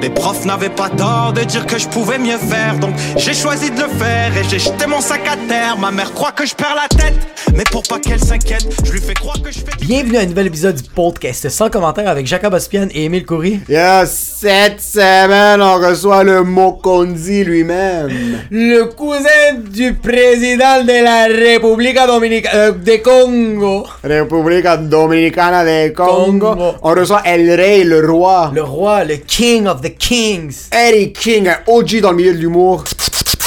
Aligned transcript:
Les 0.00 0.10
profs 0.10 0.44
n'avaient 0.44 0.68
pas 0.68 0.90
tort 0.90 1.32
de 1.34 1.42
dire 1.42 1.66
que 1.66 1.78
je 1.78 1.88
pouvais 1.88 2.18
mieux 2.18 2.36
faire, 2.36 2.78
donc 2.78 2.94
j'ai 3.16 3.32
choisi 3.32 3.70
de 3.70 3.80
le 3.80 3.88
faire 3.88 4.36
et 4.36 4.44
j'ai 4.48 4.58
jeté 4.58 4.86
mon 4.86 5.00
sac 5.00 5.22
à 5.26 5.36
terre. 5.48 5.78
Ma 5.78 5.90
mère 5.90 6.12
croit 6.12 6.32
que 6.32 6.44
je 6.44 6.54
perds 6.54 6.76
la 6.76 6.88
tête, 6.94 7.14
mais 7.54 7.64
pour 7.70 7.82
pas 7.84 7.98
qu'elle 7.98 8.20
s'inquiète, 8.20 8.66
je 8.84 8.92
lui 8.92 9.00
fais 9.00 9.14
croire 9.14 9.40
que 9.40 9.50
je 9.50 9.60
fais. 9.60 9.64
Bienvenue 9.80 10.18
à 10.18 10.20
un 10.20 10.26
nouvel 10.26 10.48
épisode 10.48 10.76
du 10.76 10.90
podcast 10.90 11.48
sans 11.48 11.70
commentaire 11.70 12.08
avec 12.08 12.26
Jacob 12.26 12.52
Ospian 12.52 12.88
et 12.92 13.04
Émile 13.04 13.24
Coury. 13.24 13.60
Yeah, 13.68 14.04
cette 14.04 14.82
semaine, 14.82 15.62
on 15.62 15.76
reçoit 15.76 16.22
le 16.22 16.42
Mokondi 16.42 17.44
lui-même. 17.44 18.10
Le 18.50 18.84
cousin 18.84 19.54
du 19.70 19.94
président 19.94 20.82
de 20.84 21.02
la 21.02 21.26
République 21.26 21.98
Dominicana 22.06 22.54
euh, 22.54 22.72
de 22.72 22.96
Congo. 23.02 23.86
République 24.02 24.66
Dominicana 24.88 25.64
de 25.64 25.88
Congo. 25.94 26.54
Congo. 26.54 26.72
On 26.82 26.90
reçoit 26.90 27.22
El 27.24 27.50
Rey, 27.50 27.84
le 27.84 28.06
roi. 28.06 28.50
Le 28.54 28.62
roi, 28.62 29.04
le 29.04 29.16
king 29.16 29.66
of 29.66 29.80
the 29.84 29.96
kings. 29.96 30.68
Eddie 30.72 31.12
King, 31.12 31.48
un 31.48 31.58
OG 31.66 32.00
dans 32.00 32.10
le 32.10 32.16
milieu 32.16 32.32
de 32.32 32.38
l'humour. 32.38 32.84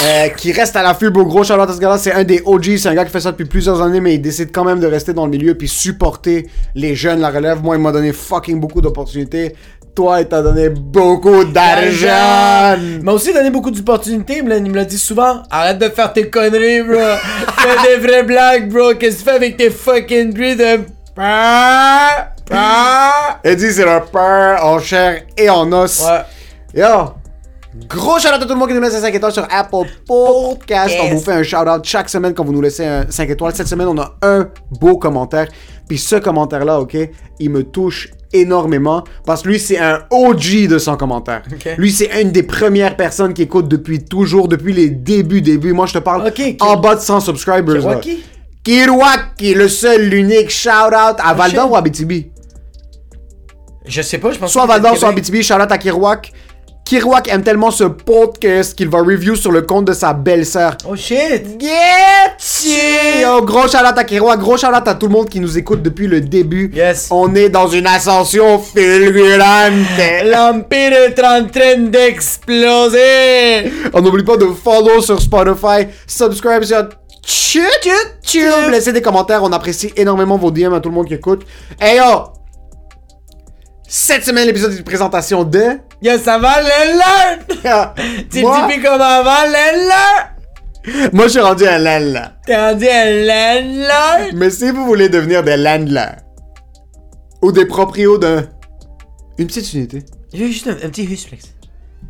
euh, 0.00 0.28
qui 0.28 0.52
reste 0.52 0.76
à 0.76 0.82
l'affût, 0.84 1.10
beau 1.10 1.24
gros 1.24 1.42
Charlotte 1.42 1.76
gars-là, 1.76 1.98
c'est 1.98 2.12
un 2.12 2.22
des 2.22 2.40
OG, 2.46 2.76
c'est 2.76 2.88
un 2.88 2.94
gars 2.94 3.04
qui 3.04 3.10
fait 3.10 3.18
ça 3.20 3.32
depuis 3.32 3.46
plusieurs 3.46 3.82
années, 3.82 4.00
mais 4.00 4.14
il 4.14 4.20
décide 4.22 4.52
quand 4.52 4.62
même 4.62 4.78
de 4.78 4.86
rester 4.86 5.12
dans 5.12 5.24
le 5.24 5.30
milieu 5.32 5.56
puis 5.56 5.66
supporter 5.66 6.46
les 6.76 6.94
jeunes, 6.94 7.18
la 7.20 7.30
relève. 7.30 7.62
Moi, 7.64 7.74
il 7.74 7.82
m'a 7.82 7.90
donné 7.90 8.12
fucking 8.12 8.60
beaucoup 8.60 8.80
d'opportunités. 8.80 9.56
Toi, 9.96 10.20
il 10.20 10.28
t'a 10.28 10.40
donné 10.40 10.68
beaucoup 10.68 11.42
d'argent. 11.42 12.76
Il 12.80 13.02
m'a 13.02 13.10
aussi 13.10 13.32
donné 13.34 13.50
beaucoup 13.50 13.72
d'opportunités, 13.72 14.36
il 14.38 14.44
me 14.44 14.50
l'a- 14.50 14.56
il 14.58 14.70
me 14.70 14.76
l'a 14.76 14.84
dit 14.84 14.98
souvent. 14.98 15.42
Arrête 15.50 15.78
de 15.78 15.88
faire 15.88 16.12
tes 16.12 16.30
conneries, 16.30 16.82
bro. 16.82 16.96
Fais 17.58 17.88
des 17.96 18.06
vraies 18.06 18.22
blagues, 18.22 18.72
bro. 18.72 18.94
Qu'est-ce 18.94 19.16
que 19.16 19.18
tu 19.22 19.24
fais 19.24 19.34
avec 19.36 19.56
tes 19.56 19.70
fucking 19.70 20.32
bruits 20.32 20.54
de... 20.54 20.78
Eddie, 23.44 23.72
c'est 23.72 23.84
le 23.84 24.00
peur 24.12 24.64
en 24.64 24.78
chair 24.78 25.22
et 25.36 25.50
en 25.50 25.70
os. 25.72 26.04
Ouais. 26.06 26.20
Yo! 26.74 27.14
Gros 27.86 28.18
shout 28.18 28.28
out 28.28 28.34
à 28.34 28.38
tout 28.38 28.48
le 28.48 28.54
monde 28.56 28.68
qui 28.68 28.74
nous 28.74 28.80
laisse 28.80 28.94
un 28.94 29.00
5 29.00 29.14
étoiles 29.14 29.32
sur 29.32 29.46
Apple 29.50 29.86
Podcast. 30.06 30.94
On 31.02 31.14
vous 31.14 31.20
fait 31.20 31.32
un 31.32 31.42
shout 31.42 31.56
out 31.68 31.84
chaque 31.84 32.08
semaine 32.08 32.34
quand 32.34 32.44
vous 32.44 32.52
nous 32.52 32.60
laissez 32.62 32.84
un 32.84 33.06
5 33.08 33.28
étoiles. 33.30 33.54
Cette 33.54 33.68
semaine, 33.68 33.88
on 33.88 33.98
a 33.98 34.16
un 34.22 34.48
beau 34.80 34.96
commentaire. 34.98 35.48
Puis 35.86 35.98
ce 35.98 36.16
commentaire-là, 36.16 36.80
ok, 36.80 36.96
il 37.38 37.50
me 37.50 37.62
touche 37.62 38.10
énormément 38.32 39.04
parce 39.24 39.42
que 39.42 39.48
lui, 39.48 39.58
c'est 39.60 39.78
un 39.78 40.00
OG 40.10 40.66
de 40.68 40.78
son 40.78 40.96
commentaire. 40.96 41.42
Lui, 41.76 41.92
c'est 41.92 42.20
une 42.20 42.32
des 42.32 42.42
premières 42.42 42.96
personnes 42.96 43.32
qui 43.32 43.42
écoute 43.42 43.68
depuis 43.68 44.04
toujours, 44.04 44.48
depuis 44.48 44.72
les 44.72 44.88
débuts, 44.90 45.42
débuts. 45.42 45.72
Moi, 45.72 45.86
je 45.86 45.94
te 45.94 45.98
parle 45.98 46.30
en 46.60 46.76
bas 46.76 46.96
de 46.96 47.00
100 47.00 47.20
subscribers. 47.20 47.74
là. 47.74 47.96
Kiroaki? 47.96 48.24
Kirouak, 48.64 49.36
qui 49.36 49.52
est 49.52 49.54
le 49.54 49.68
seul, 49.68 50.08
l'unique 50.08 50.50
shout 50.50 50.68
out 50.68 51.16
à 51.18 51.32
Val 51.34 51.52
d'Or 51.52 51.64
shit. 51.64 51.72
ou 51.72 51.76
à 51.76 51.78
Abitibi? 51.78 52.30
Je 53.86 54.02
sais 54.02 54.18
pas, 54.18 54.32
je 54.32 54.38
pense 54.38 54.52
Soit 54.52 54.66
Val 54.66 54.82
d'Or, 54.82 54.96
soit. 54.96 55.08
Abitibi, 55.08 55.42
Charlotte 55.42 55.70
à 55.72 55.78
Kirouak. 55.78 56.32
Kirouak 56.88 57.28
aime 57.28 57.42
tellement 57.42 57.70
ce 57.70 57.84
podcast 57.84 58.74
qu'il 58.74 58.88
va 58.88 59.00
review 59.00 59.36
sur 59.36 59.52
le 59.52 59.60
compte 59.60 59.84
de 59.84 59.92
sa 59.92 60.14
belle-sœur. 60.14 60.78
Oh 60.88 60.96
shit! 60.96 61.60
Get 61.60 63.20
Yo, 63.20 63.42
gros 63.42 63.68
Charlotte 63.68 63.98
à 63.98 64.04
Kirouak, 64.04 64.40
gros 64.40 64.56
Charlotte 64.56 64.88
à 64.88 64.94
tout 64.94 65.06
le 65.06 65.12
monde 65.12 65.28
qui 65.28 65.38
nous 65.38 65.58
écoute 65.58 65.82
depuis 65.82 66.06
le 66.06 66.22
début. 66.22 66.72
Yes. 66.74 67.08
On 67.10 67.34
est 67.34 67.50
dans 67.50 67.68
une 67.68 67.86
ascension 67.86 68.58
fulgurante. 68.58 69.74
L'Empire 70.24 70.94
est 70.94 71.20
en 71.22 71.46
train 71.46 71.76
d'exploser! 71.76 73.70
On 73.92 74.00
n'oublie 74.00 74.24
pas 74.24 74.38
de 74.38 74.46
follow 74.46 75.02
sur 75.02 75.20
Spotify, 75.20 75.88
subscribe 76.06 76.62
sur 76.62 76.88
chut. 77.22 77.60
Laissez 78.70 78.94
des 78.94 79.02
commentaires, 79.02 79.42
on 79.42 79.52
apprécie 79.52 79.92
énormément 79.94 80.38
vos 80.38 80.50
DM 80.50 80.72
à 80.72 80.80
tout 80.80 80.88
le 80.88 80.94
monde 80.94 81.06
qui 81.06 81.12
écoute. 81.12 81.42
Hey 81.78 81.98
yo! 81.98 82.37
Cette 83.90 84.24
semaine, 84.24 84.46
l'épisode 84.46 84.76
de 84.76 84.82
présentation 84.82 85.44
de... 85.44 85.78
Yo, 86.02 86.18
ça 86.18 86.38
va, 86.38 86.56
l'Enlard? 86.60 87.94
Tu 88.30 88.42
Moi- 88.42 88.66
dis 88.68 88.74
plus 88.74 88.82
comme 88.82 89.00
avant, 89.00 89.44
l'Enlard? 89.46 90.34
Moi, 91.12 91.24
je 91.24 91.30
suis 91.32 91.40
rendu 91.40 91.66
un 91.66 91.78
landlord. 91.78 92.30
T'es 92.46 92.56
rendu 92.56 92.86
un 92.86 93.10
landlord? 93.26 94.32
Mais 94.34 94.50
si 94.50 94.70
vous 94.70 94.84
voulez 94.86 95.08
devenir 95.08 95.42
des 95.42 95.56
landlords 95.56 96.16
ou 97.42 97.50
des 97.52 97.66
proprios 97.66 98.18
d'un 98.18 98.46
une 99.38 99.46
petite 99.46 99.72
unité, 99.74 100.02
J'ai 100.32 100.46
juste 100.48 100.66
un, 100.66 100.72
un 100.72 100.88
petit 100.90 101.04
husplex. 101.04 101.54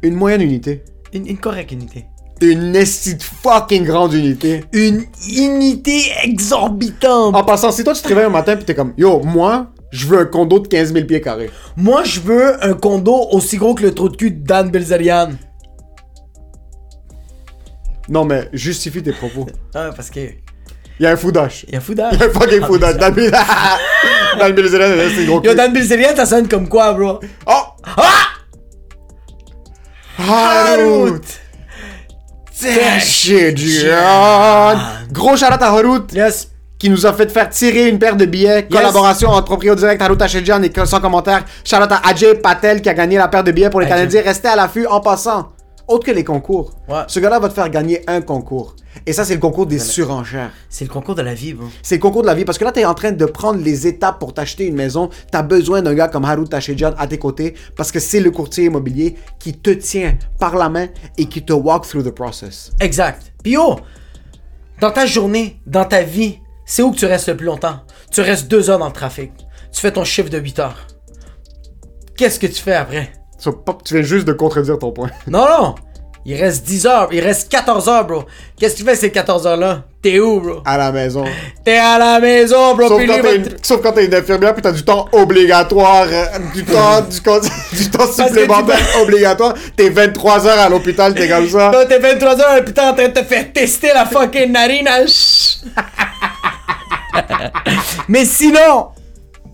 une 0.03 0.15
moyenne 0.15 0.43
unité, 0.43 0.83
Une, 1.13 1.27
une 1.27 1.39
correcte 1.39 1.73
unité. 1.73 2.07
une 2.41 2.75
esti 2.77 3.17
fucking 3.43 3.85
grande 3.85 4.15
unité. 4.15 4.65
Une 4.73 5.05
unité 5.37 6.03
exorbitante. 6.25 7.35
En 7.37 7.45
passant, 7.45 7.71
si 7.73 7.85
toi 7.85 7.95
tu 7.95 8.03
te 8.03 8.09
réveilles 8.09 8.25
un 8.27 8.31
matin 8.31 8.57
pis 8.57 8.65
t'es 8.65 8.75
comme 8.75 8.95
Yo, 8.97 9.21
moi, 9.23 9.67
je 9.91 10.07
veux 10.07 10.19
un 10.19 10.25
condo 10.27 10.59
de 10.59 10.69
15 10.69 10.93
000 10.93 11.07
pieds 11.07 11.21
carrés. 11.21 11.51
Moi, 11.77 12.05
je 12.05 12.21
veux 12.21 12.63
un 12.65 12.75
condo 12.75 13.15
aussi 13.33 13.57
gros 13.57 13.75
que 13.75 13.83
le 13.83 13.95
trou 13.95 14.09
de 14.09 14.17
cul 14.17 14.31
de 14.31 14.45
Dan 14.47 14.71
Bilzerian. 14.71 15.31
Non, 18.09 18.25
mais 18.25 18.49
justifie 18.53 19.03
tes 19.03 19.13
propos. 19.13 19.47
Ah, 19.75 19.91
parce 19.95 20.11
que. 20.11 20.21
Il 21.01 21.05
y 21.05 21.07
a 21.07 21.11
un 21.13 21.17
foudache. 21.17 21.65
Il 21.69 21.75
y 21.75 21.77
a 21.77 21.81
foudage. 21.81 22.15
Il 22.15 22.21
y 22.21 22.23
a 22.25 22.27
un 22.27 22.31
fucking 22.31 22.61
dans 24.39 24.47
le 24.47 24.53
milieu 24.53 24.69
de 24.71 25.11
c'est 25.15 25.25
gros 25.27 25.43
Yo, 25.43 25.51
cul. 25.51 25.55
Dan 25.57 25.73
Bilzerian, 25.73 26.17
ça 26.17 26.27
sonne 26.27 26.49
comme 26.49 26.69
quoi, 26.69 26.93
bro? 26.93 27.21
Oh! 27.47 27.63
Ah! 27.97 28.29
Harut! 30.19 31.21
Tachidjian! 32.61 33.89
Gros 35.13 35.37
shout 35.37 35.45
à 35.47 35.67
Harut! 35.67 36.13
Yes. 36.13 36.51
Qui 36.79 36.91
nous 36.91 37.07
a 37.07 37.13
fait 37.13 37.31
faire 37.31 37.49
tirer 37.51 37.89
une 37.89 37.99
paire 37.99 38.17
de 38.17 38.25
billets. 38.25 38.67
Collaboration 38.71 39.31
entre 39.31 39.47
Proprio 39.47 39.75
Direct, 39.75 40.01
Haruta 40.01 40.25
Tachedjian 40.27 40.63
et 40.63 40.73
sans 40.85 41.01
commentaire. 41.01 41.45
Charlotte 41.65 41.93
à 41.93 42.09
Ajay 42.09 42.35
Patel 42.37 42.81
qui 42.81 42.89
a 42.89 42.95
gagné 42.95 43.17
la 43.17 43.29
paire 43.29 43.45
de 43.45 43.53
billets 43.53 43.71
pour 43.71 43.81
les 43.81 43.87
Ajay. 43.87 43.97
Canadiens. 43.97 44.23
Restez 44.23 44.49
à 44.49 44.57
l'affût 44.57 44.87
en 44.87 45.01
passant. 45.01 45.53
Autre 45.89 46.05
que 46.05 46.11
les 46.11 46.25
concours. 46.25 46.75
Ouais. 46.87 47.01
Ce 47.07 47.19
gars-là 47.19 47.39
va 47.39 47.49
te 47.49 47.55
faire 47.55 47.71
gagner 47.71 48.03
un 48.07 48.21
concours. 48.21 48.77
Et 49.07 49.15
ça, 49.15 49.25
c'est 49.25 49.35
le 49.35 49.41
concours 49.41 49.65
des 49.67 49.79
surenchères. 49.79 50.51
C'est 50.69 50.85
le 50.85 50.91
concours 50.91 51.15
de 51.15 51.23
la 51.23 51.33
vie, 51.33 51.55
bro. 51.55 51.67
C'est 51.83 51.95
le 51.95 52.01
concours 52.01 52.21
de 52.23 52.27
la 52.27 52.35
vie 52.35 52.45
parce 52.45 52.59
que 52.59 52.65
là, 52.65 52.73
t'es 52.73 52.85
en 52.85 52.93
train 52.93 53.13
de 53.13 53.25
prendre 53.25 53.63
les 53.63 53.87
étapes 53.87 54.19
pour 54.19 54.35
t'acheter 54.35 54.67
une 54.67 54.75
maison. 54.75 55.09
T'as 55.31 55.43
besoin 55.43 55.81
d'un 55.81 55.95
gars 55.95 56.09
comme 56.09 56.27
Haru 56.27 56.45
Tachedjian 56.45 56.93
à 56.99 57.07
tes 57.07 57.19
côtés 57.19 57.55
parce 57.75 57.91
que 57.91 58.01
c'est 58.01 58.21
le 58.21 58.31
courtier 58.31 58.65
immobilier 58.65 59.17
qui 59.39 59.55
te 59.55 59.71
tient 59.71 60.15
par 60.39 60.57
la 60.57 60.69
main 60.69 60.89
et 61.17 61.25
qui 61.25 61.43
te 61.43 61.55
walk 61.55 61.89
through 61.89 62.05
the 62.05 62.11
process. 62.11 62.71
Exact. 62.81 63.33
Puis 63.43 63.53
yo, 63.53 63.77
dans 64.81 64.91
ta 64.91 65.07
journée, 65.07 65.59
dans 65.67 65.87
ta 65.87 66.03
vie, 66.03 66.41
c'est 66.71 66.83
où 66.83 66.93
que 66.93 66.97
tu 66.99 67.07
restes 67.07 67.29
le 67.29 67.37
plus 67.37 67.47
longtemps? 67.47 67.81
Tu 68.13 68.21
restes 68.21 68.47
deux 68.47 68.69
heures 68.69 68.79
dans 68.79 68.87
le 68.87 68.93
trafic. 68.93 69.33
Tu 69.73 69.81
fais 69.81 69.91
ton 69.91 70.05
chiffre 70.05 70.29
de 70.29 70.39
8 70.39 70.59
heures. 70.59 70.87
Qu'est-ce 72.17 72.39
que 72.39 72.47
tu 72.47 72.61
fais 72.63 72.75
après? 72.75 73.11
Tu 73.85 73.95
viens 73.95 74.03
juste 74.03 74.27
de 74.27 74.33
contredire 74.35 74.79
ton 74.79 74.93
point. 74.93 75.11
Non, 75.27 75.47
non! 75.49 75.75
Il 76.27 76.35
reste 76.39 76.67
10 76.67 76.87
heures, 76.87 77.09
il 77.11 77.21
reste 77.21 77.49
14 77.51 77.89
heures, 77.89 78.05
bro. 78.07 78.25
Qu'est-ce 78.59 78.75
que 78.75 78.79
tu 78.81 78.85
fais 78.85 78.97
ces 78.97 79.11
14 79.11 79.47
heures-là? 79.47 79.85
T'es 80.03 80.19
où, 80.21 80.41
bro? 80.41 80.61
À 80.67 80.77
la 80.77 80.93
maison. 80.93 81.25
T'es 81.65 81.79
à 81.79 81.97
la 81.99 82.21
maison, 82.21 82.75
bro. 82.75 82.87
Sauf 82.89 83.07
quand, 83.07 83.23
t'es 83.23 83.37
une, 83.37 83.57
sauf 83.63 83.81
quand 83.83 83.93
t'es 83.93 84.05
une 84.05 84.15
infirmière 84.15 84.53
puis 84.53 84.61
t'as 84.61 84.73
du 84.73 84.85
temps 84.85 85.09
obligatoire, 85.13 86.07
euh, 86.11 86.27
du 86.55 86.65
temps, 86.65 87.01
du, 87.01 87.21
con- 87.23 87.41
du 87.73 87.91
temps 87.91 88.07
supplémentaire 88.13 88.79
obligatoire. 89.01 89.55
T'es 89.75 89.89
23 89.89 90.47
heures 90.49 90.59
à 90.59 90.69
l'hôpital, 90.69 91.15
t'es 91.15 91.29
comme 91.29 91.49
ça. 91.49 91.71
Là, 91.71 91.87
t'es 91.87 91.99
23 91.99 92.41
heures, 92.43 92.65
putain, 92.65 92.91
en 92.91 92.95
train 92.95 93.09
de 93.09 93.15
te 93.15 93.25
faire 93.25 93.51
tester 93.51 93.89
la 93.95 94.05
fucking 94.05 94.53
narine. 94.53 94.89
Mais 98.09 98.25
sinon, 98.25 98.89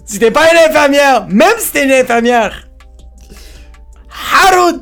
si 0.04 0.19
t'es 0.19 0.31
pas 0.31 0.50
une 0.53 0.70
infirmière, 0.70 1.26
même 1.28 1.59
si 1.59 1.72
t'es 1.72 1.84
une 1.84 1.92
infirmière, 1.92 2.69
Harut 4.32 4.81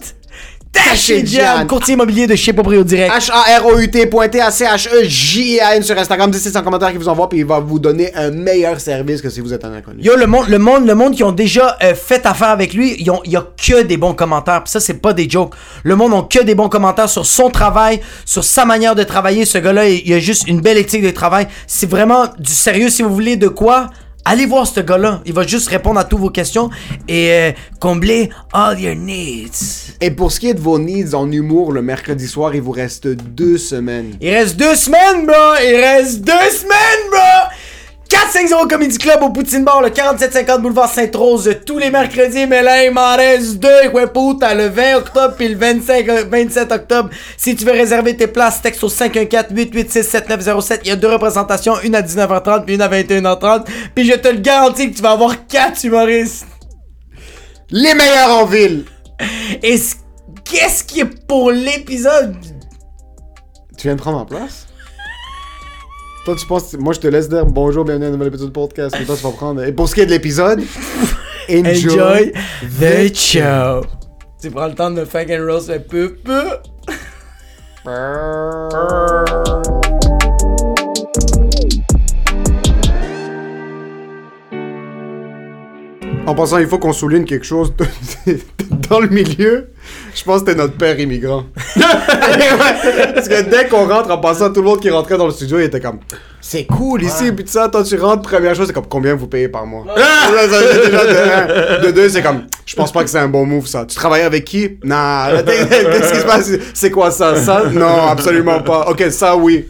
Tachidjian, 0.72 1.66
courtier 1.66 1.94
immobilier 1.94 2.26
de 2.26 2.34
chez 2.34 2.54
Proprio 2.54 2.82
Direct. 2.82 3.12
H-A-R-O-U-T, 3.12 4.06
pointé 4.06 4.40
à 4.40 4.50
C-H-E-J-A-N 4.50 5.82
sur 5.82 5.98
Instagram. 5.98 6.30
Dites 6.30 6.40
c'est 6.40 6.56
en 6.56 6.62
commentaire 6.62 6.90
qui 6.90 6.96
vous 6.96 7.08
envoie 7.08 7.28
puis 7.28 7.40
il 7.40 7.44
va 7.44 7.60
vous 7.60 7.78
donner 7.78 8.14
un 8.14 8.30
meilleur 8.30 8.80
service 8.80 9.20
que 9.20 9.28
si 9.28 9.40
vous 9.40 9.52
êtes 9.52 9.64
un 9.66 9.72
inconnu. 9.74 10.02
Yo, 10.02 10.16
le 10.16 10.26
monde, 10.26 10.48
le 10.48 10.58
monde, 10.58 10.86
le 10.86 10.94
monde 10.94 11.14
qui 11.14 11.24
ont 11.24 11.32
déjà 11.32 11.76
euh, 11.82 11.94
fait 11.94 12.24
affaire 12.24 12.48
avec 12.48 12.72
lui, 12.72 12.96
il 12.98 13.06
y 13.06 13.36
a 13.36 13.46
que 13.56 13.82
des 13.82 13.98
bons 13.98 14.14
commentaires. 14.14 14.64
Pis 14.64 14.70
ça, 14.70 14.80
c'est 14.80 14.94
pas 15.00 15.12
des 15.12 15.28
jokes. 15.28 15.52
Le 15.82 15.94
monde 15.94 16.14
ont 16.14 16.22
que 16.22 16.42
des 16.42 16.54
bons 16.54 16.70
commentaires 16.70 17.10
sur 17.10 17.26
son 17.26 17.50
travail, 17.50 18.00
sur 18.24 18.42
sa 18.42 18.64
manière 18.64 18.94
de 18.94 19.02
travailler. 19.02 19.44
Ce 19.44 19.58
gars-là, 19.58 19.88
il, 19.88 20.02
il 20.06 20.14
a 20.14 20.20
juste 20.20 20.48
une 20.48 20.62
belle 20.62 20.78
éthique 20.78 21.02
de 21.02 21.10
travail. 21.10 21.48
C'est 21.66 21.88
vraiment 21.88 22.28
du 22.38 22.52
sérieux. 22.52 22.88
Si 22.88 23.02
vous 23.02 23.12
voulez 23.12 23.36
de 23.36 23.48
quoi, 23.48 23.90
allez 24.24 24.46
voir 24.46 24.66
ce 24.66 24.80
gars-là. 24.80 25.20
Il 25.26 25.32
va 25.32 25.46
juste 25.46 25.68
répondre 25.68 25.98
à 25.98 26.04
toutes 26.04 26.20
vos 26.20 26.30
questions 26.30 26.70
et 27.08 27.32
euh, 27.32 27.52
combler 27.80 28.30
all 28.52 28.80
your 28.80 28.94
needs. 28.94 29.94
Et 30.00 30.10
pour 30.10 30.32
ce 30.32 30.40
qui 30.40 30.48
est 30.48 30.54
de 30.54 30.60
vos 30.60 30.78
needs 30.78 31.14
en 31.14 31.30
humour, 31.30 31.72
le 31.72 31.82
mercredi 31.82 32.26
soir, 32.26 32.54
il 32.54 32.62
vous 32.62 32.72
reste 32.72 33.06
deux 33.06 33.58
semaines. 33.58 34.16
Il 34.20 34.30
reste 34.30 34.56
deux 34.56 34.74
semaines, 34.74 35.26
bro. 35.26 35.54
Il 35.64 35.76
reste 35.76 36.20
deux 36.20 36.50
semaines, 36.50 37.10
bro. 37.10 37.41
450 38.12 38.68
Comedy 38.68 38.98
Club 38.98 39.22
au 39.22 39.30
Poutine 39.30 39.64
Bar, 39.64 39.80
le 39.80 39.88
4750 39.88 40.60
Boulevard 40.60 40.90
Sainte-Rose, 40.90 41.50
tous 41.64 41.78
les 41.78 41.88
mercredis, 41.88 42.46
mais 42.46 42.62
là, 42.62 42.84
il 42.84 42.92
m'en 42.92 43.16
reste 43.16 43.54
deux, 43.56 43.88
ouais, 43.88 44.04
le 44.04 44.66
20 44.68 44.96
octobre 44.96 45.34
puis 45.34 45.48
le 45.48 45.56
25, 45.56 46.08
euh, 46.10 46.24
27 46.30 46.72
octobre. 46.72 47.08
Si 47.38 47.56
tu 47.56 47.64
veux 47.64 47.72
réserver 47.72 48.14
tes 48.14 48.26
places, 48.26 48.60
texte 48.60 48.84
au 48.84 48.90
514-886-7907. 48.90 50.80
Il 50.82 50.88
y 50.88 50.90
a 50.90 50.96
deux 50.96 51.08
représentations, 51.08 51.80
une 51.82 51.94
à 51.94 52.02
19h30 52.02 52.66
puis 52.66 52.74
une 52.74 52.82
à 52.82 52.88
21h30. 52.90 53.64
Puis 53.94 54.04
je 54.04 54.12
te 54.12 54.28
le 54.28 54.40
garantis 54.40 54.90
que 54.90 54.96
tu 54.96 55.02
vas 55.02 55.12
avoir 55.12 55.46
quatre 55.46 55.82
humoristes. 55.82 56.44
Les 57.70 57.94
meilleurs 57.94 58.42
en 58.42 58.44
ville. 58.44 58.84
Et 59.62 59.80
qu'est-ce 60.44 60.84
qui 60.84 61.00
est 61.00 61.26
pour 61.26 61.50
l'épisode? 61.50 62.36
Tu 63.78 63.86
viens 63.86 63.96
de 63.96 64.00
prendre 64.00 64.18
ma 64.18 64.26
place? 64.26 64.61
Toi, 66.24 66.36
tu 66.36 66.46
penses. 66.46 66.74
Moi, 66.74 66.92
je 66.92 67.00
te 67.00 67.08
laisse 67.08 67.28
dire 67.28 67.44
bonjour, 67.44 67.84
bienvenue 67.84 68.04
à 68.04 68.08
un 68.08 68.12
nouvel 68.12 68.28
épisode 68.28 68.48
du 68.48 68.52
podcast. 68.52 68.94
Mais 68.96 69.04
toi, 69.04 69.16
tu 69.16 69.22
vas 69.24 69.32
prendre. 69.32 69.64
Et 69.64 69.72
pour 69.72 69.88
ce 69.88 69.94
qui 69.96 70.02
est 70.02 70.06
de 70.06 70.12
l'épisode, 70.12 70.60
enjoy. 71.50 71.64
Enjoy 71.64 72.32
the 72.80 73.14
show. 73.14 73.84
Tu 74.40 74.50
prends 74.50 74.68
le 74.68 74.74
temps 74.74 74.90
de 74.90 75.00
me 75.00 75.04
fuck 75.04 75.28
and 75.30 75.44
roast 75.44 75.70
un 75.70 75.80
peu, 75.80 76.14
peu. 76.14 76.44
En 86.24 86.34
passant, 86.36 86.58
il 86.58 86.68
faut 86.68 86.78
qu'on 86.78 86.92
souligne 86.92 87.24
quelque 87.24 87.44
chose. 87.44 87.74
Dans 88.88 89.00
le 89.00 89.08
milieu, 89.08 89.72
je 90.14 90.22
pense 90.22 90.42
que 90.42 90.46
t'es 90.46 90.54
notre 90.54 90.76
père 90.76 91.00
immigrant. 91.00 91.46
Parce 91.76 93.28
que 93.28 93.42
dès 93.42 93.66
qu'on 93.68 93.86
rentre, 93.88 94.10
en 94.10 94.18
passant, 94.18 94.52
tout 94.52 94.60
le 94.62 94.68
monde 94.68 94.80
qui 94.80 94.90
rentrait 94.90 95.16
dans 95.16 95.26
le 95.26 95.32
studio, 95.32 95.58
il 95.58 95.64
était 95.64 95.80
comme 95.80 95.98
C'est 96.40 96.64
cool 96.64 97.02
ici, 97.02 97.32
puis 97.32 97.44
tout 97.44 97.52
ça. 97.52 97.68
Toi, 97.68 97.82
tu 97.84 97.96
rentres, 97.98 98.22
première 98.28 98.54
chose, 98.54 98.66
c'est 98.66 98.72
comme 98.72 98.88
Combien 98.88 99.14
vous 99.14 99.26
payez 99.26 99.48
par 99.48 99.64
mois? 99.66 99.84
De, 99.94 101.78
un. 101.78 101.80
De 101.86 101.90
deux, 101.90 102.08
c'est 102.08 102.22
comme 102.22 102.44
Je 102.66 102.74
pense 102.74 102.92
pas 102.92 103.04
que 103.04 103.10
c'est 103.10 103.18
un 103.18 103.28
bon 103.28 103.44
move, 103.46 103.66
ça. 103.66 103.84
Tu 103.86 103.94
travailles 103.94 104.22
avec 104.22 104.44
qui? 104.44 104.78
T'es- 105.44 105.66
Qu'est-ce 105.68 106.12
qui 106.12 106.18
se 106.20 106.24
passe? 106.26 106.50
C'est 106.74 106.90
quoi 106.90 107.10
ça? 107.10 107.36
Ça? 107.36 107.62
Non, 107.72 108.08
absolument 108.08 108.60
pas. 108.60 108.86
Ok, 108.88 109.04
ça, 109.10 109.36
oui. 109.36 109.66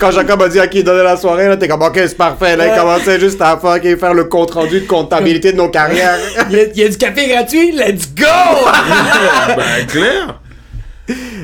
Quand 0.00 0.10
Jacob 0.10 0.42
a 0.42 0.48
dit 0.48 0.60
à 0.60 0.66
qui 0.66 0.78
il 0.78 0.84
donnait 0.84 1.02
la 1.04 1.16
soirée, 1.16 1.48
là, 1.48 1.56
t'es 1.56 1.68
comme 1.68 1.82
Ok, 1.82 1.94
c'est 1.96 2.16
parfait. 2.16 2.56
Là, 2.56 2.66
il 2.68 2.78
commençait 2.78 3.18
juste 3.20 3.40
à 3.40 3.56
fucking 3.56 3.96
faire 3.96 4.14
le 4.14 4.24
compte 4.24 4.50
rendu 4.52 4.80
de 4.80 4.86
comptabilité 4.86 5.52
de 5.52 5.56
nos 5.56 5.68
carrières. 5.70 6.18
Il 6.50 6.56
y, 6.56 6.60
a, 6.60 6.64
il 6.64 6.78
y 6.78 6.84
a 6.84 6.88
du 6.88 6.96
café 6.96 7.28
gratuit, 7.28 7.72
let's 7.72 8.08
go! 8.14 8.24
ben, 9.56 9.86
clair. 9.86 10.37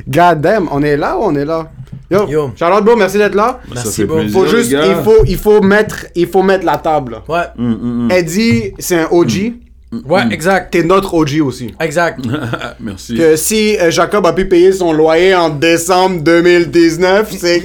God 0.09 0.41
damn, 0.41 0.69
on 0.71 0.83
est 0.83 0.97
là 0.97 1.17
ou 1.17 1.23
on 1.25 1.35
est 1.35 1.45
là? 1.45 1.71
Yo, 2.11 2.29
Yo. 2.29 2.53
Charlotte 2.57 2.85
Bro, 2.85 2.97
merci 2.97 3.17
d'être 3.19 3.35
là. 3.35 3.61
Merci, 3.73 4.05
plaisir, 4.05 4.31
Faut 4.33 4.47
juste, 4.47 4.71
il 4.73 4.97
faut, 5.03 5.25
il 5.27 5.39
faut 5.39 5.61
mettre, 5.63 6.07
il 6.15 6.27
faut 6.29 6.43
mettre 6.43 6.65
la 6.67 6.77
table. 6.77 7.23
Ouais, 7.29 7.45
Hum, 7.59 7.73
hum, 7.73 8.01
hum. 8.05 8.11
Eddie, 8.11 8.73
c'est 8.79 8.99
un 9.01 9.09
OG. 9.11 9.53
ouais, 10.07 10.23
exact. 10.31 10.73
T'es 10.73 10.83
notre 10.83 11.15
OG 11.15 11.41
aussi. 11.43 11.73
Exact. 11.81 12.21
Merci. 12.81 13.15
Que 13.17 13.37
si 13.37 13.77
euh, 13.79 13.91
Jacob 13.91 14.27
a 14.27 14.33
pu 14.33 14.47
payer 14.47 14.73
son 14.73 14.93
loyer 14.93 15.35
en 15.35 15.49
décembre 15.49 16.21
2019, 16.23 17.33
c'est. 17.39 17.63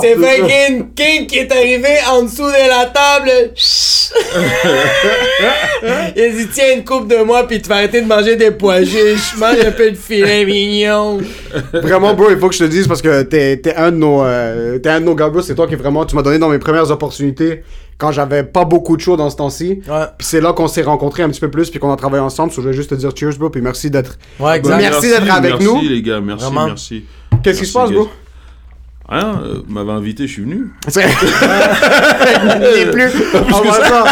C'est 0.00 0.14
fucking 0.16 0.94
King 0.94 1.26
qui 1.26 1.38
est 1.38 1.52
arrivé 1.52 1.88
en 2.10 2.22
dessous 2.22 2.46
de 2.46 2.68
la 2.68 2.86
table. 2.86 3.52
Il 6.16 6.22
a 6.22 6.28
dit 6.28 6.46
tiens 6.52 6.76
une 6.76 6.84
coupe 6.84 7.08
de 7.08 7.22
moi 7.22 7.46
puis 7.46 7.60
tu 7.60 7.68
vas 7.68 7.76
arrêter 7.76 8.00
de 8.02 8.06
manger 8.06 8.36
des 8.36 8.50
pois 8.50 8.84
chiches. 8.84 9.36
Mange 9.38 9.58
un 9.64 9.70
peu 9.72 9.90
de 9.90 9.96
filet 9.96 10.44
mignon. 10.44 11.18
Vraiment, 11.72 12.14
bro, 12.14 12.30
il 12.30 12.38
faut 12.38 12.48
que 12.48 12.54
je 12.54 12.60
te 12.64 12.68
dise 12.70 12.86
parce 12.86 13.02
que 13.02 13.22
t'es 13.22 13.56
t'es 13.56 13.74
un 13.74 13.90
de 13.90 13.96
nos, 13.96 14.22
euh, 14.22 14.78
t'es 14.78 14.88
un 14.90 15.00
de 15.00 15.06
nos 15.06 15.14
gars, 15.14 15.28
bro. 15.28 15.42
C'est 15.42 15.54
toi 15.54 15.66
qui 15.66 15.74
vraiment, 15.74 16.04
tu 16.04 16.14
m'as 16.14 16.22
donné 16.22 16.38
dans 16.38 16.48
mes 16.48 16.58
premières 16.58 16.90
opportunités 16.90 17.62
quand 17.98 18.12
j'avais 18.12 18.42
pas 18.42 18.64
beaucoup 18.64 18.96
de 18.96 19.02
show 19.02 19.16
dans 19.16 19.30
ce 19.30 19.36
temps-ci. 19.36 19.80
Ouais. 19.88 20.04
Puis 20.18 20.26
c'est 20.26 20.40
là 20.40 20.52
qu'on 20.52 20.68
s'est 20.68 20.82
rencontrés 20.82 21.22
un 21.22 21.28
petit 21.28 21.40
peu 21.40 21.50
plus 21.50 21.70
puis 21.70 21.78
qu'on 21.78 21.92
a 21.92 21.96
travaillé 21.96 22.22
ensemble. 22.22 22.50
So, 22.52 22.56
je 22.56 22.62
voulais 22.62 22.76
juste 22.76 22.90
te 22.90 22.94
dire 22.94 23.10
cheers, 23.14 23.36
bro. 23.38 23.50
Puis 23.50 23.60
merci 23.62 23.90
d'être. 23.90 24.18
Ouais, 24.40 24.56
exact. 24.58 24.76
Merci 24.78 25.08
d'être 25.08 25.32
avec 25.32 25.52
merci, 25.52 25.66
nous. 25.66 25.80
les 25.82 26.02
gars, 26.02 26.20
merci, 26.20 26.44
Vraiment. 26.44 26.66
merci. 26.66 27.04
Qu'est-ce 27.42 27.60
qui 27.60 27.66
se 27.66 27.72
passe, 27.72 27.90
Merci, 27.90 27.94
bro? 28.08 28.21
Rien, 29.08 29.40
euh, 29.44 29.54
vous 29.66 29.72
m'avez 29.74 29.90
invité, 29.92 30.26
je 30.26 30.32
suis 30.32 30.42
venu. 30.42 30.70
C'est- 30.88 31.02
Il 32.60 32.82
est 32.82 32.90
plus. 32.90 33.10
En 33.34 33.60
passant, 33.60 34.04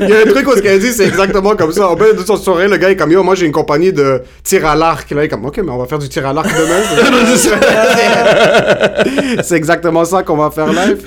Il 0.00 0.08
y 0.08 0.12
a 0.12 0.20
un 0.20 0.26
truc 0.30 0.46
où 0.48 0.52
ce 0.56 0.60
qu'elle 0.62 0.78
dit, 0.80 0.92
c'est 0.92 1.06
exactement 1.06 1.54
comme 1.56 1.72
ça. 1.72 1.88
En 1.90 1.96
fait, 1.96 2.14
de 2.14 2.22
son 2.24 2.36
soirée, 2.36 2.68
le 2.68 2.76
gars 2.76 2.90
est 2.90 2.96
comme 2.96 3.10
yo, 3.10 3.22
moi 3.22 3.34
j'ai 3.34 3.46
une 3.46 3.52
compagnie 3.52 3.92
de 3.92 4.22
tir 4.42 4.64
à 4.66 4.74
l'arc. 4.76 5.10
Là, 5.10 5.22
il 5.22 5.26
est 5.26 5.28
comme 5.28 5.44
ok, 5.44 5.60
mais 5.64 5.70
on 5.70 5.78
va 5.78 5.86
faire 5.86 5.98
du 5.98 6.08
tir 6.08 6.26
à 6.26 6.32
l'arc 6.32 6.48
demain. 6.48 7.36
C'est- 9.42 9.56
exactement 9.56 10.04
ça 10.04 10.22
qu'on 10.22 10.36
va 10.36 10.50
faire 10.50 10.68
live. 10.72 11.02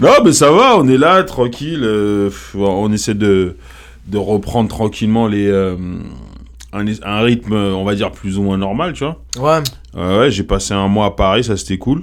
Non, 0.00 0.10
mais 0.24 0.32
ça 0.32 0.50
va, 0.50 0.76
on 0.76 0.88
est 0.88 0.98
là, 0.98 1.22
tranquille. 1.22 1.82
euh, 1.84 2.30
on 2.54 2.92
essaie 2.92 3.14
de, 3.14 3.56
de 4.08 4.18
reprendre 4.18 4.68
tranquillement 4.68 5.26
les, 5.28 5.48
euh, 5.48 5.76
un, 6.72 6.84
un 7.04 7.20
rythme, 7.22 7.52
on 7.54 7.84
va 7.84 7.94
dire, 7.94 8.10
plus 8.12 8.38
ou 8.38 8.42
moins 8.42 8.56
normal, 8.58 8.92
tu 8.92 9.04
vois. 9.04 9.18
Ouais. 9.38 9.62
Euh, 9.96 10.20
ouais, 10.20 10.30
j'ai 10.30 10.44
passé 10.44 10.74
un 10.74 10.88
mois 10.88 11.06
à 11.06 11.10
Paris, 11.10 11.44
ça 11.44 11.56
c'était 11.56 11.78
cool. 11.78 12.02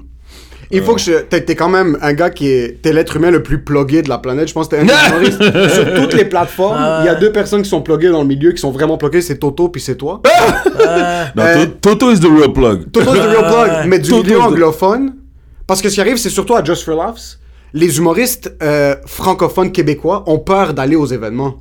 Il 0.69 0.81
faut 0.83 0.95
que 0.95 0.99
je. 1.01 1.13
T'es 1.21 1.39
t'es 1.45 1.55
quand 1.55 1.69
même 1.69 1.97
un 2.01 2.11
gars 2.11 2.29
qui 2.29 2.49
est. 2.49 2.81
T'es 2.81 2.91
l'être 2.91 3.15
humain 3.15 3.31
le 3.31 3.41
plus 3.41 3.63
plugué 3.63 4.01
de 4.01 4.09
la 4.09 4.17
planète. 4.17 4.49
Je 4.49 4.53
pense 4.53 4.67
que 4.67 4.75
t'es 4.75 4.81
un 4.81 4.85
des 5.19 5.27
humoristes 5.29 5.73
sur 5.73 5.93
toutes 5.93 6.13
les 6.13 6.25
plateformes. 6.25 6.77
Il 7.03 7.05
y 7.05 7.09
a 7.09 7.15
deux 7.15 7.31
personnes 7.31 7.61
qui 7.61 7.69
sont 7.69 7.81
pluguées 7.81 8.09
dans 8.09 8.21
le 8.21 8.27
milieu, 8.27 8.51
qui 8.51 8.57
sont 8.59 8.71
vraiment 8.71 8.97
pluguées. 8.97 9.21
C'est 9.21 9.37
Toto 9.37 9.69
puis 9.69 9.79
c'est 9.81 9.95
toi. 9.95 10.21
Non, 11.35 11.43
Euh, 11.43 11.65
To- 11.67 11.71
Toto 11.95 12.11
is 12.11 12.19
the 12.19 12.25
real 12.25 12.51
plug. 12.51 12.91
Toto 12.91 13.13
c'est 13.13 13.21
real 13.21 13.45
plug, 13.47 13.87
mais 13.87 13.99
du 13.99 14.09
Toto, 14.09 14.23
milieu 14.23 14.41
anglophone. 14.41 15.13
Parce 15.65 15.81
que 15.81 15.87
ce 15.87 15.95
qui 15.95 16.01
arrive, 16.01 16.17
c'est 16.17 16.29
surtout 16.29 16.55
à 16.55 16.61
Just 16.63 16.83
for 16.83 16.95
Laughs. 16.95 17.39
Les 17.73 17.97
humoristes 17.97 18.53
euh, 18.61 18.95
francophones 19.05 19.71
québécois 19.71 20.23
ont 20.27 20.39
peur 20.39 20.73
d'aller 20.73 20.97
aux 20.97 21.05
événements. 21.05 21.55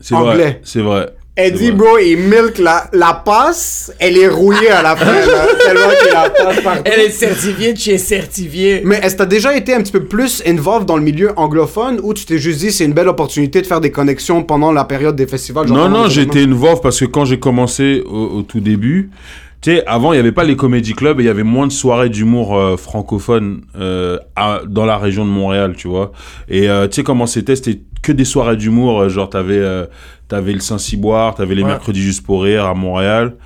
C'est 0.00 0.14
Anglais. 0.14 0.34
vrai. 0.34 0.60
C'est 0.64 0.80
vrai. 0.82 1.14
C'est 1.38 1.50
vrai. 1.50 1.70
bro, 1.72 1.98
il 1.98 2.16
milk 2.18 2.58
la, 2.58 2.88
la 2.92 3.14
passe, 3.14 3.92
elle 3.98 4.18
est 4.18 4.28
rouillée 4.28 4.68
à 4.70 4.82
la 4.82 4.94
fin, 4.96 5.06
là, 5.12 5.46
tellement 5.64 5.88
qu'il 6.02 6.12
la 6.12 6.28
passe 6.30 6.60
partout. 6.60 6.82
Elle 6.84 7.00
est 7.00 7.10
certifiée 7.10 7.72
de 7.72 7.78
chez 7.78 7.98
certifié. 7.98 8.82
Mais 8.84 8.96
est-ce 9.02 9.14
que 9.14 9.18
t'as 9.18 9.26
déjà 9.26 9.56
été 9.56 9.72
un 9.72 9.80
petit 9.82 9.92
peu 9.92 10.04
plus 10.04 10.42
involved 10.46 10.86
dans 10.86 10.96
le 10.96 11.02
milieu 11.02 11.30
anglophone 11.38 12.00
ou 12.02 12.12
tu 12.14 12.24
t'es 12.26 12.38
juste 12.38 12.58
dit 12.60 12.72
c'est 12.72 12.84
une 12.84 12.92
belle 12.92 13.08
opportunité 13.08 13.62
de 13.62 13.66
faire 13.66 13.80
des 13.80 13.90
connexions 13.90 14.42
pendant 14.42 14.72
la 14.72 14.84
période 14.84 15.16
des 15.16 15.26
festivals 15.26 15.66
genre 15.66 15.76
Non, 15.76 15.84
pendant 15.84 15.98
non, 16.00 16.04
les 16.08 16.12
événements? 16.12 16.32
j'étais 16.34 16.44
une 16.44 16.54
veuve 16.54 16.80
parce 16.82 17.00
que 17.00 17.04
quand 17.06 17.24
j'ai 17.24 17.38
commencé 17.38 18.02
au, 18.06 18.38
au 18.38 18.42
tout 18.42 18.60
début, 18.60 19.10
tu 19.60 19.70
sais, 19.72 19.84
avant, 19.86 20.12
il 20.12 20.16
n'y 20.16 20.20
avait 20.20 20.32
pas 20.32 20.44
les 20.44 20.56
comédie 20.56 20.94
clubs 20.94 21.20
et 21.20 21.22
il 21.22 21.26
y 21.26 21.30
avait 21.30 21.42
moins 21.42 21.66
de 21.66 21.72
soirées 21.72 22.08
d'humour 22.08 22.56
euh, 22.56 22.76
francophone 22.76 23.62
euh, 23.78 24.18
à- 24.36 24.60
dans 24.66 24.86
la 24.86 24.96
région 24.98 25.24
de 25.24 25.30
Montréal, 25.30 25.74
tu 25.76 25.86
vois. 25.88 26.12
Et 26.48 26.68
euh, 26.70 26.88
tu 26.88 26.96
sais 26.96 27.02
comment 27.02 27.26
c'était? 27.26 27.56
C'était 27.56 27.80
que 28.02 28.12
des 28.12 28.24
soirées 28.24 28.56
d'humour, 28.56 29.00
euh, 29.02 29.08
genre 29.10 29.28
t'avais 29.28 29.58
euh, 29.58 29.84
t'avais 30.28 30.52
le 30.54 30.60
Saint-Cyboire, 30.60 31.34
t'avais 31.34 31.54
les 31.54 31.62
Ouais. 31.62 31.68
mercredis 31.68 32.00
juste 32.02 32.24
pour 32.24 32.42
rire 32.44 32.64
à 32.64 32.74
Montréal. 32.74 33.36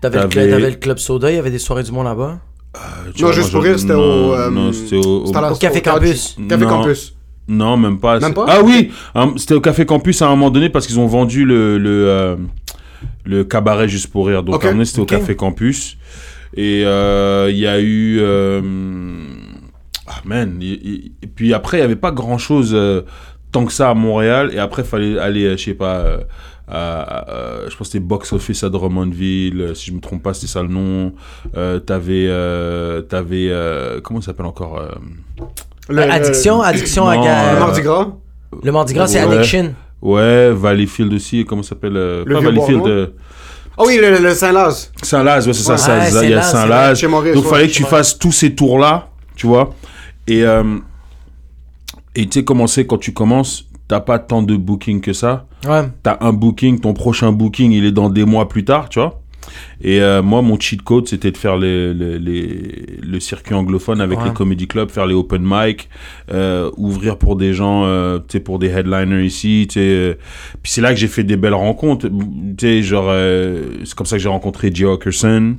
T'avais 0.00 0.20
le, 0.22 0.26
cl- 0.28 0.78
club 0.78 0.98
soda, 0.98 1.30
il 1.30 1.34
y 1.34 1.38
avait 1.38 1.50
des 1.50 1.58
soirées 1.58 1.82
du 1.82 1.92
monde 1.92 2.04
là-bas? 2.06 2.38
Euh, 2.76 2.78
tu 3.14 3.22
Non, 3.22 3.28
vois, 3.28 3.34
juste 3.36 3.50
pour 3.50 3.62
rire, 3.62 3.78
c'était 3.78 3.94
au, 3.94 4.32
euh, 4.34 4.72
Café 5.58 5.82
Campus. 5.82 6.36
Café 6.48 6.62
Non. 6.64 6.68
Campus. 6.70 7.14
Non, 7.48 7.76
même 7.78 7.98
pas. 7.98 8.20
Même 8.20 8.34
pas 8.34 8.44
Ah 8.46 8.60
oui, 8.62 8.90
hein, 9.14 9.32
c'était 9.36 9.54
au 9.54 9.60
Café 9.60 9.86
Campus 9.86 10.20
à 10.22 10.26
un 10.26 10.30
moment 10.30 10.50
donné 10.50 10.68
parce 10.68 10.86
qu'ils 10.86 11.00
ont 11.00 11.06
vendu 11.06 11.44
le 11.46 11.78
le, 11.78 12.08
euh, 12.08 12.36
le 13.24 13.44
cabaret 13.44 13.88
juste 13.88 14.08
pour 14.10 14.26
rire. 14.26 14.42
Donc 14.42 14.56
Ok. 14.56 14.64
à 14.64 14.68
un 14.68 14.70
moment 14.70 14.78
donné, 14.78 14.84
c'était 14.86 15.00
Ok. 15.00 15.12
au 15.12 15.18
Café 15.18 15.36
Campus 15.36 15.96
et 16.56 16.82
euh, 16.84 17.48
il 17.50 17.58
y 17.58 17.66
a 17.66 17.78
eu 17.80 18.18
euh, 18.20 18.60
ah 20.06 20.20
man, 20.24 20.56
il- 20.60 20.80
il- 20.82 21.12
et 21.22 21.26
puis 21.26 21.52
après 21.54 21.78
il 21.78 21.80
y 21.80 21.84
avait 21.84 21.96
pas 21.96 22.10
grand 22.12 22.38
chose 22.38 22.76
tant 23.52 23.64
que 23.64 23.72
ça 23.72 23.90
à 23.90 23.94
Montréal 23.94 24.50
et 24.52 24.58
après 24.58 24.84
fallait 24.84 25.18
aller 25.18 25.44
euh, 25.44 25.56
je 25.56 25.64
sais 25.64 25.74
pas 25.74 25.96
euh, 25.96 26.18
à- 26.70 27.00
à- 27.00 27.30
euh, 27.30 27.60
je 27.70 27.76
pense 27.76 27.88
que 27.88 27.92
c'était 27.92 28.00
Box 28.00 28.32
Office 28.34 28.62
à 28.62 28.68
Drummondville, 28.68 29.60
euh, 29.60 29.74
si 29.74 29.86
je 29.90 29.92
me 29.94 30.00
trompe 30.00 30.22
pas, 30.22 30.34
c'était 30.34 30.48
ça 30.48 30.60
le 30.62 30.68
nom. 30.68 31.14
Euh, 31.56 31.78
t'avais, 31.78 32.26
euh, 32.28 33.00
t'avais, 33.00 33.48
euh, 33.48 34.00
comment 34.02 34.20
ça 34.20 34.26
s'appelle 34.26 34.44
encore 34.44 34.78
euh, 34.78 34.88
Le- 35.88 36.02
Euh, 36.02 36.10
addiction, 36.10 36.60
addiction 36.60 37.08
à 37.08 37.16
non, 37.16 37.24
ga- 37.24 37.52
Le 37.52 37.56
euh, 37.56 37.60
Mardi 37.60 37.80
Gras? 37.80 38.08
Le 38.62 38.70
Mardi 38.72 38.92
Gras, 38.92 39.06
c'est 39.06 39.24
Ouais. 39.24 39.34
Addiction. 39.36 39.74
Ouais, 40.02 40.52
Valleyfield 40.52 41.12
aussi, 41.12 41.44
comment 41.44 41.62
ça 41.62 41.70
s'appelle 41.70 41.96
euh, 41.96 42.22
Le 42.26 42.34
Pas 42.34 42.40
Vieux 42.40 42.48
Valleyfield, 42.50 42.86
euh, 42.86 43.06
Ah 43.76 43.82
oui, 43.86 43.98
le, 44.00 44.18
le 44.18 44.34
Saint-Laz. 44.34 44.92
Saint-Laz, 45.02 45.46
ouais, 45.46 45.52
c'est 45.52 45.62
ça, 45.62 45.72
Ouais. 45.72 45.78
ça, 46.10 46.24
il 46.24 46.30
y 46.30 46.34
a 46.34 46.42
Saint-Laz, 46.42 46.46
c'est 46.50 46.52
Saint-Laz. 46.52 46.98
Chez 47.00 47.06
Maurice. 47.08 47.34
Donc, 47.34 47.44
ouais. 47.44 47.50
fallait 47.50 47.66
que 47.68 47.72
tu 47.72 47.84
fasses 47.84 48.18
tous 48.18 48.32
ces 48.32 48.54
tours-là, 48.54 49.08
tu 49.34 49.46
vois. 49.46 49.70
Et, 50.26 50.44
euh, 50.44 50.78
et 52.14 52.26
tu 52.28 52.40
sais 52.40 52.44
quand 52.86 52.98
tu 52.98 53.12
commences, 53.12 53.64
t'as 53.88 54.00
pas 54.00 54.18
tant 54.18 54.42
de 54.42 54.56
booking 54.56 55.00
que 55.00 55.12
ça. 55.12 55.46
Ouais. 55.66 55.88
T'as 56.02 56.18
un 56.20 56.32
booking, 56.32 56.78
ton 56.80 56.92
prochain 56.94 57.32
booking, 57.32 57.72
il 57.72 57.84
est 57.84 57.92
dans 57.92 58.08
des 58.10 58.24
mois 58.24 58.48
plus 58.48 58.64
tard, 58.64 58.88
tu 58.88 59.00
vois. 59.00 59.20
Et 59.80 60.00
euh, 60.00 60.22
moi, 60.22 60.42
mon 60.42 60.58
cheat 60.58 60.82
code, 60.82 61.08
c'était 61.08 61.30
de 61.30 61.36
faire 61.36 61.56
les, 61.56 61.94
les, 61.94 62.18
les- 62.18 62.98
le 63.02 63.20
circuit 63.20 63.54
anglophone 63.54 64.00
avec 64.00 64.18
Ouais. 64.18 64.24
les 64.26 64.32
comedy 64.32 64.66
clubs, 64.66 64.90
faire 64.90 65.06
les 65.06 65.14
open 65.14 65.42
mic, 65.44 65.88
euh, 66.32 66.70
ouvrir 66.76 67.16
pour 67.16 67.36
des 67.36 67.52
gens, 67.54 67.84
euh, 67.84 68.18
tu 68.18 68.24
sais, 68.32 68.40
pour 68.40 68.58
des 68.58 68.68
headliners 68.68 69.24
ici, 69.24 69.66
tu 69.68 69.74
sais. 69.74 69.80
euh. 69.80 70.14
Puis 70.62 70.72
c'est 70.72 70.80
là 70.80 70.92
que 70.92 70.98
j'ai 70.98 71.06
fait 71.08 71.24
des 71.24 71.36
belles 71.36 71.54
rencontres, 71.54 72.08
tu 72.08 72.14
sais, 72.60 72.82
genre, 72.82 73.06
euh, 73.08 73.62
c'est 73.84 73.94
comme 73.94 74.06
ça 74.06 74.16
que 74.16 74.22
j'ai 74.22 74.28
rencontré 74.28 74.70
Jay 74.74 74.84
Hawkerson. 74.84 75.56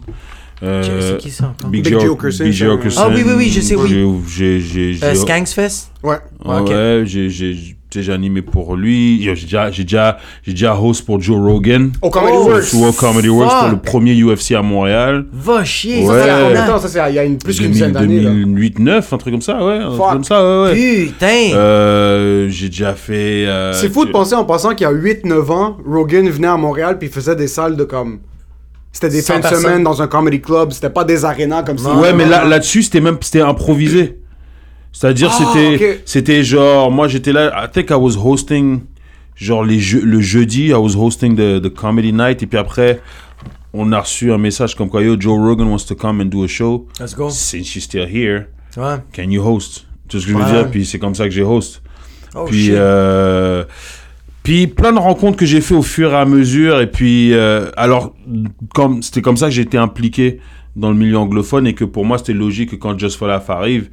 Euh, 0.62 1.14
C'est 1.14 1.18
qui 1.20 1.30
ça? 1.32 1.56
Big, 1.70 1.84
Big 1.86 1.94
J. 1.94 2.00
J. 2.02 2.08
Okerson, 2.10 2.44
Big. 2.44 2.54
Ah 2.98 3.08
oui, 3.10 3.24
oui, 3.26 3.34
oui, 3.38 3.50
je 3.50 3.62
sais, 3.62 3.76
oui. 3.76 3.88
J'ai, 4.28 4.60
j'ai, 4.60 4.92
j'ai, 4.94 5.06
Euh, 5.06 5.16
Skanksfest? 5.16 5.92
Ouais. 6.04 6.18
Ouais, 6.44 6.60
ok. 6.60 6.68
ouais, 6.70 7.04
j'ai, 7.06 7.78
j'ai, 7.92 8.04
j'ai 8.04 8.14
animé 8.14 8.42
pour 8.42 8.76
lui. 8.76 9.22
J'ai 9.24 9.34
déjà, 9.34 9.72
j'ai 9.72 9.84
déjà, 9.84 10.18
j'ai 10.44 10.52
déjà 10.52 10.80
host 10.80 11.06
pour 11.06 11.20
Joe 11.22 11.40
Rogan. 11.40 11.92
Au 12.02 12.10
Comedy 12.10 12.38
Oh, 12.40 12.50
Works. 12.50 12.64
Sur 12.64 12.96
Comedy 12.96 13.30
Works 13.30 13.60
pour 13.62 13.70
le 13.70 13.78
premier 13.80 14.14
UFC 14.22 14.52
à 14.52 14.62
Montréal. 14.62 15.26
Va 15.34 15.64
chier, 15.64 16.06
Ouais. 16.06 16.08
Ça, 16.08 16.24
c'est 16.24 16.26
il 16.26 16.28
y 16.28 16.30
a 16.30 16.42
combien 16.44 16.52
de 16.52 16.58
ça, 16.68 16.68
temps? 16.74 16.80
Ça, 16.80 16.88
c'est 16.88 17.10
il 17.10 17.16
y 17.16 17.20
a 17.20 17.24
une, 17.24 17.38
plus 17.38 17.60
qu'une 17.60 17.72
dizaine 17.72 17.92
2000, 17.94 18.08
d'années. 18.08 18.24
là. 18.24 18.30
2008, 18.32 18.80
9, 18.80 19.14
un 19.14 19.18
truc 19.18 19.34
comme 19.34 19.42
ça, 19.42 19.66
ouais. 19.66 19.78
Un 19.78 19.88
truc 19.88 19.98
Fuck. 19.98 20.12
comme 20.14 20.24
ça, 20.24 20.42
ouais, 20.64 20.70
ouais. 20.72 21.06
Putain! 21.08 21.56
Euh, 21.56 22.48
j'ai 22.50 22.70
déjà 22.70 22.94
fait. 22.94 23.46
euh, 23.48 23.74
C'est 23.74 23.92
fou 23.92 24.06
de 24.06 24.12
penser 24.12 24.36
en 24.36 24.46
passant 24.46 24.76
qu'il 24.76 24.86
y 24.86 24.90
a 24.90 24.94
8-9 24.94 25.52
ans, 25.52 25.78
Rogan 25.86 26.30
venait 26.30 26.48
à 26.48 26.58
Montréal 26.58 26.98
puis 27.00 27.08
il 27.08 27.12
faisait 27.14 27.36
des 27.36 27.48
salles 27.48 27.76
de 27.76 27.84
comme. 27.84 28.20
C'était 28.92 29.10
des 29.10 29.22
100 29.22 29.42
fins 29.44 29.50
de 29.52 29.56
semaine 29.56 29.84
dans 29.84 30.02
un 30.02 30.08
comedy 30.08 30.42
club, 30.42 30.72
c'était 30.72 30.90
pas 30.90 31.04
des 31.04 31.24
arénas 31.24 31.62
comme 31.64 31.78
ça. 31.78 31.94
Ouais, 31.96 32.12
mais 32.12 32.26
là, 32.26 32.44
là-dessus, 32.46 32.82
c'était 32.84 33.02
même, 33.02 33.18
c'était 33.22 33.42
improvisé. 33.42 34.19
C'est-à-dire, 34.92 35.30
Ah, 35.32 35.38
c'était, 35.54 36.02
c'était 36.06 36.44
genre, 36.44 36.92
moi, 36.92 37.08
j'étais 37.08 37.32
là, 37.32 37.52
I 37.66 37.68
think 37.72 37.90
I 37.92 37.94
was 37.94 38.18
hosting, 38.18 38.82
genre, 39.36 39.64
les 39.64 39.80
le 40.04 40.20
jeudi, 40.22 40.68
I 40.68 40.74
was 40.74 40.96
hosting 40.98 41.36
the, 41.36 41.62
the 41.62 41.70
comedy 41.74 42.12
night, 42.12 42.42
et 42.44 42.48
puis 42.48 42.58
après, 42.58 43.00
on 43.74 43.92
a 43.92 44.00
reçu 44.02 44.32
un 44.32 44.38
message 44.38 44.76
comme 44.76 44.90
quoi, 44.90 45.04
yo, 45.04 45.16
Joe 45.20 45.38
Rogan 45.40 45.68
wants 45.68 45.86
to 45.88 45.96
come 45.96 46.22
and 46.22 46.26
do 46.26 46.44
a 46.44 46.48
show. 46.48 46.88
Let's 47.00 47.16
go. 47.16 47.30
Since 47.30 47.76
you're 47.76 47.84
still 47.84 48.08
here, 48.08 48.48
Ouais. 48.78 48.98
can 49.14 49.30
you 49.30 49.42
host? 49.46 49.86
Tu 50.08 50.18
vois 50.18 50.22
ce 50.22 50.28
que 50.32 50.34
je 50.34 50.38
veux 50.44 50.52
dire? 50.52 50.72
Puis 50.72 50.86
c'est 50.86 51.00
comme 51.00 51.14
ça 51.16 51.26
que 51.26 51.32
j'ai 51.32 51.44
host. 51.44 51.82
Oh 52.36 52.46
puis, 52.46 52.66
shit. 52.66 52.74
euh, 52.74 53.64
puis 54.44 54.68
plein 54.68 54.92
de 54.92 54.98
rencontres 55.00 55.38
que 55.38 55.46
j'ai 55.46 55.62
fait 55.62 55.76
au 55.76 55.82
fur 55.84 56.12
et 56.12 56.16
à 56.16 56.26
mesure. 56.26 56.82
Et 56.82 56.88
puis, 56.88 57.34
euh, 57.34 57.70
alors, 57.78 58.16
comme 58.74 59.04
c'était 59.04 59.22
comme 59.22 59.38
ça 59.38 59.50
que 59.50 59.60
été 59.60 59.78
impliqué 59.78 60.40
dans 60.76 60.90
le 60.90 60.96
milieu 60.96 61.18
anglophone 61.18 61.68
et 61.68 61.74
que 61.74 61.86
pour 61.86 62.06
moi, 62.06 62.18
c'était 62.18 62.34
logique 62.34 62.72
que 62.72 62.76
quand 62.76 62.98
Just 62.98 63.18
for 63.18 63.28
Laugh 63.28 63.44
arrive, 63.50 63.90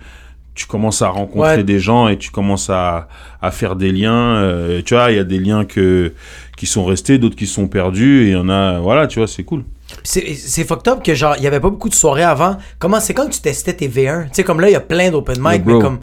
tu 0.56 0.66
commences 0.66 1.02
à 1.02 1.08
rencontrer 1.08 1.56
Ouais. 1.58 1.62
des 1.64 1.78
gens 1.78 2.08
et 2.08 2.16
tu 2.18 2.30
commences 2.30 2.68
à, 2.70 3.06
à 3.40 3.50
faire 3.52 3.76
des 3.76 3.92
liens. 3.92 4.36
euh, 4.36 4.82
tu 4.84 4.94
vois, 4.94 5.12
il 5.12 5.16
y 5.16 5.20
a 5.20 5.24
des 5.24 5.38
liens 5.38 5.64
que, 5.64 6.12
qui 6.56 6.66
sont 6.66 6.84
restés, 6.84 7.18
d'autres 7.18 7.36
qui 7.36 7.46
sont 7.46 7.68
perdus. 7.68 8.22
Et 8.24 8.26
il 8.28 8.32
y 8.32 8.36
en 8.36 8.48
a, 8.48 8.80
voilà, 8.80 9.06
tu 9.06 9.20
vois, 9.20 9.28
c'est 9.28 9.44
cool. 9.44 9.62
C'est 10.02 10.64
fucked 10.64 10.88
up 10.92 11.02
que 11.04 11.14
genre, 11.14 11.34
il 11.38 11.44
y 11.44 11.46
avait 11.46 11.60
pas 11.60 11.70
beaucoup 11.70 11.88
de 11.88 11.94
soirées 11.94 12.24
avant. 12.24 12.56
Comment 12.80 12.98
c'est 12.98 13.14
quand 13.14 13.28
tu 13.28 13.40
testais 13.40 13.74
tes 13.74 13.88
V1? 13.88 14.24
Tu 14.24 14.28
sais, 14.32 14.44
comme 14.44 14.60
là, 14.60 14.68
il 14.68 14.72
y 14.72 14.76
a 14.76 14.80
plein 14.80 15.10
d'open 15.12 15.36
mic, 15.40 15.62
bro. 15.62 15.76
mais 15.76 15.80
comme. 15.80 15.98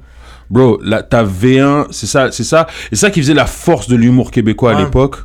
Bro, 0.49 0.79
là, 0.83 1.03
ta 1.03 1.23
V1, 1.25 1.87
c'est 1.91 2.05
ça, 2.07 2.31
c'est 2.31 2.43
ça. 2.45 2.67
Et 2.91 2.95
c'est 2.95 3.07
ça 3.07 3.11
qui 3.11 3.19
faisait 3.21 3.33
la 3.33 3.45
force 3.45 3.87
de 3.89 3.95
l'humour 3.95 4.31
québécois 4.31 4.75
à 4.77 4.79
l'époque. 4.79 5.17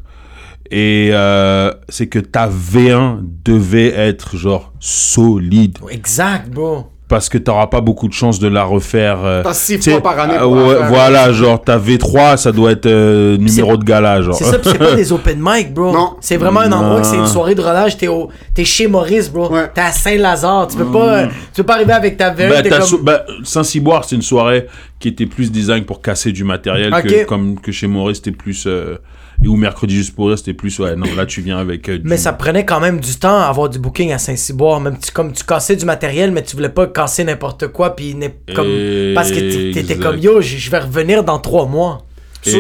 Et 0.71 1.11
euh, 1.13 1.71
c'est 1.89 2.09
que 2.09 2.19
ta 2.19 2.49
V1 2.49 3.21
devait 3.45 3.89
être 3.95 4.37
genre 4.37 4.73
solide. 4.81 5.79
Exact, 5.91 6.49
bro. 6.51 6.87
Parce 7.09 7.31
que 7.31 7.39
t'auras 7.39 7.69
pas 7.69 7.81
beaucoup 7.81 8.07
de 8.07 8.13
chance 8.13 8.39
de 8.39 8.49
la 8.49 8.65
refaire. 8.65 9.25
euh, 9.25 9.43
T'as 9.43 9.55
six 9.55 9.79
fois 9.83 10.03
par 10.03 10.19
année 10.21 10.35
ah, 10.37 10.43
pour 10.43 10.53
ouais. 10.53 10.77
Voilà, 10.89 11.33
genre 11.33 11.59
ta 11.59 11.79
V3, 11.79 12.37
ça 12.37 12.53
doit 12.53 12.73
être 12.73 12.85
euh, 12.85 13.39
numéro 13.39 13.79
de 13.79 13.85
gala, 13.85 14.21
genre. 14.21 14.35
C'est 14.35 14.45
ça, 14.45 14.59
c'est 14.63 14.77
pas 14.77 14.95
des 14.95 15.11
open 15.11 15.39
mic, 15.41 15.73
bro. 15.73 15.91
Non. 15.91 16.17
C'est 16.21 16.37
vraiment 16.37 16.61
un 16.61 16.71
endroit 16.71 17.01
que 17.01 17.07
c'est 17.07 17.17
une 17.17 17.27
soirée 17.27 17.55
de 17.55 17.63
rodage. 17.63 17.97
T'es 17.97 18.09
au, 18.09 18.29
t'es 18.53 18.67
chez 18.67 18.89
Maurice, 18.89 19.31
bro. 19.31 19.51
Ouais. 19.51 19.71
T'es 19.75 19.81
à 19.81 19.91
Saint-Lazare. 19.91 20.69
Tu 20.69 20.77
peux 20.77 20.85
pas, 20.85 21.29
tu 21.29 21.33
peux 21.57 21.63
pas 21.63 21.77
arriver 21.77 21.95
avec 21.95 22.19
ta 22.19 22.31
V1. 22.31 22.63
T'es 22.63 22.69
t'as 22.69 22.79
comme... 22.81 22.87
so- 22.87 22.99
bah, 22.99 23.25
Saint-Cyboire, 23.43 24.05
c'est 24.05 24.17
une 24.17 24.21
soirée 24.23 24.67
qui 25.01 25.09
était 25.09 25.25
plus 25.27 25.51
design 25.51 25.85
pour 25.85 26.03
casser 26.03 26.33
du 26.33 26.45
matériel 26.45 26.91
que, 27.03 27.25
comme 27.25 27.59
que 27.59 27.73
chez 27.73 27.87
Maurice, 27.87 28.19
c'était 28.19 28.33
plus. 28.33 28.69
Et 29.43 29.47
ou 29.49 29.57
mercredi 29.57 29.95
juste 29.97 30.15
pour 30.15 30.29
rire, 30.29 30.39
c'était 30.39 30.55
plus. 30.55 30.79
Ouais, 30.79 30.97
non, 30.97 31.07
là, 31.17 31.25
tu 31.27 31.41
viens 31.41 31.59
avec. 31.59 31.89
euh, 31.89 31.99
du- 31.99 32.09
Mais 32.09 32.17
ça 32.17 32.33
prenait 32.33 32.65
quand 32.65 32.81
même 32.81 32.99
du 33.01 33.15
temps 33.17 33.39
à 33.39 33.45
avoir 33.45 33.69
du 33.69 33.79
booking 33.79 34.13
à 34.13 34.19
Saint-Cyboire. 34.19 34.81
Même 34.81 34.99
tu, 34.99 35.13
comme 35.13 35.33
tu 35.33 35.45
cassais 35.45 35.77
du 35.77 35.85
matériel, 35.85 36.33
mais 36.33 36.43
tu 36.43 36.57
voulais 36.57 36.69
pas 36.69 36.87
casser 36.89 37.25
n'importe 37.25 37.69
quoi. 37.69 37.95
Puis 37.97 38.15
n'est- 38.15 38.35
comme, 38.55 38.67
parce 39.15 39.31
que 39.31 39.39
t'é- 39.39 39.71
t'étais 39.73 39.97
comme 39.97 40.19
yo, 40.19 40.41
je 40.41 40.71
vais 40.71 40.79
revenir 40.81 41.23
dans 41.25 41.39
trois 41.39 41.67
mois. 41.67 42.05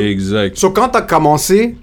Exact. 0.02 0.56
So, 0.56 0.70
quand 0.70 0.88
t'as 0.90 1.02
commencé, 1.02 1.76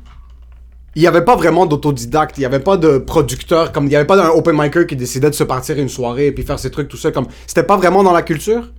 il 0.96 1.02
y 1.02 1.08
avait 1.08 1.24
pas 1.26 1.36
vraiment 1.36 1.66
d'autodidacte, 1.66 2.38
il 2.38 2.42
y 2.42 2.46
avait 2.46 2.60
pas 2.60 2.78
de 2.78 2.98
producteur, 3.00 3.72
comme 3.74 3.88
il 3.88 3.92
y 3.92 3.96
avait 3.98 4.06
pas 4.06 4.16
d'un 4.16 4.30
open 4.30 4.56
micer 4.58 4.86
qui 4.88 4.96
décidait 4.96 5.30
de 5.30 5.36
se 5.36 5.44
partir 5.44 5.78
une 5.78 5.90
soirée 5.90 6.28
et 6.28 6.32
puis 6.32 6.44
faire 6.46 6.58
ses 6.60 6.72
trucs 6.72 6.88
tout 6.88 6.96
seul. 6.98 7.12
Comme 7.12 7.28
c'était 7.48 7.64
pas 7.64 7.76
vraiment 7.76 8.02
dans 8.04 8.14
la 8.14 8.22
culture? 8.22 8.72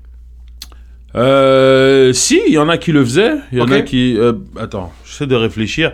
Euh, 1.17 2.13
si, 2.13 2.41
il 2.47 2.53
y 2.53 2.59
en 2.59 2.69
a 2.69 2.77
qui 2.79 2.93
le 2.93 3.05
faisaient. 3.05 3.33
Il 3.53 3.59
y 3.59 3.63
en 3.63 3.71
a 3.71 3.81
qui. 3.83 4.17
euh, 4.19 4.33
attends, 4.61 4.93
j'essaie 5.05 5.27
de 5.27 5.35
réfléchir. 5.37 5.93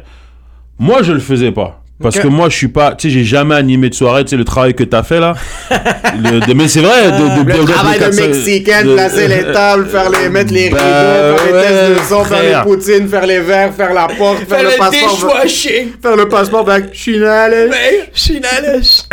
Moi, 0.78 1.02
je 1.02 1.12
le 1.12 1.20
faisais 1.20 1.52
pas. 1.52 1.78
Parce 2.02 2.18
que 2.18 2.26
moi, 2.26 2.48
je 2.48 2.56
suis 2.56 2.66
pas. 2.68 2.96
Tu 2.96 3.08
sais, 3.08 3.14
j'ai 3.14 3.22
jamais 3.24 3.54
animé 3.54 3.88
de 3.88 3.94
soirée. 3.94 4.24
Tu 4.24 4.30
sais, 4.30 4.36
le 4.36 4.44
travail 4.44 4.74
que 4.74 4.82
t'as 4.82 5.04
fait 5.04 5.20
là. 5.20 5.34
Le- 6.20 6.40
de- 6.44 6.52
mais 6.54 6.66
c'est 6.66 6.80
vrai. 6.80 7.12
De, 7.12 7.44
de, 7.44 7.48
Le 7.58 7.64
travail 7.64 8.00
de 8.00 8.06
Mexicain, 8.06 8.82
de- 8.84 8.94
placer 8.94 9.28
les 9.28 9.44
tables, 9.52 9.86
faire 9.86 10.10
les, 10.10 10.28
mettre 10.28 10.52
les 10.52 10.68
Bah, 10.70 10.78
rideaux, 10.78 11.38
faire 11.38 11.46
les 11.46 11.52
tests 11.62 12.00
de 12.02 12.08
son, 12.08 12.24
faire 12.24 12.42
les 12.42 12.68
poutines, 12.68 13.08
faire 13.08 13.24
les 13.26 13.38
verres, 13.40 13.72
faire 13.72 13.94
la 13.94 14.08
porte, 14.08 14.38
faire, 14.48 14.64
le 14.64 14.76
passeport. 14.76 15.14
dishwashing. 15.14 15.92
Faire 16.02 16.16
le 16.16 16.28
passeport 16.28 16.68
avec 16.68 16.92
Chinale. 16.92 17.68
Mais, 17.70 18.10
chinalesh. 18.12 19.02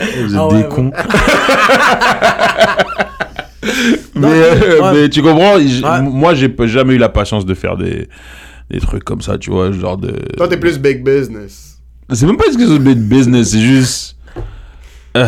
Vous 0.00 0.36
êtes 0.36 0.40
ouais, 0.40 0.48
des 0.50 0.62
ouais. 0.62 0.68
cons. 0.68 0.92
Mais, 4.14 4.26
euh, 4.26 4.80
ouais. 4.82 4.92
mais 5.02 5.08
tu 5.08 5.22
comprends 5.22 5.58
j- 5.58 5.82
Ouais. 5.84 6.02
Moi, 6.02 6.34
j'ai 6.34 6.52
jamais 6.66 6.94
eu 6.94 6.98
la 6.98 7.08
patience 7.08 7.44
de 7.46 7.54
faire 7.54 7.76
des, 7.76 8.08
des 8.70 8.80
trucs 8.80 9.04
comme 9.04 9.20
ça, 9.20 9.38
tu 9.38 9.50
vois. 9.50 9.72
Genre 9.72 9.96
de. 9.96 10.12
Toi, 10.36 10.48
t'es 10.48 10.56
plus 10.56 10.78
big 10.78 11.04
business. 11.04 11.78
C'est 12.12 12.26
même 12.26 12.36
pas 12.36 12.44
ce 12.52 12.56
que 12.56 12.66
c'est 12.66 12.78
de 12.78 12.94
business, 12.94 13.50
c'est 13.50 13.60
juste. 13.60 14.16
En 15.14 15.26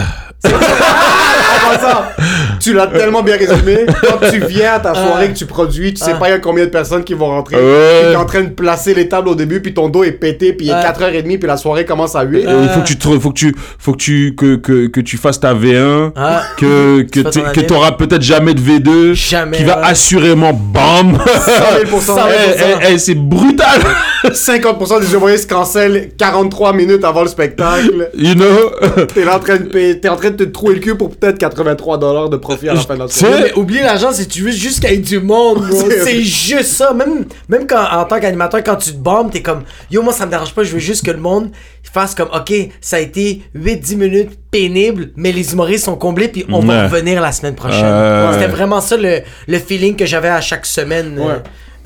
tu 2.60 2.72
l'as 2.74 2.86
tellement 2.86 3.22
bien 3.22 3.36
résumé. 3.36 3.86
Quand 4.02 4.28
tu 4.30 4.40
viens 4.46 4.74
à 4.74 4.78
ta 4.80 4.94
soirée 4.94 5.28
que 5.28 5.36
tu 5.38 5.46
produis, 5.46 5.94
tu 5.94 6.04
sais 6.04 6.14
pas 6.14 6.28
il 6.28 6.32
y 6.32 6.34
a 6.34 6.38
combien 6.38 6.64
de 6.64 6.70
personnes 6.70 7.04
qui 7.04 7.14
vont 7.14 7.26
rentrer. 7.28 7.56
Ouais. 7.56 8.00
Tu 8.06 8.12
es 8.12 8.16
en 8.16 8.24
train 8.26 8.42
de 8.42 8.50
placer 8.50 8.94
les 8.94 9.08
tables 9.08 9.28
au 9.28 9.34
début, 9.34 9.60
puis 9.60 9.74
ton 9.74 9.88
dos 9.88 10.04
est 10.04 10.12
pété, 10.12 10.52
puis 10.52 10.66
il 10.66 10.70
est 10.70 10.74
Ouais. 10.74 10.80
4h30, 10.82 11.38
puis 11.38 11.46
la 11.48 11.56
soirée 11.56 11.84
commence 11.84 12.14
à 12.16 12.22
8. 12.22 12.46
Euh, 12.46 12.60
il 12.64 12.68
faut 12.70 12.80
que 12.80 12.86
tu 12.86 12.96
te- 12.98 13.18
faut 13.18 13.30
que 13.30 13.34
tu 13.38 13.54
faut 13.78 13.92
que 13.92 13.98
tu 13.98 14.34
que, 14.36 14.56
que, 14.56 14.86
que 14.88 15.00
tu 15.00 15.16
fasses 15.16 15.40
ta 15.40 15.54
V1 15.54 16.12
Ah. 16.16 16.42
que 16.56 17.02
ton 17.22 17.30
que 17.52 17.60
t'auras 17.60 17.92
peut-être 17.92 18.22
jamais 18.22 18.54
de 18.54 18.60
V2 18.60 19.14
Jamais, 19.14 19.56
qui 19.58 19.64
va 19.64 19.80
assurément 19.84 20.52
bam 20.52 21.18
100 21.26 21.86
000%. 21.86 22.18
Eh, 22.30 22.56
eh, 22.88 22.92
eh, 22.94 22.98
c'est 22.98 23.14
brutal 23.14 23.80
50% 24.24 25.00
des 25.00 25.12
humoristes 25.14 25.50
cancellent 25.50 26.10
43 26.18 26.72
minutes 26.72 27.04
avant 27.04 27.22
le 27.22 27.28
spectacle. 27.28 28.10
you 28.16 28.34
know? 28.34 28.70
T'es 29.14 29.26
en 29.28 29.38
train 29.38 29.56
de 29.56 29.64
payer- 29.64 30.00
t'es 30.00 30.08
en 30.08 30.16
train 30.16 30.30
de 30.30 30.36
te 30.36 30.50
trouver 30.50 30.74
le 30.74 30.80
cul 30.80 30.94
pour 30.96 31.10
peut-être 31.10 31.38
83 31.64 31.98
dollars 31.98 32.28
de 32.30 32.36
profit 32.36 32.68
à 32.68 32.74
la 32.74 32.80
fin 32.80 32.94
de 32.94 33.00
la 33.00 33.08
soirée. 33.08 33.52
Oublie 33.56 33.80
l'argent 33.80 34.12
si 34.12 34.26
tu 34.26 34.42
veux 34.42 34.50
juste 34.50 34.80
qu'il 34.80 34.90
y 34.90 34.94
ait 34.94 34.98
du 34.98 35.20
monde. 35.20 35.64
C'est- 36.04 36.20
juste 36.22 36.70
ça. 36.72 36.92
Même, 36.94 37.24
même 37.48 37.66
quand, 37.66 37.84
en 37.92 38.04
tant 38.04 38.18
qu'animateur, 38.20 38.62
quand 38.64 38.76
tu 38.76 38.92
te 38.92 38.96
bombes, 38.96 39.30
t'es 39.30 39.42
comme 39.42 39.62
Yo, 39.90 40.02
moi 40.02 40.12
ça 40.12 40.26
me 40.26 40.30
dérange 40.30 40.54
pas, 40.54 40.62
je 40.64 40.72
veux 40.72 40.78
juste 40.78 41.04
que 41.04 41.10
le 41.10 41.18
monde 41.18 41.50
fasse 41.92 42.14
comme 42.14 42.28
Ok, 42.34 42.52
ça 42.80 42.96
a 42.96 43.00
été 43.00 43.42
8-10 43.56 43.96
minutes 43.96 44.30
pénibles, 44.50 45.10
mais 45.16 45.32
les 45.32 45.52
humoristes 45.52 45.84
sont 45.84 45.96
comblés, 45.96 46.28
puis 46.28 46.44
on 46.50 46.60
va 46.60 46.84
revenir 46.88 47.20
la 47.20 47.32
semaine 47.32 47.54
prochaine. 47.54 47.84
Ouais. 47.84 48.32
C'était 48.34 48.46
vraiment 48.48 48.80
ça 48.80 48.96
le, 48.96 49.20
le 49.46 49.58
feeling 49.58 49.96
que 49.96 50.06
j'avais 50.06 50.28
à 50.28 50.40
chaque 50.40 50.66
semaine. 50.66 51.16
euh, 51.18 51.26
Ouais. 51.26 51.34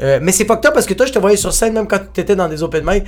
Euh, 0.00 0.18
mais 0.20 0.32
c'est 0.32 0.44
fucked 0.44 0.66
up 0.66 0.74
parce 0.74 0.86
que 0.86 0.94
toi, 0.94 1.06
je 1.06 1.12
te 1.12 1.18
voyais 1.18 1.36
sur 1.36 1.52
scène, 1.52 1.72
même 1.74 1.86
quand 1.86 2.00
t'étais 2.12 2.36
dans 2.36 2.48
des 2.48 2.62
open 2.62 2.84
mic. 2.84 3.04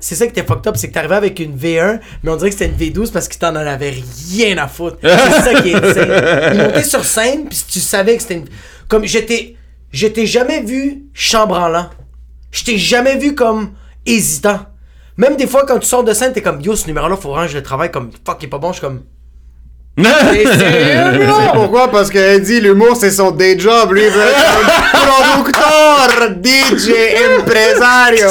C'est 0.00 0.14
ça 0.14 0.26
qui 0.26 0.32
était 0.32 0.46
fucked 0.46 0.66
up, 0.66 0.76
c'est 0.76 0.88
que 0.88 0.94
t'arrivais 0.94 1.16
avec 1.16 1.38
une 1.40 1.56
V1, 1.56 2.00
mais 2.22 2.30
on 2.30 2.36
dirait 2.36 2.50
que 2.50 2.56
c'était 2.56 2.70
une 2.70 2.76
V12 2.76 3.12
parce 3.12 3.28
que 3.28 3.36
t'en 3.36 3.50
en 3.50 3.56
avais 3.56 3.94
rien 4.30 4.56
à 4.58 4.68
foutre. 4.68 4.96
C'est 5.02 5.42
ça 5.42 5.60
qui 5.60 5.70
est 5.70 5.74
insane. 5.74 6.52
Il 6.54 6.62
montait 6.62 6.84
sur 6.84 7.04
scène, 7.04 7.46
puis 7.48 7.58
tu 7.70 7.80
savais 7.80 8.16
que 8.16 8.22
c'était 8.22 8.36
une. 8.36 8.48
Comme 8.88 9.04
j'étais. 9.04 9.56
Je 9.92 10.06
t'ai 10.06 10.24
jamais 10.24 10.62
vu 10.62 11.04
chambranlant. 11.12 11.90
Je 12.52 12.64
t'ai 12.64 12.78
jamais 12.78 13.16
vu 13.16 13.34
comme 13.34 13.72
hésitant. 14.06 14.60
Même 15.16 15.36
des 15.36 15.46
fois, 15.46 15.66
quand 15.66 15.78
tu 15.78 15.86
sors 15.86 16.04
de 16.04 16.12
scène, 16.12 16.32
t'es 16.32 16.42
comme 16.42 16.60
yo, 16.60 16.76
ce 16.76 16.86
numéro-là, 16.86 17.16
faut 17.16 17.32
rendre 17.32 17.52
le 17.52 17.62
travail 17.62 17.90
comme 17.90 18.10
fuck, 18.24 18.38
il 18.40 18.46
est 18.46 18.48
pas 18.48 18.58
bon. 18.58 18.68
Je 18.68 18.78
suis 18.78 18.80
comme. 18.80 19.02
T'es 19.96 20.44
sérieux, 20.58 21.28
pourquoi? 21.52 21.88
Parce 21.90 22.08
qu'elle 22.10 22.40
dit 22.42 22.60
l'humour 22.60 22.96
c'est 22.98 23.10
son 23.10 23.30
day 23.32 23.58
job. 23.58 23.92
Lui 23.92 24.02
il 24.04 24.10
veut 24.10 24.20
être 24.22 24.94
un 24.94 25.42
producteur, 25.42 26.30
DJ, 26.42 26.90
impresario. 27.38 28.28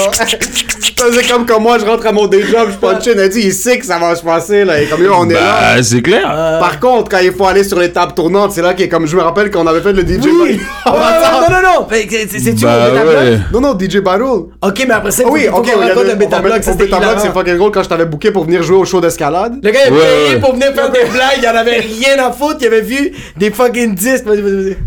C'est 1.12 1.30
comme 1.32 1.46
quand 1.46 1.60
moi 1.60 1.78
je 1.80 1.86
rentre 1.86 2.08
à 2.08 2.12
mon 2.12 2.28
day 2.28 2.42
job, 2.44 2.70
je 2.72 2.78
punch 2.78 3.08
in, 3.08 3.12
elle 3.18 3.30
dit 3.30 3.42
il 3.42 3.54
sait 3.54 3.78
que 3.78 3.86
ça 3.86 3.98
va 4.00 4.16
se 4.16 4.24
passer 4.24 4.66
là. 4.66 4.82
Et 4.82 4.86
comme 4.88 5.04
yo, 5.04 5.14
on 5.16 5.30
est 5.30 5.34
là. 5.34 5.76
bah, 5.76 5.84
c'est 5.84 6.02
clair 6.02 6.24
Par 6.60 6.80
contre, 6.80 7.10
quand 7.10 7.20
il 7.20 7.32
faut 7.32 7.46
aller 7.46 7.64
sur 7.64 7.80
les 7.80 7.92
tables 7.92 8.14
tournantes, 8.14 8.52
c'est 8.54 8.62
là 8.62 8.74
qu'il 8.74 8.86
est 8.86 8.90
comme 8.90 9.06
je 9.06 9.16
me 9.16 9.22
rappelle 9.22 9.52
quand 9.52 9.62
on 9.64 9.68
avait 9.68 9.82
fait 9.82 9.94
le 9.94 10.02
DJ 10.02 10.26
Oui! 10.26 10.60
Ouais, 10.86 10.92
non, 10.92 11.50
non, 11.50 11.62
non! 11.62 11.88
C'est 11.92 12.28
c'est-tu 12.40 12.66
bah 12.66 12.90
ouais 12.92 13.40
Non, 13.54 13.62
non, 13.62 13.78
DJ 13.80 13.98
Battle. 14.00 14.24
Ok, 14.62 14.86
mais 14.88 14.94
après 14.94 15.12
ça, 15.12 15.24
Ah 15.26 15.30
oui, 15.32 15.48
faut- 15.50 15.58
ok, 15.58 15.68
y 15.68 15.72
raconte 15.72 16.04
le 16.06 16.16
Beta 16.16 16.28
on 16.28 16.30
va 16.32 16.40
Block, 16.42 16.54
mettre- 16.56 16.66
ça, 16.66 16.72
au 16.72 16.74
c'était 16.74 16.86
Beta 16.86 16.98
Block, 16.98 17.10
hilarant. 17.12 17.22
c'est 17.26 17.34
fucking 17.40 17.58
drôle 17.58 17.72
quand 17.72 17.84
je 17.84 17.90
t'avais 17.90 18.06
booké 18.06 18.32
pour 18.32 18.44
venir 18.46 18.62
jouer 18.64 18.78
au 18.78 18.86
show 18.86 19.00
d'escalade. 19.02 19.56
Le 19.64 19.72
gars, 19.72 19.80
il 19.88 19.94
a 19.94 19.96
Ouais, 19.96 20.00
payé 20.28 20.40
pour 20.40 20.54
venir 20.54 20.74
faire 20.74 20.92
des 20.92 21.06
blagues, 21.06 21.46
avait 21.60 21.80
rien 21.80 22.24
à 22.26 22.32
foutre, 22.32 22.58
il 22.62 22.68
avait 22.68 22.82
vu 22.82 23.12
des 23.38 23.52
fucking 23.52 23.96
disques. 23.96 24.26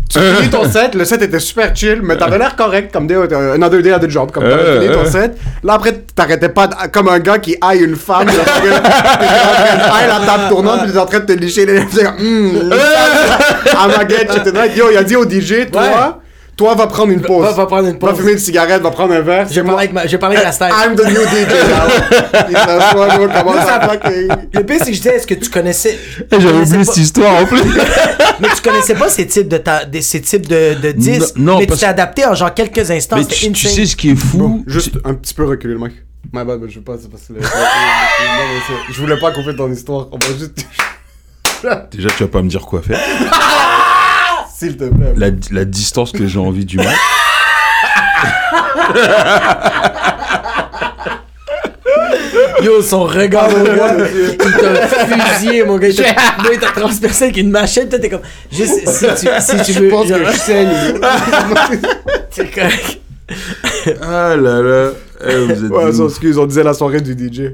Tu 0.09 0.19
finis 0.19 0.49
ton 0.49 0.69
set, 0.69 0.95
le 0.95 1.05
set 1.05 1.21
était 1.21 1.39
super 1.39 1.75
chill, 1.75 2.01
mais 2.03 2.17
t'avais 2.17 2.37
l'air 2.37 2.55
correct, 2.55 2.91
comme 2.93 3.07
des, 3.07 3.15
euh, 3.15 3.53
another 3.53 3.81
day, 3.81 3.91
another 3.91 4.09
job, 4.09 4.31
comme 4.31 4.43
t'avais 4.43 4.55
Euh, 4.63 4.81
fini 4.81 4.93
ton 4.93 5.01
euh. 5.01 5.05
set. 5.05 5.37
Là, 5.63 5.73
après, 5.73 5.93
t'arrêtais 6.15 6.49
pas, 6.49 6.67
de- 6.67 6.75
comme 6.91 7.07
un 7.09 7.19
gars 7.19 7.37
qui 7.39 7.55
haït 7.61 7.81
une 7.81 7.95
femme, 7.95 8.27
t'étais 8.27 8.39
en 8.41 9.89
train 9.89 10.03
de 10.03 10.07
la 10.09 10.25
table 10.25 10.49
tournante, 10.49 10.77
puis 10.79 10.87
t'étais 10.87 10.99
en 10.99 11.05
train 11.05 11.19
de 11.19 11.25
te 11.25 11.31
licher 11.33 11.65
les 11.65 11.73
lèvres, 11.73 11.89
t'es 11.95 12.03
comme, 12.03 12.15
hum, 12.19 12.73
à 13.99 14.05
guette, 14.05 14.31
j'étais 14.33 14.51
là, 14.51 14.67
yo, 14.67 14.85
il 14.91 14.97
a 14.97 15.03
dit 15.03 15.15
au 15.15 15.25
DJ, 15.25 15.69
toi, 15.71 16.21
toi, 16.55 16.75
va 16.75 16.87
prendre 16.87 17.11
une 17.11 17.21
pause. 17.21 17.43
Va- 17.45 17.51
va 17.51 17.65
prendre 17.65 17.87
une 17.87 17.93
Va 17.99 18.09
pause. 18.09 18.17
fumer 18.19 18.33
une 18.33 18.37
cigarette, 18.39 18.81
va 18.81 18.91
prendre 18.91 19.13
un 19.13 19.21
verre. 19.21 19.47
J'ai 19.49 19.63
parlé 19.63 19.77
avec 19.79 19.93
ma, 19.93 20.05
j'ai 20.07 20.17
parlé 20.17 20.35
avec 20.35 20.45
la 20.45 20.51
star. 20.51 20.69
I'm 20.69 20.95
the 20.95 21.05
new 21.05 21.21
DJ, 21.21 21.47
Le 24.53 24.63
pire, 24.63 24.77
c'est 24.79 24.85
que 24.85 24.93
je 24.93 24.97
disais, 25.01 25.15
est-ce 25.15 25.27
que 25.27 25.33
tu 25.33 25.49
connaissais. 25.49 25.97
J'avais 26.31 26.51
oublié 26.51 26.77
pas- 26.77 26.83
cette 26.85 26.97
histoire 26.97 27.41
en 27.41 27.45
plus. 27.45 27.61
Mais 28.39 28.47
tu 28.55 28.61
connaissais 28.61 28.95
pas 28.95 29.09
ces 29.09 29.25
types 29.27 29.47
de, 29.47 29.57
ta- 29.57 29.85
de, 29.85 29.99
ces 30.01 30.21
types 30.21 30.47
de, 30.47 30.75
de 30.81 30.91
disques. 30.91 31.35
Non, 31.37 31.53
non, 31.53 31.59
mais 31.59 31.67
parce- 31.67 31.79
tu 31.79 31.85
t'es 31.85 31.89
adapté 31.89 32.25
en 32.25 32.35
genre 32.35 32.53
quelques 32.53 32.89
instants. 32.91 33.15
Mais 33.17 33.25
tu, 33.25 33.55
sais 33.55 33.85
ce 33.85 33.95
qui 33.95 34.11
est 34.11 34.15
fou 34.15 34.63
Juste 34.67 34.95
un 35.05 35.13
petit 35.13 35.33
peu 35.33 35.45
reculer 35.45 35.73
le 35.73 35.79
mic. 35.79 35.93
My 36.31 36.43
bad, 36.45 36.59
mais 36.61 36.69
je 36.69 36.75
veux 36.79 36.83
pas, 36.83 36.93
c'est 37.01 37.09
parce 37.09 37.23
que 37.23 37.33
Je 38.93 39.01
voulais 39.01 39.19
pas 39.19 39.31
couper 39.31 39.55
ton 39.55 39.71
histoire. 39.71 40.07
On 40.11 40.17
va 40.17 40.27
juste. 40.39 40.65
Déjà, 41.91 42.09
tu 42.09 42.23
vas 42.23 42.29
pas 42.29 42.41
me 42.41 42.49
dire 42.49 42.61
quoi 42.61 42.81
faire. 42.81 42.99
S'il 44.63 44.77
te 44.77 44.85
plaît. 44.85 45.13
La, 45.17 45.27
la 45.51 45.65
distance 45.65 46.13
que 46.13 46.25
j'ai 46.25 46.39
envie 46.39 46.63
du 46.63 46.77
match. 46.77 46.87
Yo, 52.63 52.81
son 52.81 53.03
regard, 53.03 53.49
mon 53.49 53.61
gars, 53.61 53.97
il 53.99 54.37
t'a 54.37 54.87
fusillé, 54.87 55.65
mon 55.65 55.77
gars. 55.77 55.89
Il 55.89 55.95
t'a 55.95 56.03
Moi, 56.41 56.53
il 56.53 56.59
t'a 56.59 56.67
transpercé 56.67 57.25
avec 57.25 57.37
une 57.37 57.49
machette. 57.49 57.89
Toi, 57.89 57.99
t'es 57.99 58.09
comme. 58.09 58.21
Juste, 58.51 58.87
si 58.87 59.05
tu, 59.05 59.27
si 59.41 59.73
tu 59.73 59.79
veux. 59.79 59.89
Je 59.89 59.91
pense 59.91 60.07
genre, 60.07 60.19
que 60.19 60.31
je 60.31 60.37
saigne. 60.37 60.69
c'est 62.31 62.49
correct. 62.49 63.01
Ah 64.01 64.35
là 64.37 64.61
là. 64.61 64.91
Eh, 65.27 65.45
vous 65.53 65.65
êtes 65.65 65.71
Ouais, 65.71 65.99
ouf. 65.99 66.09
excuse, 66.09 66.37
on 66.37 66.45
disait 66.45 66.63
la 66.63 66.73
soirée 66.73 67.01
du 67.01 67.13
DJ. 67.13 67.53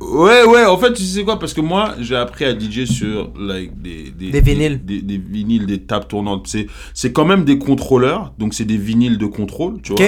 Ouais, 0.00 0.44
ouais, 0.44 0.64
en 0.66 0.76
fait, 0.78 0.92
tu 0.92 1.02
sais 1.02 1.24
quoi, 1.24 1.38
parce 1.38 1.54
que 1.54 1.60
moi, 1.60 1.94
j'ai 2.00 2.16
appris 2.16 2.44
à 2.44 2.52
DJ 2.58 2.84
sur 2.84 3.32
like, 3.38 3.80
des, 3.80 4.12
Des 4.30 4.40
vinyles. 4.40 4.84
Des, 4.84 5.00
des 5.02 5.18
vinyles, 5.18 5.66
des 5.66 5.78
tables 5.82 6.06
tournantes. 6.06 6.46
C'est, 6.48 6.66
c'est 6.94 7.12
quand 7.12 7.24
même 7.24 7.44
des 7.44 7.58
contrôleurs, 7.58 8.32
donc 8.38 8.54
c'est 8.54 8.64
des 8.64 8.76
vinyles 8.76 9.18
de 9.18 9.26
contrôle, 9.26 9.80
tu 9.82 9.92
vois. 9.94 10.06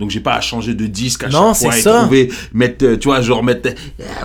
Donc 0.00 0.10
j'ai 0.10 0.18
pas 0.18 0.34
à 0.34 0.40
changer 0.40 0.74
de 0.74 0.86
disque 0.86 1.22
à 1.22 1.28
Non, 1.28 1.54
chaque 1.54 1.62
fois 1.62 1.72
c'est 1.72 1.78
et 1.78 1.82
ça. 1.82 2.00
trouver, 2.00 2.28
mettre, 2.52 2.84
euh, 2.84 2.96
tu 2.96 3.06
vois, 3.06 3.20
genre 3.20 3.44
mettre 3.44 3.70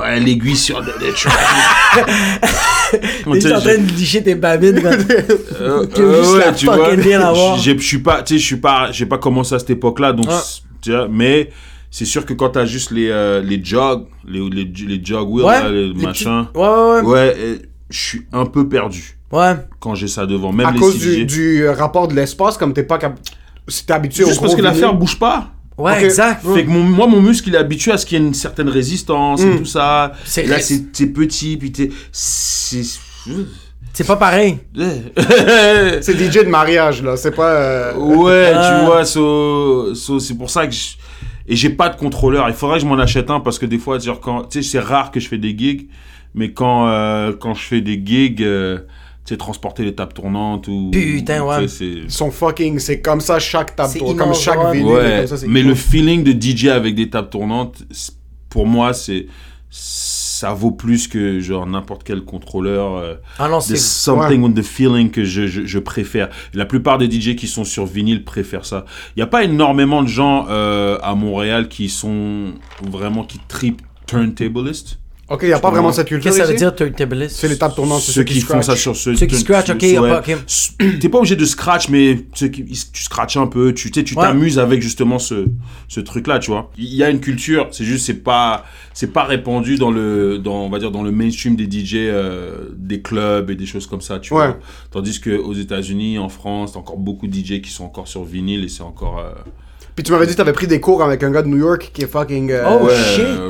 euh, 0.03 0.19
l'aiguille 0.19 0.55
sur 0.55 0.81
le, 0.81 0.87
le. 0.99 1.13
T'es 3.39 3.53
en 3.53 3.59
train 3.59 3.77
de 3.77 3.91
licher 3.95 4.23
tes 4.23 4.35
babines. 4.35 4.81
quoi. 4.81 4.91
Euh, 5.61 5.85
Que 5.87 6.37
la 6.39 6.53
tu 6.53 6.65
vois, 6.65 6.95
bien 6.95 7.19
avoir. 7.21 7.57
j'ai- 7.57 7.77
Je 7.77 7.83
suis 7.83 7.99
pas, 7.99 8.23
tu 8.23 8.33
sais, 8.35 8.39
je 8.39 8.45
suis 8.45 8.55
pas, 8.55 8.91
j'ai 8.91 9.05
pas 9.05 9.17
commencé 9.17 9.53
à 9.53 9.59
cette 9.59 9.69
époque-là, 9.71 10.13
donc, 10.13 10.25
c'est- 10.31 10.61
tu 10.81 10.91
vois, 10.91 11.07
mais 11.11 11.49
c'est 11.91 12.05
sûr 12.05 12.25
que 12.25 12.33
quand 12.33 12.49
t'as 12.49 12.65
juste 12.65 12.91
les, 12.91 13.09
euh, 13.09 13.41
les 13.41 13.63
jogs, 13.63 14.05
les, 14.27 14.47
les, 14.49 14.65
les 14.65 15.01
jog 15.03 15.29
wheels, 15.29 15.45
Ouais. 15.45 15.59
là, 15.63 15.69
les, 15.69 15.87
les 15.93 16.05
machins, 16.05 16.45
petits- 16.45 16.59
Ouais, 16.59 16.67
ouais, 16.67 17.01
ouais. 17.01 17.11
ouais, 17.11 17.61
je 17.89 17.99
suis 17.99 18.21
un 18.31 18.45
peu 18.45 18.67
perdu 18.69 19.17
Ouais. 19.31 19.55
quand 19.79 19.95
j'ai 19.95 20.07
ça 20.07 20.25
devant, 20.25 20.51
même 20.51 20.65
À 20.67 20.71
les 20.71 20.79
cause 20.79 20.97
du, 20.99 21.25
du 21.25 21.61
euh, 21.63 21.73
rapport 21.73 22.07
de 22.07 22.15
l'espace, 22.15 22.57
comme 22.57 22.73
t'es 22.73 22.83
pas 22.83 22.97
cap... 22.97 23.17
Si 23.67 23.85
t'es 23.85 23.93
habitué 23.93 24.23
au 24.23 24.27
Juste 24.27 24.41
parce 24.41 24.55
que 24.55 24.61
l'affaire 24.61 24.93
bouge 24.95 25.19
pas. 25.19 25.51
Ouais, 25.77 26.03
exact. 26.03 26.43
Fait 26.55 26.65
que 26.65 26.69
mon- 26.69 26.83
moi, 26.83 27.05
mon 27.07 27.21
muscle, 27.21 27.47
il 27.49 27.55
est 27.55 27.57
habitué 27.59 27.91
à 27.91 27.97
ce 27.97 28.05
qu'il 28.05 28.17
y 28.19 28.21
ait 28.21 28.25
une 28.27 28.33
certaine 28.33 28.67
résistance 28.67 29.41
et 29.43 29.57
tout 29.57 29.65
ça. 29.65 30.11
Et 30.37 30.47
là, 30.47 30.59
c'est 30.59 30.85
c'est 30.91 31.07
petit, 31.07 31.55
puis 31.55 31.71
t'es. 31.71 31.89
C'est. 32.11 32.81
C'est 33.93 34.03
pas 34.05 34.15
pareil. 34.17 34.57
C'est 36.01 36.17
DJ 36.17 36.43
de 36.45 36.49
mariage, 36.49 37.01
là. 37.03 37.15
C'est 37.17 37.31
pas. 37.31 37.49
euh, 37.51 37.93
Ouais, 37.95 38.51
Ah. 38.55 38.79
tu 38.79 38.85
vois, 38.85 39.05
so, 39.05 39.93
so, 39.95 40.19
c'est 40.19 40.35
pour 40.35 40.49
ça 40.49 40.65
que 40.67 40.73
je... 40.73 40.95
Et 41.51 41.55
j'ai 41.55 41.71
pas 41.71 41.89
de 41.89 41.97
contrôleur. 41.97 42.47
Il 42.47 42.53
faudrait 42.53 42.77
que 42.77 42.83
je 42.83 42.87
m'en 42.87 42.97
achète 42.99 43.29
un 43.29 43.39
parce 43.39 43.57
que 43.59 43.65
des 43.65 43.79
fois, 43.79 43.97
genre, 43.99 44.19
quand... 44.21 44.43
tu 44.43 44.61
sais, 44.63 44.69
c'est 44.69 44.79
rare 44.79 45.11
que 45.11 45.19
je 45.19 45.27
fais 45.27 45.37
des 45.39 45.57
gigs, 45.57 45.87
mais 46.35 46.51
quand, 46.53 46.87
euh, 46.87 47.33
quand 47.37 47.55
je 47.55 47.61
fais 47.63 47.81
des 47.81 48.01
gigs, 48.05 48.41
euh, 48.43 48.77
tu 49.25 49.33
sais, 49.33 49.37
transporter 49.37 49.83
les 49.83 49.95
tables 49.95 50.13
tournantes 50.13 50.67
ou... 50.67 50.91
Putain, 50.93 51.43
ouais. 51.43 51.65
sont 52.07 52.29
fucking. 52.31 52.77
C'est 52.79 53.01
comme 53.01 53.19
ça 53.19 53.39
chaque 53.39 53.75
table 53.75 53.89
C'est 53.91 53.99
tour- 53.99 54.15
Comme 54.15 54.33
chaque 54.35 54.59
vinyle. 54.71 54.85
Ouais, 54.85 55.17
comme 55.17 55.27
ça, 55.27 55.37
c'est 55.37 55.47
mais 55.47 55.63
le 55.63 55.73
feeling 55.75 56.23
de 56.23 56.31
DJ 56.39 56.67
avec 56.67 56.93
des 56.95 57.09
tables 57.09 57.29
tournantes, 57.29 57.83
pour 58.49 58.65
moi, 58.67 58.93
c'est... 58.93 59.25
Ça 60.39 60.53
vaut 60.53 60.71
plus 60.71 61.09
que 61.09 61.41
genre 61.41 61.67
n'importe 61.67 62.03
quel 62.05 62.21
contrôleur. 62.21 62.95
euh, 62.95 63.15
Ah 63.39 63.49
non, 63.49 63.59
c'est. 63.59 63.75
something 63.75 64.41
with 64.41 64.55
the 64.55 64.61
feeling 64.61 65.11
que 65.11 65.25
je, 65.25 65.47
je, 65.47 65.65
je 65.65 65.79
préfère. 65.79 66.29
La 66.53 66.65
plupart 66.65 66.97
des 66.97 67.11
DJ 67.11 67.35
qui 67.35 67.47
sont 67.47 67.65
sur 67.65 67.85
vinyle 67.85 68.23
préfèrent 68.23 68.63
ça. 68.65 68.85
Il 69.15 69.19
n'y 69.19 69.23
a 69.23 69.27
pas 69.27 69.43
énormément 69.43 70.01
de 70.01 70.07
gens 70.07 70.45
euh, 70.49 70.97
à 71.01 71.13
Montréal 71.15 71.67
qui 71.67 71.89
sont 71.89 72.53
vraiment 72.89 73.25
qui 73.25 73.39
trip 73.49 73.81
turntablist? 74.07 74.99
Ok, 75.29 75.43
y 75.43 75.53
a 75.53 75.59
pas 75.59 75.69
vraiment 75.69 75.91
cette 75.91 76.07
culture. 76.07 76.31
Qu'est-ce 76.31 76.39
que 76.41 76.45
ça 76.47 76.51
veut 76.51 76.57
dire, 76.57 76.75
turntablist 76.75 77.35
C'est 77.35 77.47
les 77.47 77.57
tables 77.57 77.75
tournantes, 77.75 78.01
c'est 78.01 78.11
Ceux 78.13 78.23
qui, 78.23 78.41
font 78.41 78.55
ça 78.61 78.75
scratch. 78.75 78.79
sur 78.81 78.95
ce. 78.95 79.13
Ceux 79.15 79.25
qui 79.27 79.35
turn- 79.35 79.39
scratch, 79.41 79.69
ok, 79.69 79.81
ouais. 79.83 79.91
y 79.91 79.97
a 79.97 80.01
pas- 80.01 80.19
ok. 80.19 80.99
T'es 80.99 81.09
pas 81.09 81.17
obligé 81.19 81.35
de 81.35 81.45
scratch, 81.45 81.89
mais 81.89 82.25
ceux 82.33 82.47
qui, 82.47 82.63
tu 82.65 83.03
scratches 83.03 83.37
un 83.37 83.45
peu, 83.47 83.73
tu 83.73 83.91
tu 83.91 83.99
sais, 83.99 84.03
tu 84.03 84.15
Ouais. 84.15 84.23
t'amuses 84.23 84.57
avec 84.57 84.81
justement 84.81 85.19
ce, 85.19 85.45
ce 85.87 85.99
truc-là, 85.99 86.39
tu 86.39 86.49
vois. 86.51 86.71
Il 86.77 86.93
y 86.95 87.03
a 87.03 87.09
une 87.11 87.19
culture, 87.19 87.67
c'est 87.71 87.83
juste, 87.83 88.05
c'est 88.07 88.23
pas, 88.23 88.65
c'est 88.93 89.13
pas 89.13 89.23
répandu 89.23 89.75
dans 89.77 89.91
le, 89.91 90.39
dans, 90.39 90.63
on 90.65 90.69
va 90.69 90.79
dire, 90.79 90.89
dans 90.91 91.03
le 91.03 91.11
mainstream 91.11 91.55
des 91.55 91.65
DJ, 91.69 91.95
euh, 91.97 92.69
des 92.75 93.01
clubs 93.01 93.49
et 93.51 93.55
des 93.55 93.65
choses 93.67 93.85
comme 93.87 94.01
ça, 94.01 94.19
tu 94.19 94.33
Ouais. 94.33 94.47
vois. 94.47 94.57
Tandis 94.91 95.19
que 95.21 95.29
aux 95.37 95.53
États-Unis, 95.53 96.17
en 96.17 96.29
France, 96.29 96.71
t'as 96.73 96.79
encore 96.79 96.97
beaucoup 96.97 97.27
de 97.27 97.33
DJ 97.33 97.61
qui 97.61 97.69
sont 97.69 97.83
encore 97.85 98.07
sur 98.07 98.23
vinyle 98.23 98.63
et 98.63 98.67
c'est 98.67 98.81
encore. 98.83 99.19
euh, 99.19 99.29
Puis 99.95 100.03
tu 100.03 100.11
m'avais 100.11 100.25
dit 100.25 100.31
que 100.31 100.37
t'avais 100.37 100.53
pris 100.53 100.65
des 100.67 100.79
cours 100.79 101.03
avec 101.03 101.21
un 101.23 101.29
gars 101.29 101.41
de 101.43 101.47
New 101.49 101.57
York 101.57 101.91
qui 101.93 102.01
est 102.01 102.07
fucking. 102.07 102.49
euh, 102.51 102.65
Oh, 102.81 102.85
ouais, 102.85 102.95
shit. 102.95 103.19
euh, 103.25 103.49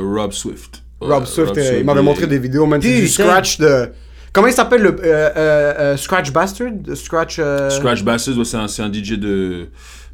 Rob 1.00 1.24
Swift. 1.26 1.48
Rob 1.48 1.56
Ouais, 1.56 1.62
Swift, 1.62 1.74
euh, 1.76 1.78
il 1.80 1.84
m'avait 1.84 2.02
montré 2.02 2.26
des 2.26 2.38
vidéos, 2.38 2.66
même 2.66 2.80
c'est 2.82 2.88
du 3.00 3.08
scratch 3.08 3.58
de. 3.58 3.90
Comment 4.32 4.46
il 4.46 4.52
s'appelle 4.52 4.82
le. 4.82 4.90
euh, 4.90 5.02
euh, 5.04 5.30
euh, 5.36 5.96
scratch 5.96 6.32
Bastard? 6.32 6.68
Scratch. 6.94 7.36
euh, 7.40 7.68
Scratch 7.70 8.02
ouais, 8.04 8.44
c'est 8.44 8.56
un, 8.56 8.68
c'est 8.68 8.82
un 8.82 8.92
DJ 8.92 9.12
de. 9.18 9.68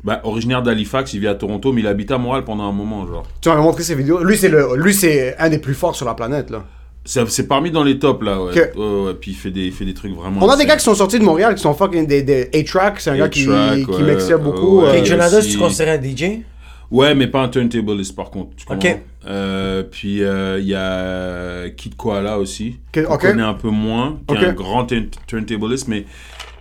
Bah, 0.05 0.21
originaire 0.25 0.63
d'Halifax, 0.63 1.13
il 1.15 1.21
vit 1.21 1.27
à 1.27 1.35
Toronto, 1.35 1.73
mais 1.73 1.81
il 1.81 1.87
habite 1.87 2.11
à 2.13 2.19
Montréal 2.19 2.45
pendant 2.45 2.65
un 2.69 2.73
moment, 2.73 3.07
genre. 3.07 3.27
Tu 3.41 3.49
m'avais 3.49 3.61
montré 3.61 3.83
ses 3.83 3.95
vidéos. 3.95 4.23
Lui, 4.23 4.37
c'est 4.37 4.49
le, 4.49 4.77
lui, 4.77 4.95
c'est 4.95 5.37
un 5.39 5.49
des 5.49 5.59
plus 5.59 5.75
forts 5.75 5.97
sur 5.97 6.07
la 6.07 6.15
planète, 6.15 6.51
là. 6.51 6.65
C'est 7.05 7.29
c'est 7.29 7.47
parmi 7.47 7.71
dans 7.71 7.83
les 7.85 7.99
tops, 7.99 8.25
là, 8.25 8.41
ouais. 8.43 8.51
Ok. 8.51 8.71
Ouais, 8.77 8.83
ouais, 9.07 9.15
puis 9.21 9.33
il 9.33 9.35
fait 9.35 9.51
des, 9.51 9.67
il 9.67 9.73
fait 9.73 9.85
des 9.85 9.95
trucs 9.95 10.15
vraiment. 10.15 10.41
On 10.45 10.49
a 10.49 10.57
des 10.57 10.65
gars 10.67 10.77
qui 10.77 10.83
sont 10.85 10.95
sortis 10.95 11.19
de 11.19 11.25
Montréal 11.25 11.55
qui 11.55 11.63
sont 11.63 11.73
fucking 11.75 12.07
des, 12.07 12.23
des 12.23 12.51
A-Track. 12.55 13.01
C'est 13.01 13.11
un 13.11 13.17
gars 13.17 13.29
qui, 13.29 13.45
qui 13.45 14.35
beaucoup. 14.39 14.83
euh. 14.85 15.05
Jonada, 15.05 15.39
aussi- 15.39 15.53
tu 15.53 15.59
considères 15.59 15.99
un 15.99 16.03
DJ 16.03 16.41
Ouais, 16.91 17.15
mais 17.15 17.27
pas 17.27 17.43
un 17.43 17.49
turntablist, 17.49 18.15
par 18.15 18.31
contre. 18.31 18.51
Tu? 18.57 18.65
Euh, 19.27 19.83
puis 19.83 20.23
euh, 20.23 20.61
il 20.61 20.67
y 20.69 20.75
a 20.75 21.69
Kid 21.71 21.97
Koala 21.97 22.39
aussi. 22.39 22.79
Ok, 22.97 23.05
qu'on 23.05 23.15
ok. 23.15 23.21
connaît 23.23 23.43
un 23.43 23.55
peu 23.55 23.71
moins, 23.71 24.21
qui 24.29 24.35
est 24.37 24.47
un 24.47 24.53
grand 24.53 24.85
turn- 24.87 25.09
turntablist, 25.27 25.89
mais 25.89 26.05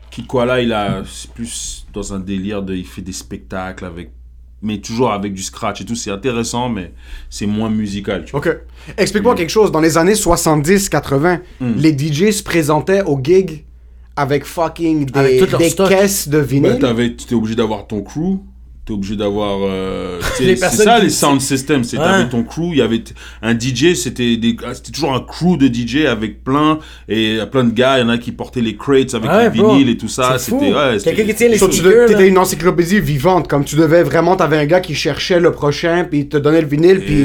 Kid 0.09 0.25
Koala, 0.27 0.61
il 0.61 0.73
a 0.73 1.03
c'est 1.05 1.29
plus 1.31 1.85
dans 1.93 2.13
un 2.13 2.19
délire 2.19 2.63
de. 2.63 2.73
Il 2.75 2.85
fait 2.85 3.01
des 3.01 3.11
spectacles 3.11 3.85
avec. 3.85 4.09
Mais 4.61 4.79
toujours 4.79 5.11
avec 5.11 5.33
du 5.33 5.43
scratch 5.43 5.81
et 5.81 5.85
tout. 5.85 5.93
C'est 5.95 6.09
intéressant, 6.09 6.69
mais 6.69 6.91
c'est 7.29 7.45
moins 7.45 7.69
musical, 7.69 8.25
tu 8.25 8.31
vois. 8.31 8.39
Ok. 8.39 8.57
Explique-moi 8.97 9.35
quelque 9.35 9.49
chose. 9.49 9.71
Dans 9.71 9.81
les 9.81 9.95
années 9.97 10.15
70-80, 10.15 11.41
Hmm. 11.59 11.73
les 11.77 11.95
DJ 11.95 12.31
se 12.31 12.41
présentaient 12.41 13.03
aux 13.03 13.19
gigs 13.21 13.63
avec 14.15 14.43
fucking 14.45 15.05
des, 15.05 15.19
Avec 15.19 15.57
des 15.57 15.69
stock. 15.69 15.89
caisses 15.89 16.27
de 16.29 16.39
Bah, 16.39 16.43
vinyle. 16.45 16.79
t'avais, 16.79 17.09
t'étais 17.11 17.35
obligé 17.35 17.55
d'avoir 17.55 17.85
ton 17.85 18.01
crew. 18.01 18.39
T'es 18.85 18.93
obligé 18.93 19.15
d'avoir. 19.15 19.57
euh, 19.63 20.19
c'est 20.37 20.55
ça 20.57 20.97
qui- 20.99 21.05
les 21.05 21.09
sound 21.09 21.41
systems. 21.41 21.83
C'est 21.83 21.97
Ouais. 21.97 22.03
t'avais 22.03 22.29
ton 22.29 22.43
crew. 22.43 22.69
Il 22.71 22.77
y 22.77 22.81
avait 22.81 23.01
un 23.41 23.57
DJ. 23.57 23.95
C'était 23.95 24.37
des, 24.37 24.55
ah, 24.63 24.75
c'était 24.75 24.91
toujours 24.91 25.11
un 25.13 25.21
crew 25.21 25.57
de 25.57 25.67
DJ 25.67 26.05
avec 26.05 26.43
plein 26.43 26.77
et 27.09 27.39
plein 27.51 27.63
de 27.63 27.71
gars. 27.71 27.97
Il 27.97 28.01
y 28.01 28.03
en 28.03 28.09
a 28.09 28.19
qui 28.19 28.31
portaient 28.31 28.61
les 28.61 28.75
crates 28.75 29.15
avec 29.15 29.27
Ouais, 29.29 29.45
les 29.45 29.49
vinyles 29.49 29.89
et 29.89 29.97
tout 29.97 30.07
ça. 30.07 30.37
C'était 30.37 30.71
ouais. 30.71 30.99
c'était- 30.99 31.15
Quelqu'un 31.15 31.31
qui 31.31 31.35
tient 31.37 31.47
les 31.49 31.57
So, 31.57 31.71
sneakers, 31.71 32.19
une 32.21 32.37
encyclopédie 32.37 32.99
vivante, 32.99 33.47
comme 33.47 33.65
tu 33.65 33.75
devais 33.75 34.03
vraiment, 34.03 34.35
t'avais 34.35 34.57
un 34.57 34.65
gars 34.67 34.81
qui 34.81 34.93
cherchait 34.93 35.39
le 35.39 35.51
prochain, 35.51 36.05
puis 36.07 36.19
il 36.19 36.27
te 36.29 36.37
donnait 36.37 36.61
le 36.61 36.67
vinyle, 36.67 36.99
puis 36.99 37.15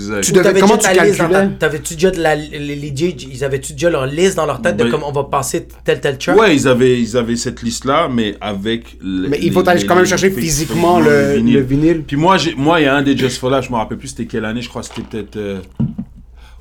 Exact. 0.00 0.20
tu 0.22 0.32
devais- 0.32 0.42
t'avais 0.44 0.60
comment 0.60 0.76
déjà 0.76 0.90
tu 0.90 0.96
calculais? 0.96 1.48
T'avais-tu 1.58 1.94
déjà 1.94 2.10
de 2.10 2.20
la. 2.20 2.34
Les, 2.36 2.76
les 2.76 2.88
DJ, 2.96 3.14
ils 3.30 3.44
avaient-tu 3.44 3.72
déjà 3.74 3.90
leur 3.90 4.06
liste 4.06 4.36
dans 4.36 4.46
leur 4.46 4.60
tête 4.62 4.76
de 4.76 4.84
Ben- 4.84 4.90
comme 4.90 5.02
on 5.04 5.12
va 5.12 5.24
passer 5.24 5.68
tel 5.84 6.00
tel 6.00 6.18
track 6.18 6.36
Ouais, 6.38 6.54
ils 6.56 6.66
avaient, 6.66 7.00
ils 7.00 7.16
avaient 7.16 7.36
cette 7.36 7.62
liste-là, 7.62 8.08
mais 8.08 8.36
avec. 8.40 8.96
le- 9.02 9.28
Mais 9.28 9.38
il 9.38 9.44
les- 9.44 9.50
faut 9.50 9.68
aller 9.68 9.80
les- 9.80 9.86
quand 9.86 9.94
même 9.94 10.04
les- 10.04 10.10
chercher 10.10 10.30
les- 10.30 10.40
physiquement 10.40 10.98
les 11.00 11.40
le, 11.40 11.60
vinyle. 11.60 12.02
Puis 12.06 12.16
moi, 12.16 12.36
j'ai, 12.38 12.54
moi, 12.54 12.80
il 12.80 12.84
y 12.84 12.86
a 12.86 12.94
un 12.96 13.02
des 13.02 13.16
Just 13.16 13.38
for 13.38 13.50
Life, 13.50 13.66
je 13.66 13.70
me 13.70 13.76
rappelle 13.76 13.98
plus 13.98 14.08
c'était 14.08 14.26
quelle 14.26 14.44
année, 14.44 14.62
je 14.62 14.68
crois 14.68 14.82
que 14.82 14.88
c'était 14.88 15.02
peut-être. 15.02 15.36
euh, 15.36 15.58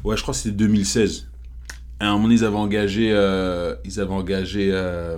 Ouais, 0.03 0.15
je 0.15 0.21
crois 0.21 0.33
que 0.33 0.39
c'était 0.39 0.55
2016. 0.55 1.27
À 1.99 2.07
un 2.07 2.11
moment, 2.13 2.23
donné, 2.23 2.35
ils 2.35 2.45
avaient 2.45 2.55
engagé, 2.55 3.09
euh, 3.11 3.75
ils 3.83 3.99
avaient 3.99 4.13
engagé 4.13 4.69
euh, 4.71 5.17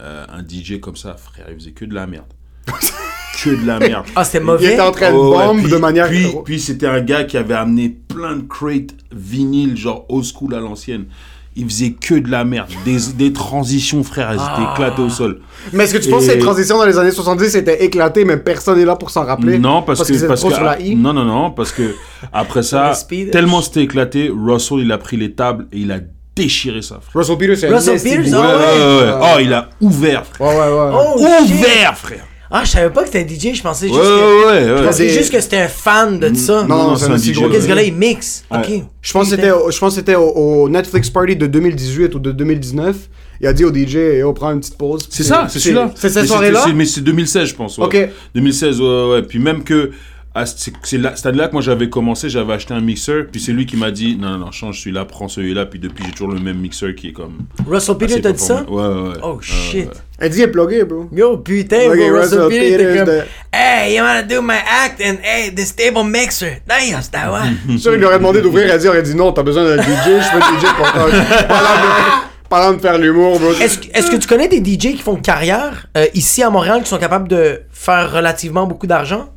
euh, 0.00 0.24
un 0.30 0.42
DJ 0.42 0.78
comme 0.80 0.96
ça, 0.96 1.14
frère, 1.14 1.46
il 1.48 1.54
faisait 1.54 1.70
que 1.70 1.86
de 1.86 1.94
la 1.94 2.06
merde. 2.06 2.26
que 3.42 3.50
de 3.50 3.66
la 3.66 3.78
merde. 3.78 4.04
Ah, 4.16 4.24
Il 4.34 4.40
mauvais. 4.40 4.72
était 4.72 4.80
en 4.80 4.92
train 4.92 5.10
de 5.12 5.16
Oh, 5.16 5.36
ouais, 5.36 5.46
bombe 5.46 5.62
puis- 5.62 5.72
de 5.72 5.76
manière. 5.76 6.08
Puis, 6.08 6.26
puis 6.44 6.60
c'était 6.60 6.86
un 6.86 7.00
gars 7.00 7.24
qui 7.24 7.36
avait 7.36 7.54
amené 7.54 7.88
plein 8.08 8.36
de 8.36 8.42
crates 8.42 8.94
vinyles, 9.14 9.76
genre 9.76 10.04
old 10.08 10.24
school 10.24 10.54
à 10.54 10.60
l'ancienne. 10.60 11.06
il 11.54 11.66
faisait 11.66 11.90
que 11.90 12.14
de 12.14 12.30
la 12.30 12.44
merde. 12.44 12.70
Des, 12.86 12.96
des 13.14 13.30
transitions, 13.30 14.02
frère, 14.02 14.30
elles 14.30 14.36
étaient 14.36 14.44
Ah. 14.66 14.72
éclatées 14.72 15.02
au 15.02 15.10
sol. 15.10 15.40
Mais 15.74 15.84
est-ce 15.84 15.92
que 15.92 15.98
tu 15.98 16.08
penses 16.08 16.24
que 16.24 16.32
ces 16.32 16.38
transitions 16.38 16.78
dans 16.78 16.86
les 16.86 16.96
années 16.96 17.10
70 17.10 17.50
c'était 17.50 17.84
éclaté, 17.84 18.24
mais 18.24 18.38
personne 18.38 18.78
n'est 18.78 18.86
là 18.86 18.96
pour 18.96 19.10
s'en 19.10 19.24
rappeler? 19.26 19.58
Non, 19.58 19.82
parce, 19.82 20.02
que 20.02 20.14
c'est 20.14 20.26
parce 20.26 20.40
trop 20.40 20.48
que 20.48 20.54
sur 20.54 20.64
la 20.64 20.80
I. 20.80 20.96
non 20.96 21.12
non 21.12 21.24
non 21.26 21.50
parce 21.50 21.70
que 21.72 21.94
après 22.32 22.62
ça 22.62 22.92
tellement 23.30 23.60
c'était 23.60 23.82
éclaté, 23.82 24.30
Russell 24.34 24.78
il 24.78 24.90
a 24.92 24.96
pris 24.96 25.18
les 25.18 25.32
tables 25.32 25.66
et 25.72 25.80
il 25.80 25.92
a 25.92 25.98
déchiré 26.34 26.80
ça 26.80 27.00
frère. 27.02 27.20
Russell 27.22 27.36
Peters, 27.36 27.58
c'est 27.58 27.68
Russell 27.68 27.92
un 27.92 27.96
esti 27.96 28.16
Peters, 28.16 28.30
de- 28.30 28.34
Ah 28.34 28.40
ouais? 28.40 29.04
ouais. 29.04 29.12
Oh, 29.20 29.38
il 29.42 29.52
a 29.52 29.68
ouvert 29.82 30.24
frère. 30.24 30.48
Ouais, 30.48 30.56
ouais, 30.56 30.72
ouais. 30.72 31.02
Oh, 31.16 31.18
shit. 31.46 31.54
ouvert 31.54 31.98
frère. 31.98 32.24
Ah, 32.54 32.62
je 32.64 32.70
savais 32.70 32.90
pas 32.90 33.00
que 33.04 33.08
c'était 33.10 33.20
un 33.24 33.26
DJ, 33.52 33.56
je 33.56 33.62
pensais 33.62 33.86
Ouais 33.86 33.92
juste 33.94 34.04
que. 34.04 34.46
ouais 34.46 34.70
ouais. 34.72 34.78
Je 34.78 34.84
pensais 34.84 35.08
juste 35.08 35.32
que 35.32 35.40
c'était 35.40 35.56
un 35.56 35.68
fan 35.68 36.18
de 36.20 36.34
ça. 36.34 36.62
Non, 36.64 36.68
non, 36.76 36.90
non, 36.90 36.96
c'est 36.96 37.06
un 37.06 37.16
DJ. 37.16 37.38
Ok, 37.38 37.54
ce 37.60 37.66
gars-là, 37.66 37.82
il 37.82 37.94
mixe. 37.94 38.44
Ouais. 38.50 38.58
Ok. 38.58 38.82
Je 39.00 39.12
pense 39.12 39.30
que 39.30 39.36
c'était 39.36 39.50
au- 39.50 39.70
je 39.70 39.78
pense 39.78 39.94
que 39.94 40.00
c'était 40.00 40.14
au, 40.16 40.28
au 40.28 40.68
Netflix 40.68 41.08
Party 41.08 41.34
de 41.36 41.46
2018 41.46 42.14
ou 42.14 42.18
de 42.18 42.30
2019. 42.30 42.96
Il 43.40 43.46
a 43.48 43.52
dit 43.52 43.64
au 43.64 43.72
DJ, 43.74 43.96
et 43.96 44.22
on 44.24 44.32
prend 44.34 44.52
une 44.52 44.60
petite 44.60 44.76
pause. 44.78 45.06
C'est 45.10 45.24
ça, 45.24 45.46
c'est 45.48 45.58
celui-là. 45.58 45.90
C'est 45.96 46.10
cette 46.10 46.26
soirée-là? 46.26 46.62
c'est- 46.64 46.72
Mais 46.74 46.84
c'est 46.84 47.00
2016, 47.00 47.48
je 47.48 47.54
pense. 47.54 47.78
ouais. 47.78 47.84
Ok. 47.86 48.08
2016, 48.34 48.80
ouais, 48.80 49.10
ouais. 49.12 49.22
Puis 49.22 49.38
même 49.38 49.64
que. 49.64 49.90
À 50.34 50.46
ce- 50.46 50.70
C'est 50.82 50.98
là, 50.98 51.12
c'est 51.14 51.32
là 51.32 51.48
que 51.48 51.52
moi 51.52 51.62
j'avais 51.62 51.88
commencé, 51.88 52.28
j'avais 52.28 52.54
acheté 52.54 52.72
un 52.74 52.80
mixeur, 52.80 53.24
puis 53.30 53.40
c'est 53.40 53.52
lui 53.52 53.66
qui 53.66 53.76
m'a 53.76 53.90
dit 53.90 54.16
non, 54.16 54.30
non, 54.30 54.38
non, 54.38 54.52
change 54.52 54.80
celui-là, 54.80 55.04
prends 55.04 55.28
celui-là, 55.28 55.66
puis 55.66 55.78
depuis 55.78 56.04
j'ai 56.04 56.12
toujours 56.12 56.32
le 56.32 56.40
même 56.40 56.58
mixeur 56.58 56.94
qui 56.94 57.08
est 57.08 57.12
comme. 57.12 57.38
Russell 57.68 57.96
Peters, 57.96 58.22
t'as 58.22 58.32
dit 58.32 58.42
ça? 58.42 58.64
Ouais, 58.68 58.82
ouais. 58.82 59.14
Oh 59.22 59.38
shit. 59.40 59.88
Elle 60.18 60.30
dit, 60.30 60.38
il 60.38 60.42
est 60.42 60.48
plugué, 60.48 60.84
bro. 60.84 61.08
Yo, 61.12 61.38
putain, 61.38 61.86
bro, 61.86 61.94
Russell 61.94 62.42
Russell 62.42 62.48
Peters, 62.48 63.04
comme. 63.04 63.14
Hey, 63.52 63.96
you 63.96 64.02
wanna 64.02 64.22
do 64.22 64.40
my 64.40 64.54
act 64.54 65.00
and 65.00 65.18
hey, 65.22 65.52
this 65.52 65.74
table 65.74 66.04
mixer. 66.04 66.62
Damn, 66.66 67.02
c'est 67.02 67.16
à 67.16 67.32
ouais. 67.32 67.78
Sûr, 67.78 67.94
il 67.94 67.98
lui 67.98 68.06
aurait 68.06 68.18
demandé 68.18 68.40
d'ouvrir, 68.40 68.70
elle 68.70 68.80
dit, 68.80 68.88
aurait 68.88 69.02
dit 69.02 69.14
non, 69.14 69.32
t'as 69.32 69.42
besoin 69.42 69.64
d'un 69.64 69.82
DJ, 69.82 69.86
je 69.86 70.22
fais 70.22 70.36
un 70.36 70.58
DJ 70.58 70.76
pour 70.76 70.92
toi. 70.92 71.08
Parlant 72.48 72.74
de, 72.74 72.80
faire 72.82 72.98
l'humour, 72.98 73.40
bro. 73.40 73.50
Est-ce 73.52 73.78
que, 73.78 73.86
est-ce 73.96 74.10
que 74.10 74.16
tu 74.16 74.28
connais 74.28 74.46
des 74.46 74.58
DJ 74.58 74.94
qui 74.94 74.98
font 74.98 75.16
carrière 75.16 75.86
euh, 75.96 76.04
ici 76.12 76.42
à 76.42 76.50
Montréal 76.50 76.82
qui 76.82 76.90
sont 76.90 76.98
capables 76.98 77.26
de 77.26 77.62
faire 77.70 78.12
relativement 78.12 78.66
beaucoup 78.66 78.86
d'argent? 78.86 79.31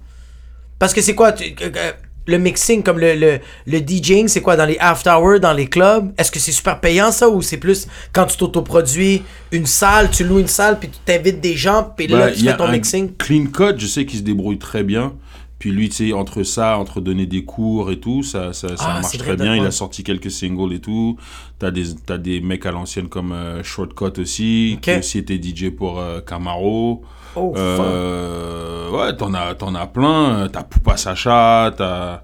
Parce 0.85 0.93
que 0.93 1.01
c'est 1.01 1.15
quoi 1.15 1.31
tu- 1.31 1.55
le 2.27 2.37
mixing 2.39 2.81
comme 2.83 2.97
le, 2.99 3.13
le, 3.15 3.39
le 3.67 3.79
DJing, 3.79 4.27
c'est 4.27 4.41
quoi 4.41 4.55
dans 4.55 4.65
les 4.65 4.77
after 4.79 5.11
hours, 5.11 5.39
dans 5.39 5.53
les 5.53 5.67
clubs? 5.67 6.11
Est-ce 6.17 6.31
que 6.31 6.39
c'est 6.39 6.51
super 6.51 6.79
payant 6.79 7.11
ça 7.11 7.27
ou 7.29 7.41
c'est 7.41 7.57
plus 7.57 7.87
quand 8.13 8.25
tu 8.25 8.37
t'autoproduis 8.37 9.21
une 9.51 9.65
salle, 9.67 10.09
tu 10.11 10.23
loues 10.23 10.39
une 10.39 10.47
salle 10.47 10.79
puis 10.79 10.89
tu 10.89 10.97
t'invites 11.05 11.39
des 11.41 11.55
gens 11.55 11.91
puis 11.95 12.07
là 12.07 12.17
Bah, 12.27 12.31
tu 12.31 12.41
fais 12.43 12.49
a 12.49 12.53
ton 12.53 12.65
un 12.65 12.71
mixing? 12.71 13.15
Clean 13.17 13.45
Cut, 13.45 13.77
je 13.79 13.85
sais 13.87 14.05
qu'il 14.05 14.19
se 14.19 14.23
débrouille 14.23 14.57
très 14.59 14.83
bien. 14.83 15.13
Puis 15.59 15.71
lui, 15.71 15.89
tu 15.89 15.95
sais, 16.09 16.13
entre 16.13 16.43
ça, 16.43 16.77
entre 16.77 16.99
donner 16.99 17.25
des 17.25 17.43
cours 17.45 17.89
et 17.91 17.99
tout, 17.99 18.21
ça, 18.23 18.53
ça, 18.53 18.69
ça 18.75 18.83
Ah, 18.87 19.01
marche 19.01 19.17
très 19.17 19.35
bien. 19.35 19.55
Il 19.55 19.65
a 19.65 19.71
sorti 19.71 20.03
quelques 20.03 20.29
singles 20.29 20.73
et 20.73 20.79
tout. 20.79 21.17
T'as 21.59 21.71
des, 21.71 21.95
t'as 22.05 22.17
des 22.17 22.41
mecs 22.41 22.65
à 22.65 22.71
l'ancienne 22.71 23.07
comme 23.07 23.31
euh, 23.31 23.63
Shortcut 23.63 24.19
aussi, 24.19 24.77
qui 24.81 24.91
aussi 24.95 25.17
était 25.19 25.39
DJ 25.41 25.69
pour 25.69 25.99
euh, 25.99 26.19
Camaro. 26.21 27.03
Oh, 27.35 27.53
fuck. 27.53 27.57
Euh, 27.59 28.89
ouais, 28.91 29.15
t'en 29.15 29.33
as, 29.33 29.55
t'en 29.55 29.75
as 29.75 29.87
plein. 29.87 30.47
T'as 30.51 30.63
Poupa 30.63 30.97
Sacha, 30.97 31.71
t'as, 31.77 32.23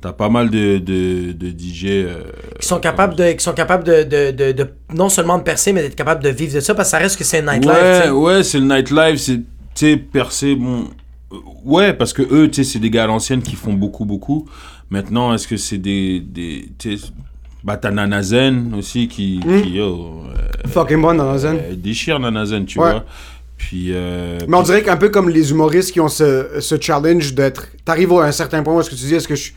t'as 0.00 0.12
pas 0.12 0.28
mal 0.28 0.50
de, 0.50 0.78
de, 0.78 1.32
de 1.32 1.48
DJ. 1.48 1.84
euh, 1.86 2.22
Qui 2.60 2.66
sont 2.68 2.78
capables 2.80 3.14
de, 3.16 3.32
qui 3.32 3.42
sont 3.44 3.52
capables 3.52 3.84
de, 3.84 4.02
de, 4.04 4.30
de, 4.30 4.52
de- 4.52 4.70
non 4.94 5.08
seulement 5.08 5.38
de 5.38 5.42
percer, 5.42 5.72
mais 5.72 5.82
d'être 5.82 5.96
capables 5.96 6.22
de 6.22 6.28
vivre 6.30 6.54
de 6.54 6.60
ça, 6.60 6.74
parce 6.74 6.88
que 6.88 6.90
ça 6.90 6.98
reste 6.98 7.16
que 7.18 7.24
c'est 7.24 7.38
un 7.46 7.52
nightlife. 7.54 7.72
Ouais, 7.74 8.10
ouais, 8.10 8.42
c'est 8.42 8.58
le 8.60 8.66
nightlife, 8.66 9.16
c'est, 9.18 9.40
sais, 9.74 9.96
percé, 9.96 10.54
bon. 10.54 10.84
euh, 11.32 11.36
Ouais, 11.64 11.92
parce 11.92 12.12
que 12.12 12.22
eux, 12.22 12.48
tu 12.50 12.64
sais, 12.64 12.72
c'est 12.72 12.78
des 12.78 12.90
gars 12.90 13.04
à 13.04 13.06
l'ancienne 13.06 13.42
qui 13.42 13.54
font 13.56 13.72
beaucoup, 13.74 14.04
beaucoup. 14.04 14.46
Maintenant, 14.90 15.32
est-ce 15.32 15.46
que 15.46 15.56
c'est 15.56 15.78
des, 15.78 16.20
des, 16.20 16.68
tu 16.78 16.96
sais, 16.98 17.06
bah, 17.62 17.76
t'as 17.76 17.90
Nanazen 17.90 18.74
aussi 18.76 19.06
qui, 19.06 19.38
Hmm. 19.44 19.62
qui 19.62 19.70
yo, 19.74 20.22
euh, 20.34 20.68
Fucking 20.68 21.00
bon 21.00 21.38
scène. 21.38 21.58
euh, 21.62 21.74
déchire 21.76 22.18
Nanazen, 22.18 22.64
tu 22.64 22.78
Ouais. 22.80 22.90
vois. 22.90 23.04
Puis, 23.60 23.88
euh, 23.90 24.38
Mais 24.48 24.56
on 24.56 24.60
puis- 24.62 24.66
dirait 24.70 24.82
qu'un 24.82 24.96
peu 24.96 25.10
comme 25.10 25.28
les 25.28 25.50
humoristes 25.50 25.92
qui 25.92 26.00
ont 26.00 26.08
ce, 26.08 26.46
ce 26.60 26.80
challenge 26.80 27.34
d'être. 27.34 27.66
T'arrives 27.84 28.12
à 28.14 28.24
un 28.24 28.32
certain 28.32 28.62
point 28.62 28.74
où 28.74 28.80
est-ce 28.80 28.88
que 28.90 28.94
tu 28.94 29.04
dis, 29.04 29.14
est-ce 29.14 29.28
que 29.28 29.34
je, 29.36 29.52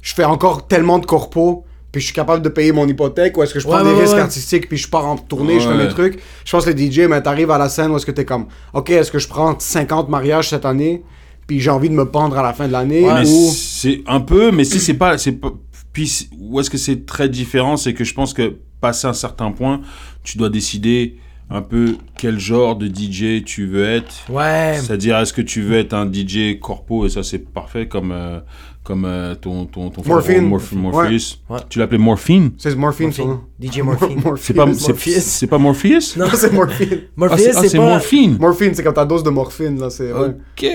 je 0.00 0.14
fais 0.14 0.24
encore 0.24 0.68
tellement 0.68 0.98
de 1.00 1.06
corpos, 1.06 1.64
puis 1.90 2.00
je 2.00 2.06
suis 2.06 2.14
capable 2.14 2.40
de 2.42 2.48
payer 2.48 2.70
mon 2.72 2.86
hypothèque, 2.86 3.36
ou 3.36 3.42
est-ce 3.42 3.52
que 3.52 3.60
je 3.60 3.66
prends 3.66 3.78
Ouais, 3.78 3.84
des 3.84 3.90
ouais, 3.96 4.02
risques 4.02 4.14
ouais. 4.14 4.20
artistiques, 4.20 4.68
puis 4.68 4.78
je 4.78 4.88
pars 4.88 5.04
en 5.06 5.16
tournée, 5.16 5.58
je 5.60 5.68
fais 5.68 5.76
mes 5.76 5.88
trucs. 5.88 6.20
Je 6.44 6.50
pense 6.52 6.64
que 6.64 6.70
les 6.70 6.90
DJ, 6.90 7.00
mais 7.08 7.20
t'arrives 7.20 7.50
à 7.50 7.58
la 7.58 7.68
scène 7.68 7.90
où 7.90 7.96
est-ce 7.96 8.06
que 8.06 8.12
t'es 8.12 8.24
comme, 8.24 8.46
ok, 8.74 8.90
est-ce 8.90 9.10
que 9.10 9.18
je 9.18 9.26
prends 9.28 9.58
50 9.58 10.08
mariages 10.08 10.50
cette 10.50 10.64
année, 10.64 11.02
puis 11.48 11.60
j'ai 11.60 11.70
envie 11.70 11.88
de 11.90 11.94
me 11.94 12.04
pendre 12.08 12.38
à 12.38 12.42
la 12.42 12.52
fin 12.52 12.68
de 12.68 12.72
l'année, 12.72 13.04
ou. 13.26 13.50
c'est 13.52 14.02
un 14.06 14.20
peu, 14.20 14.52
mais 14.52 14.64
si 14.64 14.78
c'est 14.80 14.94
pas, 14.94 15.18
c'est 15.18 15.32
pas. 15.32 15.52
Puis 15.92 16.28
où 16.38 16.60
est-ce 16.60 16.70
que 16.70 16.78
c'est 16.78 17.04
très 17.06 17.28
différent, 17.28 17.76
c'est 17.76 17.92
que 17.92 18.04
je 18.04 18.14
pense 18.14 18.32
que 18.32 18.56
passé 18.80 19.08
un 19.08 19.12
certain 19.14 19.50
point, 19.50 19.80
tu 20.22 20.38
dois 20.38 20.48
décider 20.48 21.16
un 21.50 21.62
peu 21.62 21.96
quel 22.16 22.38
genre 22.38 22.76
de 22.76 22.86
DJ 22.86 23.42
tu 23.44 23.66
veux 23.66 23.84
être. 23.86 24.14
Ouais. 24.30 24.74
C'est-à-dire, 24.80 25.18
est-ce 25.18 25.32
que 25.32 25.42
tu 25.42 25.62
veux 25.62 25.78
être 25.78 25.94
un 25.94 26.10
DJ 26.10 26.58
corpo 26.60 27.06
et 27.06 27.08
ça 27.08 27.22
c'est 27.22 27.38
parfait 27.38 27.88
comme 27.88 28.12
euh, 28.12 28.40
comme 28.84 29.04
euh, 29.06 29.34
ton 29.34 29.64
ton 29.66 29.90
ton 29.90 30.02
Morphine. 30.06 30.48
Morph- 30.50 30.74
Morpheus. 30.74 31.38
Ouais. 31.48 31.58
Tu 31.68 31.78
l'appelais 31.78 31.98
Morphine? 31.98 32.52
C'est 32.58 32.74
Morphine, 32.74 33.10
nom. 33.18 33.40
DJ 33.60 33.80
Morphine. 33.80 34.20
C'est 34.36 34.54
pas 34.54 34.66
c'est, 34.74 35.46
pas 35.46 35.58
Morpheus? 35.58 36.16
Non, 36.18 36.26
c'est 36.34 36.52
Morphine. 36.52 37.00
Morpheus, 37.16 37.50
Ah, 37.54 37.62
c'est, 37.62 37.74
ah, 37.76 37.80
pas. 37.80 37.88
Morphine. 37.90 38.36
Morphine, 38.38 38.74
c'est 38.74 38.82
comme 38.82 38.94
ta 38.94 39.04
dose 39.04 39.22
de 39.22 39.30
morphine, 39.30 39.78
là, 39.78 39.90
c'est. 39.90 40.12
ouais. 40.12 40.28
Ok. 40.28 40.66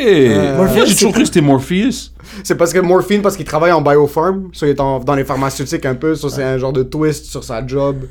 Morpheus, 0.58 0.86
j'ai 0.88 0.94
toujours 0.96 1.12
cru 1.12 1.22
que 1.22 1.28
c'était 1.28 1.42
Morpheus. 1.42 2.12
C'est 2.44 2.56
parce 2.56 2.72
que 2.74 2.80
Morphine, 2.80 3.22
parce 3.22 3.36
qu'il 3.36 3.46
travaille 3.46 3.72
en 3.72 3.82
biofarm, 3.82 4.50
so 4.54 4.66
il 4.66 4.70
est 4.70 4.80
en- 4.80 5.00
dans 5.00 5.16
les 5.16 5.24
pharmaceutiques 5.26 5.86
un 5.86 5.96
peu, 5.96 6.16
so 6.16 6.30
c'est 6.30 6.44
un 6.44 6.58
genre 6.58 6.74
de 6.74 6.84
twist 6.84 7.26
sur 7.26 7.44
sa 7.44 7.66
job. 7.66 8.06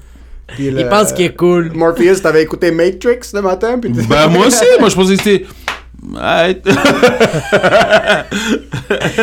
Puis 0.48 0.66
Il 0.66 0.74
le- 0.74 0.88
pense 0.88 1.12
qu'il 1.12 1.26
est 1.26 1.36
cool. 1.36 1.70
Morpheus, 1.74 2.20
t'avais 2.22 2.42
écouté 2.42 2.70
Matrix 2.70 3.20
le 3.32 3.42
matin, 3.42 3.78
puis 3.78 3.90
Bah 4.08 4.26
moi 4.28 4.46
aussi, 4.48 4.64
moi 4.80 4.88
je 4.88 4.94
pensais 4.94 5.16
que 5.16 5.22
c'était. 5.22 5.46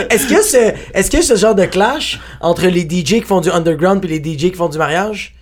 Est-ce 0.09 0.27
que 0.27 0.41
ce, 0.41 0.73
est-ce 0.93 1.11
que 1.11 1.21
ce 1.21 1.35
genre 1.35 1.55
de 1.55 1.65
clash 1.65 2.19
entre 2.41 2.65
les 2.67 2.81
DJ 2.81 3.19
qui 3.19 3.21
font 3.21 3.41
du 3.41 3.49
underground 3.49 4.03
et 4.05 4.07
les 4.07 4.19
DJ 4.19 4.51
qui 4.51 4.55
font 4.55 4.69
du 4.69 4.77
mariage? 4.77 5.35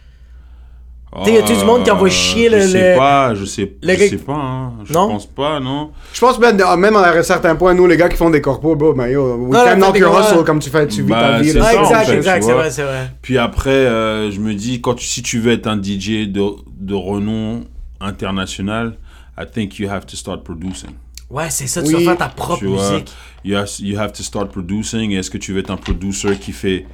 T'sais, 1.24 1.34
y 1.34 1.38
a-tu 1.38 1.56
du 1.56 1.64
monde 1.64 1.84
qui 1.84 1.90
envoie 1.90 2.10
chier 2.10 2.50
le- 2.50 2.60
Je 2.60 2.68
sais 2.68 2.92
le- 2.92 2.98
pas, 2.98 3.34
je 3.34 3.46
sais, 3.46 3.74
le 3.82 3.94
je 3.96 4.08
sais 4.10 4.18
pas, 4.18 4.34
hein. 4.36 4.74
Je 4.84 4.94
Non? 4.94 5.08
pense 5.08 5.26
pas, 5.26 5.60
non. 5.60 5.92
Je 6.14 6.20
pense 6.20 6.38
même, 6.38 6.58
même 6.78 6.96
à 6.98 7.12
un 7.12 7.24
certain 7.24 7.56
point, 7.56 7.74
nous, 7.74 7.88
les 7.88 7.96
gars 7.98 8.10
qui 8.10 8.18
font 8.18 8.30
des 8.30 8.42
corpos, 8.42 8.76
bro, 8.76 8.94
ben 8.94 9.08
yo, 9.08 9.36
we 9.38 9.52
Non, 9.54 9.60
can 9.60 9.66
la 9.66 9.76
knock 9.78 9.98
your 9.98 10.20
hustle 10.20 10.44
comme 10.44 10.60
tu 10.60 10.70
fais, 10.70 10.86
tu 10.88 11.02
vis 11.04 11.10
Bah, 11.10 11.22
ta 11.38 11.40
vie. 11.40 11.50
c'est 11.52 11.60
là. 11.60 11.66
Ah, 11.70 11.72
ça, 11.72 11.80
en 11.80 11.84
exact, 11.84 12.00
fait, 12.06 12.12
tu 12.12 12.18
exact, 12.18 12.44
c'est 12.44 12.52
vrai, 12.54 12.72
c'est 12.72 12.84
vrai. 12.84 13.12
Puis 13.22 13.38
après, 13.38 13.70
euh, 13.72 14.30
je 14.32 14.40
me 14.42 14.54
dis, 14.54 14.82
quand 14.82 14.96
tu, 14.96 15.06
si 15.08 15.24
tu 15.24 15.40
veux 15.40 15.54
être 15.54 15.68
un 15.68 15.78
DJ 15.82 16.28
de, 16.28 16.44
de 16.80 16.94
renom 16.94 17.64
international, 18.02 18.98
I 19.40 19.46
think 19.52 19.80
you 19.80 19.90
have 19.90 20.06
to 20.06 20.16
start 20.18 20.44
producing. 20.44 20.92
Ouais, 21.30 21.50
c'est 21.50 21.68
ça, 21.68 21.82
tu 21.82 21.88
Oui. 21.96 22.04
vas 22.06 22.12
faire 22.12 22.18
ta 22.18 22.28
propre 22.30 22.60
Tu 22.60 22.66
vois, 22.68 22.92
musique. 22.92 23.12
you 23.44 23.56
have, 23.58 23.70
you 23.80 23.98
have 24.00 24.12
to 24.14 24.24
start 24.24 24.50
producing. 24.52 25.12
Et 25.12 25.16
Est-ce 25.18 25.30
que 25.32 25.38
tu 25.38 25.54
veux 25.54 25.60
être 25.60 25.72
un 25.72 25.78
producer 25.78 26.36
qui 26.38 26.52
fait 26.52 26.86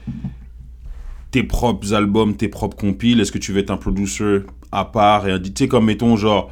tes 1.33 1.43
propres 1.43 1.93
albums, 1.93 2.35
tes 2.37 2.47
propres 2.47 2.77
compiles? 2.77 3.19
Est-ce 3.19 3.31
que 3.31 3.37
tu 3.39 3.51
veux 3.51 3.59
être 3.59 3.71
un 3.71 3.77
producer 3.77 4.39
à 4.71 4.85
part 4.85 5.27
et 5.27 5.31
un, 5.33 5.39
tu 5.39 5.51
sais, 5.57 5.67
comme 5.67 5.85
mettons, 5.85 6.15
genre, 6.15 6.49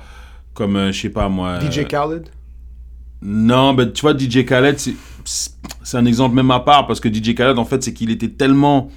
comme, 0.54 0.76
euh, 0.76 0.92
je 0.92 1.00
sais 1.02 1.10
pas 1.10 1.30
moi. 1.30 1.60
DJ 1.62 1.80
euh, 1.80 1.84
Khaled? 1.86 2.30
Non, 3.22 3.74
mais 3.74 3.92
tu 3.92 4.02
vois, 4.02 4.18
DJ 4.18 4.44
Khaled, 4.46 4.80
c'est- 4.80 4.96
c'est 5.84 5.98
un 5.98 6.06
exemple 6.06 6.36
même 6.36 6.50
à 6.52 6.60
part 6.60 6.88
parce 6.88 7.00
que 7.00 7.08
DJ 7.14 7.36
Khaled, 7.36 7.58
en 7.60 7.66
fait, 7.66 7.84
c'est 7.84 7.94
qu'il 7.94 8.10
était 8.10 8.30
tellement 8.30 8.90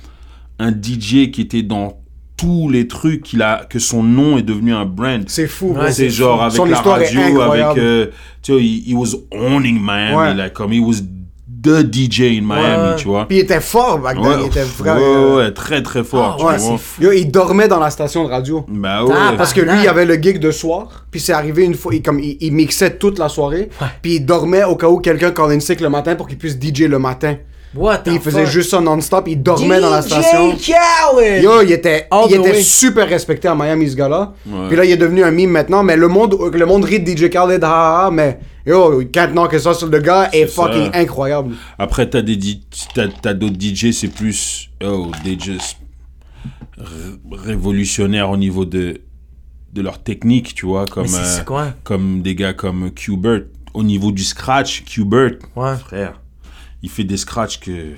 un 0.58 0.70
DJ 0.72 1.30
qui 1.30 1.42
était 1.42 1.62
dans 1.62 1.98
tous 2.36 2.68
les 2.68 2.88
trucs 2.88 3.22
qu'il 3.22 3.42
a, 3.42 3.64
que 3.64 3.78
son 3.78 4.02
nom 4.02 4.38
est 4.38 4.42
devenu 4.42 4.72
un 4.74 4.84
brand. 4.86 5.22
C'est 5.28 5.46
fou, 5.46 5.72
bro. 5.72 5.82
Ouais, 5.84 5.92
c'est 5.92 6.10
genre 6.10 6.38
fou. 6.38 6.42
avec 6.44 6.56
Son 6.56 6.64
la 6.64 6.80
radio, 6.80 7.40
avec, 7.42 7.78
euh, 7.78 8.06
tu 8.42 8.52
vois, 8.52 8.60
he, 8.60 8.82
he 8.90 8.94
was 8.94 9.14
owning 9.30 9.78
Miami, 9.80 10.16
Ouais. 10.16 10.34
like, 10.34 10.52
comme 10.54 10.72
he 10.72 10.80
was 10.80 11.00
the 11.64 11.82
DJ 11.92 12.38
in 12.38 12.42
Miami, 12.42 12.90
Ouais. 12.90 12.96
tu 12.96 13.08
vois. 13.08 13.26
Puis 13.26 13.38
il 13.38 13.40
était 13.40 13.60
fort 13.60 13.98
back 13.98 14.16
then, 14.20 14.38
il 14.40 14.46
était 14.46 14.60
ouais, 14.60 14.66
vraiment. 14.78 15.36
ouais, 15.36 15.50
très 15.52 15.82
très 15.82 16.04
fort, 16.04 16.36
Ah, 16.38 16.40
tu 16.40 16.46
ouais, 16.46 16.56
vois. 16.58 16.78
Yo, 17.00 17.12
il 17.12 17.26
dormait 17.30 17.66
dans 17.68 17.80
la 17.80 17.90
station 17.90 18.24
de 18.24 18.28
radio. 18.30 18.64
Bah 18.68 19.04
ouais. 19.04 19.14
Ah, 19.16 19.32
Parce 19.36 19.52
que 19.52 19.60
lui, 19.60 19.82
il 19.82 19.88
avait 19.88 20.04
le 20.04 20.14
gig 20.14 20.38
de 20.38 20.50
soir, 20.50 21.06
puis 21.10 21.20
c'est 21.20 21.32
arrivé 21.32 21.64
une 21.64 21.74
fois, 21.74 21.94
il, 21.94 22.02
comme, 22.02 22.20
il, 22.20 22.36
il 22.40 22.52
mixait 22.52 22.96
toute 22.96 23.18
la 23.18 23.28
soirée, 23.28 23.68
puis 24.02 24.16
il 24.16 24.26
dormait 24.26 24.64
au 24.64 24.76
cas 24.76 24.88
où 24.88 24.98
quelqu'un 24.98 25.30
callait 25.32 25.54
une 25.54 25.60
sick 25.60 25.80
le 25.80 25.88
matin 25.88 26.14
pour 26.14 26.28
qu'il 26.28 26.38
puisse 26.38 26.54
DJ 26.60 26.82
le 26.82 26.98
matin. 26.98 27.36
What 27.76 27.98
the 27.98 28.04
Puis 28.04 28.14
il 28.14 28.20
faisait 28.20 28.44
fuck? 28.44 28.52
juste 28.52 28.70
ça 28.70 28.80
non-stop, 28.80 29.26
il 29.28 29.42
dormait 29.42 29.80
dans 29.80 29.90
la 29.90 30.02
station. 30.02 30.52
DJ 30.56 30.72
Khaled! 30.72 31.42
Yo, 31.42 31.62
il 31.62 31.72
était, 31.72 32.06
All 32.10 32.26
il 32.30 32.36
the 32.36 32.40
était 32.40 32.50
way. 32.52 32.62
super 32.62 33.08
respecté 33.08 33.48
à 33.48 33.54
Miami, 33.54 33.90
ce 33.90 33.96
gars-là. 33.96 34.32
Ouais. 34.46 34.68
Puis 34.68 34.76
là, 34.76 34.84
il 34.84 34.90
est 34.92 34.96
devenu 34.96 35.24
un 35.24 35.30
meme 35.30 35.50
maintenant, 35.50 35.82
mais 35.82 35.96
le 35.96 36.06
monde, 36.08 36.36
le 36.52 36.66
monde 36.66 36.84
rit 36.84 37.00
de 37.00 37.10
DJ 37.10 37.28
Khaled, 37.30 37.64
ha, 37.64 37.68
ha, 37.68 38.06
ha, 38.06 38.10
mais 38.10 38.38
yo, 38.64 39.02
can't 39.12 39.32
knock 39.32 39.54
ça 39.58 39.74
sur 39.74 39.88
le 39.88 39.98
gars 39.98 40.28
est 40.32 40.46
ça. 40.46 40.62
fucking 40.62 40.90
incroyable. 40.94 41.54
Après, 41.78 42.08
t'as 42.08 42.22
des 42.22 42.38
t'as, 42.94 43.08
t'as 43.08 43.34
d'autres 43.34 43.56
DJ, 43.60 43.90
c'est 43.92 44.08
plus 44.08 44.70
oh, 44.84 45.10
des 45.24 45.38
just 45.38 45.76
ré- 46.78 47.18
révolutionnaires 47.50 48.30
au 48.30 48.36
niveau 48.36 48.64
de 48.64 49.00
de 49.72 49.82
leur 49.82 50.00
technique, 50.00 50.54
tu 50.54 50.66
vois, 50.66 50.86
comme 50.86 51.06
euh, 51.12 51.42
quoi? 51.44 51.72
comme 51.82 52.22
des 52.22 52.36
gars 52.36 52.52
comme 52.52 52.90
Qbert. 52.92 53.42
Au 53.74 53.82
niveau 53.82 54.12
du 54.12 54.22
scratch, 54.22 54.84
Qbert, 54.84 55.32
Ouais. 55.56 55.74
frère, 55.76 56.20
il 56.84 56.90
fait 56.90 57.04
des 57.04 57.16
scratchs 57.16 57.58
que 57.60 57.94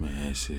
Mais 0.00 0.08
c'est. 0.32 0.54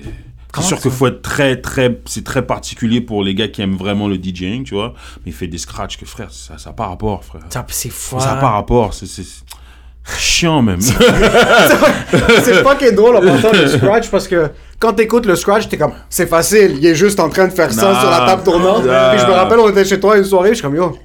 Sûr 0.62 0.80
qu'il 0.80 0.92
faut 0.92 1.08
être 1.08 1.20
très, 1.20 1.60
très. 1.60 2.00
C'est 2.06 2.24
très 2.24 2.46
particulier 2.46 3.00
pour 3.02 3.22
les 3.22 3.34
gars 3.34 3.48
qui 3.48 3.60
aiment 3.60 3.76
vraiment 3.76 4.08
le 4.08 4.16
DJing, 4.16 4.64
tu 4.64 4.74
vois. 4.74 4.94
Mais 5.18 5.32
il 5.32 5.34
fait 5.34 5.48
des 5.48 5.58
scratchs 5.58 5.98
que, 5.98 6.06
frère, 6.06 6.30
ça 6.30 6.54
n'a 6.64 6.72
pas 6.72 6.86
rapport, 6.86 7.22
frère. 7.24 7.42
Ça, 7.50 7.66
C'est 7.68 7.90
fou. 7.90 8.18
Ça 8.20 8.34
n'a 8.34 8.40
pas 8.40 8.50
rapport. 8.50 8.94
C'est 8.94 9.06
chiant, 10.16 10.62
même. 10.62 10.80
c'est 10.80 10.94
fucking 12.62 12.94
drôle 12.94 13.16
en 13.16 13.20
passant 13.20 13.52
le 13.52 13.66
scratch 13.66 14.08
parce 14.08 14.28
que 14.28 14.50
quand 14.78 14.92
t'écoutes 14.92 15.26
le 15.26 15.34
scratch, 15.34 15.68
t'es 15.68 15.76
comme, 15.76 15.94
c'est 16.08 16.28
facile, 16.28 16.76
il 16.78 16.86
est 16.86 16.94
juste 16.94 17.18
en 17.18 17.28
train 17.28 17.48
de 17.48 17.52
faire 17.52 17.72
ça 17.72 18.00
sur 18.00 18.08
la 18.08 18.24
table 18.24 18.44
tournante. 18.44 18.82
Puis 18.82 19.18
je 19.18 19.26
me 19.26 19.32
rappelle, 19.32 19.58
on 19.58 19.68
était 19.68 19.84
chez 19.84 19.98
toi 19.98 20.16
une 20.16 20.24
soirée, 20.24 20.50
je 20.50 20.54
suis 20.54 20.62
comme, 20.62 20.76
yo, 20.76 20.96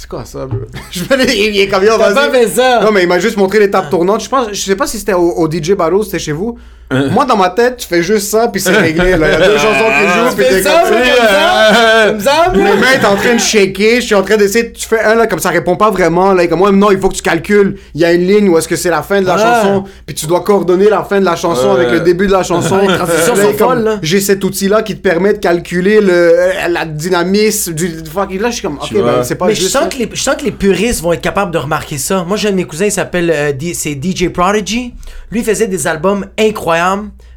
c'est 0.00 0.08
quoi 0.08 0.24
ça, 0.24 0.46
bro? 0.46 0.60
Je 0.90 1.02
me 1.02 1.26
dis, 1.26 1.36
il 1.50 1.60
est 1.60 1.68
comme, 1.68 1.84
yo, 1.84 1.90
T'as 1.98 2.10
vas-y. 2.10 2.14
pas 2.14 2.30
fait 2.38 2.48
ça. 2.48 2.80
Non, 2.82 2.90
mais 2.90 3.02
il 3.02 3.08
m'a 3.08 3.18
juste 3.18 3.36
montré 3.36 3.58
les 3.58 3.70
tables 3.70 3.90
tournantes. 3.90 4.22
Je 4.24 4.28
pense, 4.30 4.48
je 4.52 4.60
sais 4.62 4.76
pas 4.76 4.86
si 4.86 4.98
c'était 4.98 5.12
au, 5.12 5.30
au 5.32 5.50
DJ 5.50 5.72
Battle, 5.72 6.02
c'était 6.04 6.18
chez 6.18 6.32
vous. 6.32 6.58
Moi, 7.12 7.24
dans 7.24 7.36
ma 7.36 7.50
tête, 7.50 7.76
tu 7.78 7.86
fais 7.86 8.02
juste 8.02 8.28
ça, 8.30 8.48
puis 8.48 8.60
c'est 8.60 8.70
réglé, 8.76 9.16
là. 9.16 9.26
Il 9.28 9.32
y 9.32 9.34
a 9.34 9.46
deux 9.48 9.58
chansons 9.58 9.84
qui 9.96 10.08
jouent, 10.08 10.36
puis 10.36 10.44
Fais 10.44 10.62
t'es 10.62 10.62
comme, 10.62 12.20
ça. 12.20 12.52
Mes 12.54 12.62
mains 12.62 13.00
est 13.00 13.04
en 13.06 13.14
train 13.16 13.34
de 13.34 13.40
shaker, 13.40 13.96
je 14.00 14.06
suis 14.06 14.14
en 14.14 14.22
train 14.22 14.36
d'essayer, 14.36 14.72
tu 14.72 14.86
fais 14.86 15.00
un 15.00 15.14
là, 15.14 15.26
comme 15.26 15.38
ça 15.38 15.50
répond 15.50 15.76
pas 15.76 15.90
vraiment, 15.90 16.32
là, 16.32 16.46
comme 16.46 16.58
moi, 16.58 16.72
non, 16.72 16.90
il 16.90 16.98
faut 16.98 17.08
que 17.08 17.14
tu 17.14 17.22
calcules, 17.22 17.76
il 17.94 18.00
y 18.00 18.04
a 18.04 18.12
une 18.12 18.26
ligne 18.26 18.48
où 18.48 18.58
est-ce 18.58 18.68
que 18.68 18.76
c'est 18.76 18.90
la 18.90 19.02
fin 19.02 19.20
de 19.20 19.26
la 19.26 19.38
chanson, 19.38 19.84
puis 20.06 20.14
tu 20.14 20.26
dois 20.26 20.40
coordonner 20.42 20.88
la 20.88 21.04
fin 21.04 21.20
de 21.20 21.24
la 21.24 21.36
chanson 21.36 21.70
Ouais. 21.70 21.80
avec 21.80 21.90
le 21.92 22.00
début 22.00 22.26
de 22.26 22.32
la 22.32 22.42
chanson. 22.42 22.80
J'ai 24.02 24.20
cet 24.20 24.42
outil-là 24.44 24.82
qui 24.82 24.96
te 24.96 25.00
permet 25.00 25.34
de 25.34 25.38
calculer 25.38 26.00
le, 26.00 26.34
la 26.68 26.84
dynamisme 26.84 27.72
du, 27.74 27.88
fuck, 28.12 28.32
là, 28.34 28.48
je 28.50 28.54
suis 28.54 28.62
comme, 28.62 28.78
ok, 28.82 28.92
ben, 28.94 29.22
c'est 29.22 29.34
pas 29.36 29.46
Mais 29.46 29.54
je 29.54 29.66
sens, 29.68 29.88
que 29.92 29.98
les, 29.98 30.08
je 30.12 30.20
sens 30.20 30.36
que 30.36 30.44
les 30.44 30.50
puristes 30.50 31.02
vont 31.02 31.12
être 31.12 31.20
capables 31.20 31.50
de 31.52 31.58
remarquer 31.58 31.98
ça. 31.98 32.24
Moi, 32.26 32.36
j'ai 32.36 32.48
un 32.48 32.52
de 32.52 32.56
mes 32.56 32.64
cousins, 32.64 32.86
il 32.86 32.92
s'appelle 32.92 33.30
euh, 33.30 33.52
c'est 33.74 33.98
DJ 34.02 34.28
Prodigy. 34.28 34.94
Lui, 35.30 35.44
faisait 35.44 35.66
des 35.66 35.86
albums 35.86 36.26
incroyables, 36.38 36.79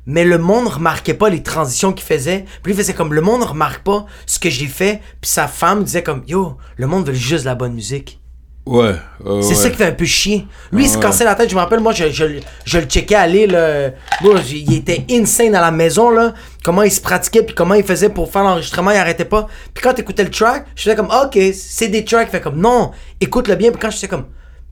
mais 0.06 0.24
le 0.26 0.38
monde 0.38 0.68
remarquait 0.68 1.14
pas 1.14 1.30
les 1.30 1.44
transitions 1.44 1.94
qu'il 1.94 2.06
faisait. 2.06 2.46
Puis 2.62 2.74
il 2.74 2.76
faisait 2.78 2.94
comme 2.94 3.14
le 3.14 3.22
monde 3.22 3.44
remarque 3.44 3.84
pas 3.84 4.06
ce 4.26 4.40
que 4.40 4.50
j'ai 4.50 4.68
fait. 4.68 5.02
Puis 5.22 5.30
sa 5.32 5.48
femme 5.48 5.84
disait 5.84 6.04
comme 6.04 6.24
Yo, 6.28 6.58
le 6.78 6.88
monde 6.88 7.08
veut 7.08 7.14
juste 7.14 7.46
la 7.46 7.56
bonne 7.56 7.74
musique. 7.74 8.20
Ouais. 8.66 8.96
euh, 9.26 9.42
C'est 9.42 9.50
ouais. 9.50 9.56
ça 9.56 9.70
qui 9.70 9.76
fait 9.76 9.88
un 9.88 9.92
peu 9.92 10.06
chier. 10.06 10.48
Lui, 10.72 10.86
il 10.86 10.90
se 10.90 10.98
cassait 10.98 11.26
la 11.26 11.36
tête. 11.36 11.50
Je 11.50 11.56
me 11.56 11.60
rappelle, 11.60 11.82
moi, 11.82 11.92
je, 11.92 12.10
je, 12.10 12.40
je 12.64 12.78
le 12.80 12.86
checkais 12.86 13.16
aller, 13.16 13.46
là. 13.46 13.90
Bro, 14.22 14.38
j- 14.38 14.64
il 14.66 14.74
était 14.76 15.06
insane 15.12 15.54
à 15.54 15.60
la 15.60 15.70
maison, 15.72 16.10
là. 16.10 16.34
Comment 16.64 16.84
il 16.84 16.92
se 16.92 17.02
pratiquait, 17.02 17.44
puis 17.44 17.54
comment 17.54 17.74
il 17.74 17.84
faisait 17.84 18.08
pour 18.08 18.32
faire 18.32 18.44
l'enregistrement, 18.44 18.92
il 18.92 18.98
arrêtait 18.98 19.26
pas. 19.26 19.48
Puis 19.74 19.84
quand 19.84 19.94
t'écoutais 19.94 20.24
le 20.24 20.30
track, 20.32 20.66
je 20.78 20.84
faisais 20.84 20.96
comme, 20.96 21.10
ok, 21.10 21.38
c'est 21.54 21.90
des 21.90 22.06
tracks. 22.06 22.30
Fait 22.32 22.40
comme, 22.40 22.58
non, 22.58 22.92
écoute-le 23.20 23.56
bien. 23.56 23.70
Puis 23.72 23.82
quand 23.82 23.90
je 23.90 23.98
faisais 23.98 24.08
comme, 24.08 24.28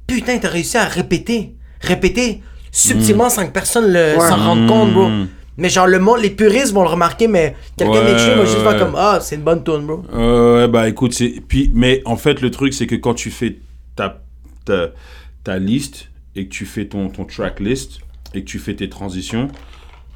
putain, 0.07 0.37
t'as 0.37 0.47
réussi 0.47 0.77
à 0.77 0.85
répéter. 0.85 1.57
Répéter 1.81 2.41
subtilement 2.71 3.29
sans 3.29 3.45
que 3.45 3.51
personne 3.51 3.91
le, 3.91 4.15
s'en 4.19 4.37
rende 4.37 4.67
compte, 4.67 4.93
bro. 4.93 5.07
Mm. 5.09 5.27
Mais 5.57 5.69
genre, 5.69 5.85
le 5.87 5.99
monde, 5.99 6.21
les 6.21 6.29
puristes 6.29 6.73
vont 6.73 6.81
le 6.83 6.89
remarquer, 6.89 7.27
mais 7.27 7.55
quelqu'un 7.77 7.93
Ouais, 7.93 8.05
d'écrit 8.05 8.29
va 8.35 8.45
juste 8.45 8.57
ouais. 8.57 8.63
faire 8.63 8.79
comme, 8.79 8.95
ah, 8.97 9.19
c'est 9.21 9.35
une 9.35 9.41
bonne 9.43 9.63
tune, 9.63 9.85
bro. 9.85 10.01
Euh, 10.13 10.61
ouais, 10.61 10.67
bah 10.71 10.87
écoute, 10.87 11.13
c'est. 11.13 11.35
Puis, 11.47 11.69
mais 11.73 12.01
en 12.05 12.15
fait, 12.15 12.41
le 12.41 12.49
truc, 12.49 12.73
c'est 12.73 12.87
que 12.87 12.95
quand 12.95 13.13
tu 13.13 13.29
fais 13.29 13.57
ta, 13.95 14.21
ta, 14.65 14.87
ta 15.43 15.59
liste 15.59 16.09
et 16.35 16.45
que 16.45 16.49
tu 16.51 16.65
fais 16.65 16.85
ton, 16.85 17.09
ton 17.09 17.25
track 17.25 17.59
list 17.59 17.99
et 18.33 18.41
que 18.43 18.49
tu 18.49 18.57
fais 18.59 18.73
tes 18.75 18.89
transitions, 18.89 19.49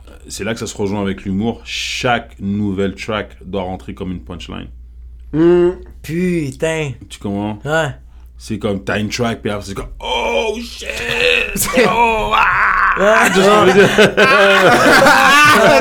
euh, 0.07 0.11
c'est 0.29 0.45
là 0.45 0.53
que 0.53 0.59
ça 0.59 0.67
se 0.67 0.77
rejoint 0.77 1.01
avec 1.01 1.25
l'humour. 1.25 1.61
Chaque 1.65 2.39
nouvelle 2.39 2.95
track 2.95 3.37
doit 3.45 3.63
rentrer 3.63 3.93
comme 3.93 4.11
une 4.11 4.21
punchline. 4.21 4.69
Putain. 6.01 6.91
Tu 7.09 7.19
comprends? 7.19 7.59
Ouais. 7.65 7.89
C'est 8.47 8.59
comme, 8.59 8.83
t'as 8.83 8.99
une 8.99 9.09
track, 9.09 9.41
puis 9.41 9.49
après, 9.49 9.65
c'est 9.65 9.73
comme, 9.73 9.87
oh 9.99 10.55
shit! 10.61 10.85
Oh, 11.89 12.31
ah! 12.31 13.25
Tout 13.33 13.39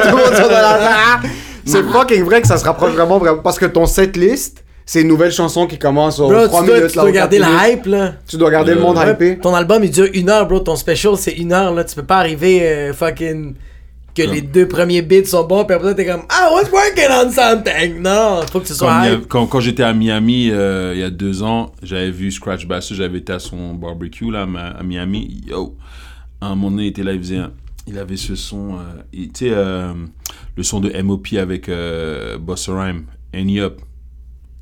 le 0.09 0.17
monde 0.17 0.35
sur 0.35 0.49
de 0.49 0.53
la- 0.55 1.21
C'est 1.67 1.83
fucking 1.83 2.23
vrai 2.25 2.41
que 2.41 2.47
ça 2.49 2.57
se 2.57 2.65
rapproche 2.65 2.93
vraiment, 2.93 3.19
vraiment, 3.19 3.43
parce 3.43 3.59
que 3.59 3.67
ton 3.67 3.85
set 3.85 4.17
list, 4.17 4.65
c'est 4.87 5.03
une 5.03 5.09
nouvelle 5.09 5.31
chanson 5.31 5.67
qui 5.67 5.79
commence 5.79 6.19
aux 6.21 6.29
Bro, 6.29 6.47
3 6.47 6.61
tu 6.63 6.67
dois, 6.69 6.77
minutes. 6.77 6.91
tu 6.91 6.97
là, 6.97 7.03
dois 7.03 7.11
aux 7.11 7.15
garder 7.15 7.39
la 7.39 7.47
minutes. 7.49 7.63
hype, 7.67 7.87
là. 7.87 8.13
Tu 8.27 8.37
dois 8.39 8.51
garder 8.51 8.75
le 8.75 8.81
monde 8.81 8.99
hypé. 9.07 9.39
Ton 9.39 9.55
album, 9.55 9.85
il 9.85 9.91
dure 9.91 10.09
une 10.15 10.31
heure, 10.31 10.47
bro. 10.49 10.61
Ton 10.61 10.77
special, 10.77 11.19
c'est 11.19 11.33
une 11.33 11.53
heure, 11.53 11.75
là. 11.75 11.85
Tu 11.85 11.95
peux 11.95 12.03
pas 12.03 12.17
arriver 12.17 12.63
euh, 12.67 12.93
fucking. 12.95 13.57
Que 14.15 14.23
les 14.23 14.43
deux 14.43 14.69
premiers 14.69 15.03
beats 15.03 15.25
sont 15.25 15.45
bons, 15.45 15.65
puis 15.65 15.75
après 15.75 15.95
t'es 15.95 16.07
comme, 16.07 16.23
I 16.31 16.47
was 16.53 16.71
working 16.71 17.09
on 17.11 17.31
something? 17.31 18.01
Non, 18.01 18.43
faut 18.51 18.61
que 18.61 18.69
Quand, 18.69 18.75
sois 18.75 19.01
Mia- 19.01 19.13
hype. 19.15 19.27
quand, 19.27 19.47
quand 19.49 19.59
j'étais 19.61 19.83
à 19.83 19.93
Miami 19.93 20.51
euh, 20.51 20.93
il 20.95 21.01
y 21.01 21.03
a 21.03 21.11
deux 21.11 21.43
ans, 21.43 21.73
j'avais 21.83 22.11
vu 22.13 22.31
Scratch 22.31 22.67
Bass, 22.67 22.93
j'avais 22.93 23.19
été 23.19 23.33
à 23.33 23.39
son 23.41 23.75
barbecue 23.75 24.31
là 24.31 24.47
à, 24.79 24.83
Miami. 24.85 25.41
Yo, 25.49 25.77
à 26.41 26.47
un 26.47 26.55
moment 26.55 26.71
donné, 26.71 26.85
il 26.85 26.89
était 26.89 27.03
là, 27.03 27.13
il 27.13 27.19
faisait, 27.19 27.39
un- 27.39 27.53
il 27.89 27.99
avait 27.99 28.17
ce 28.17 28.35
son, 28.37 28.75
euh, 28.75 29.03
il- 29.13 29.29
tu 29.33 29.47
sais, 29.47 29.51
euh, 29.53 29.93
le 30.57 30.63
son 30.63 30.79
de 30.81 30.91
M.O.P. 30.95 31.39
avec 31.39 31.69
euh, 31.69 32.39
Bossa 32.39 32.73
Rhyme, 32.73 33.07
Any 33.35 33.59
Up. 33.61 33.81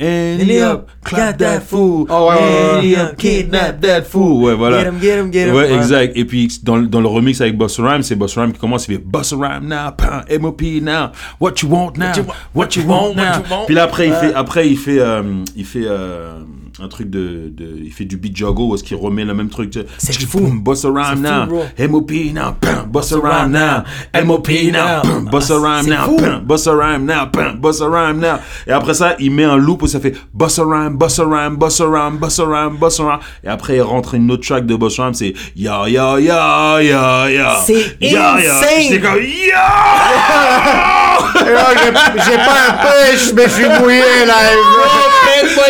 Any 0.02 0.60
Up, 0.62 0.88
clap 1.04 1.38
that 1.38 1.60
fool. 1.60 2.06
Oh, 2.10 2.28
ouais, 2.30 2.34
ouais, 2.36 2.40
ouais. 2.40 2.78
Any 2.78 2.96
Up, 2.96 3.16
kidnap 3.16 3.80
that 3.80 4.02
fool. 4.02 4.42
Ouais, 4.44 4.54
voilà. 4.54 4.80
Get 4.82 4.88
'em, 4.88 5.00
get 5.00 5.18
'em, 5.18 5.32
get 5.32 5.48
'em. 5.48 5.54
Ouais, 5.54 5.70
Ouais. 5.70 5.74
exact. 5.74 6.16
Et 6.16 6.24
puis, 6.24 6.48
dans, 6.62 6.76
le- 6.76 6.86
dans 6.88 7.00
le 7.00 7.06
remix 7.08 7.40
avec 7.40 7.56
Busta 7.56 7.82
Rhymes, 7.82 8.02
c'est 8.02 8.16
Busta 8.16 8.40
Rhymes 8.42 8.52
qui 8.52 8.58
commence, 8.58 8.86
il 8.88 8.96
fait 8.96 9.02
Busta 9.04 9.36
Rhymes 9.36 9.68
now, 9.68 9.92
pam, 9.96 10.22
M.O.P. 10.28 10.80
now, 10.80 11.10
what 11.40 11.52
you 11.62 11.68
want 11.68 11.92
now, 11.96 12.12
what 12.54 12.68
you 12.76 12.82
want 12.86 13.08
what 13.10 13.14
now? 13.14 13.22
you 13.38 13.42
want? 13.50 13.64
Puis 13.66 13.74
là, 13.74 13.84
après, 13.84 14.08
il 14.08 14.14
fait, 14.14 14.34
après, 14.34 14.68
il 14.68 14.76
fait, 14.78 14.98
euh, 14.98 15.22
il 15.56 15.64
fait 15.64 15.84
euh, 15.86 16.38
un 16.80 16.88
truc 16.88 17.10
de, 17.10 17.52
de, 17.54 17.78
Il 17.82 17.92
fait 17.92 18.04
du 18.04 18.16
beat 18.16 18.36
jogo 18.36 18.68
où 18.68 18.74
est-ce 18.74 18.84
qu'il 18.84 18.96
remet 18.96 19.24
le 19.24 19.34
même 19.34 19.48
truc. 19.48 19.78
C'est 19.98 20.20
fou. 20.22 20.40
Boss 20.40 20.84
around 20.84 21.20
now. 21.20 21.46
MOP 21.88 22.10
now. 22.32 22.56
Boss 22.86 23.12
around 23.12 23.52
now. 23.52 23.84
MOP 24.24 24.48
now. 24.72 25.02
Boss 25.30 25.50
around 25.50 25.86
now. 25.86 26.40
Boss 26.40 26.66
around 26.66 27.06
now. 27.06 27.26
Boss 27.56 27.80
around 27.80 28.20
now. 28.20 28.38
Et 28.66 28.72
après 28.72 28.94
ça, 28.94 29.16
il 29.18 29.30
met 29.32 29.44
un 29.44 29.56
loop 29.56 29.82
où 29.82 29.86
ça 29.86 30.00
fait 30.00 30.14
boss 30.32 30.58
around, 30.58 30.96
boss 30.96 31.18
around, 31.18 31.56
boss 31.56 31.80
around, 31.80 32.18
boss 32.18 32.38
around, 32.38 32.78
boss 32.78 33.00
around. 33.00 33.20
Et 33.44 33.48
après, 33.48 33.76
il 33.76 33.82
rentre 33.82 34.14
une 34.14 34.30
autre 34.30 34.46
track 34.46 34.66
de 34.66 34.74
boss 34.76 34.98
around. 34.98 35.14
C'est 35.14 35.34
ya, 35.56 35.88
ya, 35.88 36.18
ya, 36.18 36.82
ya, 36.82 37.30
ya. 37.30 37.56
C'est 37.64 37.96
insane. 38.02 38.88
C'est 38.88 39.00
comme 39.00 39.22
ya! 39.22 40.92
J'ai 41.42 42.36
pas 42.36 42.68
un 42.68 42.72
pêche, 42.82 43.32
mais 43.34 43.44
je 43.44 43.48
suis 43.48 43.68
mouillé 43.80 44.26
là. 44.26 45.21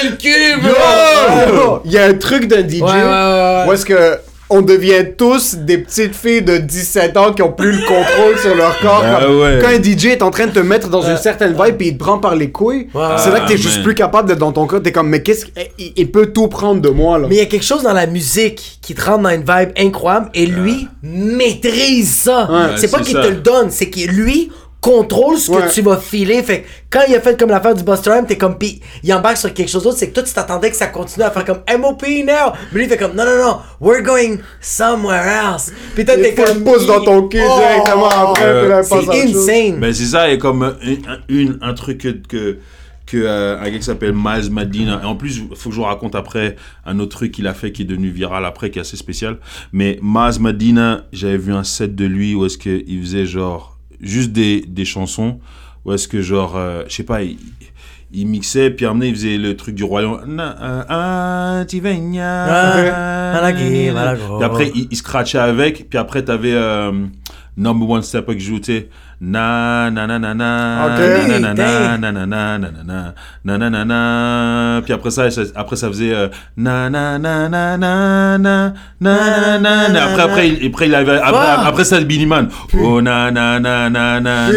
Le 0.05 0.17
cul! 0.17 1.81
Il 1.85 1.93
y 1.93 1.99
a 1.99 2.05
un 2.07 2.15
truc 2.15 2.47
d'un 2.49 2.67
DJ 2.69 2.81
Ouais, 2.81 2.89
ouais, 2.91 2.93
ouais, 2.93 3.03
ouais. 3.03 3.65
où 3.69 3.73
est-ce 3.73 3.85
que 3.87 4.19
on 4.55 4.61
devient 4.61 5.07
tous 5.17 5.55
des 5.55 5.79
petites 5.79 6.15
filles 6.15 6.43
de 6.43 6.59
17 6.59 7.17
ans 7.17 7.33
qui 7.33 7.41
ont 7.41 7.53
plus 7.53 7.73
le 7.73 7.79
contrôle 7.87 8.39
sur 8.39 8.55
leur 8.55 8.79
corps. 8.81 9.03
Comme- 9.23 9.41
ouais. 9.41 9.59
Quand 9.63 9.69
un 9.69 9.83
DJ 9.83 10.07
est 10.09 10.23
en 10.23 10.31
train 10.31 10.47
de 10.47 10.53
te 10.53 10.59
mettre 10.59 10.91
dans 10.91 11.01
une 11.01 11.17
certaine 11.17 11.53
vibe 11.55 11.81
et 11.81 11.87
il 11.87 11.95
te 11.95 11.99
prend 12.05 12.19
par 12.19 12.35
les 12.37 12.51
couilles, 12.51 12.89
c'est 12.93 13.31
là 13.31 13.41
que 13.41 13.49
t'es 13.49 13.55
Ah, 13.55 13.57
juste 13.57 13.77
man. 13.77 13.85
plus 13.85 13.95
capable 13.95 14.29
d'être 14.29 14.41
dans 14.41 14.53
ton 14.53 14.67
corps. 14.67 14.83
T'es 14.83 14.93
comme, 14.93 15.09
mais 15.09 15.23
qu'est-ce 15.23 15.47
qu'il 15.47 15.93
il 15.97 16.11
peut 16.11 16.27
tout 16.35 16.49
prendre 16.49 16.83
de 16.83 16.91
moi 16.91 17.19
là. 17.19 17.29
Mais 17.31 17.37
il 17.37 17.39
y 17.39 17.43
a 17.43 17.47
quelque 17.47 17.65
chose 17.65 17.83
dans 17.83 17.95
la 17.95 18.07
musique 18.07 18.79
qui 18.83 18.95
te 18.95 19.03
rend 19.03 19.17
dans 19.17 19.31
une 19.31 19.41
vibe 19.41 19.71
incroyable 19.79 20.29
et 20.35 20.45
lui 20.45 20.87
maîtrise 21.03 22.15
ça. 22.15 22.47
Ouais, 22.51 22.59
c'est 22.77 22.91
pas 22.91 23.01
qu'il 23.01 23.15
te 23.15 23.27
le 23.27 23.37
donne, 23.37 23.71
c'est 23.71 23.89
qu'il 23.89 24.11
lui 24.11 24.51
contrôle 24.83 25.39
ce 25.39 25.51
Ouais. 25.51 25.63
que 25.69 25.73
tu 25.73 25.81
vas 25.81 25.97
filer. 25.97 26.43
Fait 26.43 26.63
que 26.63 26.67
quand 26.91 27.01
il 27.09 27.15
a 27.15 27.21
fait 27.21 27.39
comme 27.39 27.49
l'affaire 27.51 27.75
du 27.75 27.83
Buster 27.85 28.11
Rhymes, 28.11 28.27
t'es 28.27 28.37
comme 28.37 28.59
pis 28.59 28.81
il 29.03 29.15
embarque 29.15 29.37
sur 29.39 29.55
quelque 29.55 29.71
chose 29.71 29.85
d'autre, 29.85 29.97
c'est 29.97 30.09
que 30.09 30.15
toi 30.15 30.23
tu 30.25 30.35
t'attendais 30.35 30.69
que 30.71 30.77
ça 30.77 30.89
continue 30.89 31.25
à 31.25 31.31
faire 31.31 31.45
comme 31.45 31.61
MOP 31.81 32.03
now. 32.27 32.53
Mais 32.73 32.79
lui 32.81 32.85
il 32.85 32.89
fait 32.91 32.97
comme 32.99 33.15
non 33.15 33.25
non 33.25 33.37
non, 33.43 33.57
we're 33.81 34.03
going 34.03 34.39
somewhere 34.61 35.23
else. 35.27 35.73
Puis 35.95 36.05
toi 36.05 36.15
Il 36.19 36.23
t'es 36.23 36.33
faut 36.35 36.45
comme 36.45 36.65
pouce 36.65 36.85
dans 36.87 37.01
ton 37.01 37.29
cul 37.29 37.41
Oh! 37.43 37.59
directement 37.59 38.09
après. 38.09 38.45
Euh, 38.45 38.83
C'est 38.83 39.09
insane. 39.25 39.79
Ben 39.81 39.95
c'est 39.95 40.05
ça, 40.05 40.31
et 40.31 40.37
comme 40.39 40.63
un, 40.65 40.77
une, 41.29 41.59
un 41.63 41.75
truc 41.75 41.99
que, 41.99 42.09
que, 42.09 42.59
que 43.07 43.17
euh, 43.19 43.61
un 43.61 43.71
gars 43.71 43.79
qui 43.79 43.83
s'appelle 43.85 44.15
Miles 44.15 44.51
Madina, 44.51 45.01
et 45.03 45.07
en 45.07 45.15
plus, 45.17 45.39
il 45.39 45.57
faut 45.57 45.69
que 45.69 45.75
je 45.77 45.81
vous 45.81 45.87
raconte 45.87 46.15
après 46.17 46.57
un 46.87 46.99
autre 46.99 47.17
truc 47.17 47.31
qu'il 47.33 47.47
a 47.47 47.55
fait 47.55 47.71
qui 47.73 47.83
est 47.83 47.85
devenu 47.85 48.09
viral 48.11 48.45
après, 48.45 48.71
qui 48.71 48.79
est 48.79 48.83
assez 48.83 48.97
spécial. 48.97 49.39
Mais 49.73 49.99
Miles 50.03 50.41
Madina, 50.41 51.05
j'avais 51.13 51.37
vu 51.37 51.53
un 51.53 51.65
set 51.65 51.95
de 51.95 52.05
lui 52.05 52.35
où 52.35 52.45
est-ce 52.47 52.59
qu'il 52.59 53.01
faisait 53.01 53.27
genre 53.27 53.79
juste 54.03 54.33
des, 54.33 54.61
des 54.67 54.85
chansons, 54.85 55.41
où 55.85 55.93
est-ce 55.93 56.09
que 56.09 56.21
genre, 56.21 56.57
euh, 56.57 56.83
je 56.89 56.95
sais 56.95 57.03
pas, 57.05 57.23
il, 57.23 57.39
il 58.13 58.27
mixait, 58.27 58.71
puis 58.71 58.85
donné, 58.85 59.09
il 59.09 59.15
faisait 59.15 59.39
le 59.39 59.57
truc 59.57 59.75
du 59.75 59.85
royaume. 59.85 60.21
Ah. 62.21 63.35
Puis 64.37 64.45
après, 64.45 64.71
il, 64.75 64.89
il 64.91 64.97
scratchait 64.97 65.39
avec, 65.39 65.89
puis 65.89 65.99
après, 65.99 66.23
t'avais 66.23 66.53
euh, 66.53 66.93
Number 67.57 67.87
One 67.89 68.03
Step 68.03 68.27
qui 68.27 68.41
joue, 68.41 68.61
tu 68.61 68.87
na 69.25 69.89
na 69.91 70.07
na 70.09 70.19
na 70.19 70.35
na 70.35 70.87
Ok. 70.87 71.29
na 71.29 71.39
na 71.39 71.55
na 71.55 71.97
na 71.97 72.11
na 72.13 72.27
na 72.27 72.27
na 72.27 72.59
na 72.59 72.71
na 72.83 73.15
na 73.45 73.59
na 73.59 73.71
na 73.71 73.85
na 73.85 74.81
puis 74.83 74.93
après 74.93 75.11
ça, 75.13 75.29
après 75.55 75.77
ça 75.77 75.87
faisait 75.89 76.13
euh, 76.13 76.27
na 76.57 76.91
na 76.91 77.19
na 77.21 77.49
na 77.49 77.77
na 77.79 78.17
na 78.19 78.73
na 79.01 79.59
na 79.61 79.89
na 79.91 80.05
après 80.05 80.23
après 80.23 80.49
il, 80.49 80.67
après 80.67 80.87
il 80.89 80.95
avait 80.97 81.21
après, 81.21 81.85
ça 81.85 82.01
Billy 82.01 82.27
Man 82.27 82.49
oh 82.83 83.01
na 83.01 83.31
na 83.31 83.61
na 83.61 83.89
na 83.89 84.19
na 84.21 84.49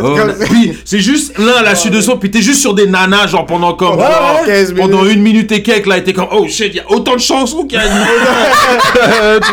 oh, 0.00 0.14
na- 0.16 0.34
puis 0.44 0.78
c'est 0.84 1.00
juste 1.00 1.36
l'un 1.38 1.56
à 1.58 1.62
la 1.62 1.74
suite 1.74 1.94
de 1.94 2.00
son 2.00 2.16
puis 2.16 2.30
t'es 2.30 2.42
juste 2.42 2.60
sur 2.60 2.74
des 2.74 2.86
nanas 2.86 3.26
genre 3.26 3.44
pendant 3.46 3.74
comme 3.74 3.96
Ouais, 3.98 4.04
genre, 4.04 4.40
ouais, 4.42 4.46
15 4.46 4.72
minutes. 4.74 4.76
pendant 4.92 5.04
une 5.04 5.20
minute 5.22 5.50
et 5.50 5.62
quelques 5.62 5.86
là 5.86 6.00
t'es 6.00 6.12
comme 6.12 6.28
oh 6.30 6.46
shit 6.46 6.68
il 6.74 6.76
y 6.76 6.80
a 6.80 6.88
autant 6.92 7.14
de 7.16 7.20
chansons 7.20 7.64
qu'il 7.64 7.76
y 7.78 7.82
a 7.82 9.40
tu 9.40 9.52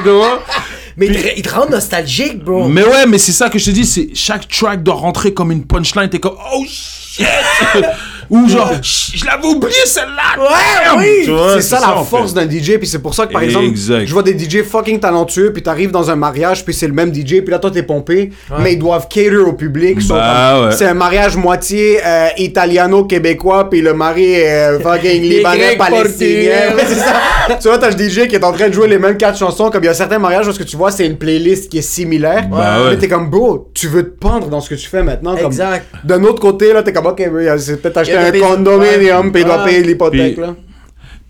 Mais 0.97 1.08
il, 1.08 1.21
te, 1.21 1.27
il 1.38 1.41
te 1.41 1.49
rend 1.53 1.69
nostalgique, 1.69 2.43
bro. 2.43 2.67
Mais 2.67 2.84
ouais, 2.84 3.06
mais 3.08 3.17
c'est 3.17 3.32
ça 3.32 3.49
que 3.49 3.58
je 3.58 3.65
te 3.65 3.71
dis, 3.71 3.86
c'est 3.86 4.10
chaque 4.13 4.47
track 4.47 4.84
doit 4.84 4.95
rentrer 4.95 5.34
comme 5.34 5.51
une 5.51 5.65
punchline. 5.65 6.10
T'es 6.10 6.19
comme 6.19 6.38
oh 6.53 6.63
shit, 6.67 7.25
ou 8.29 8.47
genre 8.47 8.71
je 8.81 9.25
l'avais 9.25 9.45
oublié 9.47 9.73
celle-là. 9.86 10.41
Ouais, 10.41 10.97
oui. 11.25 11.33
C'est 11.55 11.62
ça 11.62 11.79
la 11.79 12.03
force 12.03 12.33
d'un 12.33 12.49
DJ, 12.49 12.77
puis 12.77 12.88
c'est 12.88 12.99
pour 12.99 13.13
ça 13.13 13.27
que 13.27 13.33
par 13.33 13.41
exemple, 13.43 13.65
Exact. 13.65 14.05
je 14.05 14.13
vois 14.13 14.23
des 14.23 14.38
DJ 14.38 14.63
fucking 14.63 14.99
talentueux, 14.99 15.51
puis 15.53 15.62
t'arrives 15.63 15.91
dans 15.91 16.09
un 16.09 16.15
mariage, 16.15 16.63
puis 16.65 16.73
c'est 16.73 16.88
le 16.88 16.93
même 16.93 17.13
DJ, 17.13 17.41
puis 17.41 17.49
là 17.51 17.59
toi 17.59 17.71
t'es 17.71 17.83
pompé, 17.83 18.31
mais 18.59 18.73
ils 18.73 18.79
doivent 18.79 19.07
cater 19.07 19.36
au 19.38 19.53
public. 19.53 20.05
Bah, 20.07 20.67
ouais. 20.67 20.71
C'est 20.75 20.86
un 20.86 20.93
mariage 20.93 21.36
moitié 21.38 21.99
euh, 22.05 22.27
italiano-québécois, 22.38 23.69
puis 23.69 23.81
le 23.81 23.93
mari 23.93 24.33
est 24.33 24.49
euh, 24.49 24.79
fucking 24.79 25.21
libanais, 25.29 25.75
grec, 25.75 25.77
palestinien. 25.77 26.51
portugais. 26.71 26.86
C'est 26.88 26.95
ça. 26.95 27.57
tu 27.62 27.67
vois, 27.67 27.77
t'as 27.77 27.89
le 27.91 27.97
DJ 27.97 28.27
qui 28.27 28.36
est 28.36 28.43
en 28.43 28.51
train 28.51 28.67
de 28.69 28.73
jouer 28.73 28.88
les 28.88 28.99
mêmes 28.99 29.17
quatre 29.17 29.38
chansons, 29.38 29.69
comme 29.69 29.83
il 29.83 29.88
y 29.88 29.89
a 29.89 29.93
certains 29.93 30.19
mariages 30.19 30.47
où 30.47 30.51
ce 30.51 30.59
que 30.59 30.63
tu 30.63 30.77
vois, 30.77 30.91
c'est 30.91 31.05
une 31.05 31.17
playlist 31.17 31.69
qui 31.69 31.77
est 31.79 31.81
similaire. 31.81 32.47
Bah, 32.49 32.81
ouais. 32.83 32.89
Mais 32.91 32.97
t'es 32.97 33.07
comme, 33.07 33.29
bro, 33.29 33.69
tu 33.73 33.88
veux 33.88 34.03
te 34.03 34.17
pendre 34.19 34.47
dans 34.47 34.62
ce 34.62 34.69
que 34.69 34.75
tu 34.75 34.88
fais 34.88 35.03
maintenant. 35.03 35.36
Comme, 35.36 35.47
Exact. 35.47 35.86
D'un 36.03 36.23
autre 36.23 36.39
côté, 36.41 36.73
là, 36.73 36.83
t'es 36.83 36.93
comme, 36.93 37.05
ok, 37.07 37.21
c'est 37.57 37.81
peut-être 37.81 37.97
acheter 37.97 38.12
Il 38.13 38.39
y 38.39 38.41
a 38.43 38.47
un 38.49 38.56
condominium, 38.56 39.32
puis 39.32 39.41
il 39.41 39.45
doit 39.45 39.63
Ouais. 39.63 39.69
payer 39.71 39.84
l'hypothèque, 39.84 40.34
Puis- 40.36 40.41
là. 40.41 40.56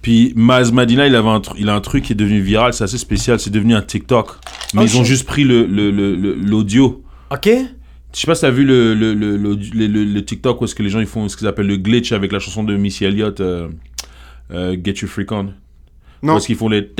Puis 0.01 0.33
Maz 0.35 0.71
Madina, 0.73 1.07
il 1.07 1.15
avait 1.15 1.29
un, 1.29 1.41
il 1.57 1.69
a 1.69 1.75
un 1.75 1.79
truc 1.79 2.03
qui 2.03 2.11
est 2.11 2.15
devenu 2.15 2.41
viral, 2.41 2.73
c'est 2.73 2.83
assez 2.83 2.97
spécial, 2.97 3.39
c'est 3.39 3.49
devenu 3.49 3.73
un 3.73 3.81
TikTok. 3.81 4.31
Mais 4.73 4.81
Oh, 4.81 4.85
ils 4.85 4.97
ont 4.97 5.03
juste 5.05 5.25
pris 5.25 5.45
le 5.45 5.65
le- 5.65 5.91
le- 5.91 6.15
le- 6.15 6.33
l'audio. 6.35 7.03
Ok. 7.31 7.47
Je 8.15 8.19
sais 8.19 8.27
pas 8.27 8.35
si 8.35 8.41
t'as 8.41 8.49
vu 8.51 8.63
le, 8.65 8.93
le, 8.93 9.13
le, 9.13 9.37
l'audio- 9.37 9.71
le, 9.73 9.87
le- 9.87 10.03
le 10.03 10.25
TikTok 10.25 10.61
où 10.61 10.65
est-ce 10.65 10.75
que 10.75 10.83
les 10.83 10.89
gens 10.89 10.99
ils 10.99 11.05
font 11.07 11.27
ce 11.29 11.37
qu'ils 11.37 11.47
appellent 11.47 11.67
le 11.67 11.77
glitch 11.77 12.11
avec 12.11 12.31
la 12.33 12.39
chanson 12.39 12.63
de 12.63 12.75
Missy 12.75 13.05
Elliott, 13.05 13.39
euh, 13.39 13.69
euh, 14.51 14.75
Get 14.83 14.95
Your 15.01 15.09
Freak 15.09 15.31
On. 15.31 15.53
Non. 16.23 16.33
Parce 16.33 16.45
qu'ils 16.45 16.55
font 16.55 16.69
les. 16.69 16.81
Puis 16.81 16.95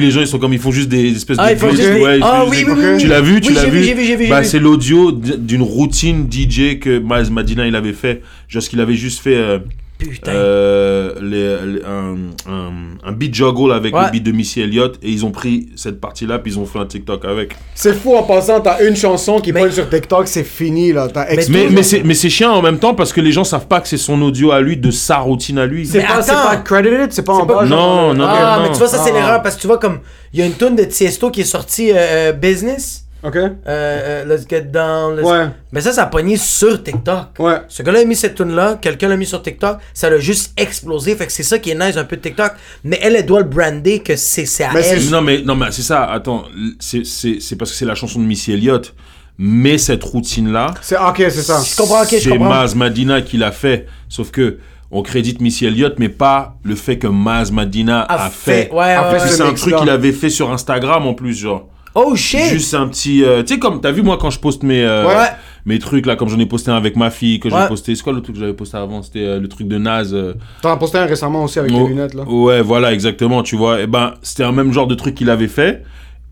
les 0.00 0.10
gens 0.12 0.20
ils 0.20 0.28
sont 0.28 0.38
comme 0.38 0.52
ils 0.52 0.60
font 0.60 0.70
juste 0.70 0.88
des 0.88 1.10
espèces 1.10 1.36
Ah, 1.40 1.52
de 1.52 1.58
juste 1.58 1.76
des- 1.82 2.00
Ouais, 2.00 2.18
Ah, 2.22 2.44
oui, 2.48 2.58
juste 2.58 2.68
oui, 2.70 2.76
des- 2.76 2.82
oui, 2.92 2.98
Tu 2.98 3.04
oui. 3.04 3.10
l'as 3.10 3.20
vu, 3.20 3.40
tu 3.40 3.48
Oui, 3.48 3.54
l'as 3.56 3.64
vu? 3.64 3.80
vu, 3.80 3.94
vu, 3.94 4.16
vu, 4.16 4.28
Bah, 4.28 4.44
c'est 4.44 4.60
l'audio 4.60 5.10
d'une 5.12 5.62
routine 5.62 6.28
DJ 6.30 6.78
que 6.78 6.98
Miles 7.00 7.32
Madina 7.32 7.66
il 7.66 7.74
avait 7.74 7.92
fait. 7.92 8.22
Genre 8.48 8.62
ce 8.62 8.70
qu'il 8.70 8.80
avait 8.80 8.94
juste 8.94 9.20
fait. 9.20 9.34
euh, 9.34 9.58
Putain. 9.98 10.30
euh, 10.32 11.14
les- 11.22 11.72
les- 11.78 11.82
un, 11.84 12.16
un, 12.52 12.72
un 13.02 13.12
beat 13.12 13.34
juggle 13.34 13.72
avec 13.72 13.94
Ouais. 13.94 14.04
le 14.04 14.10
beat 14.10 14.22
de 14.24 14.30
Missy 14.32 14.60
Elliott 14.60 14.98
et 15.02 15.08
ils 15.10 15.24
ont 15.24 15.30
pris 15.30 15.70
cette 15.74 16.00
partie 16.02 16.26
là 16.26 16.38
puis 16.38 16.52
ils 16.52 16.58
ont 16.58 16.66
fait 16.66 16.78
un 16.78 16.84
TikTok 16.84 17.24
avec. 17.24 17.56
C'est 17.74 17.94
fou 17.94 18.14
en 18.14 18.22
passant, 18.24 18.60
t'as 18.60 18.86
une 18.86 18.94
chanson 18.94 19.40
qui 19.40 19.52
Mais- 19.52 19.60
pointe 19.60 19.72
sur 19.72 19.88
TikTok, 19.88 20.28
c'est 20.28 20.44
fini 20.44 20.92
là. 20.92 21.08
T'as 21.08 21.24
Mais- 21.34 21.46
Mais, 21.48 21.68
mais 21.70 21.82
c'est 21.82 22.02
mais 22.02 22.12
c'est 22.14 22.28
chiant 22.28 22.52
en 22.52 22.60
même 22.62 22.78
temps 22.78 22.94
parce 22.94 23.12
que 23.12 23.22
les 23.22 23.32
gens 23.32 23.44
savent 23.44 23.68
pas 23.68 23.80
que 23.80 23.88
c'est 23.88 23.96
son 23.96 24.20
audio 24.20 24.50
à 24.52 24.60
lui 24.60 24.76
de 24.76 24.90
sa 24.90 25.18
routine 25.18 25.58
à 25.58 25.64
lui. 25.66 25.86
C'est 25.86 25.98
Mais 25.98 26.04
pas, 26.06 26.22
pas 26.22 26.56
credited, 26.58 27.12
c'est 27.12 27.22
pas 27.24 27.32
en 27.32 27.46
pas- 27.46 27.54
bas. 27.54 27.64
Non, 27.64 28.12
non, 28.12 28.24
ah, 28.28 28.56
non, 28.56 28.62
mais 28.62 28.68
non. 28.68 28.72
tu 28.74 28.78
vois, 28.78 28.88
ça, 28.88 28.98
c'est 28.98 29.10
Ah. 29.12 29.14
l'erreur. 29.14 29.42
Parce 29.42 29.56
que 29.56 29.60
tu 29.62 29.66
vois, 29.66 29.78
comme. 29.78 30.00
Il 30.34 30.40
y 30.40 30.42
a 30.42 30.46
une 30.46 30.52
tune 30.54 30.76
de 30.76 30.84
Tiesto 30.84 31.30
qui 31.30 31.40
est 31.40 31.44
sortie 31.44 31.90
euh, 31.92 31.96
euh, 31.96 32.32
Business. 32.32 33.05
Ok. 33.26 33.34
Euh, 33.36 33.50
euh, 33.66 34.24
let's 34.24 34.46
get 34.48 34.62
down. 34.62 35.16
let's- 35.16 35.24
Ouais. 35.24 35.46
Mais 35.72 35.80
ça, 35.80 35.92
ça 35.92 36.04
a 36.04 36.06
pogné 36.06 36.36
sur 36.36 36.82
TikTok. 36.82 37.38
Ouais. 37.40 37.56
Ce 37.68 37.82
gars-là 37.82 38.00
a 38.00 38.04
mis 38.04 38.14
cette 38.14 38.36
tune-là, 38.36 38.78
quelqu'un 38.80 39.08
l'a 39.08 39.16
mis 39.16 39.26
sur 39.26 39.42
TikTok, 39.42 39.78
ça 39.92 40.08
l'a 40.10 40.18
juste 40.18 40.52
explosé. 40.56 41.16
Fait 41.16 41.26
que 41.26 41.32
c'est 41.32 41.42
ça 41.42 41.58
qui 41.58 41.70
est 41.70 41.74
nice 41.74 41.96
un 41.96 42.04
peu 42.04 42.16
de 42.16 42.22
TikTok. 42.22 42.52
Mais 42.84 42.98
elle, 43.02 43.16
elle 43.16 43.26
doit 43.26 43.40
le 43.40 43.48
brander 43.48 43.98
que 43.98 44.14
c'est 44.16 44.46
c'est 44.46 44.64
à 44.64 44.72
Mais 44.72 44.82
c'est 44.82 44.96
elle. 44.96 45.10
Non 45.10 45.22
mais 45.22 45.42
non 45.42 45.56
mais 45.56 45.66
c'est 45.72 45.82
ça. 45.82 46.04
Attends, 46.04 46.44
c'est 46.78 47.04
c'est 47.04 47.40
c'est 47.40 47.56
parce 47.56 47.72
que 47.72 47.76
c'est 47.76 47.84
la 47.84 47.94
chanson 47.96 48.20
de 48.20 48.24
Missy 48.24 48.52
Elliott. 48.52 48.94
Mais 49.38 49.76
cette 49.76 50.02
routine 50.02 50.50
là, 50.50 50.72
C'est 50.80 50.96
ok, 50.96 51.16
c'est 51.18 51.30
ça. 51.42 51.60
Je 51.62 51.76
comprends, 51.76 52.02
ok, 52.02 52.08
je 52.12 52.30
c'est. 52.30 52.38
Maz 52.38 52.74
Madina 52.74 53.20
qui 53.20 53.36
l'a 53.36 53.52
fait. 53.52 53.86
Sauf 54.08 54.30
que 54.30 54.58
on 54.90 55.02
crédite 55.02 55.40
Missy 55.42 55.66
Elliott, 55.66 55.96
mais 55.98 56.08
pas 56.08 56.54
le 56.62 56.74
fait 56.74 56.96
que 56.96 57.06
Maz 57.06 57.50
Madina 57.50 58.00
a, 58.02 58.26
A 58.26 58.30
fait. 58.30 58.68
fait, 58.68 58.72
ouais, 58.72 58.94
A 58.94 59.10
ouais, 59.12 59.18
fait 59.18 59.24
ouais. 59.26 59.30
C'est 59.32 59.42
un 59.42 59.52
truc 59.52 59.76
qu'il 59.76 59.90
avait 59.90 60.12
fait 60.12 60.30
sur 60.30 60.50
Instagram 60.52 61.06
en 61.06 61.12
plus, 61.12 61.34
genre. 61.34 61.68
Oh 61.98 62.14
shit! 62.14 62.44
Juste 62.44 62.74
un 62.74 62.86
petit. 62.88 63.24
euh, 63.24 63.42
tu 63.42 63.54
sais, 63.54 63.58
comme. 63.58 63.80
T'as 63.80 63.90
vu, 63.90 64.02
moi, 64.02 64.18
quand 64.20 64.30
je 64.30 64.38
poste 64.38 64.62
mes. 64.62 64.82
euh, 64.84 65.06
Ouais. 65.06 65.28
Mes 65.64 65.78
trucs 65.80 66.06
là, 66.06 66.14
comme 66.14 66.28
j'en 66.28 66.38
ai 66.38 66.46
posté 66.46 66.70
un 66.70 66.76
avec 66.76 66.94
ma 66.94 67.10
fille, 67.10 67.40
que 67.40 67.48
j'ai 67.50 67.56
Ouais. 67.56 67.66
posté. 67.66 67.94
C'est 67.96 68.02
quoi 68.04 68.12
le 68.12 68.20
truc 68.20 68.36
que 68.36 68.40
j'avais 68.40 68.52
posté 68.52 68.76
avant? 68.76 69.02
C'était 69.02 69.24
euh, 69.24 69.40
le 69.40 69.48
truc 69.48 69.66
de 69.66 69.78
Naz. 69.78 70.14
euh, 70.14 70.34
T'en 70.62 70.70
as 70.70 70.76
posté 70.76 70.98
un 70.98 71.06
récemment 71.06 71.42
aussi 71.42 71.58
avec 71.58 71.72
Oh, 71.74 71.82
les 71.82 71.88
lunettes 71.88 72.14
là. 72.14 72.22
Ouais, 72.22 72.60
voilà, 72.62 72.92
exactement, 72.92 73.42
tu 73.42 73.56
vois. 73.56 73.80
Et 73.80 73.86
ben, 73.88 74.14
c'était 74.22 74.44
un 74.44 74.52
même 74.52 74.72
genre 74.72 74.86
de 74.86 74.94
truc 74.94 75.14
qu'il 75.16 75.28
avait 75.30 75.48
fait. 75.48 75.82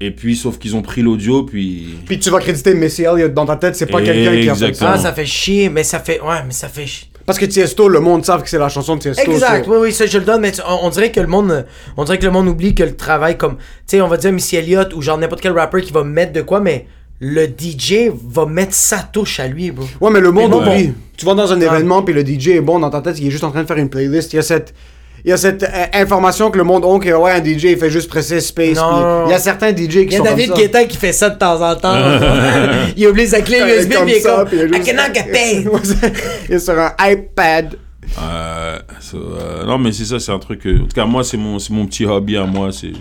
Et 0.00 0.10
puis, 0.10 0.36
sauf 0.36 0.58
qu'ils 0.58 0.76
ont 0.76 0.82
pris 0.82 1.02
l'audio, 1.02 1.42
puis. 1.44 1.94
Puis 2.04 2.18
tu 2.20 2.28
vas 2.30 2.38
créditer 2.40 2.74
Missy 2.74 3.02
Elliott 3.04 3.32
dans 3.32 3.46
ta 3.46 3.56
tête, 3.56 3.74
c'est 3.74 3.86
pas 3.86 4.02
quelqu'un 4.02 4.32
qui 4.32 4.48
a 4.50 4.54
fait 4.54 4.64
Exactement. 4.66 4.90
ça. 4.92 4.92
Ah, 4.94 4.98
ça 4.98 5.12
fait 5.12 5.24
chier, 5.26 5.68
mais 5.68 5.82
ça 5.82 5.98
fait. 5.98 6.20
Ouais, 6.20 6.42
mais 6.46 6.52
ça 6.52 6.68
fait 6.68 6.86
chier. 6.86 7.08
Parce 7.26 7.38
que 7.38 7.46
Tiesto, 7.46 7.88
le 7.88 8.00
monde 8.00 8.24
savent 8.24 8.42
que 8.42 8.48
c'est 8.48 8.58
la 8.58 8.68
chanson 8.68 8.96
de 8.96 9.00
Tiesto. 9.00 9.30
Exact, 9.30 9.66
oui, 9.68 9.76
oui, 9.80 9.92
ça 9.92 10.06
je 10.06 10.18
le 10.18 10.24
donne, 10.24 10.42
mais 10.42 10.52
on, 10.68 10.86
on 10.86 10.90
dirait 10.90 11.10
que 11.10 11.20
le 11.20 11.26
monde, 11.26 11.64
on 11.96 12.04
dirait 12.04 12.18
que 12.18 12.26
le 12.26 12.30
monde 12.32 12.48
oublie 12.48 12.74
que 12.74 12.82
le 12.82 12.94
travail 12.96 13.38
comme, 13.38 13.56
tu 13.56 13.64
sais, 13.86 14.00
on 14.00 14.08
va 14.08 14.16
dire 14.16 14.32
Missy 14.32 14.56
Elliott 14.56 14.92
ou 14.94 15.02
genre 15.02 15.16
n'importe 15.18 15.40
quel 15.40 15.52
rapper 15.52 15.80
qui 15.80 15.92
va 15.92 16.04
mettre 16.04 16.32
de 16.32 16.42
quoi, 16.42 16.60
mais 16.60 16.86
le 17.20 17.46
DJ 17.46 18.10
va 18.28 18.44
mettre 18.44 18.74
sa 18.74 18.98
touche 18.98 19.40
à 19.40 19.46
lui, 19.46 19.70
bro. 19.70 19.86
Ouais, 20.00 20.10
mais 20.10 20.20
le 20.20 20.30
monde 20.32 20.54
oublie. 20.54 20.92
Tu 21.16 21.24
vas 21.24 21.34
dans 21.34 21.52
un 21.52 21.60
événement, 21.60 22.02
puis 22.02 22.12
le 22.12 22.26
DJ 22.26 22.48
est 22.48 22.60
bon 22.60 22.78
dans 22.78 22.90
ta 22.90 23.00
tête, 23.00 23.18
il 23.20 23.28
est 23.28 23.30
juste 23.30 23.44
en 23.44 23.50
train 23.50 23.62
de 23.62 23.66
faire 23.66 23.78
une 23.78 23.88
playlist. 23.88 24.32
Il 24.32 24.36
y 24.36 24.38
a 24.38 24.42
cette. 24.42 24.74
Il 25.26 25.30
y 25.30 25.32
a 25.32 25.36
cette 25.38 25.62
euh, 25.62 25.66
information 25.94 26.50
que 26.50 26.58
le 26.58 26.64
monde 26.64 26.84
a 26.84 26.98
que 26.98 27.08
ouais 27.14 27.30
un 27.32 27.42
DJ 27.42 27.64
il 27.64 27.78
fait 27.78 27.88
juste 27.88 28.10
presser 28.10 28.40
space 28.40 28.76
Non. 28.76 29.24
il 29.26 29.30
y 29.30 29.34
a 29.34 29.38
certains 29.38 29.70
DJ 29.70 29.74
qui 29.88 30.00
Il 30.02 30.12
y 30.12 30.14
a 30.16 30.18
sont 30.18 30.24
David 30.24 30.48
comme 30.48 30.56
ça. 30.56 30.62
Guetta 30.62 30.84
qui 30.84 30.96
fait 30.98 31.12
ça 31.12 31.30
de 31.30 31.38
temps 31.38 31.60
en 31.62 31.74
temps. 31.76 31.94
il 32.96 33.08
oublie 33.08 33.26
sa 33.26 33.40
clé 33.40 33.58
Comme 33.60 33.68
USB 33.68 33.88
puis 33.90 33.98
il 34.06 34.10
est 34.16 34.20
ça, 34.20 34.44
comme, 34.44 34.48
il 34.52 34.58
juste- 34.68 34.84
c'est- 35.84 36.12
il 36.50 36.54
est 36.56 36.58
sur 36.58 36.78
un 36.78 36.92
iPad. 37.00 37.76
Euh, 38.22 38.78
so, 39.00 39.16
euh, 39.16 39.64
non, 39.64 39.78
mais 39.78 39.92
c'est 39.92 40.04
ça, 40.04 40.20
c'est 40.20 40.30
un 40.30 40.38
truc. 40.38 40.60
en 40.66 40.80
tout 40.82 40.86
cas, 40.94 41.06
moi, 41.06 41.24
c'est 41.24 41.38
mon, 41.38 41.58
c'est 41.58 41.72
mon 41.72 41.86
petit 41.86 42.04
hobby 42.04 42.36
à 42.36 42.44
moi. 42.44 42.68
C'est. 42.70 42.92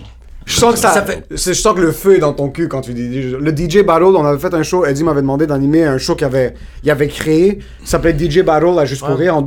Je 0.46 0.54
sens 0.54 0.74
que 0.74 0.78
ça, 0.78 0.92
Ça 0.92 1.02
fait- 1.02 1.24
je 1.30 1.52
sens 1.52 1.74
que 1.74 1.80
le 1.80 1.92
feu 1.92 2.16
est 2.16 2.20
dans 2.20 2.32
ton 2.32 2.48
cul 2.48 2.68
quand 2.68 2.80
tu 2.80 2.92
dis 2.94 3.02
DJ. 3.12 3.34
Le 3.38 3.50
DJ 3.54 3.82
Battle, 3.82 4.04
on 4.16 4.24
avait 4.24 4.38
fait 4.38 4.52
un 4.54 4.62
show, 4.62 4.84
Eddie 4.84 5.04
m'avait 5.04 5.20
demandé 5.22 5.46
d'animer 5.46 5.84
un 5.84 5.98
show 5.98 6.14
qu'il 6.14 6.26
avait, 6.26 6.54
il 6.82 6.90
avait 6.90 7.08
créé, 7.08 7.60
ça 7.84 7.92
s'appelait 7.92 8.14
DJ 8.18 8.40
Battle 8.42 8.78
à 8.78 8.84
Juste 8.86 9.02
Ouais, 9.02 9.14
rire 9.14 9.36
en 9.36 9.42
ouais. 9.42 9.44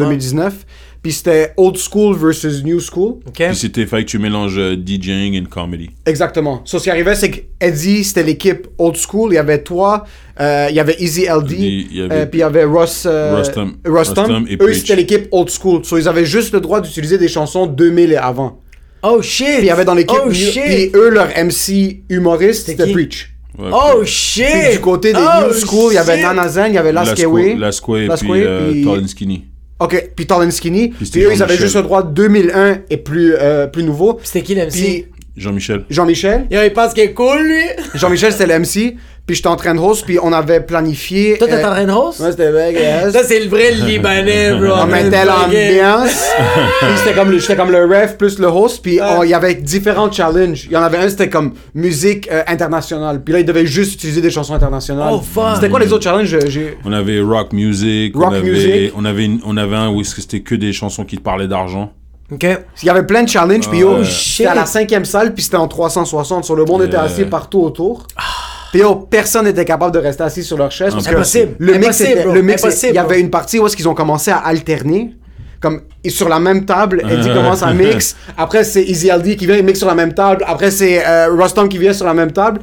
2019. 0.98 1.02
Puis 1.02 1.12
c'était 1.14 1.54
old 1.58 1.78
school 1.78 2.16
versus 2.16 2.64
new 2.64 2.80
school. 2.80 3.20
Ok. 3.28 3.34
Puis 3.48 3.56
c'était, 3.56 3.86
fallait 3.86 4.04
que 4.06 4.10
tu 4.10 4.20
mélanges 4.20 4.58
euh, 4.58 4.76
DJing 4.76 5.34
et 5.36 5.44
comedy. 5.44 5.90
Exactement. 6.06 6.62
So, 6.66 6.80
ce 6.80 6.84
qui 6.86 6.90
arrivait, 6.90 7.16
c'est 7.16 7.32
que 7.32 7.40
Eddie, 7.62 8.04
c'était 8.04 8.24
l'équipe 8.24 8.68
old 8.78 8.96
school. 8.98 9.32
Il 9.32 9.36
y 9.36 9.38
avait 9.40 9.62
toi, 9.64 10.04
euh, 10.40 10.68
il 10.70 10.76
y 10.76 10.80
avait 10.80 10.96
Easy 11.00 11.26
LD, 11.26 11.52
Il 11.52 11.96
y 11.98 12.02
avait- 12.02 12.16
euh, 12.16 12.26
puis 12.26 12.40
il 12.40 12.42
y 12.42 12.44
avait 12.44 12.64
Ross, 12.66 13.06
euh, 13.06 13.36
Rustum. 13.38 13.78
Rustum. 13.86 14.26
Rustum 14.26 14.46
et 14.50 14.58
Eux, 14.62 14.74
c'était 14.74 14.96
l'équipe 14.96 15.28
old 15.32 15.50
school. 15.50 15.84
So, 15.86 15.98
ils 15.98 16.08
avaient 16.08 16.26
juste 16.26 16.54
le 16.54 16.60
droit 16.62 16.82
d'utiliser 16.82 17.18
des 17.18 17.28
chansons 17.28 17.66
2000 17.68 18.12
et 18.12 18.18
avant. 18.18 18.62
Oh 19.04 19.22
shit. 19.22 19.46
Puis 19.48 19.58
il 19.60 19.66
y 19.66 19.70
avait 19.70 19.86
dans 19.86 19.94
l'équipe, 19.94 20.18
Oh 20.26 20.34
shit. 20.34 20.64
puis 20.64 20.92
eux, 20.96 21.10
leur 21.10 21.28
MC 21.38 22.02
humoriste, 22.10 22.66
C'était? 22.66 22.92
Preach. 22.92 23.32
Ouais, 23.58 23.70
Oh 23.72 24.00
Puis 24.02 24.08
shit. 24.12 24.72
du 24.74 24.80
côté 24.80 25.14
des 25.14 25.20
Oh, 25.20 25.48
new 25.48 25.54
school, 25.54 25.92
il 25.92 25.96
y 25.96 25.98
avait. 25.98 26.22
Nana 26.22 26.48
Zen, 26.48 26.72
il 26.72 26.76
y 26.76 26.78
avait 26.78 26.92
Laskewe. 26.92 27.56
Lasquay 27.58 28.06
et 28.06 28.10
puis, 28.10 28.28
puis- 28.72 28.84
Tall 28.86 29.00
and 29.04 29.08
Skinny. 29.08 29.46
Ok, 29.80 30.12
puis 30.16 30.26
Tall 30.26 30.48
and 30.48 30.52
Skinny. 30.52 30.90
Puis, 30.90 31.06
c'était 31.06 31.22
eux, 31.22 31.34
ils 31.34 31.44
avaient 31.44 31.58
juste 31.58 31.76
le 31.76 31.84
droit 31.84 32.04
2001 32.04 32.80
et 32.90 32.98
plus, 32.98 33.36
euh, 33.36 33.68
plus 33.68 33.84
nouveau. 33.84 34.20
C'était 34.24 34.42
qui 34.42 34.56
l'MC? 34.56 34.72
Puis 34.72 35.06
Jean-Michel. 35.36 35.86
Jean-Michel. 35.90 36.48
Il 36.50 36.74
pense 36.74 36.94
qu'il 36.94 37.04
est 37.04 37.14
cool, 37.14 37.44
lui. 37.44 37.64
Jean-Michel, 37.94 38.32
c'était 38.32 38.48
l'MC. 38.48 38.96
Puis 39.28 39.36
j'étais 39.36 39.50
en 39.50 39.58
train 39.58 39.76
de 39.76 39.80
host, 39.80 40.06
puis 40.06 40.18
on 40.24 40.32
avait 40.32 40.62
planifié. 40.62 41.38
Toi, 41.38 41.48
t'es 41.50 41.56
euh, 41.56 41.68
en 41.68 41.72
train 41.74 41.84
de 41.84 41.92
host? 41.92 42.22
Ouais, 42.22 42.32
c'était 42.32 42.72
yes. 42.72 43.12
Ça, 43.12 43.24
c'est 43.26 43.42
le 43.42 43.50
vrai 43.50 43.72
Libanais, 43.72 44.54
bro. 44.58 44.72
On 44.82 44.86
mettait 44.88 45.26
l'ambiance. 45.26 46.26
puis 46.80 46.88
c'était 46.98 47.14
comme, 47.14 47.32
le- 47.32 47.38
j'étais 47.40 47.58
comme 47.58 47.70
le 47.72 47.84
ref 47.86 48.16
plus 48.18 48.40
le 48.40 48.48
host. 48.48 48.82
Puis 48.82 49.02
il 49.24 49.30
y 49.30 49.34
avait 49.34 49.56
différents 49.56 50.10
challenges. 50.10 50.66
Il 50.68 50.72
y 50.72 50.78
en 50.78 50.82
avait 50.82 51.00
un, 51.00 51.10
c'était 51.10 51.28
comme 51.30 51.56
musique 51.76 52.30
euh, 52.32 52.42
internationale. 52.48 53.22
Puis 53.22 53.34
là, 53.34 53.42
ils 53.42 53.46
devaient 53.46 53.66
juste 53.66 53.96
utiliser 53.96 54.22
des 54.22 54.32
chansons 54.32 54.54
internationales. 54.54 55.10
Oh, 55.12 55.20
fuck. 55.22 55.56
C'était 55.56 55.70
quoi 55.70 55.82
les 55.82 55.92
autres 55.92 56.06
challenges? 56.06 56.38
J'ai- 56.48 56.78
On 56.86 56.94
avait 56.94 57.20
rock 57.20 57.52
music. 57.52 58.16
Rock 58.16 58.28
on 58.30 58.34
avait, 58.34 58.42
music. 58.50 58.94
On 58.96 59.04
avait, 59.04 59.26
une- 59.26 59.42
on 59.46 59.58
avait 59.58 59.76
un 59.76 59.90
où 59.90 60.00
est-ce 60.00 60.16
que 60.16 60.22
c'était 60.22 60.40
que 60.40 60.56
des 60.56 60.72
chansons 60.72 61.04
qui 61.04 61.18
parlaient 61.18 61.50
d'argent. 61.50 61.92
Ok. 62.32 62.46
Il 62.82 62.86
y 62.86 62.90
avait 62.90 63.04
plein 63.06 63.24
de 63.24 63.30
challenges. 63.30 63.70
Puis 63.70 63.84
Oh, 63.84 64.06
c'était 64.06 64.48
à 64.48 64.56
la 64.56 64.66
cinquième 64.66 65.04
salle. 65.04 65.34
Puis 65.34 65.44
c'était 65.44 65.58
en 65.58 65.68
360. 65.68 66.46
Sur 66.46 66.56
le 66.56 66.64
monde 66.64 66.84
était 66.84 66.96
assis 66.96 67.26
partout 67.26 67.60
autour. 67.60 68.06
Puis 68.08 68.26
yo, 68.74 68.96
personne 68.96 69.46
n'était 69.46 69.66
capable 69.66 69.94
de 69.94 70.00
rester 70.00 70.24
assis 70.24 70.44
sur 70.44 70.58
leur 70.58 70.72
chaise. 70.72 70.94
Parce 70.94 71.08
que 71.08 71.16
Impossible. 71.16 71.56
le 71.60 71.74
mix, 71.74 71.86
Impossible, 71.86 72.10
était- 72.12 72.24
bro. 72.24 72.34
le 72.34 72.42
mix, 72.42 72.64
Impossible, 72.64 72.92
il 72.92 72.96
y 72.96 73.00
avait 73.00 73.20
une 73.20 73.30
partie 73.30 73.60
où 73.60 73.66
est-ce 73.68 73.76
qu'ils 73.76 73.88
ont 73.90 73.94
commencé 73.96 74.32
à 74.32 74.38
alterner. 74.38 75.16
Comme 75.60 75.82
et 76.04 76.10
sur 76.12 76.30
la 76.30 76.40
même 76.40 76.66
table, 76.66 77.02
Eddie 77.10 77.30
commence 77.34 77.64
à 77.64 77.74
mix. 77.74 78.16
Après, 78.38 78.64
c'est 78.64 78.84
Easy 78.84 79.10
LD 79.10 79.36
qui 79.36 79.48
vient, 79.48 79.56
il 79.58 79.64
mixe 79.64 79.80
sur 79.80 79.88
la 79.88 79.96
même 79.96 80.14
table. 80.14 80.44
Après, 80.48 80.70
c'est 80.70 81.04
euh, 81.06 81.68
qui 81.68 81.78
vient 81.80 81.94
sur 81.94 82.06
la 82.06 82.14
même 82.14 82.32
table. 82.32 82.62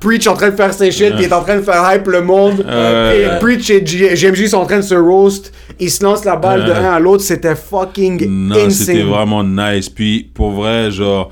Preach 0.00 0.26
en 0.28 0.34
train 0.34 0.50
de 0.50 0.54
faire 0.56 0.72
ses 0.72 0.92
shit, 0.92 1.12
puis 1.16 1.24
il 1.24 1.28
est 1.28 1.32
en 1.34 1.42
train 1.42 1.56
de 1.56 1.60
faire 1.62 1.82
hype 1.92 2.06
le 2.06 2.22
monde. 2.22 2.64
Euh, 2.66 3.36
et 3.36 3.38
Preach 3.40 3.68
et 3.68 3.84
G- 3.84 4.48
sont 4.48 4.58
en 4.58 4.64
train 4.64 4.76
de 4.76 4.82
se 4.82 4.94
roast. 4.94 5.52
Ils 5.80 5.90
se 5.90 6.04
lancent 6.04 6.24
la 6.24 6.36
balle 6.36 6.64
de 6.64 6.70
Euh. 6.70 6.88
un 6.88 6.92
à 6.94 7.00
l'autre. 7.00 7.24
C'était 7.24 7.56
fucking 7.56 8.24
Non, 8.28 8.54
insane. 8.54 8.70
c'était 8.70 9.02
vraiment 9.02 9.42
nice. 9.42 9.88
Puis, 9.88 10.30
pour 10.32 10.52
vrai, 10.52 10.90
genre, 10.92 11.30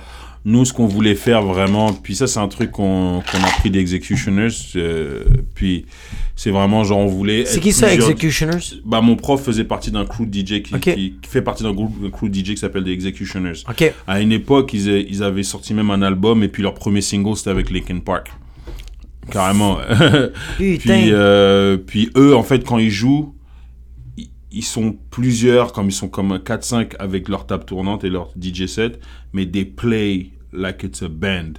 nous, 0.48 0.64
ce 0.64 0.72
qu'on 0.72 0.86
voulait 0.86 1.16
faire 1.16 1.42
vraiment, 1.42 1.92
puis 1.92 2.14
ça, 2.14 2.28
c'est 2.28 2.38
un 2.38 2.46
truc 2.46 2.70
qu'on 2.70 3.20
qu'on 3.30 3.38
a 3.44 3.50
pris 3.58 3.68
des 3.68 3.80
Executioners, 3.80 4.46
euh, 4.76 5.24
puis 5.56 5.86
c'est 6.36 6.52
vraiment 6.52 6.84
genre, 6.84 6.98
on 7.00 7.06
voulait. 7.06 7.44
C'est 7.46 7.58
qui 7.58 7.72
ça, 7.72 7.92
Executioners? 7.92 8.80
Bah, 8.84 9.00
mon 9.00 9.16
prof 9.16 9.42
faisait 9.42 9.64
partie 9.64 9.90
d'un 9.90 10.04
crew 10.06 10.22
DJ 10.30 10.62
qui, 10.62 10.78
qui- 10.80 11.14
qui 11.20 11.28
fait 11.28 11.42
partie 11.42 11.64
d'un 11.64 11.72
groupe 11.72 12.10
crew 12.12 12.26
DJ 12.32 12.44
qui 12.54 12.58
s'appelle 12.58 12.84
The 12.84 12.88
Executioners. 12.88 13.64
Ok. 13.68 13.92
À 14.06 14.20
une 14.20 14.30
époque, 14.30 14.72
ils, 14.72 14.88
a- 14.88 14.98
ils 15.00 15.22
avaient 15.24 15.42
sorti 15.42 15.74
même 15.74 15.90
un 15.90 16.00
album 16.02 16.44
et 16.44 16.48
puis 16.48 16.62
leur 16.62 16.74
premier 16.74 17.00
single 17.00 17.36
c'était 17.36 17.50
avec 17.50 17.68
Linkin 17.70 17.98
Park. 17.98 18.28
Carrément. 19.32 19.78
Puis, 20.56 20.78
euh, 21.10 21.76
puis 21.76 22.10
eux, 22.16 22.36
en 22.36 22.44
fait, 22.44 22.64
quand 22.64 22.78
ils 22.78 22.92
jouent, 22.92 23.34
ils- 24.52 24.62
sont 24.62 24.96
plusieurs, 25.10 25.72
comme 25.72 25.88
ils 25.88 25.92
sont 25.92 26.08
comme 26.08 26.30
un 26.30 26.38
4-5 26.38 26.94
avec 27.00 27.28
leur 27.28 27.46
table 27.46 27.64
tournante 27.64 28.04
et 28.04 28.08
leur 28.08 28.30
DJ 28.40 28.66
set, 28.66 29.00
mais 29.32 29.44
they 29.44 29.64
play 29.64 30.30
like 30.56 30.82
it's 30.84 31.02
a 31.02 31.08
band. 31.08 31.54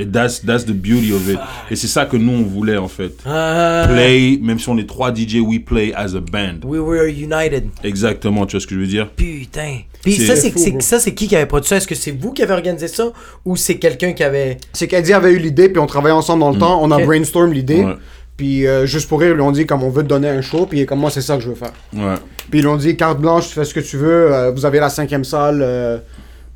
Et 0.00 0.06
that's, 0.06 0.40
that's 0.44 0.64
the 0.64 0.70
beauty 0.72 1.12
of 1.12 1.28
it. 1.28 1.40
Et 1.72 1.74
c'est 1.76 1.88
ça 1.88 2.06
que 2.06 2.16
nous, 2.16 2.30
on 2.32 2.42
voulait, 2.44 2.76
en 2.76 2.86
fait. 2.86 3.14
Ah, 3.26 3.84
Play, 3.88 4.38
même 4.40 4.60
si 4.60 4.68
on 4.68 4.78
est 4.78 4.88
trois 4.88 5.12
DJ, 5.12 5.38
we 5.40 5.58
play 5.58 5.92
as 5.92 6.14
a 6.14 6.20
band. 6.20 6.60
we 6.64 6.78
were 6.78 7.08
united. 7.08 7.68
Exactement, 7.82 8.46
tu 8.46 8.52
vois 8.52 8.60
ce 8.60 8.66
que 8.68 8.76
je 8.76 8.80
veux 8.80 8.86
dire? 8.86 9.10
Putain. 9.10 9.78
Puis 10.04 10.14
ça, 10.18 10.36
c'est 10.36 10.52
ça, 10.82 11.00
c'est 11.00 11.14
qui 11.14 11.26
qui 11.26 11.34
avait 11.34 11.46
produit 11.46 11.66
ça? 11.68 11.78
Est-ce 11.78 11.88
que 11.88 11.96
c'est 11.96 12.12
vous 12.12 12.32
qui 12.32 12.44
avez 12.44 12.52
organisé 12.52 12.86
ça 12.86 13.10
ou 13.44 13.56
c'est 13.56 13.78
quelqu'un 13.78 14.12
qui 14.12 14.22
avait. 14.22 14.58
C'est 14.72 14.86
qu'Eddie 14.86 15.12
avait 15.14 15.32
eu 15.32 15.38
l'idée, 15.38 15.68
puis 15.68 15.80
on 15.80 15.86
travaillait 15.86 16.14
ensemble 16.16 16.40
dans 16.40 16.52
le 16.52 16.58
temps. 16.58 16.80
On 16.80 16.92
a 16.92 16.98
Ok. 16.98 17.04
brainstorm 17.06 17.52
l'idée. 17.52 17.82
Ouais. 17.82 17.96
Puis 18.36 18.68
euh, 18.68 18.86
juste 18.86 19.08
pour 19.08 19.18
rire, 19.20 19.30
ils 19.30 19.34
lui 19.34 19.42
ont 19.42 19.50
dit 19.50 19.66
comme 19.66 19.82
on 19.82 19.90
veut 19.90 20.04
te 20.04 20.08
donner 20.08 20.28
un 20.28 20.42
show, 20.42 20.64
puis 20.66 20.86
comme 20.86 21.00
moi 21.00 21.10
c'est 21.10 21.22
ça 21.22 21.36
que 21.36 21.42
je 21.42 21.48
veux 21.48 21.56
faire. 21.56 21.72
Ouais. 21.92 22.14
Puis 22.48 22.60
ils 22.60 22.62
lui 22.62 22.68
ont 22.68 22.76
dit 22.76 22.96
carte 22.96 23.18
blanche, 23.20 23.48
tu 23.48 23.54
fais 23.54 23.64
ce 23.64 23.74
que 23.74 23.80
tu 23.80 23.96
veux, 23.96 24.32
euh, 24.32 24.52
vous 24.52 24.64
avez 24.64 24.78
la 24.78 24.88
cinquième 24.90 25.24
salle, 25.24 25.58
euh, 25.60 25.98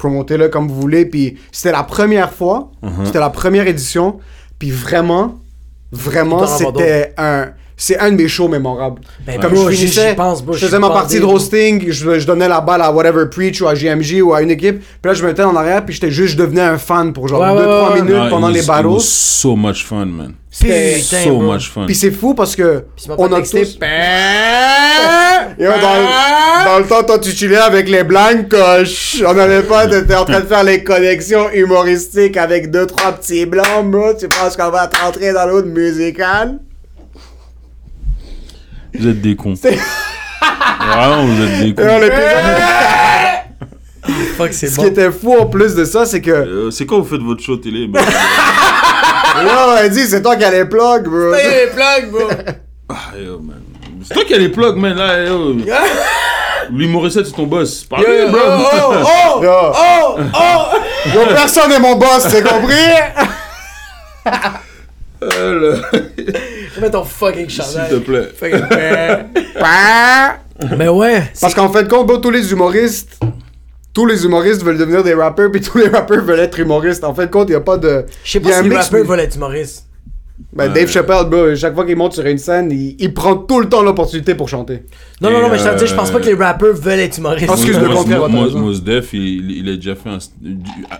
promotez-le 0.03 0.49
comme 0.49 0.67
vous 0.69 0.81
voulez. 0.81 1.07
Puis 1.07 1.39
c'était 1.53 1.73
la 1.73 1.85
première 1.85 2.33
fois, 2.33 2.71
Uh-huh. 2.83 3.07
c'était 3.07 3.21
la 3.21 3.31
première 3.31 3.67
édition, 3.69 4.19
puis 4.59 4.71
vraiment, 4.73 5.35
vraiment 5.93 6.45
c'était 6.47 7.15
un, 7.17 7.51
c'est 7.85 7.99
un 7.99 8.13
de 8.13 8.17
mes 8.17 8.29
shows 8.29 8.47
mémorables. 8.47 9.01
Ben, 9.27 9.41
Comme 9.41 9.55
bro, 9.55 9.69
je 9.69 9.75
finissais, 9.77 10.11
j'y 10.11 10.15
pense, 10.15 10.41
bro, 10.41 10.55
je 10.55 10.65
faisais 10.67 10.79
ma 10.79 10.91
partie 10.91 11.19
de 11.19 11.25
roasting, 11.25 11.91
je, 11.91 12.19
je 12.21 12.27
donnais 12.27 12.47
la 12.47 12.61
balle 12.61 12.81
à 12.81 12.93
whatever 12.93 13.25
Preach 13.29 13.61
ou 13.61 13.67
à 13.67 13.75
JMJ 13.75 14.21
ou 14.23 14.33
à 14.35 14.41
une 14.43 14.51
équipe. 14.53 14.79
Puis 14.79 14.87
là 15.11 15.15
je 15.15 15.23
me 15.25 15.29
mettais 15.29 15.43
en 15.43 15.57
arrière, 15.57 15.85
puis 15.85 15.93
j'étais 15.95 16.13
juste, 16.13 16.35
je 16.35 16.37
devenais 16.39 16.61
un 16.63 16.79
fan 16.79 17.13
pour 17.13 17.27
genre 17.27 17.41
Ouais, 17.41 17.49
2-3 17.49 17.55
ouais, 17.57 17.89
ouais. 17.95 18.03
minutes 18.03 18.17
Ah, 18.21 18.27
pendant 18.31 18.49
it 18.51 18.55
les 18.55 18.63
battles. 18.63 18.87
It 18.87 18.93
was 18.95 19.01
so 19.01 19.57
much 19.57 19.85
fun, 19.85 20.07
man. 20.07 20.35
C'était- 20.49 21.01
so 21.01 21.39
bro. 21.39 21.53
much 21.55 21.71
fun. 21.71 21.87
Puis 21.87 21.95
c'est 21.97 22.11
fou 22.13 22.35
parce 22.35 22.55
que 22.55 22.85
on 23.19 23.29
pas 23.29 23.37
a 23.39 23.41
tous... 23.41 23.79
Yo, 25.59 25.69
dans, 25.69 26.65
dans 26.73 26.79
le 26.79 26.85
temps, 26.87 27.03
toi, 27.03 27.19
tu 27.19 27.31
chillais 27.31 27.57
avec 27.57 27.89
les 27.89 28.05
blancs, 28.05 28.49
coche. 28.49 29.23
On 29.27 29.35
n'avait 29.35 29.63
pas, 29.63 29.87
t'étais 29.87 30.15
en 30.15 30.25
train 30.25 30.41
de 30.41 30.47
faire 30.47 30.63
les 30.65 30.83
connexions 30.85 31.51
humoristiques 31.53 32.37
avec 32.37 32.71
deux, 32.71 32.87
trois 32.87 33.13
petits 33.13 33.45
blancs, 33.47 33.85
bro. 33.91 34.15
Tu 34.19 34.29
penses 34.29 34.57
qu'on 34.57 34.71
va 34.71 34.87
te 34.87 34.97
rentrer 35.01 35.33
dans 35.33 35.47
l'autre 35.47 35.69
musicale? 35.69 36.59
Vous 38.95 39.09
êtes 39.09 39.21
des 39.21 39.37
cons. 39.37 39.55
Vraiment, 39.55 41.25
vous 41.27 41.43
êtes 41.43 41.59
des 41.61 41.69
Et 41.69 41.73
on 41.73 41.75
cons. 41.75 41.99
l'épisode- 42.01 42.23
Fuck, 44.37 44.53
c'est 44.53 44.67
Ce 44.69 44.77
bon. 44.77 44.83
qui 44.83 44.89
était 44.89 45.13
fou 45.13 45.37
en 45.39 45.47
plus 45.47 45.75
de 45.75 45.85
ça, 45.85 46.05
c'est 46.07 46.21
que. 46.21 46.31
Euh, 46.31 46.71
c'est 46.73 46.87
quand 46.87 46.99
vous 47.01 47.09
faites 47.09 47.21
votre 47.23 47.43
show 47.43 47.57
télé 47.57 47.87
ben, 47.87 48.01
Là, 48.03 49.67
on 49.69 49.71
a 49.77 49.89
dit, 49.89 50.07
c'est 50.07 50.21
toi 50.23 50.35
qui 50.37 50.45
as 50.45 50.51
les 50.51 50.65
plugs, 50.65 51.05
bro. 51.05 51.33
les 51.33 51.69
plugs, 51.73 52.11
bro. 52.11 52.29
ah, 52.89 52.95
yo, 53.17 53.39
man. 53.39 53.63
C'est 54.03 54.15
toi 54.15 54.25
qui 54.25 54.35
as 54.35 54.39
les 54.39 54.49
plugs, 54.49 54.77
man. 54.77 54.97
Là, 54.97 55.25
yo. 55.25 55.55
Louis 56.73 56.89
Morissette, 56.89 57.27
c'est 57.27 57.33
ton 57.33 57.47
boss. 57.47 57.85
Parlez, 57.85 58.23
Yo, 58.25 58.29
bro. 58.31 58.41
oh, 58.43 58.93
oh, 59.05 59.41
Yo, 59.45 59.51
oh, 59.53 60.17
oh. 60.35 60.79
yo, 61.15 61.21
personne 61.35 61.69
n'est 61.71 61.79
mon 61.79 61.97
boss, 61.97 62.27
c'est 62.29 62.43
compris? 62.43 62.75
Euh, 65.23 65.81
le- 65.83 66.33
Mets 66.81 66.91
ton 66.91 67.05
fucking 67.05 67.49
S'il 67.49 67.63
te 67.63 67.69
chandail. 67.69 68.01
plaît. 68.01 68.29
Fucking 68.35 68.65
Mais 70.79 70.89
ouais. 70.89 71.23
Parce 71.41 71.55
qu'en 71.55 71.69
fait, 71.71 71.89
compte, 71.89 72.23
tous 72.23 72.31
les 72.31 72.53
humoristes. 72.53 73.19
Tous 73.95 74.07
les 74.07 74.25
humoristes 74.25 74.63
veulent 74.63 74.79
devenir 74.79 75.03
des 75.03 75.13
rappeurs, 75.13 75.51
puis 75.51 75.61
tous 75.61 75.77
les 75.79 75.89
rappeurs 75.89 76.25
veulent 76.25 76.41
être 76.41 76.59
humoristes. 76.59 77.05
En 77.05 77.15
fait, 77.15 77.31
compte, 77.31 77.49
il 77.49 77.53
n'y 77.53 77.57
a 77.57 77.61
pas 77.61 77.77
de. 77.77 78.07
Je 78.25 78.31
sais 78.33 78.39
il 78.39 78.47
y 78.49 78.51
a 78.51 78.55
pas 78.55 78.61
un 78.61 78.63
si 78.63 78.69
les 78.71 78.77
rappeurs 78.77 79.05
veulent 79.05 79.21
être 79.21 79.37
humoristes. 79.37 79.87
Ben, 80.55 80.73
Dave 80.73 80.89
Chappelle, 80.91 81.27
bro, 81.27 81.55
chaque 81.55 81.75
fois 81.75 81.85
qu'il 81.85 81.97
monte 81.97 82.15
sur 82.15 82.25
une 82.27 82.39
scène, 82.39 82.71
il, 82.73 82.97
il 82.99 83.15
prend 83.15 83.37
tout 83.37 83.61
le 83.61 83.69
temps 83.69 83.83
l'opportunité 83.83 84.35
pour 84.35 84.49
chanter. 84.49 84.83
Non, 85.21 85.29
Et, 85.29 85.33
non, 85.33 85.43
non, 85.43 85.49
mais 85.51 85.59
je 85.59 85.65
t'en 85.65 85.75
dis, 85.77 85.87
je 85.87 85.95
pense 85.95 86.09
euh, 86.09 86.13
pas 86.15 86.21
que 86.21 86.27
les 86.27 86.35
rappeurs 86.35 86.75
veulent 86.75 86.99
être 87.01 87.19
humoristes. 87.19 87.47
Parce 87.47 87.63
que- 87.65 87.69
Excuse 87.71 87.87
le 87.89 87.95
contraire, 87.95 88.29
Mos- 88.29 88.81
Def, 88.83 89.13
il, 89.13 89.51
il 89.51 89.69
a 89.69 89.77
déjà 89.77 89.95
fait 89.95 90.09
un- 90.09 90.19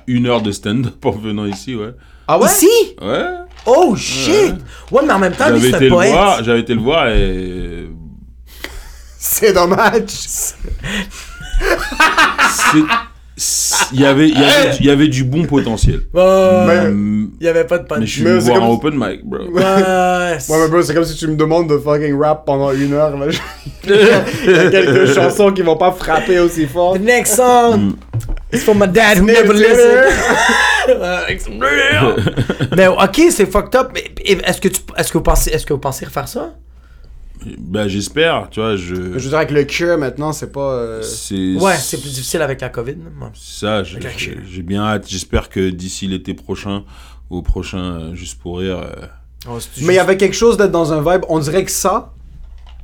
une 0.07 0.27
heure 0.27 0.43
de 0.43 0.53
stand-up 0.53 1.05
en 1.05 1.11
venant 1.13 1.47
ici, 1.47 1.75
ouais. 1.75 1.93
Ah 2.29 2.39
Ici? 2.45 2.69
Ouais. 3.01 3.25
Oh 3.67 3.95
shit! 3.97 4.55
Ouais, 4.91 5.03
mais 5.07 5.13
en 5.13 5.19
même 5.19 5.33
temps, 5.35 5.49
lui, 5.51 5.61
J'avais 5.61 5.71
c'est 5.71 5.77
été 5.77 5.87
un 5.87 5.89
le 5.89 5.95
poète. 5.95 6.11
voir, 6.13 6.45
j'avais 6.45 6.61
été 6.61 6.75
le 6.75 6.81
voir 6.81 7.09
et 7.09 7.89
C'est 9.19 9.53
dommage. 9.53 10.03
c'est- 10.09 10.55
il 13.93 14.01
y 14.01 14.05
avait 14.05 14.29
il 14.29 14.39
y 14.39 14.45
avait 14.45 14.77
il 14.81 14.87
y 14.87 14.91
avait 14.91 15.09
du 15.09 15.25
bon 15.25 15.45
potentiel. 15.47 16.01
Mais- 16.15 16.91
il 17.41 17.47
y 17.47 17.49
avait 17.49 17.65
pas 17.65 17.79
de 17.79 17.83
Mais 17.85 17.89
punch. 17.89 18.05
je 18.05 18.11
suis 18.13 18.23
Mais 18.23 18.39
voir 18.39 18.63
un 18.63 18.69
open 18.69 18.95
mic, 18.95 19.25
bro. 19.25 19.39
Ouais, 19.45 19.63
Ouais, 19.63 20.39
mais 20.49 20.69
bro, 20.69 20.83
c'est 20.83 20.95
comme 20.95 21.05
si 21.05 21.17
tu 21.17 21.27
me 21.27 21.35
demandes 21.37 21.69
de 21.69 21.79
fucking 21.79 22.17
rap 22.21 22.45
pendant 22.45 22.71
une 22.73 22.93
heure. 22.93 23.17
Là. 23.17 23.27
Il 23.85 24.51
y 24.51 24.55
a 24.55 24.71
quelques 24.71 25.13
chansons 25.15 25.51
qui 25.53 25.63
vont 25.63 25.77
pas 25.77 25.91
frapper 25.93 26.39
aussi 26.39 26.67
fort. 26.67 26.99
Next 26.99 27.37
song 27.37 27.95
is 28.53 28.59
for 28.59 28.75
my 28.75 28.87
dad 28.89 29.19
who 29.19 29.25
never 29.27 29.53
listened. 29.53 31.03
Avec 31.03 31.41
son- 31.41 31.53
mais 32.77 32.87
ok, 32.89 33.21
c'est 33.31 33.47
fucked 33.47 33.75
up. 33.77 33.97
Est-ce 34.25 34.61
que 34.61 34.69
tu, 34.69 34.81
est-ce 34.97 35.13
que 35.13 35.19
vous 35.19 35.25
pensez, 35.25 35.51
est-ce 35.51 35.65
que 35.67 35.73
vous 35.73 35.79
pensez 35.81 36.05
refaire 36.05 36.29
ça? 36.29 36.55
Ben 37.59 37.89
j'espère, 37.89 38.49
tu 38.51 38.61
vois, 38.61 38.77
je 38.77 38.95
Je 38.95 39.01
veux 39.01 39.19
dire, 39.21 39.35
avec 39.37 39.51
le 39.51 39.65
cure 39.65 39.99
maintenant, 39.99 40.33
c'est 40.33 40.53
pas. 40.53 40.73
euh, 40.75 41.03
c'est 41.03 41.55
Ouais, 41.57 41.75
c'est 41.77 42.01
plus 42.01 42.13
difficile 42.15 42.41
avec 42.43 42.61
la 42.61 42.69
COVID. 42.69 42.93
Ouais. 42.93 43.29
ça, 43.35 43.83
j'ai 43.83 44.63
bien 44.63 44.83
hâte, 44.85 45.07
j'espère 45.09 45.49
que 45.49 45.71
d'ici 45.71 46.07
l'été 46.07 46.35
prochain 46.35 46.85
ou 47.31 47.39
au 47.39 47.43
prochain 47.43 47.79
euh, 47.79 48.15
juste 48.15 48.39
pour 48.41 48.59
rire 48.59 48.79
euh, 48.79 49.07
Oh, 49.51 49.59
Mais 49.79 49.95
il 49.95 49.97
y 49.97 49.99
avait 49.99 50.17
quelque 50.17 50.37
chose 50.37 50.57
d'être 50.57 50.71
dans 50.71 50.93
un 50.93 51.01
vibe. 51.01 51.25
On 51.29 51.41
dirait 51.41 51.65
que 51.65 51.71
ça, 51.73 52.13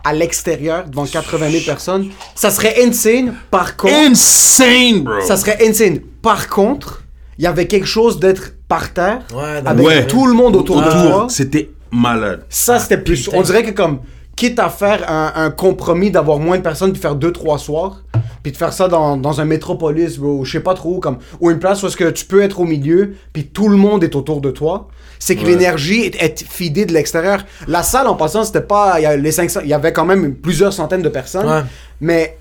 à 0.08 0.12
l'extérieur, 0.14 0.84
devant 0.88 1.04
80 1.06 1.50
000 1.50 1.64
personnes, 1.64 2.08
ça 2.34 2.50
serait 2.50 2.76
insane. 2.82 3.34
Par 3.50 3.76
contre. 3.76 3.94
insane, 3.94 5.00
bro. 5.04 5.20
Ça 5.20 5.36
serait 5.36 5.58
insane. 5.66 6.00
Par 6.22 6.48
contre, 6.48 7.02
il 7.38 7.44
y 7.44 7.46
avait 7.46 7.66
quelque 7.66 7.86
chose 7.86 8.18
d'être 8.18 8.54
par 8.68 8.92
terre. 8.92 9.20
Ouais, 9.34 9.62
Avec 9.64 9.86
Ouais. 9.86 10.06
tout 10.06 10.26
le 10.26 10.32
monde 10.34 10.56
autour 10.56 10.80
de 10.82 10.90
toi. 10.90 11.26
c'était 11.28 11.70
malade. 11.90 12.44
Ça, 12.48 12.78
c'était 12.78 12.98
plus. 12.98 13.24
putain. 13.24 13.36
On 13.38 13.42
dirait 13.42 13.62
que 13.64 13.70
comme, 13.70 14.00
quitte 14.38 14.58
à 14.60 14.68
faire 14.68 15.10
un, 15.10 15.32
un 15.34 15.50
compromis 15.50 16.10
d'avoir 16.12 16.38
moins 16.38 16.58
de 16.58 16.62
personnes, 16.62 16.92
puis 16.92 17.00
faire 17.00 17.16
deux, 17.16 17.32
trois 17.32 17.58
soirs, 17.58 18.04
puis 18.42 18.52
de 18.52 18.56
faire 18.56 18.72
ça 18.72 18.86
dans, 18.86 19.16
dans 19.16 19.40
un 19.40 19.44
métropolis, 19.44 20.16
ou 20.18 20.44
je 20.44 20.52
sais 20.52 20.60
pas 20.60 20.74
trop 20.74 20.96
où, 20.96 21.00
comme, 21.00 21.18
ou 21.40 21.50
une 21.50 21.58
place 21.58 21.82
où 21.82 21.88
est-ce 21.88 21.96
que 21.96 22.08
tu 22.10 22.24
peux 22.24 22.40
être 22.42 22.60
au 22.60 22.64
milieu, 22.64 23.14
puis 23.32 23.46
tout 23.46 23.68
le 23.68 23.76
monde 23.76 24.04
est 24.04 24.14
autour 24.14 24.40
de 24.40 24.50
toi, 24.52 24.86
c'est 25.18 25.34
que 25.34 25.40
Ouais. 25.42 25.48
l'énergie 25.50 26.02
est, 26.02 26.14
est 26.22 26.44
feedée 26.48 26.86
de 26.86 26.92
l'extérieur. 26.92 27.44
La 27.66 27.82
salle, 27.82 28.06
en 28.06 28.14
passant, 28.14 28.44
c'était 28.44 28.60
pas. 28.60 29.00
Il 29.00 29.02
y, 29.02 29.06
a 29.06 29.16
les 29.16 29.32
500 29.32 29.60
il 29.64 29.68
y 29.70 29.74
avait 29.74 29.92
quand 29.92 30.04
même 30.04 30.34
plusieurs 30.36 30.72
centaines 30.72 31.02
de 31.02 31.08
personnes, 31.08 31.48
Ouais. 31.48 31.62
mais 32.00 32.38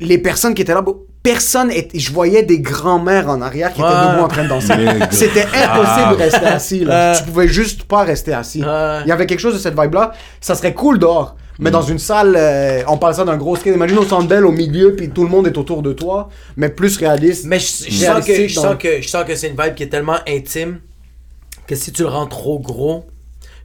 les 0.00 0.16
personnes 0.18 0.54
qui 0.54 0.62
étaient 0.62 0.72
là, 0.72 0.80
bro, 0.80 1.06
personne. 1.24 1.72
est- 1.72 1.90
je 1.98 2.12
voyais 2.12 2.44
des 2.44 2.60
grands-mères 2.60 3.28
en 3.28 3.42
arrière 3.42 3.72
qui 3.72 3.80
étaient 3.80 3.88
Ouais. 3.90 4.12
debout 4.12 4.22
en 4.24 4.28
train 4.28 4.44
de 4.44 4.48
danser. 4.48 4.72
C'était 5.10 5.42
impossible 5.46 6.10
de 6.12 6.16
rester 6.22 6.46
assis. 6.46 6.84
Là. 6.84 6.94
Euh. 6.94 7.16
Tu 7.18 7.24
pouvais 7.24 7.48
juste 7.48 7.82
pas 7.84 8.04
rester 8.04 8.32
assis. 8.32 8.60
Il 8.60 9.08
y 9.08 9.12
avait 9.12 9.26
quelque 9.26 9.40
chose 9.40 9.54
de 9.54 9.58
cette 9.58 9.76
vibe-là. 9.78 10.12
Ça 10.40 10.54
serait 10.54 10.74
cool 10.74 11.00
dehors. 11.00 11.34
Mais 11.60 11.70
dans 11.70 11.82
une 11.82 11.98
salle, 12.00 12.34
euh, 12.36 12.82
on 12.88 12.96
parle 12.96 13.14
ça 13.14 13.24
d'un 13.24 13.36
gros 13.36 13.54
skate. 13.56 13.74
Imagine 13.74 13.98
au 13.98 14.04
centre 14.04 14.34
au 14.44 14.50
milieu, 14.52 14.94
puis 14.96 15.08
tout 15.10 15.22
le 15.24 15.28
monde 15.30 15.46
est 15.46 15.56
autour 15.56 15.82
de 15.82 15.92
toi. 15.92 16.28
Mais 16.56 16.68
plus 16.68 16.96
réaliste. 16.96 17.44
Mais 17.46 17.58
je, 17.60 17.84
je 17.88 18.04
sens 18.04 18.24
que, 18.24 18.48
je, 18.48 18.54
dans- 18.56 18.62
sens 18.62 18.74
que, 18.78 19.00
je 19.00 19.08
sens 19.08 19.24
que 19.24 19.34
c'est 19.36 19.48
une 19.48 19.56
vibe 19.60 19.74
qui 19.74 19.84
est 19.84 19.88
tellement 19.88 20.18
intime 20.28 20.78
que 21.66 21.74
si 21.76 21.92
tu 21.92 22.02
le 22.02 22.08
rends 22.08 22.26
trop 22.26 22.58
gros, 22.58 23.06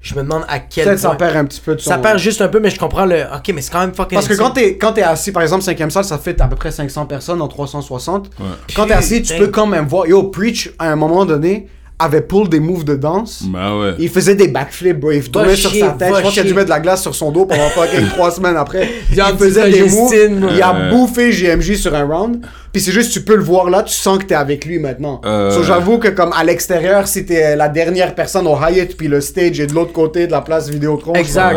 je 0.01 0.15
me 0.15 0.21
demande 0.21 0.45
à 0.47 0.59
quel 0.59 0.85
Peut-être 0.85 0.99
ça 0.99 1.15
perd 1.15 1.35
un 1.35 1.45
petit 1.45 1.59
peu 1.59 1.75
de 1.75 1.81
son... 1.81 1.89
Ça 1.89 1.97
perd 1.97 2.17
juste 2.19 2.41
un 2.41 2.47
peu, 2.47 2.59
mais 2.59 2.69
je 2.69 2.79
comprends 2.79 3.05
le. 3.05 3.23
Ok, 3.35 3.51
mais 3.53 3.61
c'est 3.61 3.71
quand 3.71 3.81
même 3.81 3.93
fucking. 3.93 4.15
Parce 4.15 4.27
que 4.27 4.35
quand 4.35 4.51
t'es, 4.51 4.77
quand 4.77 4.93
t'es 4.93 5.03
assis, 5.03 5.31
par 5.31 5.43
exemple, 5.43 5.63
5ème 5.63 5.89
salle, 5.89 6.05
ça 6.05 6.17
fait 6.17 6.39
à 6.39 6.47
peu 6.47 6.55
près 6.55 6.71
500 6.71 7.05
personnes 7.05 7.41
en 7.41 7.47
360. 7.47 8.27
Ouais. 8.39 8.45
Quand 8.75 8.85
t'es 8.87 8.93
assis, 8.93 9.21
tu 9.21 9.35
peux 9.35 9.47
quand 9.47 9.67
même 9.67 9.87
voir. 9.87 10.07
Yo, 10.07 10.23
Preach, 10.23 10.71
à 10.79 10.89
un 10.89 10.95
moment 10.95 11.25
donné, 11.25 11.67
avait 11.99 12.21
pull 12.21 12.47
des 12.47 12.61
moves 12.61 12.85
de 12.85 12.95
danse. 12.95 13.43
Bah 13.45 13.77
ouais. 13.77 13.95
Il 13.99 14.09
faisait 14.09 14.35
des 14.35 14.47
backflips, 14.47 14.97
bro. 14.97 15.11
Il 15.11 15.29
tournait 15.29 15.55
sur 15.55 15.71
sa 15.71 15.89
tête. 15.89 16.13
Je 16.15 16.21
pense 16.21 16.31
qu'il 16.33 16.41
a 16.41 16.45
dû 16.45 16.53
mettre 16.53 16.65
de 16.65 16.69
la 16.69 16.79
glace 16.79 17.01
sur 17.01 17.13
son 17.13 17.31
dos 17.31 17.45
pendant 17.45 17.69
fucking 17.69 18.07
trois 18.15 18.31
semaines 18.31 18.57
après. 18.57 18.89
Il 19.11 19.21
faisait 19.37 19.69
des 19.69 19.81
moves. 19.81 20.13
Justine, 20.13 20.47
Il 20.55 20.61
a 20.61 20.89
bouffé 20.89 21.31
JMJ 21.31 21.75
sur 21.75 21.93
un 21.93 22.05
round. 22.05 22.45
Puis 22.71 22.81
c'est 22.81 22.91
juste, 22.91 23.11
tu 23.11 23.21
peux 23.21 23.35
le 23.35 23.43
voir 23.43 23.69
là, 23.69 23.83
tu 23.83 23.93
sens 23.93 24.19
que 24.19 24.25
t'es 24.25 24.35
avec 24.35 24.65
lui 24.65 24.79
maintenant. 24.79 25.21
Euh. 25.25 25.51
So, 25.51 25.63
j'avoue 25.63 25.97
que 25.97 26.07
comme 26.07 26.31
à 26.33 26.43
l'extérieur, 26.43 27.07
si 27.07 27.25
t'es 27.25 27.55
la 27.55 27.67
dernière 27.67 28.13
personne 28.15 28.47
au 28.47 28.55
Hyatt, 28.55 28.95
puis 28.95 29.07
le 29.07 29.21
stage 29.21 29.59
est 29.59 29.67
de 29.67 29.73
l'autre 29.73 29.91
côté 29.91 30.27
de 30.27 30.31
la 30.31 30.41
place 30.41 30.69
Vidéotron. 30.69 31.13
Exact. 31.15 31.55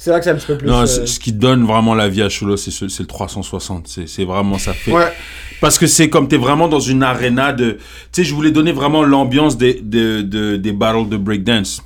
C'est 0.00 0.10
là 0.10 0.18
que 0.20 0.24
c'est 0.24 0.30
un 0.30 0.36
petit 0.36 0.46
peu 0.46 0.56
plus. 0.56 0.68
Non, 0.68 0.82
euh, 0.82 0.86
ce 0.86 1.18
qui 1.18 1.32
donne 1.32 1.64
vraiment 1.66 1.92
la 1.94 2.08
vie 2.08 2.22
à 2.22 2.28
Cholo, 2.28 2.56
c'est 2.56 2.70
ce- 2.70 2.86
c'est 2.88 3.02
le 3.02 3.08
360. 3.08 3.88
C'est 3.88 4.08
c'est 4.08 4.24
vraiment, 4.24 4.56
ça 4.56 4.72
fait. 4.72 4.92
Ouais. 4.92 5.12
Parce 5.60 5.76
que 5.76 5.88
c'est 5.88 6.08
comme 6.08 6.28
t'es 6.28 6.36
vraiment 6.36 6.68
dans 6.68 6.78
une 6.78 7.02
arena 7.02 7.52
de. 7.52 7.72
Tu 7.72 7.78
sais, 8.12 8.24
je 8.24 8.32
voulais 8.32 8.52
donner 8.52 8.70
vraiment 8.70 9.02
l'ambiance 9.02 9.56
des, 9.58 9.74
de, 9.82 10.22
de- 10.22 10.56
des 10.56 10.72
battles 10.72 11.08
de 11.08 11.16
breakdance. 11.16 11.82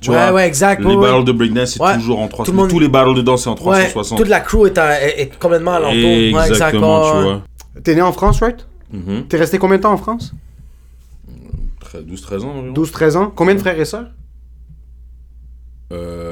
Tu 0.00 0.10
Ouais, 0.10 0.16
vois, 0.16 0.32
ouais, 0.32 0.46
exact, 0.46 0.80
Les 0.80 0.86
ouais, 0.86 0.96
battles 0.96 1.18
ouais. 1.18 1.24
de 1.24 1.32
breakdance, 1.32 1.70
c'est 1.72 1.82
Ouais. 1.82 1.94
toujours 1.96 2.20
en 2.20 2.28
360. 2.28 2.46
Tout 2.46 2.52
le 2.52 2.56
monde- 2.58 2.70
Tous 2.70 2.78
les 2.78 2.88
battles 2.88 3.14
de 3.16 3.20
danse, 3.22 3.42
c'est 3.42 3.48
en 3.50 3.54
Ouais, 3.54 3.58
360. 3.90 4.16
toute 4.18 4.28
la 4.28 4.40
crew 4.40 4.66
est, 4.66 4.78
est, 4.78 5.20
est 5.22 5.38
complètement. 5.38 5.78
Ouais, 5.80 6.28
exact, 6.28 6.48
Exactement, 6.50 7.02
ouais, 7.02 7.10
tu 7.18 7.22
vois. 7.24 7.42
T'es 7.82 7.94
né 7.96 8.00
en 8.02 8.12
France, 8.12 8.40
right? 8.40 8.64
Mhm. 8.92 9.24
T'es 9.28 9.36
resté 9.36 9.58
combien 9.58 9.76
de 9.76 9.82
temps 9.82 9.92
en 9.92 9.96
France? 9.98 10.32
Très- 11.80 12.02
12-13 12.02 12.44
ans 12.44 12.50
environ. 12.56 12.72
12-13 12.72 13.16
ans. 13.16 13.32
Combien 13.34 13.54
de 13.56 13.60
frères 13.60 13.78
et 13.78 13.84
sœurs? 13.84 14.06
Euh, 15.92 16.29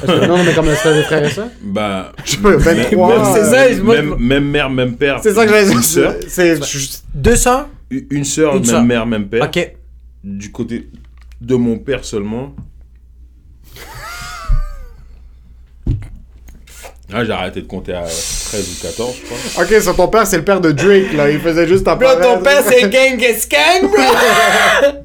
que- 0.00 0.26
Non, 0.26 0.42
mais 0.44 0.54
comme 0.54 0.66
le 0.66 0.74
frère 0.74 0.94
des 0.94 1.02
frères 1.02 1.24
et 1.24 1.30
sœurs 1.30 1.48
bah. 1.62 2.12
Je 2.24 2.30
sais 2.32 2.36
pas, 2.38 2.56
23. 2.56 3.08
même, 3.08 3.20
euh, 3.20 3.24
c'est 3.34 3.44
ça, 3.44 3.68
même, 3.68 3.82
moi, 3.82 3.94
même, 3.96 4.16
même 4.18 4.44
mère, 4.50 4.70
même 4.70 4.96
père. 4.96 5.20
C'est 5.22 5.34
ça 5.34 5.44
que 5.44 5.50
j'allais 5.50 5.66
Une 5.68 5.80
dire. 5.80 5.84
sœur. 5.84 6.14
C'est. 6.28 6.62
je- 6.64 6.88
Deux 7.14 7.36
sœurs 7.36 7.68
Une 7.90 8.24
sœur, 8.24 8.56
Une 8.56 8.66
même 8.70 8.86
mère, 8.86 9.06
même 9.06 9.28
père. 9.28 9.44
Ok. 9.44 9.74
Du 10.22 10.50
côté 10.52 10.88
de 11.40 11.54
mon 11.54 11.78
père 11.78 12.04
seulement. 12.04 12.54
Ah, 17.12 17.24
j'ai 17.24 17.32
arrêté 17.32 17.62
de 17.62 17.66
compter 17.66 17.92
à 17.92 18.02
13 18.02 18.78
ou 18.78 18.82
14, 18.86 19.16
je 19.16 19.22
crois. 19.26 19.64
Ok, 19.64 19.82
ça, 19.82 19.92
ton 19.94 20.06
père, 20.06 20.24
c'est 20.28 20.36
le 20.36 20.44
père 20.44 20.60
de 20.60 20.70
Drake, 20.70 21.12
là. 21.14 21.28
Il 21.28 21.40
faisait 21.40 21.66
juste 21.66 21.82
Bro, 21.82 21.94
apparaître. 21.94 22.22
ton 22.22 22.40
père, 22.40 22.62
c'est 22.64 22.82
Genghis 22.82 23.48
Khan, 23.50 23.88
bro! 23.88 23.98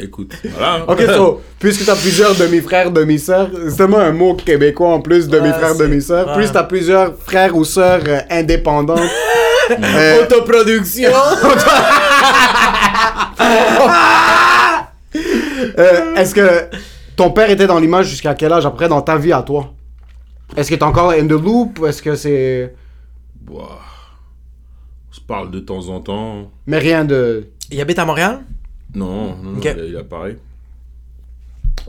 Écoute, 0.00 0.32
voilà. 0.56 0.84
Ok, 0.88 1.02
so, 1.02 1.42
puisque 1.58 1.84
t'as 1.84 1.94
plusieurs 1.96 2.34
demi-frères, 2.34 2.90
demi-sœurs, 2.90 3.50
c'est 3.68 3.76
tellement 3.76 3.98
un 3.98 4.12
mot 4.12 4.34
québécois 4.34 4.88
en 4.94 5.00
plus, 5.00 5.28
demi-frère, 5.28 5.72
c'est- 5.74 5.78
demi-sœur. 5.82 6.28
ouais. 6.28 6.34
Plus 6.34 6.50
t'as 6.52 6.62
plusieurs 6.64 7.14
frères 7.16 7.54
ou 7.56 7.64
sœurs 7.64 8.02
euh, 8.06 8.20
indépendantes. 8.30 9.00
euh, 9.70 10.22
Autoproduction! 10.24 11.10
euh, 15.78 16.14
Est-ce 16.16 16.34
que 16.34 16.64
ton 17.16 17.30
père 17.30 17.50
était 17.50 17.66
dans 17.66 17.78
l'image 17.78 18.06
jusqu'à 18.08 18.34
quel 18.34 18.52
âge 18.52 18.66
après 18.66 18.88
dans 18.88 19.02
ta 19.02 19.16
vie 19.16 19.32
à 19.32 19.42
toi? 19.42 19.72
Est-ce 20.56 20.70
que 20.70 20.74
t'es 20.74 20.82
encore 20.82 21.10
in 21.10 21.26
the 21.26 21.30
loop? 21.32 21.78
Ou 21.78 21.86
est-ce 21.86 22.02
que 22.02 22.14
c'est. 22.16 22.74
Ouah. 23.48 23.78
On 25.10 25.14
se 25.14 25.20
parle 25.20 25.50
de 25.50 25.60
temps 25.60 25.88
en 25.88 26.00
temps. 26.00 26.50
Mais 26.66 26.78
rien 26.78 27.04
de. 27.04 27.48
Il 27.70 27.80
habite 27.80 27.98
à 27.98 28.04
Montréal? 28.04 28.40
Non, 28.94 29.36
non, 29.36 29.50
non, 29.52 29.58
Ok. 29.58 29.64
il, 29.64 29.80
a- 29.80 29.84
il 29.86 29.96
apparaît. 29.96 30.38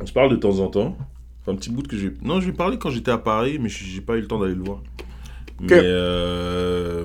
On 0.01 0.05
se 0.05 0.13
parle 0.13 0.29
de 0.31 0.35
temps 0.37 0.59
en 0.59 0.67
temps. 0.67 0.95
Enfin, 1.41 1.53
un 1.53 1.55
petit 1.55 1.69
bout 1.71 1.87
que 1.87 1.97
j'ai. 1.97 2.13
Non, 2.21 2.39
je 2.39 2.45
lui 2.45 2.53
ai 2.53 2.55
parlé 2.55 2.77
quand 2.77 2.89
j'étais 2.91 3.11
à 3.11 3.17
Paris, 3.17 3.57
mais 3.59 3.69
j'ai 3.69 4.01
pas 4.01 4.15
eu 4.17 4.21
le 4.21 4.27
temps 4.27 4.39
d'aller 4.39 4.55
le 4.55 4.63
voir. 4.63 4.79
Mais. 5.59 5.67
Euh... 5.73 7.03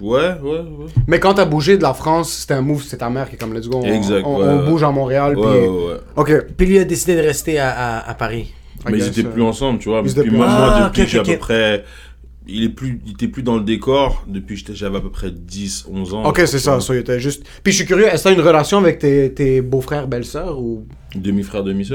Ouais, 0.00 0.32
ouais, 0.42 0.58
ouais. 0.60 0.86
Mais 1.08 1.18
quand 1.18 1.34
t'as 1.34 1.44
bougé 1.44 1.76
de 1.76 1.82
la 1.82 1.92
France, 1.92 2.32
c'était 2.32 2.54
un 2.54 2.60
move, 2.62 2.84
c'est 2.84 2.98
ta 2.98 3.10
mère 3.10 3.28
qui 3.28 3.34
est 3.34 3.38
comme 3.38 3.52
let's 3.52 3.68
go. 3.68 3.80
on- 3.82 3.84
Exact, 3.84 4.22
On, 4.24 4.38
ouais, 4.38 4.46
on 4.46 4.60
ouais. 4.60 4.66
bouge 4.70 4.82
à 4.84 4.90
Montréal, 4.92 5.36
Ouais, 5.36 5.60
puis. 5.60 5.68
ouais. 5.68 5.96
Ok. 6.16 6.46
Puis 6.56 6.66
lui 6.66 6.78
a 6.78 6.84
décidé 6.84 7.16
de 7.16 7.20
rester 7.22 7.58
à, 7.58 7.70
à, 7.98 8.08
à 8.10 8.14
Paris. 8.14 8.52
Mais 8.88 8.98
ils 8.98 9.06
étaient 9.08 9.26
euh, 9.26 9.30
plus 9.32 9.42
ensemble, 9.42 9.80
tu 9.80 9.88
vois. 9.88 10.02
Puis 10.04 10.14
plus 10.14 10.30
moi, 10.30 10.46
Ah, 10.48 10.84
depuis 10.88 11.02
ok, 11.02 11.06
que 11.06 11.12
j'ai 11.12 11.18
à 11.18 11.22
peu 11.24 11.36
près. 11.38 11.84
Il, 12.50 12.64
est 12.64 12.68
plus, 12.70 13.00
il 13.04 13.12
était 13.12 13.28
plus 13.28 13.42
dans 13.42 13.56
le 13.56 13.62
décor 13.62 14.24
depuis 14.26 14.54
que 14.54 14.60
j'étais- 14.60 14.74
j'avais 14.74 14.96
à 14.96 15.00
peu 15.00 15.10
près 15.10 15.30
10, 15.30 15.84
11 15.90 16.14
ans. 16.14 16.24
Ok, 16.24 16.38
c'est 16.46 16.58
ça, 16.58 16.80
ça, 16.80 16.94
il 16.94 17.00
était 17.00 17.20
juste. 17.20 17.44
Puis 17.62 17.72
je 17.72 17.76
suis 17.78 17.86
curieux, 17.86 18.06
est-ce 18.06 18.24
que 18.24 18.28
t'as 18.30 18.34
une 18.34 18.40
relation 18.40 18.78
avec 18.78 18.98
tes, 18.98 19.32
tes 19.34 19.60
beaux-frères, 19.60 20.08
belles-sœurs 20.08 20.58
ou 20.58 20.86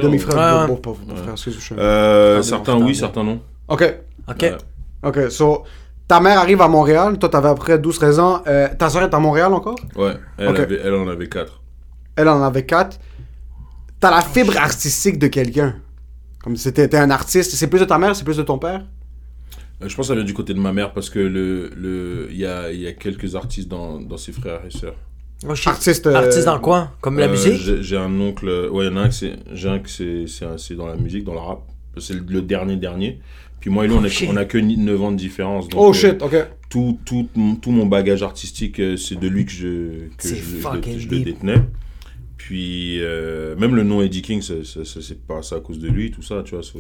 demi-frères, 0.04 0.36
Ouais, 0.38 0.68
beaux, 0.68 0.74
ouais. 0.74 0.82
beaux- 0.82 0.94
beaux- 0.94 1.14
beaux-frères, 1.14 1.32
excuse, 1.34 1.60
suis- 1.60 1.76
Euh, 1.78 2.38
Ah, 2.40 2.44
certains 2.44 2.78
non, 2.78 2.86
oui, 2.86 2.96
certains 2.96 3.24
non. 3.24 3.42
Ok, 3.68 3.96
Ok. 4.30 4.42
Ouais. 4.42 4.58
ok, 5.04 5.32
so. 5.32 5.64
Ta 6.08 6.20
mère 6.20 6.38
arrive 6.38 6.62
à 6.62 6.68
Montréal, 6.68 7.18
toi 7.18 7.30
t'avais 7.30 7.48
après 7.50 7.80
12-13 7.80 8.20
ans. 8.20 8.44
euh, 8.46 8.68
ta 8.78 8.90
soeur 8.90 9.04
est 9.04 9.14
à 9.14 9.20
Montréal 9.20 9.54
encore? 9.54 9.78
Ouais, 9.96 10.14
elle, 10.38 10.50
avait, 10.50 10.80
elle 10.84 10.94
en 10.94 11.08
avait 11.08 11.28
4. 11.30 11.62
Elle 12.16 12.28
en 12.30 12.44
avait 12.44 12.66
4. 12.66 13.00
T'as 14.00 14.12
la 14.12 14.22
fibre 14.22 14.56
artistique 14.58 15.18
de 15.18 15.28
quelqu'un. 15.28 15.76
Comme 16.44 16.58
si 16.58 16.72
t'étais 16.74 16.98
un 16.98 17.10
artiste. 17.10 17.52
C'est 17.56 17.68
plus 17.68 17.80
de 17.80 17.86
ta 17.86 17.98
mère, 17.98 18.16
c'est 18.16 18.26
plus 18.26 18.36
de 18.38 18.44
ton 18.44 18.58
père? 18.60 18.86
Je 19.82 19.88
pense 19.96 20.08
que 20.08 20.14
ça 20.14 20.16
vient 20.16 20.24
du 20.24 20.34
côté 20.34 20.54
de 20.54 20.60
ma 20.60 20.72
mère 20.72 20.94
parce 20.94 21.10
que 21.10 21.20
le, 21.20 21.70
le, 21.76 22.28
il 22.32 22.38
y, 22.38 22.46
a, 22.46 22.72
il 22.72 22.80
y 22.80 22.88
a 22.88 22.94
quelques 22.94 23.36
artistes 23.36 23.68
dans, 23.68 24.00
dans 24.00 24.18
ses 24.18 24.32
frères 24.32 24.62
et 24.66 24.72
sœurs. 24.72 24.96
Oh. 25.46 25.54
Artiste. 25.66 26.08
euh, 26.08 26.16
Artiste 26.16 26.46
dans 26.46 26.60
quoi? 26.60 26.92
Comme 27.02 27.20
la 27.20 27.26
Euh, 27.28 27.32
musique? 27.32 27.56
j'ai- 27.82 27.98
un 27.98 28.18
oncle, 28.22 28.48
euh, 28.48 28.70
ouais, 28.70 28.86
il 28.86 28.92
y 28.92 28.94
en 28.94 28.98
a 28.98 29.02
un 29.02 29.10
que 29.10 29.14
c'est, 29.16 29.34
j'ai 29.52 29.68
un 29.68 29.80
que 29.80 29.90
c'est, 29.90 30.24
c'est, 30.58 30.76
dans 30.76 30.88
la 30.88 30.96
musique, 30.96 31.26
dans 31.26 31.34
le 31.34 31.40
rap. 31.40 31.60
C'est 31.98 32.14
le, 32.14 32.24
le 32.28 32.42
dernier 32.42 32.78
dernier. 32.78 33.20
Puis 33.60 33.70
moi 33.70 33.84
et 33.84 33.88
lui, 33.88 33.96
on, 33.96 34.02
Oh, 34.02 34.06
a, 34.06 34.10
shit. 34.10 34.30
on 34.32 34.38
a 34.38 34.46
que 34.46 34.58
9 34.58 35.02
ans 35.02 35.12
de 35.12 35.18
différence. 35.18 35.68
donc, 35.68 35.82
Oh 35.82 35.90
euh, 35.90 35.94
shit, 35.94 36.22
ok. 36.22 36.36
tout, 36.70 36.98
tout, 37.06 37.28
mon- 37.36 37.56
tout 37.56 37.72
mon 37.72 37.86
bagage 37.86 38.24
artistique, 38.24 38.80
euh, 38.80 38.96
c'est 38.96 39.20
de 39.20 39.28
lui 39.28 39.46
que 39.46 39.52
je, 39.52 40.08
que 40.18 40.28
je, 40.30 40.36
je 40.36 40.68
le- 40.94 41.00
je 41.00 41.10
le 41.10 41.20
détenais. 41.20 41.62
Puis, 42.46 42.98
euh, 43.02 43.56
même 43.56 43.74
le 43.74 43.84
nom 43.84 44.02
Eddie 44.02 44.22
King, 44.22 44.42
c'est, 44.42 45.26
pas 45.26 45.42
ça 45.42 45.56
à 45.56 45.60
cause 45.62 45.80
de 45.80 45.88
lui, 45.88 46.12
tout 46.12 46.22
ça, 46.22 46.42
tu 46.44 46.56
vois. 46.56 46.62
c'est- 46.64 46.78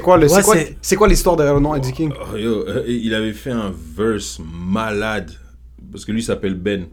quoi 0.00 0.16
le- 0.16 0.24
Ouais, 0.24 0.28
c'est 0.28 0.42
quoi, 0.42 0.56
c'est- 0.56 0.76
c'est 0.82 0.96
quoi 0.96 1.06
l'histoire 1.06 1.36
derrière 1.36 1.54
le 1.54 1.60
nom 1.60 1.72
Eddie 1.76 1.92
King? 1.92 2.10
Oh, 2.32 2.36
yo, 2.36 2.66
euh, 2.66 2.82
il 2.88 3.14
avait 3.14 3.32
fait 3.32 3.52
un 3.52 3.72
verse 3.96 4.40
malade 4.44 5.30
parce 5.92 6.04
que 6.04 6.10
lui 6.10 6.20
s'appelle 6.22 6.54
Ben 6.54 6.86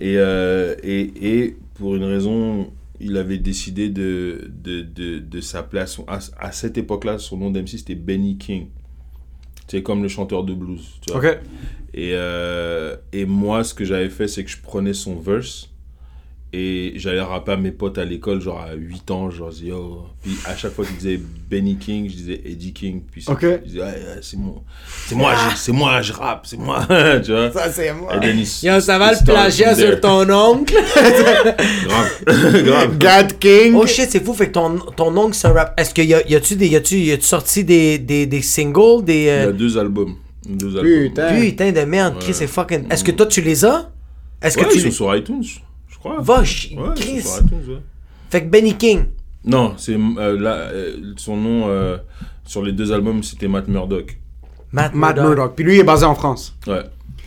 et, 0.00 0.14
euh, 0.18 0.74
et 0.82 1.12
et 1.22 1.56
pour 1.74 1.94
une 1.94 2.02
raison 2.02 2.72
il 2.98 3.16
avait 3.16 3.38
décidé 3.38 3.90
de 3.90 4.50
de, 4.64 4.80
de, 4.80 5.20
de 5.20 5.40
s'appeler 5.40 5.82
à, 5.82 5.86
son- 5.86 6.04
à, 6.08 6.18
à 6.40 6.50
cette 6.50 6.76
époque-là 6.76 7.18
son 7.18 7.36
nom 7.36 7.50
d'MC 7.52 7.78
c'était 7.78 7.94
Benny 7.94 8.36
King 8.38 8.66
c'est 9.68 9.82
comme 9.84 10.02
le 10.02 10.08
chanteur 10.08 10.42
de 10.42 10.52
blues 10.54 10.82
tu 11.06 11.12
vois. 11.12 11.20
Ok. 11.30 11.38
et 11.94 12.10
euh, 12.14 12.96
et 13.12 13.24
moi 13.24 13.62
ce 13.62 13.72
que 13.74 13.84
j'avais 13.84 14.08
fait 14.10 14.26
c'est 14.26 14.42
que 14.42 14.50
je 14.50 14.60
prenais 14.60 14.94
son 14.94 15.14
verse 15.16 15.70
et 16.58 16.92
j'allais 16.96 17.20
rapper 17.20 17.52
à 17.52 17.56
mes 17.56 17.70
potes 17.72 17.98
à 17.98 18.04
l'école, 18.04 18.40
genre 18.40 18.60
à 18.60 18.74
8 18.74 19.10
ans, 19.10 19.30
genre, 19.30 19.50
je 19.50 19.56
disais, 19.56 19.68
yo. 19.68 20.04
Puis 20.22 20.36
à 20.46 20.56
chaque 20.56 20.72
fois 20.72 20.84
qu'ils 20.86 20.96
disaient 20.96 21.20
Benny 21.50 21.76
King, 21.76 22.08
je 22.08 22.14
disais 22.16 22.40
Eddie 22.44 22.72
King. 22.72 23.02
Puis 23.12 23.22
c'est- 23.22 23.30
Ok. 23.30 23.40
je 23.42 23.56
disais, 23.68 23.80
ouais, 23.80 23.84
ouais, 23.86 24.18
c'est 24.22 24.36
moi. 24.38 24.54
C'est 25.06 25.14
moi, 25.14 25.34
je- 25.34 25.56
c'est 25.56 25.72
moi, 25.72 26.00
je 26.02 26.12
rappe, 26.12 26.46
c'est 26.46 26.56
moi. 26.58 26.86
tu 27.24 27.32
vois? 27.32 27.50
Ça, 27.52 27.70
c'est 27.70 27.92
moi. 27.92 28.16
Et 28.16 28.20
then 28.20 28.38
il- 28.38 28.66
Yo, 28.66 28.80
ça 28.80 28.98
va 28.98 29.12
le 29.12 29.24
plagiat 29.24 29.74
sur 29.74 30.00
ton 30.00 30.28
oncle? 30.30 30.74
Grave. 31.86 32.22
Grave. 32.64 32.98
Gad 32.98 33.38
King. 33.38 33.74
Oh 33.76 33.86
shit, 33.86 34.10
c'est 34.10 34.24
fou, 34.24 34.32
fait 34.34 34.48
que 34.48 34.52
ton, 34.52 34.78
ton 34.96 35.16
oncle 35.16 35.34
c'est 35.34 35.48
un 35.48 35.52
rap. 35.52 35.78
Est-ce 35.78 35.92
qu'il 35.94 36.06
y 36.06 36.14
a, 36.14 36.26
y 36.26 36.34
a-tu 36.34 36.56
des, 36.56 36.68
y 36.68 36.76
a-tu, 36.76 36.96
y 36.96 37.12
a-tu 37.12 37.22
sorti 37.24 37.64
des, 37.64 37.98
des, 37.98 38.26
des 38.26 38.42
singles, 38.42 39.04
des. 39.04 39.14
Il 39.16 39.22
y 39.24 39.28
a 39.28 39.32
euh, 39.48 39.52
deux 39.52 39.76
albums. 39.78 40.14
Deux 40.48 40.76
albums. 40.78 41.08
Putain. 41.08 41.40
Putain 41.40 41.72
de 41.72 41.80
merde, 41.80 42.14
Chris, 42.20 42.34
c'est 42.34 42.46
fucking. 42.46 42.84
Est-ce 42.90 43.04
que 43.04 43.10
toi 43.12 43.26
tu 43.26 43.40
les 43.42 43.64
as? 43.64 43.90
Est-ce 44.42 44.58
Ouais, 44.58 44.64
que 44.64 44.70
tu 44.70 44.76
ils 44.76 44.80
sont 44.80 44.86
les. 44.86 44.92
sur 44.92 45.16
iTunes, 45.16 45.44
crois. 46.06 46.20
Va, 46.20 46.40
Ouais, 46.40 46.94
Chris. 46.96 47.22
sont 47.22 47.36
sur 47.36 47.44
iTunes, 47.46 47.64
ouais. 47.68 47.82
Fait 48.30 48.42
que 48.44 48.48
Benny 48.48 48.74
King. 48.74 49.06
Non, 49.44 49.74
c'est 49.76 49.94
euh, 49.94 50.38
là, 50.38 50.54
euh, 50.72 51.12
son 51.16 51.36
nom 51.36 51.68
euh, 51.68 51.98
sur 52.44 52.62
les 52.62 52.72
deux 52.72 52.92
albums, 52.92 53.22
c'était 53.22 53.48
Matt 53.48 53.68
Murdock. 53.68 54.18
Matt, 54.72 54.94
Matt 54.94 55.16
Murdock. 55.16 55.36
Murdock. 55.36 55.54
Puis 55.54 55.64
lui, 55.64 55.74
il 55.76 55.80
est 55.80 55.84
basé 55.84 56.04
en 56.04 56.14
France. 56.14 56.56
Ouais. 56.66 56.82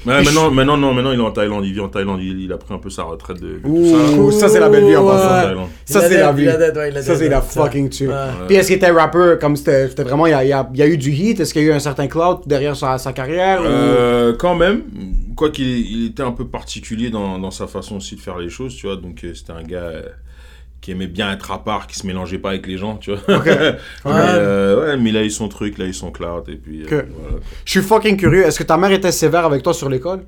Ouais, 0.05 0.23
maintenant, 0.23 0.49
maintenant, 0.49 0.77
non, 0.77 0.93
maintenant, 0.93 1.11
il 1.11 1.19
est 1.19 1.23
en 1.23 1.31
Thaïlande. 1.31 1.65
Il 1.65 1.73
vit 1.73 1.81
en 1.81 1.89
Thaïlande. 1.89 2.19
Il, 2.21 2.39
il 2.41 2.53
a 2.53 2.57
pris 2.57 2.73
un 2.73 2.77
peu 2.77 2.89
sa 2.89 3.03
retraite 3.03 3.41
de, 3.41 3.47
de 3.55 3.59
tout 3.59 3.85
ça. 3.85 4.17
Ouh, 4.19 4.31
ça, 4.31 4.47
c'est 4.47 4.59
la 4.59 4.69
belle 4.69 4.85
vie 4.85 4.95
en 4.95 5.03
Ouais. 5.05 5.11
passant. 5.11 5.47
Thaïlande. 5.47 5.67
Ça, 5.85 6.01
c'est 6.07 6.17
la 6.19 6.31
vie. 6.31 6.47
ouais, 6.47 7.01
Ça, 7.01 7.15
c'est 7.17 7.27
la 7.29 7.39
ouais, 7.39 7.45
fucking 7.45 7.89
tue. 7.89 8.07
Ouais. 8.07 8.13
Puis 8.47 8.55
est-ce 8.55 8.67
qu'il 8.67 8.77
était 8.77 8.91
rappeur 8.91 9.37
comme 9.39 9.55
c'était 9.57 9.87
vraiment. 10.03 10.25
Il 10.25 10.31
y 10.31 10.33
a, 10.33 10.43
il 10.45 10.49
y 10.49 10.53
a- 10.53 10.69
il 10.73 10.79
y 10.79 10.83
a 10.83 10.87
eu 10.87 10.97
du 10.97 11.11
hit 11.11 11.39
Est-ce 11.39 11.51
qu'il 11.53 11.63
y 11.63 11.65
a 11.65 11.67
eu 11.69 11.73
un 11.73 11.79
certain 11.79 12.07
clout 12.07 12.41
derrière 12.45 12.75
sa, 12.75 12.97
sa 12.97 13.11
carrière 13.13 13.61
ou- 13.61 13.65
Euh, 13.65 14.33
quand 14.37 14.55
même, 14.55 14.83
quoi 15.35 15.49
qu'il 15.49 15.67
il 15.67 16.05
était 16.07 16.23
un 16.23 16.31
peu 16.31 16.45
particulier 16.47 17.09
dans, 17.09 17.37
dans 17.37 17.51
sa 17.51 17.67
façon 17.67 17.97
aussi 17.97 18.15
de 18.15 18.21
faire 18.21 18.37
les 18.37 18.49
choses, 18.49 18.75
tu 18.75 18.87
vois. 18.87 18.95
Donc 18.95 19.23
euh, 19.23 19.33
c'était 19.33 19.51
un 19.53 19.63
gars 19.63 19.77
euh, 19.79 20.01
qui 20.81 20.91
aimait 20.91 21.07
bien 21.07 21.31
être 21.31 21.51
à 21.51 21.63
part, 21.63 21.87
qui 21.87 21.95
se 21.97 22.07
mélangeait 22.07 22.39
pas 22.39 22.49
avec 22.49 22.65
les 22.67 22.77
gens, 22.77 22.97
tu 22.97 23.11
vois. 23.13 23.21
mais, 23.43 23.51
euh, 24.05 24.79
ouais, 24.79 24.97
mais 24.97 25.09
il 25.09 25.17
a 25.17 25.23
eu 25.23 25.29
son 25.29 25.49
truc, 25.49 25.75
il 25.77 25.83
a 25.83 25.87
eu 25.87 25.93
son 25.93 26.11
cloud 26.11 26.47
et 26.47 26.55
puis 26.55 26.83
euh, 26.83 26.87
voilà. 26.89 27.37
Je 27.65 27.71
suis 27.71 27.81
fucking 27.81 28.17
curieux. 28.17 28.45
Est-ce 28.45 28.59
que 28.59 28.63
ta 28.63 28.77
mère 28.77 28.91
était 28.91 29.11
sévère 29.11 29.45
avec 29.45 29.61
toi 29.63 29.73
sur 29.73 29.89
l'école? 29.89 30.19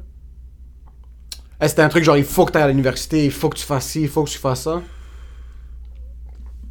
Est-ce 1.60 1.60
que 1.60 1.68
c'était 1.70 1.82
un 1.84 1.89
truc 1.89 2.04
genre 2.04 2.18
il 2.18 2.24
faut 2.24 2.45
que 2.45 2.52
tu 2.52 2.58
ailles 2.58 2.64
à 2.64 2.68
l'université, 2.70 3.24
il 3.24 3.32
faut 3.32 3.49
que 3.49 3.58
tu 3.58 3.66
fasses 3.66 3.86
ci, 3.88 4.02
il 4.02 4.08
faut 4.10 4.24
que 4.24 4.30
tu 4.30 4.38
fasses 4.39 4.64
ça? 4.64 4.82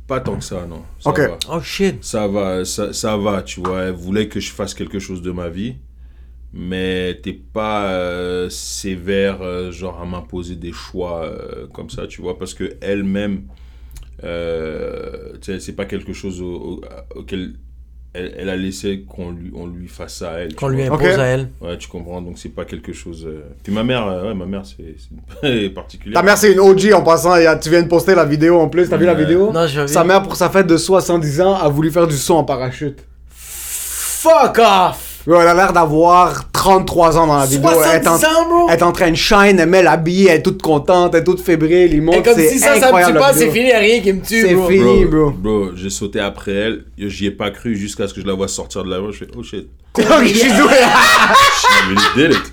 Pas 0.07 0.21
tant 0.21 0.37
que 0.37 0.45
ça, 0.45 0.67
non. 0.67 0.83
Ça 0.99 1.11
Ok. 1.11 1.21
va. 1.21 1.39
Oh 1.49 1.61
shit. 1.61 2.03
Ça 2.03 2.27
va, 2.27 2.65
ça, 2.65 2.93
ça 2.93 3.17
va, 3.17 3.43
tu 3.43 3.61
vois. 3.61 3.83
Elle 3.85 3.95
voulait 3.95 4.27
que 4.29 4.41
je 4.41 4.51
fasse 4.51 4.75
quelque 4.75 4.99
chose 4.99 5.23
de 5.23 5.31
ma 5.31 5.49
vie, 5.49 5.77
mais 6.53 7.21
t'es 7.23 7.33
pas 7.33 7.85
euh, 7.93 8.51
sévère, 8.51 9.41
euh, 9.43 9.71
genre 9.71 10.01
à 10.01 10.05
m'imposer 10.07 10.57
des 10.57 10.73
choix 10.73 11.25
euh, 11.25 11.69
comme 11.73 11.91
ça, 11.91 12.09
tu 12.09 12.21
vois, 12.23 12.37
parce 12.37 12.55
que 12.55 12.77
elle-même, 12.81 13.45
euh, 14.25 15.33
c'est 15.41 15.75
pas 15.77 15.85
quelque 15.87 16.13
chose 16.13 16.41
au- 16.41 16.47
au- 16.55 16.81
auquel 17.17 17.55
elle, 18.13 18.35
elle 18.39 18.49
a 18.49 18.57
laissé 18.57 19.05
qu'on 19.09 19.31
lui, 19.31 19.53
on 19.55 19.69
lui 19.69 19.87
fasse 19.87 20.17
ça 20.17 20.33
à 20.33 20.39
elle. 20.41 20.55
Qu'on 20.57 20.67
lui 20.69 20.83
impose 20.83 21.01
Ok. 21.15 21.19
à 21.21 21.25
elle. 21.27 21.49
Ouais, 21.61 21.79
tu 21.79 21.87
comprends, 21.89 22.21
donc 22.21 22.39
c'est 22.39 22.49
pas 22.49 22.65
quelque 22.65 22.93
chose. 22.93 23.25
euh, 23.25 23.43
Puis 23.63 23.73
ma 23.73 23.85
mère, 23.85 24.05
euh, 24.09 24.29
ouais, 24.29 24.35
ma 24.35 24.47
mère, 24.47 24.63
c'est 24.67 25.69
particulier. 25.75 26.15
Ta 26.15 26.23
mère, 26.23 26.37
c'est 26.37 26.53
une 26.53 26.59
OG 26.59 26.93
en 26.93 27.03
passant. 27.03 27.37
Y 27.37 27.47
a- 27.47 27.57
Tu 27.57 27.71
viens 27.71 27.83
de 27.83 27.89
poster 27.89 28.15
la 28.17 28.25
vidéo 28.25 28.59
en 28.59 28.69
plus. 28.69 28.89
T'as 28.89 28.97
vu 28.97 29.07
la 29.07 29.15
vidéo? 29.15 29.53
Non, 29.53 29.67
j'ai 29.69 29.87
Sa 29.87 30.03
mère, 30.03 30.23
pour 30.23 30.35
sa 30.35 30.51
fête 30.51 30.67
de 30.67 30.77
70 30.77 31.41
ans, 31.41 31.55
a 31.55 31.69
voulu 31.69 31.91
faire 31.93 32.09
du 32.09 32.17
saut 32.17 32.35
en 32.37 32.45
parachute. 32.45 32.99
Fuck 33.29 34.59
off! 34.59 35.10
Ouais, 35.27 35.39
elle 35.41 35.49
a 35.49 35.55
l'air 35.55 35.73
d'avoir 35.73 36.51
33 36.53 37.19
ans 37.19 37.27
dans 37.27 37.37
la 37.37 37.47
vidéo. 37.47 37.71
Elle 37.85 38.03
est, 38.03 38.09
en, 38.09 38.17
70 38.19 38.25
ans, 38.25 38.49
bro! 38.49 38.67
elle 38.71 38.79
est 38.79 38.83
en 38.83 38.93
train 38.93 39.11
de 39.11 39.17
shine, 39.17 39.59
elle 39.59 39.69
met 39.69 39.83
l'habillé, 39.83 40.31
elle 40.31 40.39
est 40.39 40.43
toute 40.43 40.63
contente, 40.63 41.15
elle 41.15 41.21
est 41.21 41.25
toute 41.25 41.41
fébrile. 41.41 41.93
Il 41.93 41.99
Et 41.99 42.01
montre, 42.01 42.23
comme 42.23 42.35
c'est 42.35 42.49
si 42.49 42.59
ça, 42.59 42.79
ça 42.81 42.93
me 42.93 43.07
tue 43.07 43.13
la 43.13 43.21
pas, 43.21 43.33
c'est 43.33 43.51
fini, 43.51 43.69
y 43.69 43.73
a 43.73 43.79
rien 43.79 44.01
qui 44.01 44.13
me 44.13 44.21
tue, 44.23 44.41
C'est 44.41 44.55
bro. 44.55 44.69
fini. 44.69 45.05
Bro, 45.05 45.31
bro. 45.31 45.61
bro, 45.65 45.71
j'ai 45.77 45.91
sauté 45.91 46.21
après 46.21 46.53
elle, 46.53 46.85
j'y 46.99 47.27
ai 47.27 47.31
pas 47.31 47.51
cru 47.51 47.77
jusqu'à 47.77 48.09
ce 48.09 48.15
que 48.15 48.21
je 48.21 48.27
la 48.27 48.35
vois 48.35 48.49
sortir 48.49 48.83
de 48.85 48.91
l'avion. 48.91 49.11
Je 49.11 49.19
fais, 49.25 49.31
oh 49.37 49.43
shit, 49.43 49.69
Donc, 49.97 50.23
je 50.23 50.29
suis 50.29 50.53
doué. 50.53 50.75
Did 52.17 52.31
it. 52.33 52.53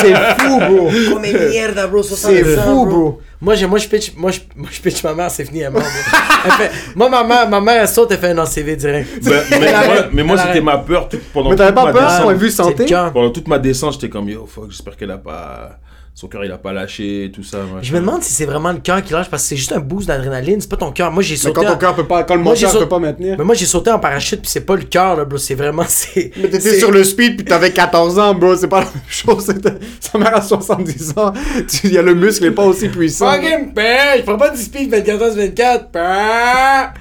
C'est 0.00 0.14
fou, 0.40 0.58
bro. 0.58 0.90
Comme 1.12 1.22
merde, 1.22 1.88
bro, 1.90 2.02
70 2.02 2.36
C'est 2.44 2.56
fou, 2.62 2.86
bro. 2.86 3.20
Moi, 3.40 3.54
j'ai- 3.54 3.66
moi, 3.66 3.78
je 3.78 3.86
pitch, 3.88 4.12
moi, 4.16 4.32
je, 4.32 4.40
moi, 4.56 4.68
je 4.70 4.80
pitch 4.80 5.02
ma 5.04 5.14
mère, 5.14 5.30
c'est 5.30 5.44
fini, 5.44 5.60
elle 5.60 5.70
morte, 5.70 5.84
bro. 5.84 6.18
Elle 6.46 6.50
fait, 6.52 6.70
moi, 6.96 7.08
ma 7.08 7.22
mère, 7.22 7.48
ma 7.48 7.60
mère, 7.60 7.82
elle 7.82 7.88
saute, 7.88 8.10
elle 8.10 8.18
fait 8.18 8.36
un 8.36 8.46
CV 8.46 8.74
direct. 8.74 9.08
Ben, 9.24 9.40
mais, 9.50 9.58
moi, 9.72 9.94
mais 10.12 10.22
moi, 10.24 10.36
c'était 10.38 10.60
ma 10.60 10.78
peur 10.78 11.08
tout- 11.08 11.20
pendant 11.32 11.50
Mais 11.50 11.56
t'avais 11.56 11.68
toute 11.70 11.76
pas 11.76 11.84
ma 11.84 11.92
peur, 11.92 12.08
descente. 12.08 12.22
point 12.24 12.32
de 12.34 12.38
vue 12.38 12.50
C'est 12.50 12.56
santé? 12.56 12.82
le 12.82 12.88
cœur. 12.88 13.12
Pendant 13.12 13.30
toute 13.30 13.46
ma 13.48 13.58
descente, 13.60 13.92
j'étais 13.94 14.08
comme 14.08 14.28
yo, 14.28 14.48
fuck, 14.52 14.70
j'espère 14.70 14.96
qu'elle 14.96 15.12
a 15.12 15.18
pas. 15.18 15.78
Son 16.20 16.26
cœur, 16.26 16.44
il 16.44 16.50
a 16.50 16.58
pas 16.58 16.72
lâché, 16.72 17.26
et 17.26 17.30
tout 17.30 17.44
ça. 17.44 17.58
machin. 17.58 17.78
Je 17.80 17.92
me 17.94 18.00
demande 18.00 18.24
si 18.24 18.32
c'est 18.32 18.44
vraiment 18.44 18.72
le 18.72 18.80
cœur 18.80 19.04
qui 19.04 19.12
lâche 19.12 19.28
parce 19.30 19.44
que 19.44 19.50
c'est 19.50 19.56
juste 19.56 19.70
un 19.70 19.78
boost 19.78 20.08
d'adrénaline, 20.08 20.60
c'est 20.60 20.68
pas 20.68 20.76
ton 20.76 20.90
cœur. 20.90 21.12
Moi, 21.12 21.22
j'ai 21.22 21.34
Mais 21.34 21.38
sauté. 21.38 21.54
quand 21.54 21.62
ton 21.62 21.72
en- 21.74 21.78
cœur 21.78 21.94
peut 21.94 22.08
pas, 22.08 22.24
quand 22.24 22.34
le 22.34 22.40
Moi, 22.42 22.54
moteur 22.54 22.76
peut 22.76 22.88
pas 22.88 22.98
maintenir. 22.98 23.36
Mais 23.38 23.44
moi, 23.44 23.54
j'ai 23.54 23.66
sauté 23.66 23.92
en 23.92 24.00
parachute, 24.00 24.40
puis 24.42 24.50
c'est 24.50 24.62
pas 24.66 24.74
le 24.74 24.82
cœur, 24.82 25.14
là, 25.14 25.24
bro. 25.24 25.38
C'est 25.38 25.54
vraiment. 25.54 25.84
c'est- 25.88 26.32
Mais 26.36 26.48
t'étais 26.48 26.80
sur 26.80 26.90
le 26.90 27.04
speed 27.04 27.36
puis 27.36 27.44
t'avais 27.44 27.70
14 27.72 28.18
ans, 28.18 28.34
bro. 28.34 28.56
C'est 28.56 28.66
pas 28.66 28.80
la 28.80 28.86
même 28.86 28.94
chose. 29.08 29.44
C'était- 29.46 29.78
Sa 30.00 30.18
mère 30.18 30.34
a 30.34 30.42
70 30.42 31.14
ans. 31.16 31.32
Tu- 31.68 31.86
Il 31.86 31.92
y 31.92 31.98
a 31.98 32.02
le 32.02 32.14
muscle, 32.16 32.44
est 32.46 32.50
pas 32.50 32.64
aussi 32.64 32.88
puissant. 32.88 33.30
Fucking 33.30 33.72
père, 33.72 34.16
je 34.16 34.22
prends 34.22 34.36
pas 34.38 34.50
du 34.50 34.60
speed 34.60 34.90
24 34.90 35.20
h 35.22 35.36
24. 35.36 35.90
père. 35.92 36.94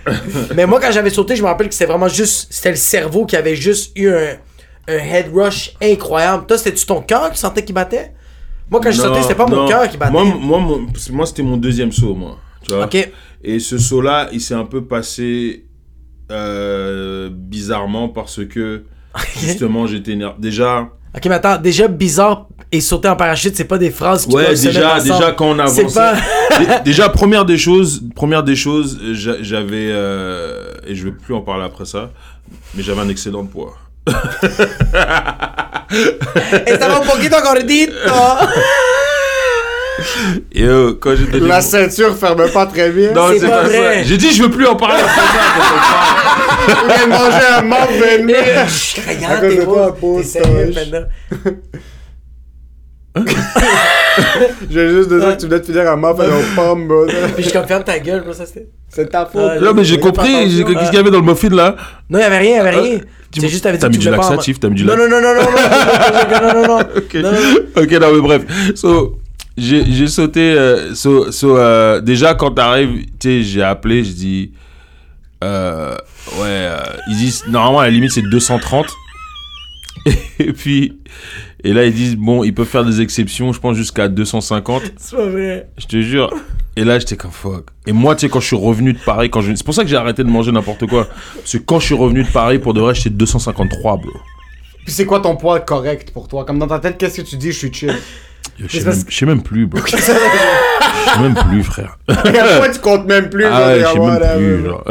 Mais 0.56 0.68
moi, 0.68 0.80
quand 0.80 0.92
j'avais 0.92 1.10
sauté, 1.10 1.36
je 1.36 1.42
me 1.42 1.48
rappelle 1.48 1.70
que 1.70 1.74
c'était 1.74 1.88
vraiment 1.92 2.08
juste. 2.08 2.50
C'était 2.52 2.70
le 2.70 2.76
cerveau 2.76 3.26
qui 3.26 3.36
avait 3.36 3.56
juste 3.56 3.94
eu 3.98 4.10
un, 4.12 4.36
un 4.88 4.98
head 5.00 5.32
rush 5.34 5.74
incroyable. 5.82 6.46
Toi, 6.46 6.60
c'était-tu 6.60 6.86
ton 6.86 7.02
cœur 7.02 7.32
qui 7.32 7.40
sentait 7.40 7.64
qu'il 7.66 7.74
battait? 7.74 8.12
Moi, 8.70 8.82
quand 8.84 8.92
je 8.92 8.98
sautais, 8.98 9.22
c'était 9.22 9.36
pas 9.36 9.46
mon 9.48 9.56
non. 9.64 9.68
cœur 9.68 9.88
qui 9.90 9.98
battait. 9.98 10.12
Moi, 10.12 10.24
moi, 10.26 10.60
mon- 10.60 10.86
moi, 11.12 11.26
c'était 11.26 11.44
mon 11.44 11.58
deuxième 11.58 11.92
saut, 11.92 12.14
moi. 12.16 12.38
Tu 12.68 12.74
vois 12.74 12.86
Ok. 12.86 13.12
Et 13.44 13.60
ce 13.60 13.78
saut-là, 13.78 14.30
il 14.34 14.42
s'est 14.42 14.56
un 14.56 14.66
peu 14.66 14.84
passé 14.86 15.66
euh, 16.32 17.30
bizarrement 17.32 18.10
parce 18.10 18.46
que 18.46 18.84
justement, 19.40 19.88
j'étais 19.88 20.12
énervé. 20.12 20.36
Déjà, 20.40 20.90
Ok, 21.16 21.26
mais 21.26 21.36
attends, 21.36 21.58
déjà 21.58 21.88
bizarre 21.88 22.48
et 22.72 22.82
sauter 22.82 23.08
en 23.08 23.16
parachute, 23.16 23.56
c'est 23.56 23.64
pas 23.66 23.78
des 23.78 23.90
phrases 23.90 24.26
qui 24.28 24.36
ouais, 24.36 24.56
se 24.56 24.68
déjà, 24.68 24.80
mettre 24.96 24.96
ensemble. 25.06 25.20
déjà 25.20 25.32
quand 25.32 25.46
on 25.52 25.68
C'est 25.68 25.80
avançait. 25.82 25.96
pas. 25.96 26.16
Dé- 26.60 26.66
déjà 26.86 27.10
première 27.10 27.46
des 27.46 27.58
choses, 27.58 28.04
première 28.14 28.44
des 28.44 28.56
choses, 28.58 29.00
j'a- 29.14 29.42
j'avais 29.42 29.88
euh, 29.90 30.74
et 30.86 30.94
je 30.94 31.06
vais 31.06 31.12
plus 31.14 31.34
en 31.34 31.42
parler 31.42 31.64
après 31.64 31.86
ça, 31.86 32.12
mais 32.76 32.84
j'avais 32.84 33.00
un 33.02 33.10
excédent 33.10 33.44
de 33.44 33.48
poids. 33.50 33.74
La 41.48 41.62
ceinture 41.62 42.16
ferme 42.16 42.50
pas 42.52 42.66
très 42.66 42.90
bien. 42.90 43.12
J'ai 44.04 44.18
dit, 44.18 44.32
je 44.34 44.44
veux 44.44 44.52
plus 44.52 44.68
en 44.68 44.76
parler. 44.76 45.02
après 45.02 45.16
ça, 47.32 47.58
un 47.58 47.62
regarde, 49.10 49.42
t'es 49.50 49.66
J'ai 54.70 54.90
juste 54.90 55.10
besoin 55.10 55.36
que 55.36 55.40
tu 55.42 55.48
venais 55.48 55.60
de 55.60 55.66
finir 55.66 55.90
un 55.90 55.96
muffin 55.96 56.26
aux 56.30 56.56
pommes, 56.56 56.88
bro. 56.88 57.06
Puis 57.36 57.44
je 57.46 57.52
confirme 57.54 57.84
ta 57.84 58.00
gueule, 58.00 58.22
bro, 58.24 58.34
ça 58.34 58.46
c'était. 58.46 58.68
C'est 58.90 59.10
ta 59.10 59.26
faute. 59.26 59.42
Ah, 59.58 59.60
Non 59.60 59.74
mais 59.74 59.84
j'ai 59.84 60.00
compris, 60.00 60.50
j'ai- 60.50 60.64
qu'est-ce 60.64 60.86
qu'il 60.90 60.96
y 60.96 60.98
avait 61.00 61.12
dans 61.12 61.20
le 61.20 61.26
muffin 61.26 61.50
là 61.50 61.76
Non, 62.10 62.20
y'avait 62.20 62.38
rien, 62.38 62.56
y'avait 62.58 62.70
rien. 62.72 62.98
tu 63.00 63.06
C'est 63.36 63.42
m'as- 63.42 63.48
juste, 63.50 63.64
t'avais 63.64 63.78
dit 63.78 63.82
t'as 63.82 63.90
mis 63.90 63.98
du 63.98 64.06
voulais 64.06 64.18
laxatif, 64.18 64.60
t'as 64.60 64.70
mis 64.70 64.76
du 64.76 64.86
Non, 64.86 64.96
non, 64.96 65.10
non, 65.10 65.22
non, 65.22 65.34
non, 65.34 65.42
non, 65.42 66.32
non, 66.32 66.54
non, 66.54 66.54
non, 66.54 66.68
non. 66.68 66.80
Ok, 66.96 67.14
Non, 67.16 67.32
non, 67.32 67.32
non. 67.32 67.84
ok, 67.84 67.92
non 67.92 68.14
mais 68.14 68.22
bref. 68.22 68.42
So, 68.76 69.18
j'ai 69.58 69.84
j'ai 69.92 70.08
sauté. 70.08 70.52
euh, 70.54 70.96
so, 70.96 71.32
so, 71.32 71.58
euh, 71.58 72.00
déjà 72.02 72.34
quand 72.36 72.52
t'arrives, 72.52 73.06
tu 73.20 73.42
sais, 73.42 73.42
j'ai 73.44 73.64
appelé, 73.64 74.04
je 74.04 74.12
dis. 74.14 74.52
Euh, 75.44 75.94
ouais, 76.40 76.46
euh, 76.48 76.80
ils 77.10 77.18
disent 77.18 77.44
normalement 77.48 77.82
à 77.82 77.86
la 77.86 77.92
limite 77.92 78.12
c'est 78.12 78.22
230. 78.24 78.88
Et 80.40 80.54
puis, 80.54 80.98
et 81.68 81.74
là 81.74 81.86
ils 81.86 81.94
disent 81.94 82.16
bon, 82.16 82.44
ils 82.44 82.54
peuvent 82.54 82.66
faire 82.68 82.86
des 82.86 83.02
exceptions, 83.02 83.52
je 83.52 83.60
pense 83.60 83.76
jusqu'à 83.76 84.08
250. 84.08 84.84
C'est 84.98 85.16
pas 85.18 85.26
vrai. 85.26 85.70
Je 85.78 85.86
te 85.86 86.02
jure. 86.02 86.34
Et 86.78 86.84
là, 86.84 87.00
j'étais 87.00 87.16
comme 87.16 87.32
fuck. 87.32 87.66
Et 87.88 87.92
moi, 87.92 88.16
tu 88.16 88.22
sais, 88.22 88.30
quand 88.30 88.40
je 88.40 88.46
suis 88.46 88.56
revenu 88.56 88.94
de 88.94 89.00
Paris, 89.00 89.32
quand 89.32 89.42
je... 89.42 89.56
c'est 89.56 89.66
pour 89.66 89.74
ça 89.74 89.82
que 89.82 89.90
j'ai 89.90 89.96
arrêté 89.96 90.24
de 90.24 90.30
manger 90.30 90.52
n'importe 90.52 90.86
quoi. 90.86 91.08
Parce 91.34 91.54
que 91.54 91.58
quand 91.58 91.80
je 91.80 91.86
suis 91.88 91.96
revenu 91.96 92.24
de 92.24 92.30
Paris, 92.30 92.60
pour 92.60 92.76
de 92.76 92.80
vrai, 92.82 92.94
j'étais 92.94 93.10
253, 93.10 93.98
bro. 93.98 94.12
Puis 94.86 94.94
c'est 94.94 95.08
quoi 95.08 95.20
ton 95.20 95.36
poids 95.36 95.60
correct 95.60 96.12
pour 96.12 96.28
toi? 96.28 96.46
Comme 96.46 96.60
dans 96.60 96.68
ta 96.68 96.78
tête, 96.78 97.00
qu'est-ce 97.00 97.22
que 97.22 97.28
tu 97.28 97.36
dis? 97.36 97.52
Je 97.52 97.58
suis 97.58 97.74
chill. 97.74 97.96
Yo, 98.60 98.68
Je 98.70 98.78
sais 98.78 98.86
même, 98.86 99.04
je 99.10 99.16
sais 99.18 99.26
même 99.26 99.42
plus, 99.42 99.66
bro. 99.66 99.82
Je 99.88 99.98
sais 99.98 101.20
même 101.20 101.34
plus, 101.34 101.64
frère. 101.64 101.98
À 102.08 102.22
quel 102.22 102.58
point 102.60 102.70
tu 102.72 102.80
comptes 102.80 103.08
même 103.08 103.30
plus 103.32 103.46
Ah 103.46 103.80
je 103.80 103.84
sais 103.84 104.00
même 104.00 104.38
plus. 104.38 104.66
genre. 104.66 104.84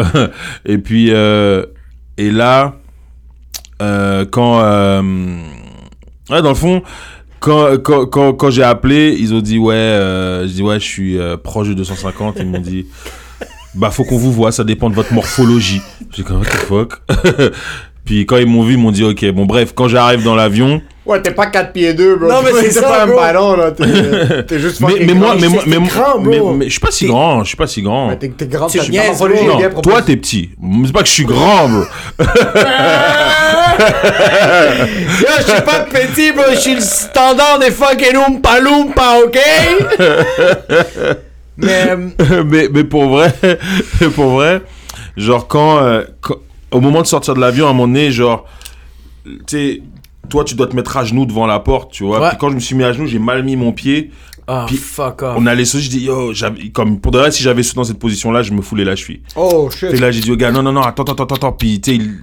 Et 0.65 0.79
puis, 0.79 1.13
euh, 1.13 1.65
et 2.19 2.33
là, 2.33 2.75
euh, 3.81 4.25
quand, 4.29 4.61
euh, 4.61 5.03
ouais, 6.31 6.43
dans 6.43 6.51
le 6.51 6.55
fond, 6.55 6.83
quand, 7.41 7.77
quand, 7.83 8.07
quand, 8.07 8.33
quand 8.33 8.51
j'ai 8.51 8.63
appelé, 8.63 9.17
ils 9.19 9.35
ont 9.35 9.41
dit 9.41 9.59
ouais, 9.59 9.75
euh, 9.75 10.47
je 10.47 10.53
dis 10.53 10.63
ouais, 10.63 10.81
je 10.81 10.85
suis 10.85 11.19
euh, 11.19 11.37
proche 11.37 11.69
de 11.69 11.75
250. 11.75 12.37
Ils 12.41 12.47
m'ont 12.47 12.61
dit, 12.61 12.87
bah 13.75 13.91
faut 13.91 14.05
qu'on 14.05 14.17
vous 14.19 14.33
voit, 14.33 14.53
ça 14.53 14.65
dépend 14.65 14.91
de 14.91 14.95
votre 14.95 15.13
morphologie. 15.13 15.81
J'ai 16.13 16.23
comme 16.23 16.39
what 16.39 16.47
the 16.47 16.57
fuck? 16.57 17.03
Puis 18.07 18.25
quand 18.25 18.37
ils 18.39 18.47
m'ont 18.47 18.63
vu, 18.63 18.75
ils 18.75 18.79
m'ont 18.79 18.93
dit 18.93 19.05
ok, 19.05 19.27
bon 19.33 19.45
bref, 19.45 19.73
quand 19.75 19.89
j'arrive 19.89 20.23
dans 20.23 20.35
l'avion. 20.37 20.81
Ouais, 21.05 21.21
t'es 21.23 21.31
pas 21.33 21.47
4 21.47 21.73
pieds 21.73 21.93
2, 21.95 22.17
bro. 22.17 22.29
Non, 22.29 22.37
mais 22.45 22.51
c'est 22.63 22.81
T'es 22.81 22.81
pas 22.81 23.03
un 23.05 23.07
ballon, 23.09 23.57
là. 23.57 23.71
T'es 23.73 24.43
t'es 24.47 24.59
juste 24.59 24.81
Mais, 24.81 24.95
mais 25.07 25.15
moi, 25.15 25.37
mais 25.41 25.49
moi, 25.49 25.63
t'es 25.63 25.71
mais 25.71 25.79
moi, 25.79 25.89
grand, 25.93 26.19
bro. 26.21 26.51
mais, 26.53 26.57
mais 26.59 26.65
je 26.67 26.71
suis 26.71 26.81
pas 26.81 26.91
si 26.91 27.05
T'es- 27.05 27.11
grand, 27.11 27.43
je 27.45 27.49
suis 27.49 27.57
pas 27.57 27.67
si 27.69 27.83
grand. 27.83 28.17
T'es 28.17 28.29
t'es 28.29 28.47
grand, 28.47 28.69
est 28.75 28.89
bien 28.89 29.03
toi 29.83 30.03
t'es 30.03 30.17
petit. 30.17 30.51
C'est 30.85 30.93
pas 30.93 31.03
que 31.03 31.09
je 31.09 31.13
suis 31.13 31.25
grand, 31.25 31.69
bro. 31.69 31.83
Yo, 35.21 35.29
je 35.39 35.43
suis 35.53 35.63
pas 35.63 35.81
petit, 35.81 36.33
bro. 36.33 36.45
Je 36.53 36.57
suis 36.59 36.75
le 36.75 36.81
standard 36.81 37.59
des 37.61 37.71
fucking 37.71 38.17
Oompa 38.17 38.61
Loompa, 38.61 39.17
ok? 39.25 39.39
Mais. 41.59 41.89
euh, 41.91 42.45
mais, 42.45 42.69
mais 42.73 42.85
pour 42.85 43.09
vrai, 43.09 43.33
pour 44.15 44.31
vrai, 44.31 44.61
genre 45.17 45.47
quand, 45.49 45.79
euh, 45.79 46.03
quand- 46.21 46.37
au 46.73 46.81
moment 46.81 47.03
de 47.03 47.07
sortir 47.07 47.35
de 47.35 47.41
l'avion, 47.41 47.67
à 47.67 47.71
un 47.71 47.73
moment 47.73 47.87
donné, 47.89 48.11
genre, 48.11 48.45
tu 49.25 49.33
sais, 49.47 49.83
toi 50.29 50.45
tu 50.45 50.55
dois 50.55 50.67
te 50.67 50.75
mettre 50.77 50.97
à 50.97 51.05
genoux 51.05 51.27
devant 51.27 51.47
la 51.47 51.61
porte, 51.61 51.93
tu 51.93 52.05
vois. 52.05 52.21
Ouais. 52.21 52.29
Puis 52.31 52.39
quand 52.39 52.51
je 52.51 52.55
me 52.55 52.61
suis 52.61 52.75
mis 52.75 52.85
à 52.85 52.93
genoux, 52.93 53.07
j'ai 53.07 53.19
mal 53.19 53.43
mis 53.45 53.57
mon 53.57 53.73
pied. 53.73 54.11
Oh, 54.49 54.63
Puis, 54.69 54.77
fuck 54.77 55.23
off. 55.23 55.35
On 55.37 55.45
allait 55.47 55.65
sauter, 55.65 55.83
je 55.85 55.91
dis, 55.91 56.01
yo, 56.05 56.33
j'avais- 56.33 56.69
comme 56.69 57.01
pour 57.01 57.11
de 57.11 57.19
vrai, 57.19 57.33
si 57.33 57.43
j'avais 57.43 57.65
sauté 57.65 57.77
dans 57.79 57.85
cette 57.85 57.99
position-là, 57.99 58.43
je 58.43 58.53
me 58.53 58.63
foulais 58.63 58.85
la 58.85 58.95
cheville. 58.95 59.21
Oh, 59.35 59.69
shit. 59.77 59.91
Que 59.91 59.97
là, 59.97 60.13
j'ai 60.13 60.21
dit 60.21 60.31
au 60.31 60.37
gars, 60.37 60.53
non, 60.53 60.63
non, 60.63 60.71
non, 60.71 60.83
attends, 60.83 61.03
attends, 61.03 61.25
attends, 61.25 61.35
attends. 61.35 61.53
Puis, 61.53 61.81
tu 61.81 61.91
sais, 61.91 61.97
il- 61.97 62.15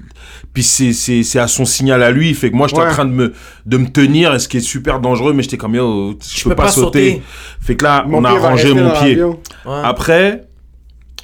puis 0.54 0.64
c'est, 0.64 0.94
c'est, 0.94 1.24
c'est 1.24 1.40
à 1.40 1.50
son 1.50 1.66
signal 1.66 2.02
à 2.02 2.12
lui. 2.12 2.34
Fait 2.34 2.50
que 2.50 2.56
moi, 2.56 2.68
j'étais 2.70 2.82
Ouais. 2.82 2.88
en 2.88 2.92
train 2.94 3.04
de 3.04 3.12
me, 3.12 3.34
de 3.66 3.78
me 3.78 3.90
tenir, 3.90 4.40
ce 4.40 4.48
qui 4.48 4.56
est 4.56 4.62
super 4.62 5.02
dangereux, 5.02 5.34
mais 5.34 5.44
j'étais 5.44 5.58
comme, 5.58 5.76
yo, 5.76 6.18
je, 6.26 6.44
peux, 6.46 6.56
pas, 6.56 6.70
sauter. 6.70 7.22
Fait 7.60 7.76
que 7.76 7.84
là, 7.84 8.06
Mon 8.08 8.20
on 8.20 8.24
a 8.24 8.32
rangé 8.40 8.74
mon 8.74 8.92
pied. 8.92 9.22
Ouais. 9.22 9.34
Après, 9.84 10.46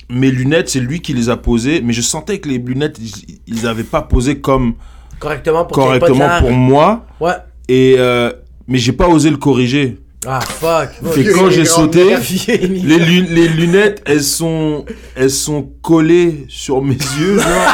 mes 0.09 0.31
lunettes, 0.31 0.69
c'est 0.69 0.79
lui 0.79 1.01
qui 1.01 1.13
les 1.13 1.29
a 1.29 1.37
posées, 1.37 1.81
mais 1.83 1.93
je 1.93 2.01
sentais 2.01 2.39
que 2.39 2.49
les 2.49 2.57
lunettes, 2.57 2.97
ils, 2.99 3.39
ils 3.47 3.67
avaient 3.67 3.83
pas 3.83 4.01
posé 4.01 4.39
comme 4.39 4.73
Correctement 5.19 5.65
pour 5.65 5.77
pas 5.77 6.49
moi. 6.49 7.05
Ouais. 7.19 7.33
Et, 7.67 7.95
euh, 7.97 8.31
mais 8.67 8.77
j'ai 8.77 8.93
pas 8.93 9.07
osé 9.07 9.29
le 9.29 9.37
corriger. 9.37 9.97
Ah, 10.27 10.39
fuck. 10.41 10.89
Fait 11.13 11.25
quand 11.25 11.47
les 11.47 11.53
j'ai 11.53 11.65
sauté, 11.65 12.03
lunettes. 12.03 12.47
les, 12.83 12.99
lu- 12.99 13.27
les 13.29 13.47
lunettes, 13.47 14.01
elles 14.05 14.23
sont, 14.23 14.85
elles 15.15 15.29
sont 15.31 15.69
collées 15.81 16.45
sur 16.49 16.81
mes 16.81 16.95
yeux, 17.19 17.39
genre. 17.39 17.73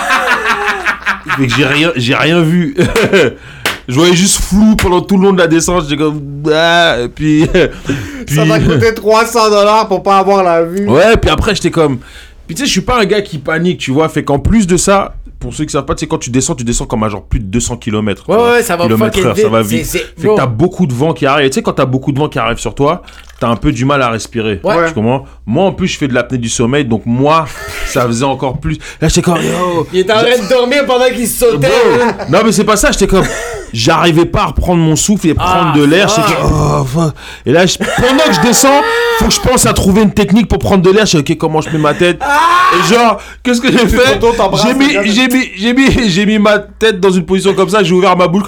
fait 1.37 1.47
que 1.47 1.53
j'ai 1.55 1.65
rien, 1.65 1.91
j'ai 1.95 2.15
rien 2.15 2.41
vu. 2.41 2.75
Je 3.87 3.93
voyais 3.93 4.15
juste 4.15 4.41
flou 4.41 4.75
pendant 4.75 5.01
tout 5.01 5.15
le 5.15 5.25
long 5.25 5.33
de 5.33 5.37
la 5.37 5.45
descente. 5.45 5.83
J'étais 5.83 6.01
comme, 6.01 6.41
ah, 6.51 6.97
et 7.03 7.07
puis, 7.07 7.45
puis, 8.25 8.35
Ça 8.35 8.43
va 8.43 8.59
coûter 8.59 8.95
300 8.95 9.51
dollars 9.51 9.87
pour 9.87 10.01
pas 10.01 10.17
avoir 10.17 10.43
la 10.43 10.63
vue. 10.63 10.87
ouais, 10.89 11.15
puis 11.17 11.29
après, 11.29 11.53
j'étais 11.53 11.69
comme, 11.69 11.99
puis 12.45 12.55
tu 12.55 12.61
sais, 12.61 12.65
je 12.65 12.71
suis 12.71 12.81
pas 12.81 12.99
un 12.99 13.05
gars 13.05 13.21
qui 13.21 13.37
panique, 13.37 13.79
tu 13.79 13.91
vois. 13.91 14.09
Fait 14.09 14.23
qu'en 14.23 14.39
plus 14.39 14.67
de 14.67 14.77
ça, 14.77 15.15
pour 15.39 15.53
ceux 15.53 15.65
qui 15.65 15.71
savent 15.71 15.85
pas, 15.85 15.95
tu 15.95 16.01
sais, 16.01 16.07
quand 16.07 16.17
tu 16.17 16.29
descends, 16.29 16.55
tu 16.55 16.63
descends 16.63 16.85
comme 16.85 17.03
à 17.03 17.09
genre 17.09 17.23
plus 17.23 17.39
de 17.39 17.45
200 17.45 17.77
km. 17.77 18.29
Ouais, 18.29 18.35
ouais, 18.35 18.63
ça 18.63 18.75
va 18.75 18.85
heure, 18.85 19.37
ça 19.37 19.49
va 19.49 19.61
vite. 19.61 19.85
Fait 19.85 20.27
que 20.27 20.35
t'as 20.35 20.47
beaucoup 20.47 20.87
de 20.87 20.93
vent 20.93 21.13
qui 21.13 21.25
arrive. 21.25 21.49
Tu 21.49 21.55
sais, 21.55 21.61
quand 21.61 21.73
t'as 21.73 21.85
beaucoup 21.85 22.11
de 22.11 22.19
vent 22.19 22.29
qui 22.29 22.39
arrive 22.39 22.57
sur 22.57 22.73
toi, 22.75 23.03
t'as 23.39 23.47
un 23.47 23.55
peu 23.55 23.71
du 23.71 23.85
mal 23.85 24.01
à 24.01 24.09
respirer. 24.09 24.59
Ouais. 24.63 24.87
Tu 24.87 24.93
comprends? 24.93 25.25
Moi, 25.45 25.65
en 25.65 25.71
plus, 25.73 25.87
je 25.87 25.97
fais 25.97 26.07
de 26.07 26.13
l'apnée 26.13 26.37
du 26.37 26.49
sommeil, 26.49 26.85
donc 26.85 27.03
moi, 27.05 27.45
ça 27.87 28.05
faisait 28.07 28.25
encore 28.25 28.59
plus. 28.59 28.77
Là, 29.01 29.07
j'étais 29.07 29.21
comme, 29.21 29.37
yo. 29.41 29.87
Il 29.93 29.99
était 29.99 30.13
en 30.13 30.17
train 30.19 30.37
de 30.43 30.49
dormir 30.49 30.85
pendant 30.85 31.05
qu'il 31.13 31.27
sautait. 31.27 31.67
Non, 32.29 32.39
mais 32.45 32.51
c'est 32.51 32.63
pas 32.63 32.77
ça, 32.77 32.91
j'étais 32.91 33.07
comme. 33.07 33.25
J'arrivais 33.73 34.25
pas 34.25 34.43
à 34.43 34.45
reprendre 34.47 34.81
mon 34.81 34.95
souffle 34.95 35.27
et 35.27 35.33
prendre 35.33 35.71
Ah, 35.73 35.77
de 35.77 35.83
l'air. 35.83 36.07
J'étais 36.07 36.33
comme, 36.41 36.85
oh. 36.97 37.01
Et 37.45 37.51
là, 37.51 37.65
je- 37.65 37.77
pendant 37.77 38.23
que 38.25 38.33
je 38.33 38.39
descends, 38.41 38.81
faut 39.19 39.25
que 39.25 39.33
je 39.33 39.39
pense 39.41 39.65
à 39.65 39.73
trouver 39.73 40.01
une 40.03 40.13
technique 40.13 40.47
pour 40.47 40.59
prendre 40.59 40.81
de 40.81 40.91
l'air. 40.91 41.05
Je 41.05 41.17
ok, 41.17 41.35
comment 41.37 41.59
je 41.59 41.69
mets 41.71 41.77
ma 41.77 41.93
tête? 41.93 42.21
Et 42.21 42.93
genre, 42.93 43.17
qu'est-ce 43.43 43.59
que 43.59 43.69
j'ai 43.71 43.85
fait? 43.87 44.19
J'ai 44.63 44.73
mis, 44.73 44.93
j'ai 45.11 45.27
mis, 45.27 45.49
j'ai 45.57 45.73
mis, 45.73 46.09
j'ai 46.09 46.25
mis 46.25 46.39
ma 46.39 46.59
tête 46.59 47.01
dans 47.01 47.11
une 47.11 47.25
position 47.25 47.53
comme 47.53 47.69
ça, 47.69 47.83
j'ai 47.83 47.93
ouvert 47.93 48.15
ma 48.15 48.27
bouche. 48.27 48.47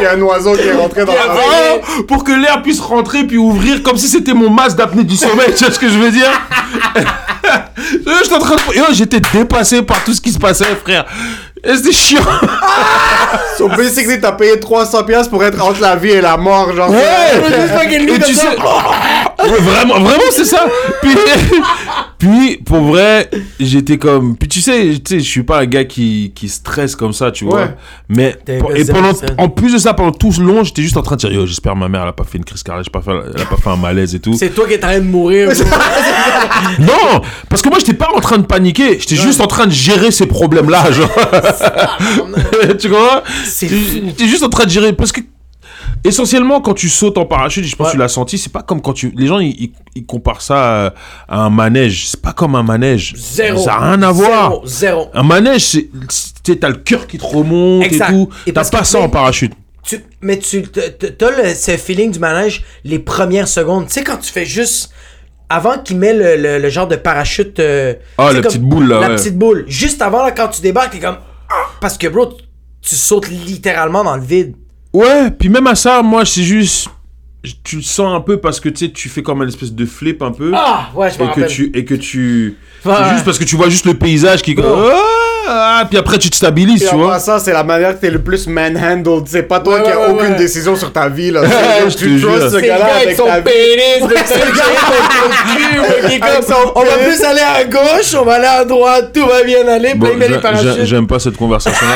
Il 0.00 0.04
y 0.04 0.06
a 0.06 0.12
un 0.12 0.20
oiseau 0.20 0.52
qui 0.54 0.68
est 0.68 0.72
rentré 0.72 1.04
dans 1.04 1.12
la 1.12 1.20
Ah, 1.28 2.02
pour 2.06 2.24
que 2.24 2.32
l'air 2.32 2.62
puisse 2.62 2.80
rentrer 2.80 3.24
puis 3.24 3.36
ouvrir 3.38 3.82
comme 3.82 3.96
si 3.96 4.08
c'était 4.08 4.34
mon 4.34 4.50
masque 4.50 4.76
d'apnée 4.76 5.04
du 5.04 5.16
sommeil, 5.16 5.52
tu 5.56 5.64
vois 5.64 5.72
ce 5.72 5.78
que 5.78 5.88
je 5.88 5.98
veux 5.98 6.10
dire? 6.10 6.30
J'étais 8.22 8.34
en 8.34 8.38
train 8.38 8.56
de... 8.56 8.76
Yo, 8.76 8.84
J'étais 8.92 9.20
dépassé 9.20 9.82
par 9.82 10.02
tout 10.04 10.12
ce 10.12 10.20
qui 10.20 10.32
se 10.32 10.38
passait, 10.38 10.64
frère. 10.84 11.06
C'était 11.64 11.92
chiant. 11.92 12.20
So 13.58 13.68
basically, 13.68 14.20
t'as 14.20 14.32
payé 14.32 14.54
300$ 14.56 15.04
piastres 15.04 15.30
pour 15.30 15.42
être 15.44 15.60
entre 15.62 15.80
la 15.80 15.96
vie 15.96 16.10
et 16.10 16.20
la 16.20 16.36
mort, 16.36 16.72
genre. 16.74 16.90
Et 16.94 18.20
tu 18.20 18.34
sais... 18.34 18.46
Ouais, 19.40 19.60
vraiment, 19.60 20.00
vraiment, 20.00 20.30
c'est 20.30 20.44
ça. 20.44 20.66
Puis, 21.00 21.10
puis, 22.18 22.56
pour 22.64 22.80
vrai, 22.80 23.30
j'étais 23.60 23.96
comme... 23.96 24.36
Puis 24.36 24.48
tu 24.48 24.60
sais, 24.60 24.94
tu 25.04 25.14
sais, 25.14 25.20
je 25.20 25.28
suis 25.28 25.44
pas 25.44 25.60
un 25.60 25.66
gars 25.66 25.84
qui, 25.84 26.32
qui 26.34 26.48
stresse 26.48 26.96
comme 26.96 27.12
ça, 27.12 27.30
tu 27.30 27.44
vois. 27.44 27.62
Ouais. 27.62 27.74
Mais, 28.08 28.36
et 28.48 28.84
pendant, 28.84 29.12
en 29.38 29.48
plus 29.48 29.72
de 29.72 29.78
ça, 29.78 29.94
pendant 29.94 30.10
tout 30.12 30.32
ce 30.32 30.40
long, 30.40 30.64
j'étais 30.64 30.82
juste 30.82 30.96
en 30.96 31.02
train 31.02 31.16
de 31.16 31.20
dire, 31.20 31.32
yo, 31.32 31.46
j'espère 31.46 31.76
ma 31.76 31.88
mère, 31.88 32.02
elle 32.02 32.08
a 32.08 32.12
pas 32.12 32.24
fait 32.24 32.38
une 32.38 32.44
crise 32.44 32.62
cardiaque, 32.62 32.86
elle 32.92 32.98
a 32.98 33.00
pas 33.00 33.12
fait, 33.12 33.30
elle 33.34 33.42
a 33.42 33.46
pas 33.46 33.56
fait 33.56 33.70
un 33.70 33.76
malaise 33.76 34.14
et 34.14 34.20
tout. 34.20 34.34
C'est 34.34 34.50
toi 34.50 34.66
qui 34.66 34.74
es 34.74 34.78
en 34.78 34.88
train 34.88 34.98
de 34.98 35.04
mourir. 35.04 35.50
Non, 36.80 37.20
parce 37.48 37.62
que 37.62 37.68
moi 37.68 37.78
j'étais 37.78 37.94
pas 37.94 38.08
en 38.14 38.20
train 38.20 38.38
de 38.38 38.46
paniquer, 38.46 38.98
j'étais 38.98 39.16
juste 39.16 39.40
en 39.40 39.46
train 39.46 39.66
de 39.66 39.72
gérer 39.72 40.10
ces 40.10 40.26
problèmes-là, 40.26 40.90
genre. 40.92 41.08
tu 42.78 42.88
comprends 42.88 43.22
j'étais 43.44 44.26
juste 44.26 44.42
en 44.42 44.48
train 44.48 44.64
de 44.64 44.70
gérer 44.70 44.92
parce 44.92 45.12
que 45.12 45.20
essentiellement 46.04 46.60
quand 46.60 46.74
tu 46.74 46.88
sautes 46.88 47.18
en 47.18 47.26
parachute, 47.26 47.64
je 47.64 47.74
pense 47.76 47.86
Ouais. 47.86 47.92
que 47.92 47.96
tu 47.96 48.00
l'as 48.00 48.08
senti, 48.08 48.38
c'est 48.38 48.52
pas 48.52 48.62
comme 48.62 48.80
quand 48.80 48.92
tu 48.92 49.12
les 49.16 49.26
gens 49.26 49.38
ils, 49.40 49.54
ils- 49.60 49.72
ils 49.94 50.06
comparent 50.06 50.42
ça 50.42 50.86
à, 50.86 50.94
à 51.28 51.40
un 51.40 51.50
manège, 51.50 52.08
c'est 52.08 52.20
pas 52.22 52.32
comme 52.32 52.54
un 52.54 52.62
manège. 52.62 53.14
Zéro. 53.16 53.62
Ça 53.62 53.74
a 53.74 53.90
rien 53.90 54.02
à 54.02 54.12
voir. 54.12 54.50
Zéro. 54.50 54.66
Zéro. 54.66 55.08
Un 55.14 55.22
manège, 55.22 55.62
c'est 55.62 55.88
t'as 56.60 56.68
le 56.68 56.76
cœur 56.76 57.06
qui 57.06 57.18
te 57.18 57.24
remonte 57.26 57.84
Exact. 57.84 58.08
et 58.10 58.12
tout. 58.12 58.28
Et 58.46 58.52
T'as 58.52 58.68
pas 58.68 58.84
ça 58.84 59.00
en 59.00 59.08
parachute. 59.08 59.52
Tu- 59.82 60.02
mais 60.20 60.38
tu 60.38 60.62
le, 60.62 61.54
ce 61.54 61.76
feeling 61.76 62.10
du 62.10 62.18
manège 62.18 62.64
les 62.84 62.98
premières 62.98 63.48
secondes. 63.48 63.86
Tu 63.86 63.92
sais, 63.94 64.04
quand 64.04 64.16
tu 64.18 64.30
fais 64.32 64.44
juste. 64.46 64.90
Avant 65.50 65.78
qu'il 65.78 65.96
met 65.96 66.12
le, 66.12 66.36
le- 66.36 66.58
le 66.58 66.68
genre 66.68 66.86
de 66.86 66.96
parachute. 66.96 67.58
euh, 67.58 67.94
Ah, 68.18 68.24
la 68.26 68.32
comme- 68.34 68.42
petite 68.42 68.62
boule, 68.62 68.86
là, 68.88 69.00
La 69.00 69.08
ouais. 69.08 69.16
petite 69.16 69.38
boule. 69.38 69.64
Juste 69.66 70.02
avant, 70.02 70.22
là, 70.22 70.30
quand 70.32 70.48
tu 70.48 70.60
débarques, 70.60 70.92
t'es 70.92 70.98
comme. 70.98 71.16
Ah! 71.50 71.54
Parce 71.80 71.96
que, 71.96 72.06
bro, 72.06 72.26
tu 72.82 72.94
sautes 72.94 73.28
littéralement 73.30 74.04
dans 74.04 74.16
le 74.16 74.22
vide. 74.22 74.54
Ouais, 74.92 75.30
puis 75.30 75.48
même 75.48 75.66
à 75.66 75.74
ça, 75.74 76.02
moi 76.02 76.24
c'est 76.24 76.42
juste 76.42 76.88
tu 77.64 77.76
le 77.76 77.82
sens 77.82 78.14
un 78.14 78.20
peu 78.20 78.38
parce 78.38 78.58
que 78.58 78.68
tu 78.68 78.86
sais 78.86 78.92
tu 78.92 79.08
fais 79.08 79.22
comme 79.22 79.42
une 79.42 79.48
espèce 79.48 79.72
de 79.72 79.86
flip 79.86 80.22
un 80.22 80.32
peu. 80.32 80.50
Ah, 80.54 80.88
ouais, 80.94 81.08
je 81.10 81.22
et 81.22 81.28
que 81.28 81.40
tu 81.46 81.70
et 81.74 81.84
que 81.84 81.94
tu 81.94 82.56
c'est 82.82 83.10
juste 83.12 83.24
parce 83.24 83.38
que 83.38 83.44
tu 83.44 83.56
vois 83.56 83.68
juste 83.68 83.86
le 83.86 83.94
paysage 83.94 84.42
qui 84.42 84.56
ah, 85.50 85.86
puis 85.88 85.96
après 85.98 86.18
tu 86.18 86.28
te 86.28 86.36
stabilises 86.36 86.86
tu 86.90 86.94
vois 86.94 87.12
passant, 87.12 87.38
c'est 87.38 87.52
la 87.54 87.64
manière 87.64 87.94
que 87.96 88.00
t'es 88.02 88.10
le 88.10 88.20
plus 88.22 88.46
manhandled. 88.48 89.24
C'est 89.26 89.44
pas 89.44 89.60
toi 89.60 89.76
Ouais, 89.76 89.82
qui 89.82 89.88
ouais, 89.96 90.06
aucune 90.10 90.32
ouais. 90.32 90.36
décision 90.36 90.76
sur 90.76 90.92
ta 90.92 91.08
vie, 91.08 91.30
là. 91.30 91.42
Je 91.86 91.90
C'est- 91.90 91.94
te 91.96 91.98
tu 92.04 92.18
jure. 92.18 92.28
trustes 92.38 92.50
ce 92.50 92.56
gars-là 92.58 92.86
gars 92.86 92.96
avec 93.02 93.16
son 93.16 93.24
ta 93.24 93.40
pénis, 93.40 94.00
gars 94.00 94.06
avec 94.08 94.26
son 94.28 94.34
cul, 95.54 95.80
on 96.74 96.82
va 96.84 96.98
plus 96.98 97.22
aller 97.24 97.40
à 97.40 97.64
gauche, 97.64 98.14
on 98.20 98.24
va 98.24 98.34
aller 98.34 98.46
à 98.46 98.64
droite, 98.66 99.10
tout 99.14 99.26
va 99.26 99.42
bien 99.42 99.66
aller, 99.66 99.94
Bon, 99.94 100.08
j'aime 100.84 101.06
pas 101.06 101.18
cette 101.18 101.36
conversation 101.36 101.86
là 101.86 101.94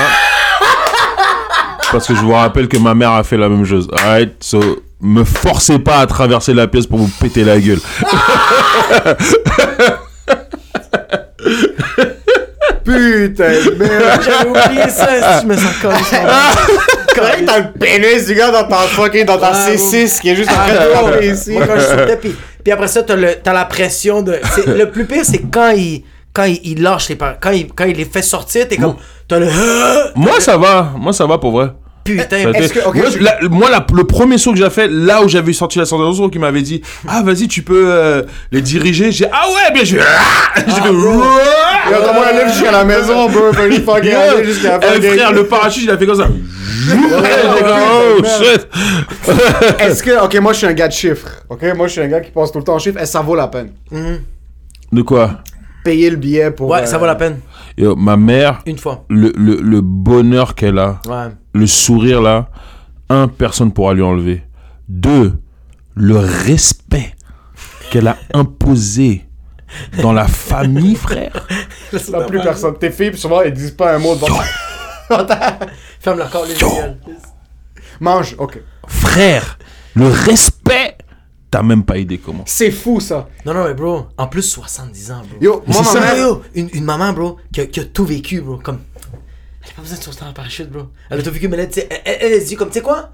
parce 1.92 2.06
que 2.08 2.14
je 2.14 2.20
vous 2.20 2.32
rappelle 2.32 2.66
que 2.68 2.78
ma 2.78 2.94
mère 2.94 3.12
a 3.12 3.22
fait 3.22 3.36
la 3.36 3.48
même 3.48 3.64
chose 3.64 3.86
alright 3.96 4.32
so 4.40 4.60
me 5.00 5.24
forcez 5.24 5.78
pas 5.78 5.98
à 5.98 6.06
traverser 6.06 6.54
la 6.54 6.66
pièce 6.66 6.86
pour 6.86 6.98
vous 6.98 7.10
péter 7.20 7.44
la 7.44 7.58
gueule 7.60 7.80
Putain 12.84 13.52
de 13.52 13.74
merde. 13.78 14.20
J'avais 14.24 14.48
oublié 14.50 14.88
ça, 14.88 15.38
si 15.38 15.42
je 15.42 15.46
me 15.46 15.56
sens 15.56 15.76
comme 15.80 15.92
ça. 16.04 16.18
Correct, 17.14 17.44
t'as 17.46 17.58
le 17.60 17.72
pénis 17.78 18.26
du 18.26 18.34
gars 18.34 18.50
dans 18.50 18.66
ta 18.66 18.76
fucking, 18.88 19.24
dans 19.24 19.38
ta 19.38 19.52
Ouais, 19.52 19.76
C6 19.76 20.20
qui 20.20 20.30
est 20.30 20.36
juste 20.36 20.50
en 20.50 20.54
train 20.54 21.18
de 21.20 21.24
ici. 21.24 21.52
Moi, 21.52 21.66
quand 21.66 21.76
je 21.76 21.80
sautais, 22.00 22.16
puis, 22.16 22.34
puis 22.64 22.72
après 22.72 22.88
ça, 22.88 23.02
t'as, 23.02 23.16
le, 23.16 23.34
t'as 23.42 23.52
la 23.52 23.66
pression 23.66 24.22
de. 24.22 24.36
c'est- 24.54 24.66
le 24.66 24.90
plus 24.90 25.04
pire, 25.04 25.22
c'est 25.24 25.42
quand 25.50 25.70
il, 25.76 26.02
quand 26.32 26.44
il, 26.44 26.60
il 26.64 26.82
lâche 26.82 27.08
les 27.10 27.16
par- 27.16 27.38
quand 27.40 27.50
il, 27.50 27.68
quand 27.72 27.84
il 27.84 27.96
les 27.96 28.04
fait 28.06 28.22
sortir, 28.22 28.66
t'es 28.66 28.76
comme. 28.78 28.96
T'as 29.28 29.38
le. 29.38 29.46
moi 30.16 30.40
ça 30.40 30.56
va 30.56 30.92
moi 30.96 31.12
ça 31.12 31.26
va 31.26 31.38
pour 31.38 31.52
vrai 31.52 31.68
Putain, 32.04 32.52
fait- 32.52 32.68
que- 32.72 32.88
ok, 32.88 32.96
moi, 32.96 33.04
je- 33.10 33.18
la- 33.18 33.38
moi, 33.48 33.70
la- 33.70 33.86
le 33.94 34.04
premier 34.04 34.36
saut 34.38 34.52
que 34.52 34.58
j'ai 34.58 34.68
fait, 34.70 34.88
là 34.88 35.22
où 35.22 35.28
j'avais 35.28 35.52
sorti 35.52 35.78
la 35.78 35.84
sensation 35.84 36.28
qui 36.28 36.38
m'avait 36.38 36.62
dit 36.62 36.82
Ah, 37.06 37.22
vas-y, 37.22 37.46
tu 37.48 37.62
peux 37.62 37.84
euh, 37.86 38.22
les 38.50 38.60
diriger. 38.60 39.12
J'ai 39.12 39.26
Ah 39.32 39.44
ouais, 39.48 39.72
bien, 39.72 39.84
je 39.84 39.96
J'ai 39.96 40.02
fait 40.02 40.88
Yo, 41.90 41.96
comment 42.04 42.22
aller 42.22 42.48
jusqu'à 42.52 42.70
la 42.72 42.84
maison, 42.84 43.28
bro? 43.28 43.52
Fucking 43.52 44.12
aller 44.14 44.44
jusqu'à 44.44 44.78
la 44.78 44.96
Eh, 44.96 45.00
frère, 45.00 45.32
le 45.32 45.44
parachute, 45.46 45.84
il 45.84 45.90
a 45.90 45.98
fait 45.98 46.06
comme 46.06 46.16
ça. 46.16 46.28
Oh 46.90 48.22
shit. 48.24 48.68
Est-ce 49.78 50.02
que, 50.02 50.24
ok, 50.24 50.34
moi 50.40 50.52
je 50.52 50.58
suis 50.58 50.66
un 50.66 50.72
gars 50.72 50.88
de 50.88 50.92
chiffres, 50.92 51.28
ok? 51.48 51.62
Moi 51.76 51.86
je 51.86 51.92
suis 51.92 52.00
un 52.00 52.08
gars 52.08 52.20
qui 52.20 52.30
pense 52.30 52.52
tout 52.52 52.58
le 52.58 52.64
temps 52.64 52.74
en 52.74 52.78
chiffres. 52.78 52.98
Est-ce 52.98 53.12
que 53.12 53.18
ça 53.18 53.20
vaut 53.22 53.34
la 53.36 53.48
peine? 53.48 53.70
De 54.92 55.02
quoi? 55.02 55.40
Payer 55.84 56.10
le 56.10 56.16
billet 56.16 56.50
pour. 56.50 56.68
Ouais, 56.70 56.80
euh, 56.82 56.86
ça 56.86 56.98
vaut 56.98 57.06
la 57.06 57.14
peine. 57.16 57.40
Yo, 57.76 57.96
Ma 57.96 58.16
mère, 58.16 58.60
Une 58.66 58.78
fois. 58.78 59.04
le, 59.08 59.32
le, 59.36 59.56
le 59.60 59.80
bonheur 59.80 60.54
qu'elle 60.54 60.78
a, 60.78 61.00
Ouais. 61.08 61.32
Le 61.54 61.66
sourire 61.66 62.20
là, 62.20 62.48
un, 63.08 63.28
personne 63.28 63.72
pourra 63.72 63.94
lui 63.94 64.02
enlever. 64.02 64.42
Deux, 64.88 65.40
le 65.94 66.16
respect 66.16 67.14
qu'elle 67.90 68.08
a 68.08 68.16
imposé 68.32 69.26
dans 70.00 70.12
la 70.12 70.26
famille, 70.26 70.96
frère. 70.96 71.46
La 72.10 72.24
plus 72.24 72.40
personne. 72.40 72.76
Tes 72.78 72.90
filles, 72.90 73.16
souvent, 73.16 73.42
elles 73.42 73.52
disent 73.52 73.72
pas 73.72 73.94
un 73.94 73.98
mot 73.98 74.14
devant. 74.14 74.40
Ferme 76.00 76.18
la 76.18 76.26
corps, 76.26 76.46
les 76.46 76.54
gueules. 76.54 76.96
Mange, 78.00 78.34
ok. 78.38 78.60
Frère, 78.88 79.58
le 79.94 80.08
respect, 80.08 80.96
t'as 81.50 81.62
même 81.62 81.84
pas 81.84 81.98
idée 81.98 82.18
comment. 82.18 82.44
C'est 82.46 82.70
fou 82.70 82.98
ça. 82.98 83.28
Non, 83.44 83.54
non, 83.54 83.64
mais 83.64 83.74
bro, 83.74 84.06
en 84.16 84.26
plus 84.26 84.42
70 84.42 85.10
ans, 85.12 85.22
bro. 85.28 85.38
Yo, 85.40 85.62
moi, 85.66 85.82
c'est 85.84 86.00
ma 86.00 86.00
ça, 86.00 86.00
mère. 86.00 86.16
Yo, 86.16 86.42
une, 86.54 86.68
une 86.72 86.84
maman, 86.84 87.12
bro, 87.12 87.36
qui 87.52 87.60
a, 87.60 87.66
qui 87.66 87.80
a 87.80 87.84
tout 87.84 88.04
vécu, 88.04 88.40
bro. 88.40 88.56
Comme. 88.56 88.80
Elle 89.64 89.70
a 89.70 89.74
pas 89.76 89.82
besoin 89.82 89.98
de 89.98 90.02
sauter 90.02 90.24
en 90.28 90.32
parachute, 90.32 90.70
bro. 90.70 90.82
Elle 91.10 91.20
a 91.20 91.22
tout 91.22 91.30
vécu, 91.30 91.48
mais 91.48 91.56
là, 91.56 91.66
tu 91.66 91.74
sais, 91.74 91.88
elle, 92.04 92.16
elle, 92.20 92.32
elle, 92.32 92.44
dit 92.44 92.56
comme, 92.56 92.68
tu 92.68 92.74
sais 92.74 92.80
quoi? 92.82 93.10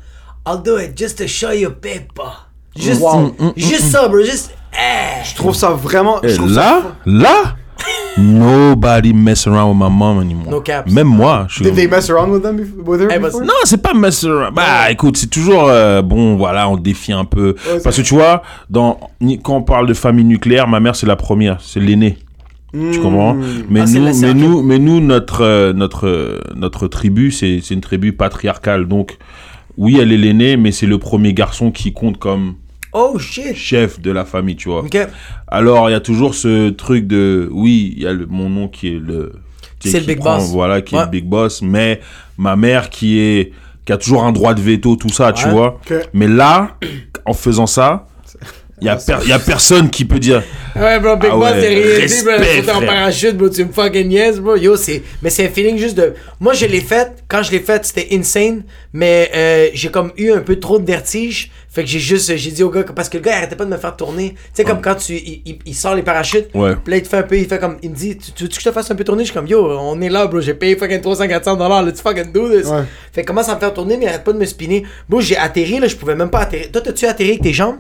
I'll 0.46 0.62
do 0.62 0.78
it 0.78 0.96
just 0.96 1.18
to 1.18 1.26
show 1.26 1.50
you 1.52 1.70
paper. 1.70 2.30
Juste, 2.76 3.00
Wow. 3.02 3.34
juste 3.56 3.84
ça, 3.90 4.08
bro. 4.08 4.22
Juste. 4.22 4.52
Eh. 4.72 5.24
Je 5.24 5.34
trouve 5.34 5.54
ça 5.54 5.70
vraiment. 5.70 6.20
je 6.22 6.28
Et 6.28 6.34
trouve 6.34 6.52
ça 6.54 6.60
là, 6.60 6.80
fou. 6.82 7.10
là, 7.10 7.56
nobody 8.16 9.12
mess 9.12 9.46
around 9.46 9.70
with 9.70 9.78
my 9.78 9.90
mom 9.94 10.18
anymore. 10.20 10.50
No 10.50 10.60
caps. 10.60 10.90
Même 10.92 11.06
moi, 11.08 11.46
je 11.48 11.64
Did 11.64 11.74
they 11.74 11.86
mess 11.88 12.08
around 12.10 12.30
with 12.30 12.42
them 12.42 12.56
with 12.84 13.00
her 13.00 13.08
Eh, 13.10 13.18
bah, 13.18 13.28
before? 13.28 13.42
Non, 13.42 13.54
c'est 13.64 13.82
pas 13.82 13.94
mess 13.94 14.24
around. 14.24 14.54
Bah, 14.54 14.90
écoute, 14.90 15.16
c'est 15.16 15.28
toujours 15.28 15.64
euh, 15.68 16.02
bon. 16.02 16.36
Voilà, 16.36 16.68
on 16.68 16.76
défie 16.76 17.12
un 17.12 17.24
peu. 17.24 17.54
c'est 17.64 17.82
Parce 17.82 17.96
que 17.96 18.02
tu 18.02 18.14
vois, 18.14 18.42
dans 18.70 18.98
quand 19.42 19.56
on 19.56 19.62
parle 19.62 19.86
de 19.86 19.94
famille 19.94 20.24
nucléaire, 20.24 20.68
ma 20.68 20.80
mère 20.80 20.96
c'est 20.96 21.06
la 21.06 21.16
première, 21.16 21.58
c'est 21.60 21.80
l'aînée. 21.80 22.18
Tu 22.72 23.00
comprends? 23.00 23.34
Mais 23.68 23.80
Ah, 23.80 23.86
c'est 23.86 23.98
nous, 23.98 24.14
mais 24.20 24.34
nous, 24.34 24.62
mais 24.62 24.78
nous, 24.78 25.00
notre 25.00 25.40
euh, 25.42 25.72
notre 25.72 26.06
euh, 26.06 26.40
notre 26.54 26.86
tribu, 26.88 27.30
c'est 27.30 27.60
c'est 27.62 27.74
une 27.74 27.80
tribu 27.80 28.12
patriarcale. 28.12 28.86
Donc, 28.86 29.16
oui, 29.78 29.98
elle 30.00 30.12
est 30.12 30.18
l'aînée, 30.18 30.56
mais 30.58 30.70
c'est 30.72 30.86
le 30.86 30.98
premier 30.98 31.32
garçon 31.32 31.70
qui 31.70 31.92
compte 31.92 32.18
comme 32.18 32.54
Oh 32.92 33.18
shit. 33.18 33.54
chef 33.54 34.00
de 34.00 34.10
la 34.10 34.24
famille, 34.24 34.56
tu 34.56 34.68
vois. 34.68 34.82
Alors, 35.46 35.88
il 35.88 35.92
y 35.92 35.96
a 35.96 36.00
toujours 36.00 36.34
ce 36.34 36.70
truc 36.70 37.06
de, 37.06 37.48
oui, 37.52 37.94
il 37.96 38.02
y 38.02 38.06
a 38.06 38.12
le- 38.12 38.26
mon 38.26 38.48
nom 38.50 38.68
qui 38.68 38.88
est 38.88 38.98
le, 38.98 39.32
C'est 39.80 40.00
le 40.00 40.06
big 40.06 40.18
prend, 40.18 40.36
boss. 40.38 40.50
Voilà, 40.50 40.80
qui 40.82 40.94
est 40.94 40.98
le 41.04 41.10
big 41.10 41.24
boss, 41.26 41.62
mais 41.62 42.00
ma 42.36 42.56
mère 42.56 42.90
qui 42.90 43.18
est, 43.18 43.52
qui 43.86 43.92
a 43.92 43.96
toujours 43.98 44.24
un 44.24 44.32
droit 44.32 44.52
de 44.54 44.60
veto, 44.60 44.96
tout 44.96 45.08
ça, 45.10 45.32
tu 45.32 45.48
vois. 45.48 45.80
Mais 46.12 46.26
là, 46.28 46.76
en 47.24 47.32
faisant 47.34 47.66
ça, 47.66 48.06
Il 48.80 48.86
y, 48.86 48.90
a 48.90 48.96
per- 48.96 49.32
a 49.32 49.38
personne 49.38 49.90
qui 49.90 50.04
peut 50.04 50.18
dire. 50.18 50.42
Ouais, 50.76 51.00
bro, 51.00 51.16
Big 51.16 51.30
Ah 51.32 51.36
Boss, 51.36 51.50
ouais, 51.52 51.60
t'es 51.60 51.68
rien 51.68 52.06
dit, 52.06 52.22
bro. 52.24 52.32
Sauter 52.44 52.70
en 52.70 52.80
parachute, 52.86 53.36
bro. 53.36 53.48
Tu 53.48 53.64
me 53.64 53.72
fucking 53.72 54.10
yes, 54.12 54.38
bro. 54.38 54.56
Yo, 54.56 54.76
c'est. 54.76 55.02
Mais 55.22 55.30
c'est 55.30 55.46
un 55.46 55.48
feeling 55.50 55.76
juste 55.78 55.96
de. 55.96 56.14
Moi, 56.40 56.52
je 56.54 56.66
l'ai 56.66 56.80
fait. 56.80 57.12
Quand 57.26 57.42
je 57.42 57.50
l'ai 57.50 57.58
fait, 57.60 57.84
c'était 57.84 58.08
insane. 58.12 58.62
Mais 58.92 59.30
euh, 59.34 59.68
j'ai 59.74 59.90
comme 59.90 60.12
eu 60.16 60.30
un 60.32 60.40
peu 60.40 60.56
trop 60.60 60.78
de 60.78 60.86
vertige. 60.86 61.50
Fait 61.70 61.82
que 61.82 61.88
j'ai 61.90 61.98
juste. 61.98 62.36
J'ai 62.36 62.50
dit 62.52 62.62
au 62.62 62.70
gars. 62.70 62.84
que- 62.84 62.92
Parce 62.92 63.08
que 63.08 63.16
le 63.18 63.24
gars, 63.24 63.32
il 63.32 63.36
arrêtait 63.38 63.56
pas 63.56 63.64
de 63.64 63.70
me 63.70 63.76
faire 63.76 63.96
tourner. 63.96 64.30
Tu 64.34 64.38
sais, 64.54 64.64
comme 64.64 64.80
quand 64.80 64.94
tu. 64.94 65.14
Il, 65.14 65.42
il- 65.44 65.58
il 65.66 65.74
sort 65.74 65.94
les 65.96 66.02
parachutes. 66.02 66.48
Ouais. 66.54 66.74
Puis 66.84 66.92
là, 66.92 66.96
il 66.98 67.02
te 67.02 67.08
fait 67.08 67.16
un 67.18 67.22
peu. 67.24 67.36
Il 67.36 67.46
fait 67.46 67.58
comme. 67.58 67.78
Il 67.82 67.90
me 67.90 67.96
dit 67.96 68.16
Tu, 68.16 68.30
tu 68.32 68.42
veux 68.44 68.48
que 68.48 68.54
je 68.54 68.60
te 68.64 68.70
fasse 68.72 68.90
un 68.90 68.94
peu 68.94 69.02
tourner? 69.04 69.24
Je 69.24 69.30
suis 69.30 69.34
comme 69.34 69.48
Yo, 69.48 69.66
on 69.68 70.00
est 70.00 70.08
là, 70.08 70.26
bro. 70.28 70.40
J'ai 70.40 70.54
payé 70.54 70.76
fucking 70.76 71.00
300-400 71.00 71.56
dollars. 71.58 71.82
Let's 71.82 72.00
fucking 72.00 72.30
do 72.32 72.48
this. 72.48 72.68
Ouais. 72.68 72.82
Fait 73.12 73.22
que 73.22 73.26
commence 73.26 73.48
à 73.48 73.54
me 73.56 73.60
faire 73.60 73.74
tourner, 73.74 73.96
mais 73.96 74.04
il 74.04 74.08
arrête 74.08 74.22
pas 74.24 74.32
de 74.32 74.38
me 74.38 74.44
spinner. 74.46 74.84
Bro, 75.08 75.20
j'ai 75.22 75.36
atterri, 75.36 75.80
là. 75.80 75.88
Je 75.88 75.96
pouvais 75.96 76.14
même 76.14 76.30
pas 76.30 76.40
atterrir. 76.40 76.70
Toi, 76.70 76.82
t'as-tu 76.82 77.06
atterri 77.06 77.30
avec 77.30 77.42
tes 77.42 77.52
jambes? 77.52 77.78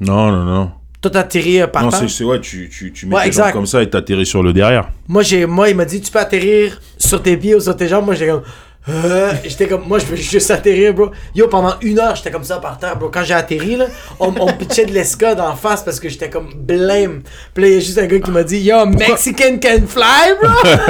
Non, 0.00 0.30
non, 0.30 0.44
non. 0.44 0.70
Toi, 1.00 1.10
t'as 1.10 1.20
atterri 1.20 1.60
euh, 1.60 1.66
par 1.66 1.82
Non, 1.82 1.90
terre? 1.90 2.00
c'est 2.00 2.08
c'est- 2.08 2.24
ouais, 2.24 2.40
tu, 2.40 2.68
tu, 2.70 2.92
tu 2.92 3.06
mets 3.06 3.14
Ouais, 3.16 3.22
tes 3.22 3.26
exact. 3.28 3.44
jambes 3.46 3.52
comme 3.52 3.66
ça 3.66 3.82
et 3.82 3.90
t'atterris 3.90 4.26
sur 4.26 4.42
le 4.42 4.52
derrière. 4.52 4.88
Moi, 5.08 5.22
j'ai, 5.22 5.44
moi, 5.46 5.68
il 5.68 5.76
m'a 5.76 5.84
dit, 5.84 6.00
tu 6.00 6.10
peux 6.10 6.18
atterrir 6.18 6.80
sur 6.98 7.22
tes 7.22 7.36
pieds 7.36 7.54
ou 7.54 7.60
sur 7.60 7.76
tes 7.76 7.88
jambes. 7.88 8.06
Moi, 8.06 8.14
j'étais 8.14 8.30
comme, 8.32 8.42
euh, 8.88 9.32
j'étais 9.44 9.66
comme, 9.66 9.86
moi, 9.86 9.98
je 9.98 10.06
veux 10.06 10.16
juste 10.16 10.50
atterrir, 10.50 10.94
bro. 10.94 11.10
Yo, 11.34 11.46
pendant 11.48 11.74
une 11.82 11.98
heure, 11.98 12.16
j'étais 12.16 12.30
comme 12.30 12.44
ça 12.44 12.56
par 12.56 12.78
terre, 12.78 12.96
bro. 12.98 13.10
Quand 13.10 13.22
j'ai 13.22 13.34
atterri, 13.34 13.76
là, 13.76 13.86
on, 14.18 14.32
on 14.40 14.46
me 14.46 14.52
pitchait 14.58 14.86
de 14.86 14.92
l'escad 14.92 15.38
en 15.40 15.54
face 15.56 15.82
parce 15.82 16.00
que 16.00 16.08
j'étais 16.08 16.30
comme 16.30 16.54
blême. 16.54 17.22
Puis 17.52 17.62
là, 17.64 17.68
il 17.68 17.74
y 17.74 17.76
a 17.76 17.80
juste 17.80 17.98
un 17.98 18.06
gars 18.06 18.18
qui 18.20 18.30
m'a 18.30 18.42
dit, 18.42 18.60
yo, 18.60 18.86
Mexican 18.86 19.58
can 19.62 19.86
fly, 19.86 20.34
bro. 20.40 20.50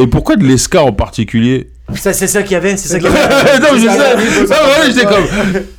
Et 0.00 0.06
pourquoi 0.06 0.36
de 0.36 0.44
l'escar 0.44 0.86
en 0.86 0.92
particulier 0.92 1.68
ça, 1.96 2.12
c'est 2.12 2.28
ça 2.28 2.42
qu'il 2.44 2.52
y 2.52 2.54
avait, 2.54 2.76
c'est 2.76 2.88
ça 2.88 2.98
qu'il 3.00 3.08
y 3.12 3.16
avait. 3.16 3.58
Non, 3.58 3.68
je 3.74 3.80
sais. 3.80 4.44
Non, 4.44 4.68
ouais, 4.68 4.86
j'étais 4.86 5.06
comme. 5.06 5.24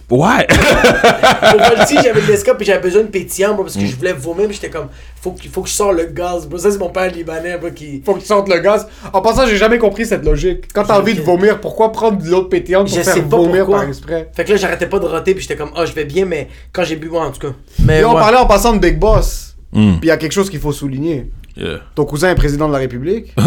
Ouais. 0.09 0.45
Pour 1.51 1.61
Volti, 1.61 1.95
j'avais 2.03 2.21
de 2.21 2.27
l'escad 2.27 2.57
puis 2.57 2.65
j'avais 2.65 2.81
besoin 2.81 3.03
de 3.03 3.07
pétillant, 3.07 3.53
bro, 3.53 3.63
parce 3.63 3.77
que 3.77 3.85
je 3.85 3.95
voulais 3.95 4.11
vomir, 4.11 4.47
mais 4.47 4.53
j'étais 4.53 4.69
comme, 4.69 4.87
faut, 5.21 5.31
qu'il 5.31 5.49
faut 5.49 5.61
que 5.61 5.69
je 5.69 5.73
sors 5.73 5.93
le 5.93 6.07
gaz, 6.07 6.47
bro. 6.47 6.57
Ça, 6.57 6.69
c'est 6.69 6.77
mon 6.79 6.89
père 6.89 7.09
libanais, 7.11 7.57
bro, 7.57 7.69
qui. 7.71 8.01
Faut 8.05 8.15
que 8.15 8.19
tu 8.19 8.25
sortes 8.25 8.49
le 8.49 8.59
gaz. 8.59 8.87
En 9.13 9.21
passant, 9.21 9.45
j'ai 9.47 9.55
jamais 9.55 9.77
compris 9.77 10.05
cette 10.05 10.25
logique. 10.25 10.65
Quand 10.73 10.83
t'as 10.83 10.99
envie 10.99 11.13
de 11.13 11.21
vomir, 11.21 11.61
pourquoi 11.61 11.93
prendre 11.93 12.21
de 12.21 12.27
l'eau 12.29 12.43
pétillante 12.43 12.87
pour 12.89 12.97
Je 12.97 13.03
faire 13.03 13.13
sais 13.13 13.21
pas 13.21 13.37
vomir 13.37 13.59
pourquoi. 13.65 13.79
par 13.79 13.87
exprès? 13.87 14.29
Fait 14.35 14.43
que 14.43 14.51
là, 14.51 14.57
j'arrêtais 14.57 14.87
pas 14.87 14.99
de 14.99 15.05
roter, 15.05 15.33
puis 15.33 15.43
j'étais 15.43 15.55
comme, 15.55 15.71
ah, 15.75 15.85
je 15.85 15.93
vais 15.93 16.05
bien, 16.05 16.25
mais 16.25 16.49
quand 16.73 16.83
j'ai 16.83 16.97
bu, 16.97 17.07
ouais, 17.07 17.19
en 17.19 17.31
tout 17.31 17.47
cas. 17.47 17.53
Mais 17.85 18.01
Et 18.01 18.05
on 18.05 18.13
ouais. 18.13 18.19
parlait 18.19 18.37
en 18.37 18.45
passant 18.47 18.73
de 18.73 18.79
Big 18.79 18.99
Boss. 18.99 19.55
Hmm. 19.71 19.91
Puis 19.93 19.99
il 20.03 20.07
y 20.07 20.11
a 20.11 20.17
quelque 20.17 20.33
chose 20.33 20.49
qu'il 20.49 20.59
faut 20.59 20.73
souligner. 20.73 21.31
Yeah. 21.61 21.77
Ton 21.95 22.05
cousin 22.05 22.29
est 22.31 22.35
président 22.35 22.67
de 22.67 22.73
la 22.73 22.79
République. 22.79 23.33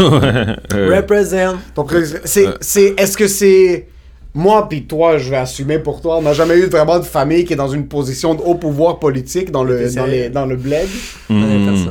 Euh, 0.75 0.97
Represent. 0.97 1.57
Ton 1.75 1.85
président- 1.85 2.21
c'est, 2.25 2.47
c'est, 2.61 2.95
est-ce 2.97 3.17
que 3.17 3.27
c'est 3.29 3.89
moi 4.35 4.69
puis 4.69 4.85
toi, 4.85 5.19
je 5.19 5.31
vais 5.31 5.37
assumer 5.37 5.79
pour 5.79 6.01
toi? 6.01 6.19
On 6.19 6.23
n'a 6.23 6.33
jamais 6.33 6.57
eu 6.59 6.67
vraiment 6.67 6.99
de 6.99 7.05
famille 7.05 7.45
qui 7.45 7.53
est 7.53 7.57
dans 7.57 7.69
une 7.69 7.87
position 7.87 8.35
de 8.35 8.41
haut 8.43 8.55
pouvoir 8.57 8.99
politique 8.99 9.51
dans 9.51 9.65
le, 9.65 9.93
dans, 9.95 10.07
les, 10.07 10.29
dans 10.31 10.47
le 10.47 10.57
bled. 10.57 10.87
hmm. 11.29 11.89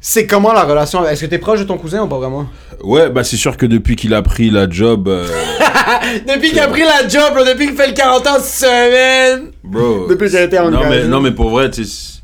C'est 0.00 0.26
comment 0.26 0.52
la 0.52 0.62
relation? 0.64 1.04
Est-ce 1.06 1.22
que 1.22 1.26
t'es 1.30 1.38
proche 1.38 1.58
de 1.60 1.64
ton 1.64 1.78
cousin 1.78 2.02
ou 2.04 2.06
pas 2.06 2.18
vraiment? 2.18 2.46
Ouais, 2.84 3.10
bah 3.10 3.24
c'est 3.24 3.36
sûr 3.36 3.56
que 3.56 3.66
depuis 3.66 3.96
qu'il 3.96 4.14
a 4.14 4.22
pris 4.22 4.50
la 4.50 4.68
job, 4.70 5.08
euh, 5.08 5.26
Depuis 6.28 6.50
qu'il 6.50 6.60
a 6.60 6.68
pris 6.68 6.82
la 6.82 7.08
job, 7.08 7.34
bro, 7.34 7.44
depuis 7.44 7.66
qu'il 7.66 7.76
fait 7.76 7.88
le 7.88 7.94
40 7.94 8.26
ans 8.26 8.38
semaine. 8.40 9.50
bro. 9.64 10.06
Depuis 10.08 10.28
qu'il 10.28 10.36
a 10.38 10.42
été 10.44 10.58
non 10.58 10.66
engagé. 10.66 10.88
mais, 11.02 11.04
non 11.08 11.20
mais 11.20 11.32
pour 11.32 11.50
vrai, 11.50 11.70
tu 11.70 11.84
sais, 11.84 12.20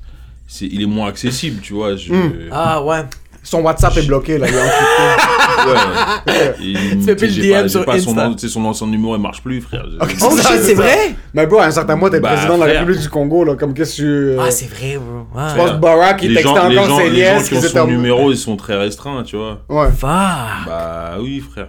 c'est- 0.46 0.66
il 0.70 0.82
est 0.82 0.86
moins 0.86 1.09
accessible, 1.09 1.61
tu 1.61 1.72
vois. 1.72 1.96
Je, 1.96 2.12
Ah 2.53 2.82
ouais. 2.84 3.00
Son 3.43 3.61
WhatsApp 3.62 3.97
est 3.97 4.07
bloqué 4.07 4.38
là. 4.38 4.47
Il 4.49 4.55
est 4.55 4.59
encrypté. 4.59 5.68
ouais. 6.32 6.55
Tu 6.93 7.03
fais 7.03 7.16
plus 7.16 7.36
le 7.38 7.62
DM 7.64 7.68
sur 7.68 7.84
pas 7.84 7.99
son 7.99 8.11
Insta. 8.11 8.28
nom, 8.28 8.34
tu 8.34 8.40
sais, 8.47 8.49
son, 8.53 8.72
son 8.72 8.86
numéro 8.86 9.16
il 9.16 9.20
marche 9.22 9.43
plus, 9.43 9.61
frère. 9.61 9.84
Oh 10.01 10.05
ça, 10.36 10.53
shit, 10.53 10.62
c'est 10.62 10.74
vrai? 10.74 11.14
Mais 11.34 11.47
bro, 11.47 11.59
à 11.59 11.66
un 11.66 11.70
certain 11.70 11.97
mois, 11.97 12.09
t'es 12.11 12.20
Bah, 12.20 12.30
président 12.34 12.55
de 12.55 12.61
la 12.61 12.66
frère. 12.68 12.80
République 12.80 13.03
du 13.03 13.09
Congo 13.09 13.45
là. 13.45 13.55
Comme 13.57 13.74
qu'est-ce 13.74 13.97
que 13.97 14.03
tu. 14.03 14.07
euh, 14.07 14.38
Ah, 14.40 14.51
c'est 14.51 14.70
vrai, 14.70 14.97
bro. 14.97 15.26
je 15.34 15.38
Ouais. 15.38 15.57
pense 15.57 15.70
que 15.72 15.76
Barack 15.76 16.22
il 16.22 16.34
les 16.34 16.47
encore 16.47 16.70
gens, 16.70 16.97
ses 16.99 17.11
les 17.11 17.24
gens 17.24 17.43
qui 17.43 17.55
ont 17.57 17.61
son 17.62 17.86
numéro, 17.86 18.30
ils 18.30 18.36
sont 18.36 18.57
très 18.57 18.76
restreints, 18.76 19.22
tu 19.24 19.36
vois. 19.36 19.61
Ouais. 19.68 19.88
Va. 20.01 20.36
Bah 20.66 21.11
oui, 21.20 21.40
frère. 21.40 21.68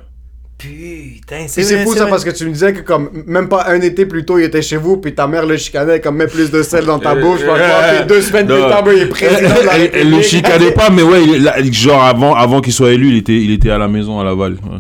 Putain, 0.64 1.46
Puis 1.54 1.64
c'est 1.64 1.84
fou 1.84 1.94
ça 1.94 2.08
parce 2.08 2.24
que 2.24 2.30
tu 2.30 2.46
me 2.46 2.52
disais 2.54 2.74
que 2.74 2.80
comme 2.82 3.10
même 3.28 3.50
pas 3.50 3.66
un 3.68 3.82
été 3.82 4.06
plus 4.06 4.24
tôt 4.24 4.40
il 4.40 4.46
était 4.46 4.62
chez 4.62 4.78
vous 4.78 4.98
puis 4.98 5.14
ta 5.14 5.28
mère 5.28 5.46
le 5.46 5.58
chicanait 5.58 6.00
comme 6.00 6.16
mets 6.16 6.28
plus 6.28 6.50
de 6.52 6.64
sel 6.64 6.86
dans 6.86 7.00
ta 7.00 7.12
Euh, 7.16 7.22
bouche 7.22 7.44
quoi, 7.44 7.56
puis 7.58 8.08
deux 8.08 8.22
semaines 8.22 8.48
plus 8.48 8.60
tard 8.60 8.84
bro, 8.84 8.94
il 8.94 9.02
est 9.04 9.06
président 9.08 9.50
de 9.62 9.66
la 9.66 9.78
Elle, 9.78 9.92
elle 9.94 10.10
le 10.10 10.22
chicanait 10.22 10.72
pas, 10.76 10.90
mais 10.90 11.02
ouais, 11.04 11.24
il 11.26 11.44
là, 11.44 11.56
genre 11.72 12.04
avant, 12.04 12.34
avant 12.36 12.62
qu'il 12.62 12.72
soit 12.74 12.92
élu, 12.92 13.10
il 13.10 13.18
était, 13.18 13.36
il 13.36 13.52
était 13.52 13.72
à 13.72 13.78
la 13.78 13.88
maison 13.88 14.20
à 14.20 14.24
Laval. 14.24 14.54
ouais. 14.54 14.78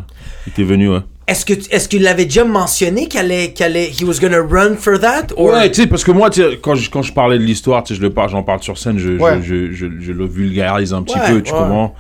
Il 0.47 0.51
était 0.51 0.63
venu, 0.63 0.89
ouais. 0.89 0.99
Est-ce 1.27 1.45
que 1.45 1.53
est-ce 1.53 1.87
qu'il 1.87 2.03
l'avait 2.03 2.25
déjà 2.25 2.43
mentionné 2.43 3.07
qu'elle 3.07 3.25
allait, 3.31 3.53
qu'elle 3.53 3.71
allait, 3.71 3.89
he 3.89 4.03
was 4.03 4.19
gonna 4.21 4.41
run 4.41 4.75
for 4.77 4.99
that? 4.99 5.27
Or... 5.37 5.53
Ouais, 5.53 5.71
tu 5.71 5.81
sais, 5.81 5.87
parce 5.87 6.03
que 6.03 6.11
moi, 6.11 6.29
tu 6.29 6.41
sais, 6.41 6.59
quand 6.61 6.75
je, 6.75 6.89
quand 6.89 7.01
je 7.01 7.13
parlais 7.13 7.37
de 7.37 7.43
l'histoire, 7.43 7.81
tu 7.83 7.93
sais, 7.93 7.97
je 7.99 8.05
le 8.05 8.09
parle, 8.09 8.29
j'en 8.29 8.43
parle 8.43 8.61
sur 8.61 8.77
scène, 8.77 8.97
je, 8.99 9.11
Ouais. 9.13 9.39
je, 9.41 9.71
je, 9.71 9.71
je, 9.71 9.85
je 10.01 10.11
le 10.11 10.25
vulgarise 10.25 10.93
un 10.93 11.01
petit 11.01 11.17
Ouais, 11.17 11.27
peu, 11.31 11.41
tu 11.41 11.53
ouais. 11.53 11.57
comprends? 11.59 11.95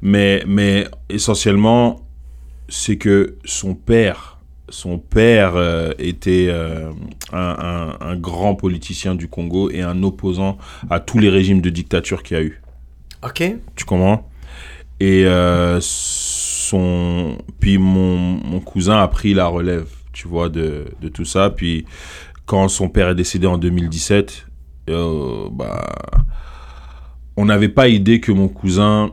Mais, 0.00 0.44
mais 0.46 0.86
essentiellement, 1.10 2.00
c'est 2.68 2.96
que 2.96 3.36
son 3.44 3.74
père, 3.74 4.38
son 4.68 4.98
père 4.98 5.56
euh, 5.56 5.92
était 5.98 6.48
euh, 6.50 6.90
un, 7.32 7.96
un, 8.00 8.06
un 8.06 8.16
grand 8.16 8.54
politicien 8.54 9.14
du 9.14 9.28
Congo 9.28 9.70
et 9.70 9.82
un 9.82 10.02
opposant 10.02 10.58
à 10.90 11.00
tous 11.00 11.18
les 11.18 11.30
régimes 11.30 11.60
de 11.60 11.70
dictature 11.70 12.22
qu'il 12.22 12.36
y 12.36 12.40
a 12.40 12.42
eu. 12.42 12.62
Ok. 13.24 13.42
Tu 13.74 13.84
comprends? 13.84 14.28
Et 15.00 15.24
euh, 15.26 15.78
son... 15.80 17.38
Puis 17.60 17.78
mon, 17.78 18.16
mon 18.18 18.60
cousin 18.60 19.00
a 19.00 19.08
pris 19.08 19.32
la 19.34 19.46
relève, 19.46 19.88
tu 20.12 20.28
vois, 20.28 20.48
de, 20.48 20.86
de 21.00 21.08
tout 21.08 21.24
ça. 21.24 21.50
Puis 21.50 21.86
quand 22.46 22.68
son 22.68 22.88
père 22.88 23.08
est 23.08 23.14
décédé 23.14 23.46
en 23.46 23.58
2017, 23.58 24.46
euh, 24.90 25.48
bah, 25.50 25.86
on 27.36 27.44
n'avait 27.44 27.68
pas 27.68 27.88
idée 27.88 28.20
que 28.20 28.32
mon 28.32 28.48
cousin 28.48 29.12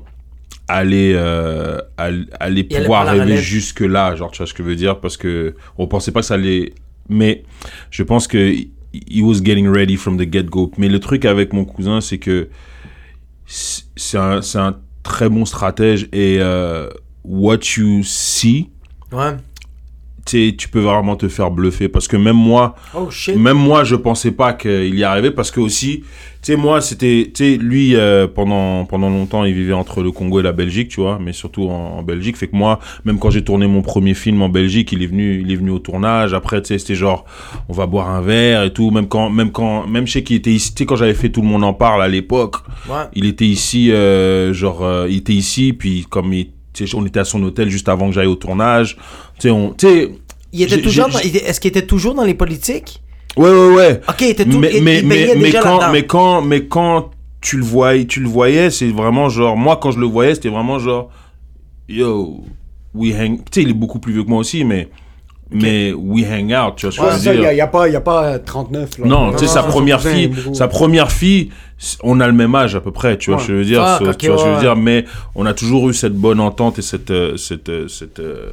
allait, 0.68 1.14
euh, 1.16 1.78
all- 1.98 2.28
allait 2.40 2.66
Il 2.70 2.76
allait 2.76 2.86
pouvoir 2.86 3.06
relève. 3.12 3.40
jusque 3.40 3.82
là, 3.82 4.16
genre, 4.16 4.32
tu 4.32 4.38
vois 4.38 4.48
ce 4.48 4.54
que 4.54 4.64
je 4.64 4.68
veux 4.70 4.76
dire? 4.76 5.00
Parce 5.00 5.18
que 5.18 5.56
on 5.78 5.88
pensait 5.88 6.12
pas 6.12 6.22
que 6.22 6.26
ça 6.26 6.34
allait... 6.36 6.74
Mais 7.10 7.44
je 7.92 8.02
pense 8.04 8.28
que 8.28 8.52
he 8.94 9.22
was 9.22 9.36
getting 9.44 9.68
ready 9.68 9.96
from 9.96 10.18
the 10.18 10.32
get-go. 10.32 10.72
Mais 10.78 10.88
le 10.90 11.00
truc 11.00 11.26
avec 11.26 11.54
mon 11.54 11.66
cousin, 11.66 12.02
c'est 12.02 12.18
que 12.18 12.50
c'est 13.46 14.18
un, 14.18 14.42
c'est 14.42 14.58
un 14.58 14.78
très 15.04 15.30
bon 15.30 15.46
stratège 15.46 16.08
et 16.12 16.38
euh, 16.40 16.90
what 17.24 17.60
you 17.78 18.02
see, 18.04 18.70
Ouais. 19.12 19.36
Tu 20.26 20.50
sais, 20.50 20.56
tu 20.56 20.70
peux 20.70 20.80
vraiment 20.80 21.16
te 21.16 21.28
faire 21.28 21.52
bluffer 21.52 21.88
parce 21.88 22.08
que 22.08 22.18
même 22.18 22.36
moi, 22.36 22.76
Oh 22.96 23.10
même 23.36 23.58
moi, 23.58 23.84
je 23.84 23.96
pensais 23.96 24.32
pas 24.32 24.54
qu'il 24.54 24.96
y 24.96 25.04
arrivait 25.04 25.32
parce 25.32 25.52
que 25.52 25.60
aussi, 25.60 26.00
tu 26.42 26.52
sais, 26.52 26.56
moi, 26.56 26.82
c'était, 26.82 27.32
tu 27.34 27.44
sais, 27.44 27.58
lui, 27.58 27.96
euh, 27.96 28.28
pendant, 28.28 28.86
pendant 28.86 29.10
longtemps, 29.10 29.46
il 29.46 29.54
vivait 29.54 29.74
entre 29.74 30.02
le 30.04 30.12
Congo 30.12 30.40
et 30.40 30.44
la 30.44 30.52
Belgique, 30.52 30.90
tu 30.90 31.02
vois, 31.02 31.20
mais 31.22 31.32
surtout 31.34 31.64
en, 31.70 31.98
en 32.00 32.04
Belgique. 32.04 32.38
Fait 32.38 32.48
que 32.48 32.56
moi, 32.56 32.80
même 33.04 33.18
quand 33.20 33.30
j'ai 33.30 33.44
tourné 33.44 33.66
mon 33.68 33.82
premier 33.82 34.14
film 34.14 34.42
en 34.42 34.50
Belgique, 34.50 34.92
il 34.92 35.02
est 35.04 35.08
venu, 35.08 35.42
il 35.42 35.52
est 35.52 35.56
venu 35.56 35.72
au 35.72 35.80
tournage. 35.80 36.34
Après, 36.34 36.62
tu 36.62 36.70
sais, 36.70 36.78
c'était 36.80 36.96
genre, 36.96 37.26
on 37.70 37.74
va 37.74 37.86
boire 37.88 38.10
un 38.10 38.22
verre 38.22 38.64
et 38.64 38.74
tout. 38.74 38.92
Même 38.92 39.08
quand, 39.08 39.30
même 39.30 39.52
quand, 39.52 39.88
même 39.88 40.06
je 40.08 40.14
sais 40.14 40.24
qu'il 40.24 40.36
était 40.38 40.52
ici, 40.52 40.74
tu 40.74 40.80
sais, 40.84 40.86
quand 40.86 40.96
j'avais 40.96 41.14
fait 41.14 41.30
Tout 41.30 41.42
le 41.42 41.48
monde 41.48 41.64
en 41.64 41.74
parle 41.74 42.02
à 42.04 42.08
l'époque, 42.08 42.56
Ouais. 42.90 43.06
il 43.14 43.26
était 43.26 43.46
ici, 43.46 43.92
euh, 43.92 44.54
genre, 44.54 44.84
euh, 44.84 45.08
il 45.10 45.18
était 45.18 45.34
ici, 45.34 45.74
puis 45.74 46.06
comme 46.10 46.32
il, 46.34 46.48
on 46.96 47.06
était 47.06 47.20
à 47.20 47.26
son 47.26 47.42
hôtel 47.44 47.70
juste 47.70 47.90
avant 47.90 48.08
que 48.10 48.16
j'aille 48.16 48.28
au 48.28 48.36
tournage. 48.36 48.98
Tu 49.40 49.48
sais, 49.48 49.50
on, 49.52 49.72
tu 49.72 49.88
sais, 49.88 50.12
Il 50.54 50.62
était 50.62 50.82
toujours. 50.82 51.08
Est-ce 51.24 51.60
qu'il 51.60 51.70
était 51.70 51.86
toujours 51.86 52.14
dans 52.14 52.24
les 52.24 52.34
politiques? 52.34 53.02
ouais, 53.38 53.50
ouais, 53.50 53.76
ouais. 53.76 54.02
Ok, 54.08 54.22
il 54.22 54.30
était 54.30 54.46
tout. 54.46 54.60
mais, 54.60 54.72
il, 54.76 54.84
mais, 54.84 55.00
il 55.00 55.06
mais, 55.06 55.36
mais 55.36 55.52
quand, 55.52 55.92
mais 55.92 56.06
quand, 56.06 56.42
mais 56.42 56.66
quand 56.66 57.12
tu 57.42 57.58
le 57.58 57.64
voyais, 57.64 58.06
tu 58.06 58.22
le 58.22 58.28
voyais, 58.28 58.72
c'est 58.72 58.90
vraiment 58.90 59.30
genre, 59.30 59.56
moi 59.56 59.78
quand 59.82 59.92
je 59.92 60.00
le 60.00 60.06
voyais, 60.08 60.36
c'était 60.36 60.50
vraiment 60.50 60.80
genre, 60.80 61.10
yo, 61.88 62.44
we 62.94 63.14
hang, 63.14 63.38
tu 63.38 63.44
sais, 63.52 63.62
il 63.62 63.70
est 63.70 63.74
beaucoup 63.74 64.00
plus 64.00 64.14
vieux 64.14 64.24
que 64.24 64.30
moi 64.30 64.40
aussi, 64.40 64.64
mais, 64.64 64.88
mais 65.52 65.94
we 65.94 66.24
hang 66.26 66.52
out, 66.54 66.76
tu 66.76 66.88
vois 66.88 66.92
ce 66.92 66.98
que 67.00 67.04
je 67.06 67.16
veux 67.18 67.20
ça, 67.24 67.34
il 67.34 67.40
dire. 67.42 67.52
y 67.54 67.62
a, 67.62 67.68
pas, 67.68 67.88
y 67.88 67.96
a 67.96 68.02
pas 68.02 68.40
39. 68.40 68.98
Là. 69.00 69.06
Non, 69.06 69.32
tu 69.32 69.40
sais, 69.40 69.48
sa 69.48 69.64
première 69.64 70.02
fille, 70.02 70.32
sa 70.54 70.68
première 70.68 71.12
fille, 71.12 71.52
on 72.04 72.20
a 72.20 72.28
le 72.28 72.34
même 72.34 72.54
âge 72.56 72.76
à 72.76 72.82
peu 72.82 72.92
près, 72.92 73.18
tu 73.18 73.30
vois 73.30 73.38
Ouais. 73.40 73.44
ce 73.44 73.48
que 73.48 73.54
je 73.54 73.58
veux 73.60 73.66
dire, 73.66 73.82
Ah, 73.84 73.96
tu 74.00 74.04
vois 74.06 74.14
ce 74.14 74.18
que 74.18 74.26
je 74.38 74.54
veux 74.56 74.60
dire, 74.60 74.76
mais 74.76 75.06
on 75.36 75.46
a 75.46 75.54
toujours 75.54 75.90
eu 75.90 75.94
cette 75.94 76.16
bonne 76.16 76.40
entente 76.40 76.80
et 76.80 76.82
cette, 76.82 77.12
euh, 77.12 77.38
cette, 77.38 77.70
euh, 77.70 77.88
cette, 77.88 78.20
euh, 78.20 78.50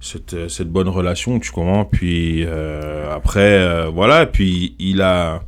cette, 0.00 0.34
euh, 0.34 0.48
cette 0.48 0.68
bonne 0.68 0.88
relation, 0.88 1.38
tu 1.38 1.50
comprends, 1.52 1.84
puis 1.84 2.44
euh, 2.46 3.14
après, 3.14 3.40
euh, 3.58 3.90
voilà, 3.92 4.26
puis 4.26 4.74
il 4.78 5.00
a, 5.02 5.42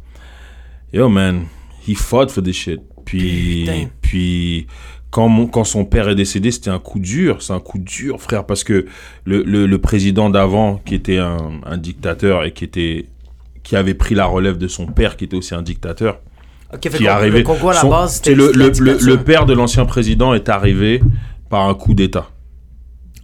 yo 0.93 1.09
man, 1.09 1.47
he 1.89 1.95
fought 1.95 2.31
for 2.31 2.43
this 2.43 2.57
shit, 2.57 2.81
puis, 3.05 3.65
Putain. 3.67 3.89
puis 4.01 4.67
quand, 5.15 5.29
mon, 5.29 5.47
quand 5.47 5.63
son 5.63 5.85
père 5.85 6.09
est 6.09 6.17
décédé, 6.17 6.51
c'était 6.51 6.71
un 6.71 6.81
coup 6.81 6.99
dur, 6.99 7.41
c'est 7.41 7.53
un 7.53 7.61
coup 7.61 7.79
dur, 7.79 8.21
frère, 8.21 8.45
parce 8.45 8.65
que 8.65 8.87
le, 9.25 9.45
le, 9.45 9.67
le 9.67 9.79
président 9.79 10.29
d'avant, 10.29 10.81
qui 10.85 10.97
était 10.97 11.19
un, 11.19 11.61
un 11.65 11.77
dictateur 11.77 12.43
et 12.45 12.51
qui 12.51 12.65
était 12.65 13.07
qui 13.63 13.77
avait 13.77 13.95
pris 13.95 14.17
la 14.17 14.27
relève 14.27 14.59
de 14.59 14.67
son 14.67 14.87
père, 14.87 15.17
qui 15.17 15.25
était 15.27 15.37
aussi 15.37 15.55
un 15.55 15.63
dictateur, 15.63 16.19
qui 16.81 16.89
est 16.89 17.07
arrivé. 17.07 17.39
Le 17.39 17.45
Congo 17.45 17.69
à 17.69 17.75
la 17.75 17.81
son- 17.81 17.91
base, 17.91 18.17
c'était 18.17 18.35
le, 18.35 18.51
le, 18.51 19.17
père 19.19 19.47
de 19.47 19.53
l'ancien 19.53 19.85
président 19.85 20.35
est 20.35 20.49
arrivé 20.49 21.01
par 21.49 21.69
un 21.69 21.75
coup 21.75 21.95
d'État. 21.95 22.29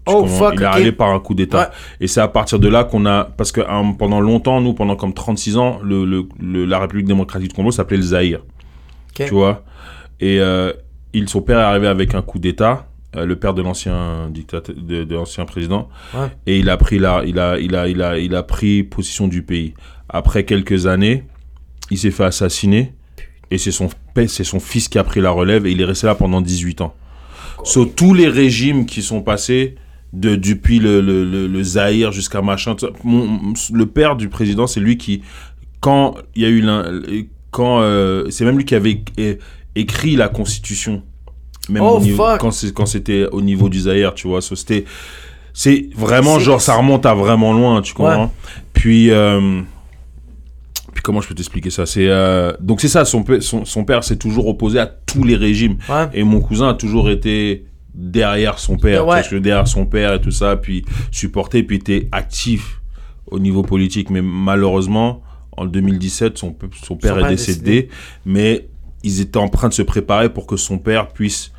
Oh, 0.07 0.25
fuck, 0.27 0.55
Il 0.59 0.63
est 0.63 0.67
arrivé 0.67 0.93
par 0.93 1.09
un 1.11 1.19
coup 1.19 1.35
d'État. 1.35 1.59
Ouais. 1.59 1.67
Et 2.03 2.07
c'est 2.07 2.21
à 2.21 2.29
partir 2.29 2.61
de 2.61 2.69
là 2.69 2.85
qu'on 2.85 3.05
a, 3.05 3.25
parce 3.25 3.51
que 3.51 3.63
hein, 3.69 3.97
pendant 3.99 4.21
longtemps, 4.21 4.61
nous, 4.61 4.75
pendant 4.75 4.95
comme 4.95 5.13
36 5.13 5.57
ans, 5.57 5.81
le, 5.83 6.29
la 6.41 6.79
République 6.79 7.09
démocratique 7.09 7.51
du 7.51 7.57
Congo 7.57 7.73
s'appelait 7.73 7.97
le 7.97 8.05
Zaïre. 8.05 8.43
Ok. 9.11 9.27
Tu 9.27 9.35
vois? 9.35 9.65
Et 10.21 10.39
euh, 10.39 10.73
il, 11.13 11.29
son 11.29 11.43
père 11.43 11.59
est 11.59 11.63
arrivé 11.63 11.87
avec 11.87 12.15
un 12.15 12.23
coup 12.23 12.39
d'État, 12.39 12.87
euh, 13.17 13.27
le 13.27 13.37
père 13.37 13.55
de 13.55 13.63
l'ancien 13.63 14.29
dictateur, 14.31 14.75
de, 14.77 15.05
de 15.05 15.15
l'ancien 15.15 15.45
président, 15.45 15.89
Ouais. 16.15 16.29
et 16.47 16.59
il 16.59 16.69
a 16.71 16.77
pris 16.77 16.99
la, 16.99 17.23
il 17.27 17.39
a, 17.39 17.59
il 17.59 17.75
a, 17.75 17.89
il 17.89 18.03
a, 18.03 18.19
il 18.19 18.35
a 18.35 18.43
pris 18.43 18.83
possession 18.85 19.27
du 19.29 19.43
pays. 19.43 19.75
Après 20.09 20.45
quelques 20.45 20.87
années, 20.87 21.25
il 21.91 21.99
s'est 21.99 22.11
fait 22.13 22.25
assassiner, 22.25 22.93
et 23.51 23.59
c'est 23.59 23.73
son, 23.73 23.89
père- 24.15 24.31
c'est 24.31 24.45
son 24.45 24.61
fils 24.61 24.89
qui 24.89 24.99
a 24.99 25.05
pris 25.05 25.21
la 25.21 25.31
relève, 25.31 25.67
et 25.67 25.73
il 25.73 25.81
est 25.81 25.85
resté 25.85 26.07
là 26.07 26.15
pendant 26.15 26.41
18 26.41 26.81
ans. 26.83 26.95
Sur 27.65 27.95
tous 27.95 28.15
les 28.15 28.29
régimes 28.29 28.87
qui 28.87 29.03
sont 29.03 29.23
passés, 29.23 29.75
de, 30.13 30.35
depuis 30.35 30.81
le, 30.81 31.01
le, 31.01 31.25
le, 31.25 31.47
le 31.47 31.63
Zaïre 31.63 32.11
jusqu'à 32.11 32.43
machin, 32.43 32.75
mon- 33.05 33.53
le 33.73 33.87
père 33.87 34.17
du 34.17 34.29
président, 34.29 34.67
c'est 34.67 34.81
lui 34.81 34.97
qui, 34.97 35.23
quand 35.81 36.15
il 36.35 36.43
y 36.43 36.45
a 36.47 36.49
eu 36.49 36.61
l'un, 36.61 37.01
quand, 37.53 37.81
euh, 37.81 38.29
c'est 38.31 38.45
même 38.45 38.57
lui 38.57 38.65
qui 38.65 38.75
avait 38.75 39.03
écrit 39.75 40.17
la 40.17 40.29
constitution. 40.29 41.03
Même 41.69 41.83
Oh, 41.83 41.99
au 41.99 42.01
niveau- 42.01 42.25
fuck. 42.27 42.41
quand 42.75 42.87
c'était 42.87 43.27
au 43.31 43.41
niveau 43.43 43.69
du 43.69 43.81
Zaïre, 43.81 44.15
tu 44.15 44.27
vois. 44.29 44.41
So, 44.41 44.57
c'était, 44.57 44.85
c'est 45.53 45.89
vraiment 45.97 46.39
genre, 46.39 46.61
ça 46.61 46.75
remonte 46.75 47.07
à 47.07 47.15
vraiment 47.15 47.53
loin, 47.53 47.81
tu 47.83 47.95
comprends? 47.95 48.33
Puis, 48.73 49.11
euh, 49.11 49.61
puis 50.93 51.03
comment 51.03 51.21
je 51.21 51.29
peux 51.29 51.35
t'expliquer 51.35 51.71
ça? 51.71 51.87
C'est 51.87 52.09
euh, 52.09 52.53
donc 52.61 52.81
c'est 52.81 52.89
ça. 52.89 53.05
Son, 53.05 53.25
son, 53.41 53.65
son 53.65 53.85
père 53.85 54.03
s'est 54.03 54.17
toujours 54.17 54.49
opposé 54.49 54.79
à 54.81 54.87
tous 54.87 55.23
les 55.23 55.37
régimes. 55.37 55.77
Ouais. 55.89 56.09
Et 56.15 56.25
mon 56.25 56.41
cousin 56.41 56.71
a 56.71 56.75
toujours 56.75 57.09
été 57.11 57.67
derrière 57.95 58.59
son 58.59 58.77
père, 58.77 59.07
Ouais. 59.07 59.17
parce 59.17 59.29
que 59.29 59.37
derrière 59.37 59.69
son 59.69 59.87
père 59.87 60.15
et 60.15 60.21
tout 60.21 60.31
ça, 60.31 60.57
puis 60.57 60.85
supporté, 61.11 61.63
puis 61.63 61.77
était 61.77 62.09
actif 62.13 62.81
au 63.27 63.39
niveau 63.39 63.63
politique. 63.63 64.11
Mais 64.11 64.23
malheureusement, 64.23 65.23
en 65.57 65.67
2017, 65.67 66.39
son, 66.39 66.53
père 66.53 66.69
père 67.01 67.19
est 67.19 67.27
est 67.27 67.37
décédé, 67.37 67.89
mais 68.25 68.69
ils 69.03 69.21
étaient 69.21 69.39
en 69.39 69.49
train 69.49 69.69
de 69.69 69.75
se 69.75 69.83
préparer 69.83 70.29
pour 70.33 70.47
que 70.47 70.57
son 70.57 70.79
père 70.79 71.09
puisse 71.09 71.53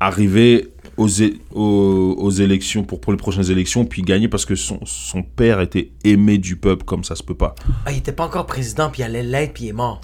arriver 0.00 0.68
aux, 0.96 1.08
aux, 1.54 2.14
aux 2.18 2.30
élections, 2.30 2.84
pour, 2.84 3.00
pour 3.00 3.12
les 3.12 3.16
prochaines 3.16 3.50
élections, 3.50 3.84
puis 3.84 4.02
gagner, 4.02 4.28
parce 4.28 4.44
que 4.44 4.54
son, 4.54 4.78
son 4.84 5.22
père 5.22 5.60
était 5.60 5.90
aimé 6.04 6.38
du 6.38 6.56
peuple 6.56 6.84
comme 6.84 7.04
ça 7.04 7.14
se 7.16 7.22
peut 7.22 7.34
pas. 7.34 7.54
Ah, 7.86 7.92
il 7.92 7.98
était 7.98 8.12
pas 8.12 8.24
encore 8.24 8.46
président, 8.46 8.90
puis 8.90 9.02
il 9.02 9.04
allait 9.04 9.22
l'être, 9.22 9.54
puis 9.54 9.64
il 9.64 9.68
est 9.68 9.72
mort. 9.72 10.00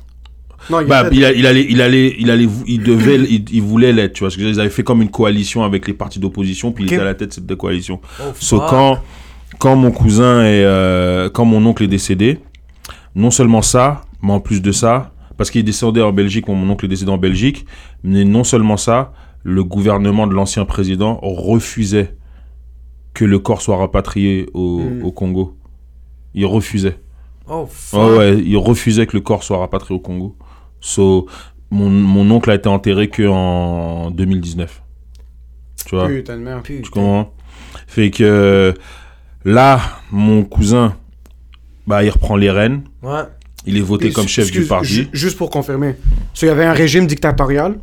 Non, 0.69 0.81
il 0.81 0.87
Bah, 0.87 1.07
était- 1.07 1.17
il, 1.17 1.25
a- 1.25 1.33
il 1.33 1.47
allait, 1.47 1.67
il 1.71 1.81
allait, 1.81 2.17
il 2.19 2.31
allait, 2.31 2.49
il 2.67 2.83
devait, 2.83 3.17
il, 3.31 3.45
il 3.53 3.63
voulait 3.63 3.93
l'être, 3.93 4.15
tu 4.15 4.21
vois. 4.21 4.29
Parce 4.29 4.37
que 4.37 4.43
ils 4.43 4.61
avaient 4.61 4.69
fait 4.71 4.83
comme 4.83 5.01
une 5.03 5.11
coalition 5.11 5.63
avec 5.65 5.87
les 5.87 5.95
partis 5.95 6.19
d'opposition, 6.19 6.73
puis 6.73 6.85
Ok. 6.85 6.91
il 6.91 6.95
était 6.95 7.03
à 7.03 7.07
la 7.07 7.15
tête 7.15 7.29
de 7.31 7.35
cette 7.35 7.55
coalition. 7.57 8.01
Oh, 8.21 8.25
So, 8.39 8.61
quand, 8.69 8.99
quand 9.59 9.77
mon 9.77 9.91
cousin 9.91 10.43
et 10.45 10.65
euh, 10.65 11.31
quand 11.31 11.45
mon 11.45 11.65
oncle 11.65 11.83
est 11.85 11.89
décédé, 11.89 12.39
non 13.15 13.31
seulement 13.31 13.63
ça, 13.63 14.03
mais 14.23 14.33
en 14.33 14.41
plus 14.41 14.61
de 14.61 14.73
ça, 14.73 15.13
parce 15.41 15.51
qu'il 15.51 15.61
est 15.62 15.64
décédé 15.64 16.03
en 16.03 16.12
Belgique, 16.12 16.49
mon 16.49 16.68
oncle 16.68 16.84
est 16.84 16.88
décédé 16.88 17.11
en 17.11 17.16
Belgique, 17.16 17.64
mais 18.03 18.26
non 18.26 18.45
seulement 18.45 18.76
ça, 18.76 19.14
le 19.43 19.64
gouvernement 19.64 20.26
de 20.26 20.34
l'ancien 20.34 20.66
président 20.66 21.18
refusait 21.22 22.14
que 23.14 23.24
le 23.24 23.38
corps 23.38 23.62
soit 23.62 23.78
rapatrié 23.78 24.51
au, 24.53 24.80
Hmm. 24.80 25.03
au 25.03 25.12
Congo. 25.12 25.57
Il 26.34 26.45
refusait. 26.45 26.99
Oh, 27.49 27.66
fuck. 27.70 28.01
Ouais, 28.11 28.18
ouais, 28.18 28.38
il 28.38 28.59
refusait 28.59 29.07
que 29.07 29.16
le 29.16 29.22
corps 29.22 29.43
soit 29.43 29.57
rapatrié 29.57 29.97
au 29.97 29.99
Congo. 29.99 30.36
So, 30.78 31.26
mon, 31.70 31.88
mon 31.88 32.30
oncle 32.30 32.51
a 32.51 32.57
été 32.57 32.68
enterré 32.68 33.09
que 33.09 33.26
en 33.26 34.11
2019. 34.11 34.82
Tu 35.86 35.95
vois, 35.97 36.07
Putain 36.09 36.36
de 36.36 36.43
merde. 36.43 36.62
Tu 36.64 36.82
comprends? 36.82 37.32
Fait 37.86 38.11
que 38.11 38.74
là, 39.47 39.80
mon 40.12 40.45
cousin, 40.45 40.97
bah, 41.86 42.05
il 42.05 42.11
reprend 42.11 42.36
les 42.36 42.51
rênes. 42.51 42.82
Ouais. 43.03 43.22
Il 43.67 43.77
est 43.77 43.81
voté 43.83 44.11
comme 44.11 44.27
chef 44.29 44.51
du 44.51 44.63
parti. 44.65 44.89
ju- 44.89 45.09
Juste 45.13 45.37
pour 45.37 45.51
confirmer. 45.51 45.95
So, 46.35 46.47
il 46.47 46.49
y 46.49 46.53
avait 46.53 46.65
un 46.65 46.73
régime 46.73 47.07
dictatorial. 47.07 47.77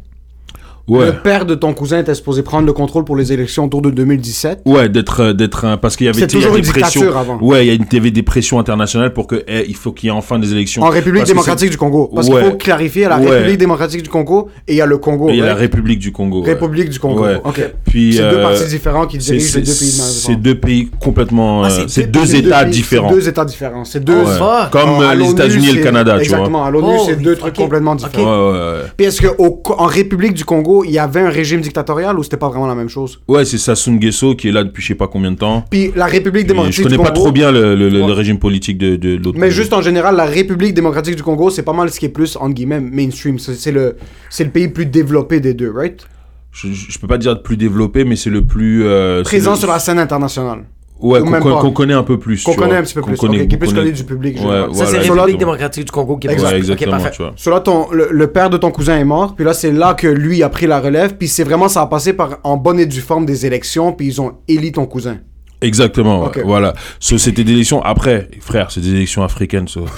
Ouais. 0.87 1.07
Le 1.07 1.13
père 1.13 1.45
de 1.45 1.53
ton 1.53 1.73
cousin 1.73 1.99
était 1.99 2.15
supposé 2.15 2.43
prendre 2.43 2.65
le 2.65 2.71
contrôle 2.73 3.03
pour 3.03 3.15
les 3.17 3.33
élections 3.33 3.65
autour 3.65 3.81
de 3.81 3.89
2017. 3.89 4.61
Ouais, 4.65 4.87
d'être, 4.87 5.19
euh, 5.21 5.33
d'être 5.33 5.65
un, 5.65 5.75
parce 5.77 5.97
qu'il 5.97 6.05
y 6.05 6.09
avait, 6.09 6.17
il 6.17 6.21
y 6.21 6.23
a 6.23 6.27
toujours 6.27 6.53
des 6.53 6.59
une 6.59 6.65
pressions. 6.65 7.17
avant. 7.17 7.37
Ouais, 7.41 7.65
il 7.65 7.67
y 7.67 7.71
a 7.71 7.73
une, 7.73 7.85
il 7.91 7.93
y 7.95 7.99
avait 7.99 8.11
des 8.11 8.23
pressions 8.23 8.57
internationales 8.57 9.11
pour 9.11 9.27
que, 9.27 9.43
eh, 9.47 9.65
il 9.67 9.75
faut 9.75 9.91
qu'il 9.91 10.07
y 10.07 10.09
ait 10.09 10.15
enfin 10.15 10.39
des 10.39 10.51
élections. 10.53 10.81
En 10.83 10.89
République 10.89 11.19
Parce 11.23 11.29
que 11.31 11.33
démocratique 11.35 11.69
du 11.71 11.77
Congo. 11.77 12.09
Parce 12.15 12.29
Ouais. 12.29 12.41
qu'il 12.41 12.51
faut 12.51 12.57
clarifier 12.57 13.07
la 13.09 13.19
Ouais. 13.19 13.29
République 13.29 13.57
démocratique 13.57 14.01
du 14.03 14.09
Congo 14.09 14.47
et 14.67 14.73
il 14.73 14.77
y 14.77 14.81
a 14.81 14.85
le 14.85 14.97
Congo. 14.97 15.27
Il 15.29 15.35
y 15.35 15.41
a 15.41 15.45
la? 15.47 15.55
République 15.55 15.99
du 15.99 16.11
Congo. 16.13 16.41
ouais. 16.41 16.53
République 16.53 16.89
du 16.89 16.99
Congo. 16.99 17.23
Ouais. 17.23 17.35
Ok. 17.43 17.61
Puis, 17.85 18.13
C'est 18.13 18.19
deux 18.29 18.37
euh, 18.37 18.43
partis 18.43 18.65
différents 18.69 19.07
qui 19.07 19.19
c'est, 19.19 19.33
dirigent 19.33 19.55
les 19.57 19.61
deux 19.63 19.71
c'est- 19.71 19.79
pays 19.79 19.89
de 19.89 20.01
c'est 20.01 20.35
deux 20.37 20.55
pays 20.59 20.89
complètement, 21.01 21.63
Ah, 21.63 21.67
euh, 21.67 21.69
c'est 21.69 21.89
c'est 21.89 22.03
deux- 22.07 22.21
deux, 22.21 22.25
C'est 22.27 22.37
États 22.39 22.63
pays- 22.63 22.71
différents. 22.71 23.09
C'est 23.09 23.15
deux 23.15 23.27
États 23.27 23.45
différents. 23.45 23.83
C'est 23.83 24.03
deux. 24.03 24.23
Comme 24.71 25.01
euh, 25.01 25.15
les 25.15 25.31
États-Unis 25.31 25.69
et 25.69 25.73
le 25.73 25.83
Canada, 25.83 26.11
tu 26.21 26.29
vois. 26.29 26.37
Exactement. 26.37 26.63
À 26.63 26.71
l'ONU, 26.71 26.93
c'est 27.05 27.21
deux 27.21 27.35
trucs 27.35 27.55
complètement 27.55 27.95
différents. 27.95 28.51
Ouais, 28.51 28.53
ouais, 28.53 28.59
ouais. 28.59 28.81
Puis 28.95 29.05
est-ce 29.07 29.21
qu'en 29.21 29.85
République 29.85 30.33
du 30.33 30.45
Congo, 30.45 30.76
il 30.83 30.91
y 30.91 30.99
avait 30.99 31.21
un 31.21 31.29
régime 31.29 31.61
dictatorial 31.61 32.17
ou 32.19 32.23
c'était 32.23 32.37
pas 32.37 32.49
vraiment 32.49 32.67
la 32.67 32.75
même 32.75 32.89
chose? 32.89 33.19
Ouais, 33.27 33.45
c'est 33.45 33.57
Sassou 33.57 33.91
Nguesso 33.91 34.35
qui 34.35 34.49
est 34.49 34.51
là 34.51 34.63
depuis 34.63 34.81
je 34.83 34.87
sais 34.89 34.95
pas 34.95 35.07
combien 35.07 35.31
de 35.31 35.37
temps. 35.37 35.65
Puis 35.69 35.91
la 35.95 36.05
République 36.05 36.47
démocratique 36.47 36.77
je 36.79 36.83
connais 36.83 36.97
du 36.97 37.03
pas 37.03 37.09
Congo. 37.09 37.21
trop 37.21 37.31
bien 37.31 37.51
le, 37.51 37.75
le- 37.75 37.89
le- 37.89 38.01
Ouais. 38.01 38.07
le 38.07 38.13
régime 38.13 38.39
politique 38.39 38.77
de, 38.77 38.95
de 38.95 39.15
l'autre. 39.15 39.33
Mais 39.39 39.47
Congo. 39.47 39.51
juste 39.51 39.73
en 39.73 39.81
général, 39.81 40.15
la 40.15 40.25
République 40.25 40.73
démocratique 40.73 41.15
du 41.15 41.23
Congo, 41.23 41.49
c'est 41.49 41.63
pas 41.63 41.73
mal 41.73 41.89
ce 41.91 41.99
qui 41.99 42.05
est 42.05 42.09
plus, 42.09 42.35
entre 42.35 42.53
guillemets, 42.53 42.79
mainstream. 42.79 43.39
C'est 43.39 43.71
le, 43.71 43.95
c'est 44.29 44.43
le 44.43 44.49
pays 44.51 44.67
plus 44.67 44.85
développé 44.85 45.39
des 45.39 45.53
deux, 45.53 45.71
right? 45.71 46.05
Je, 46.51 46.69
je 46.71 46.97
peux 46.99 47.07
pas 47.07 47.17
dire 47.17 47.33
le 47.35 47.41
plus 47.41 47.57
développé, 47.57 48.03
mais 48.03 48.15
c'est 48.15 48.29
le 48.31 48.43
plus. 48.43 48.83
euh, 48.85 49.21
Présent 49.23 49.55
sur 49.55 49.67
la 49.69 49.79
scène 49.79 49.99
internationale. 49.99 50.63
Ouais, 50.99 51.19
ou 51.19 51.25
qu'on 51.25 51.71
connaît 51.71 51.93
un 51.93 52.03
peu 52.03 52.17
plus. 52.17 52.43
Qu'on 52.43 52.53
connaît 52.53 52.77
un 52.77 52.81
petit 52.83 52.93
peu 52.95 53.01
plus. 53.01 53.17
connaît- 53.17 53.47
qui 53.47 53.55
est 53.55 53.57
plus 53.57 53.73
connaît- 53.73 53.91
du 53.91 54.03
public. 54.03 54.37
Ouais. 54.37 54.41
Ça, 54.43 54.47
voilà, 54.47 54.73
c'est 54.73 54.81
exactement. 54.81 55.13
République 55.15 55.39
démocratique 55.39 55.85
du 55.85 55.91
Congo 55.91 56.17
qui 56.17 56.27
est. 56.27 56.41
Ouais, 56.41 56.55
exactement, 56.57 56.91
Ok, 56.93 56.97
parfait. 57.03 57.15
tu 57.15 57.21
vois. 57.21 57.33
So 57.35 57.51
là, 57.51 57.59
ton, 57.59 57.91
le, 57.91 58.07
le 58.11 58.27
père 58.27 58.49
de 58.49 58.57
ton 58.57 58.71
cousin 58.71 58.97
est 58.97 59.03
mort, 59.05 59.35
puis 59.35 59.45
là, 59.45 59.53
c'est 59.53 59.71
là 59.71 59.93
que 59.93 60.07
lui 60.07 60.41
a 60.43 60.49
pris 60.49 60.65
la 60.67 60.79
relève, 60.79 61.15
puis 61.17 61.27
c'est 61.27 61.43
vraiment, 61.43 61.67
ça 61.67 61.81
a 61.81 61.87
passé 61.87 62.13
par, 62.13 62.39
en 62.43 62.57
bonne 62.57 62.79
et 62.79 62.85
due 62.85 63.01
forme 63.01 63.25
des 63.25 63.45
élections, 63.45 63.91
puis 63.93 64.07
ils 64.07 64.21
ont 64.21 64.33
élu 64.47 64.71
ton 64.71 64.85
cousin. 64.85 65.17
Exactement, 65.59 66.19
ouais, 66.21 66.27
Ok. 66.27 66.41
voilà. 66.45 66.73
So, 66.99 67.17
c'était 67.17 67.43
des 67.43 67.53
élections. 67.53 67.81
Après, 67.83 68.27
frère, 68.41 68.69
c'est 68.69 68.79
des 68.79 68.91
élections 68.93 69.23
africaines. 69.23 69.67
so. 69.67 69.85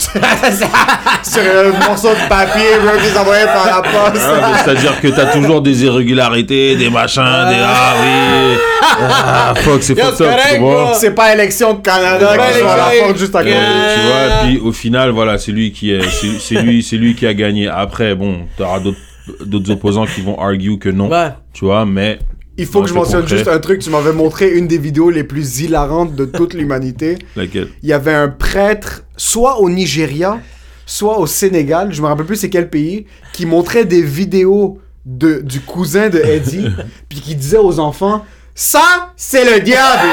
Sur 1.23 1.41
un 1.41 1.85
morceau 1.87 2.09
de 2.09 2.29
papier, 2.29 2.63
qu'ils 3.03 3.17
envoyaient 3.17 3.45
par 3.45 3.65
la 3.65 3.81
poste. 3.81 4.23
Ah, 4.25 4.53
C'est-à-dire 4.63 5.01
que 5.01 5.09
t'as 5.09 5.33
toujours 5.33 5.61
des 5.61 5.83
irrégularités, 5.83 6.75
des 6.77 6.89
machins, 6.89 7.21
des 7.49 7.57
ah 7.61 7.93
oui. 8.01 8.57
Ah, 9.01 9.53
fuck, 9.57 9.83
c'est 9.83 9.95
c'est 9.95 10.25
up. 10.25 10.93
C'est 10.93 11.11
pas 11.13 11.33
élection 11.33 11.75
Canada 11.77 12.31
Ouais, 12.31 12.37
qui 12.53 12.59
sont 12.59 12.67
à 12.67 12.77
la 12.77 12.83
porte 13.05 13.17
juste 13.17 13.35
à 13.35 13.39
côté. 13.43 13.53
Tu 13.53 14.01
vois, 14.07 14.37
puis 14.43 14.57
au 14.59 14.71
final, 14.71 15.09
voilà, 15.11 15.37
c'est 15.37 15.51
lui 15.51 15.71
qui 15.71 15.91
est, 15.91 16.01
c'est 16.09 16.39
c'est 16.39 16.61
lui, 16.61 16.81
c'est 16.83 16.95
lui 16.97 17.15
qui 17.15 17.27
a 17.27 17.33
gagné. 17.33 17.67
Après, 17.67 18.15
bon, 18.15 18.47
t'auras 18.57 18.79
d'autres, 18.79 18.97
d'autres 19.45 19.71
opposants 19.71 20.05
qui 20.05 20.21
vont 20.21 20.39
argue 20.39 20.77
que 20.77 20.89
non, 20.89 21.09
Ouais. 21.09 21.29
tu 21.53 21.65
vois, 21.65 21.85
mais 21.85 22.19
Il 22.59 22.65
faut 22.65 22.81
que 22.81 22.89
je 22.89 22.93
mentionne 22.93 23.27
juste 23.27 23.47
un 23.47 23.59
truc. 23.59 23.79
Tu 23.79 23.89
m'avais 23.89 24.11
montré 24.11 24.51
une 24.51 24.67
des 24.67 24.77
vidéos 24.77 25.09
les 25.09 25.23
plus 25.23 25.61
hilarantes 25.61 26.15
de 26.15 26.25
toute 26.25 26.53
l'humanité. 26.53 27.17
laquelle? 27.35 27.69
Il 27.81 27.89
y 27.89 27.93
avait 27.93 28.13
un 28.13 28.27
prêtre, 28.27 29.05
soit 29.15 29.59
au 29.59 29.69
Nigeria, 29.69 30.39
soit 30.85 31.19
au 31.19 31.25
Sénégal, 31.25 31.93
je 31.93 32.01
me 32.01 32.07
rappelle 32.07 32.25
plus 32.25 32.35
c'est 32.35 32.49
quel 32.49 32.69
pays, 32.69 33.05
qui 33.31 33.45
montrait 33.45 33.85
des 33.85 34.01
vidéos 34.01 34.79
de, 35.05 35.39
du 35.39 35.61
cousin 35.61 36.09
de 36.09 36.19
Eddie, 36.19 36.67
puis 37.09 37.21
qui 37.21 37.35
disait 37.35 37.57
aux 37.57 37.79
enfants 37.79 38.25
Ça, 38.61 39.13
c'est 39.15 39.45
le 39.45 39.61
diable 39.61 40.01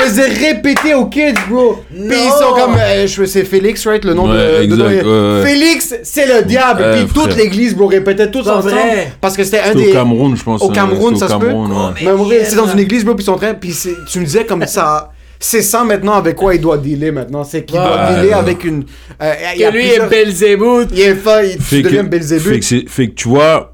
Il 0.00 0.04
faisait 0.04 0.26
répéter 0.26 0.94
aux 0.94 1.06
kids, 1.06 1.34
bro. 1.48 1.76
Puis 1.88 2.00
ils 2.00 2.08
Non. 2.08 2.38
sont 2.40 2.54
comme. 2.54 2.74
euh, 2.76 3.06
je- 3.06 3.24
c'est 3.24 3.44
Félix, 3.44 3.86
right? 3.86 4.04
Le 4.04 4.14
nom 4.14 4.28
Ouais, 4.28 4.66
de, 4.66 4.74
de 4.74 4.82
ouais, 4.82 5.04
ouais. 5.04 5.46
Félix, 5.48 5.94
c'est 6.02 6.26
le 6.26 6.42
diable. 6.42 6.82
Ouais, 6.82 7.04
puis 7.04 7.14
toute 7.14 7.36
l'église, 7.36 7.76
bro, 7.76 7.86
répétait 7.86 8.28
tous 8.32 8.42
Pas 8.44 8.56
ensemble. 8.56 8.72
vrai. 8.72 9.12
Parce 9.20 9.36
que 9.36 9.44
c'était 9.44 9.60
un 9.60 9.74
des. 9.76 9.90
au 9.90 9.92
Cameroun, 9.92 10.36
je 10.36 10.42
pense. 10.42 10.60
Au 10.60 10.70
euh, 10.70 10.72
Cameroun, 10.74 11.16
ça 11.16 11.26
au 11.26 11.28
se 11.28 11.34
peut? 11.34 11.46
Cameroun, 11.46 11.70
en 11.72 11.92
vrai, 12.16 12.36
yeah, 12.36 12.44
c'est 12.46 12.56
dans 12.56 12.66
une 12.66 12.80
église, 12.80 13.04
bro, 13.04 13.14
puis 13.14 13.22
ils 13.22 13.26
sont 13.26 13.36
très. 13.36 13.54
Puis 13.54 13.72
c'est- 13.72 13.94
tu 14.10 14.18
me 14.18 14.24
disais 14.24 14.44
comme 14.44 14.66
ça. 14.66 15.10
C'est 15.38 15.62
ça 15.62 15.84
maintenant 15.84 16.14
avec 16.14 16.34
quoi 16.34 16.54
il 16.56 16.60
doit 16.60 16.78
dealer 16.78 17.12
maintenant. 17.12 17.44
C'est 17.44 17.64
qu'il 17.64 17.76
doit 17.76 18.08
dealer 18.10 18.32
avec 18.32 18.64
une. 18.64 18.86
euh, 19.22 19.34
il 19.54 19.60
y 19.60 19.64
a 19.64 19.68
Que 19.70 19.76
lui 19.76 19.82
plusieurs- 19.84 20.06
est 20.06 20.08
Belzébuth. 20.08 20.88
Il 20.92 21.00
est 21.00 21.14
fa- 21.14 21.44
il 21.44 21.60
fait 21.60 21.76
tu 21.76 21.82
deviens 21.82 22.02
que, 22.02 22.08
Belzébuth. 22.08 22.88
fait 22.90 23.06
que 23.08 23.12
tu 23.14 23.28
vois, 23.28 23.70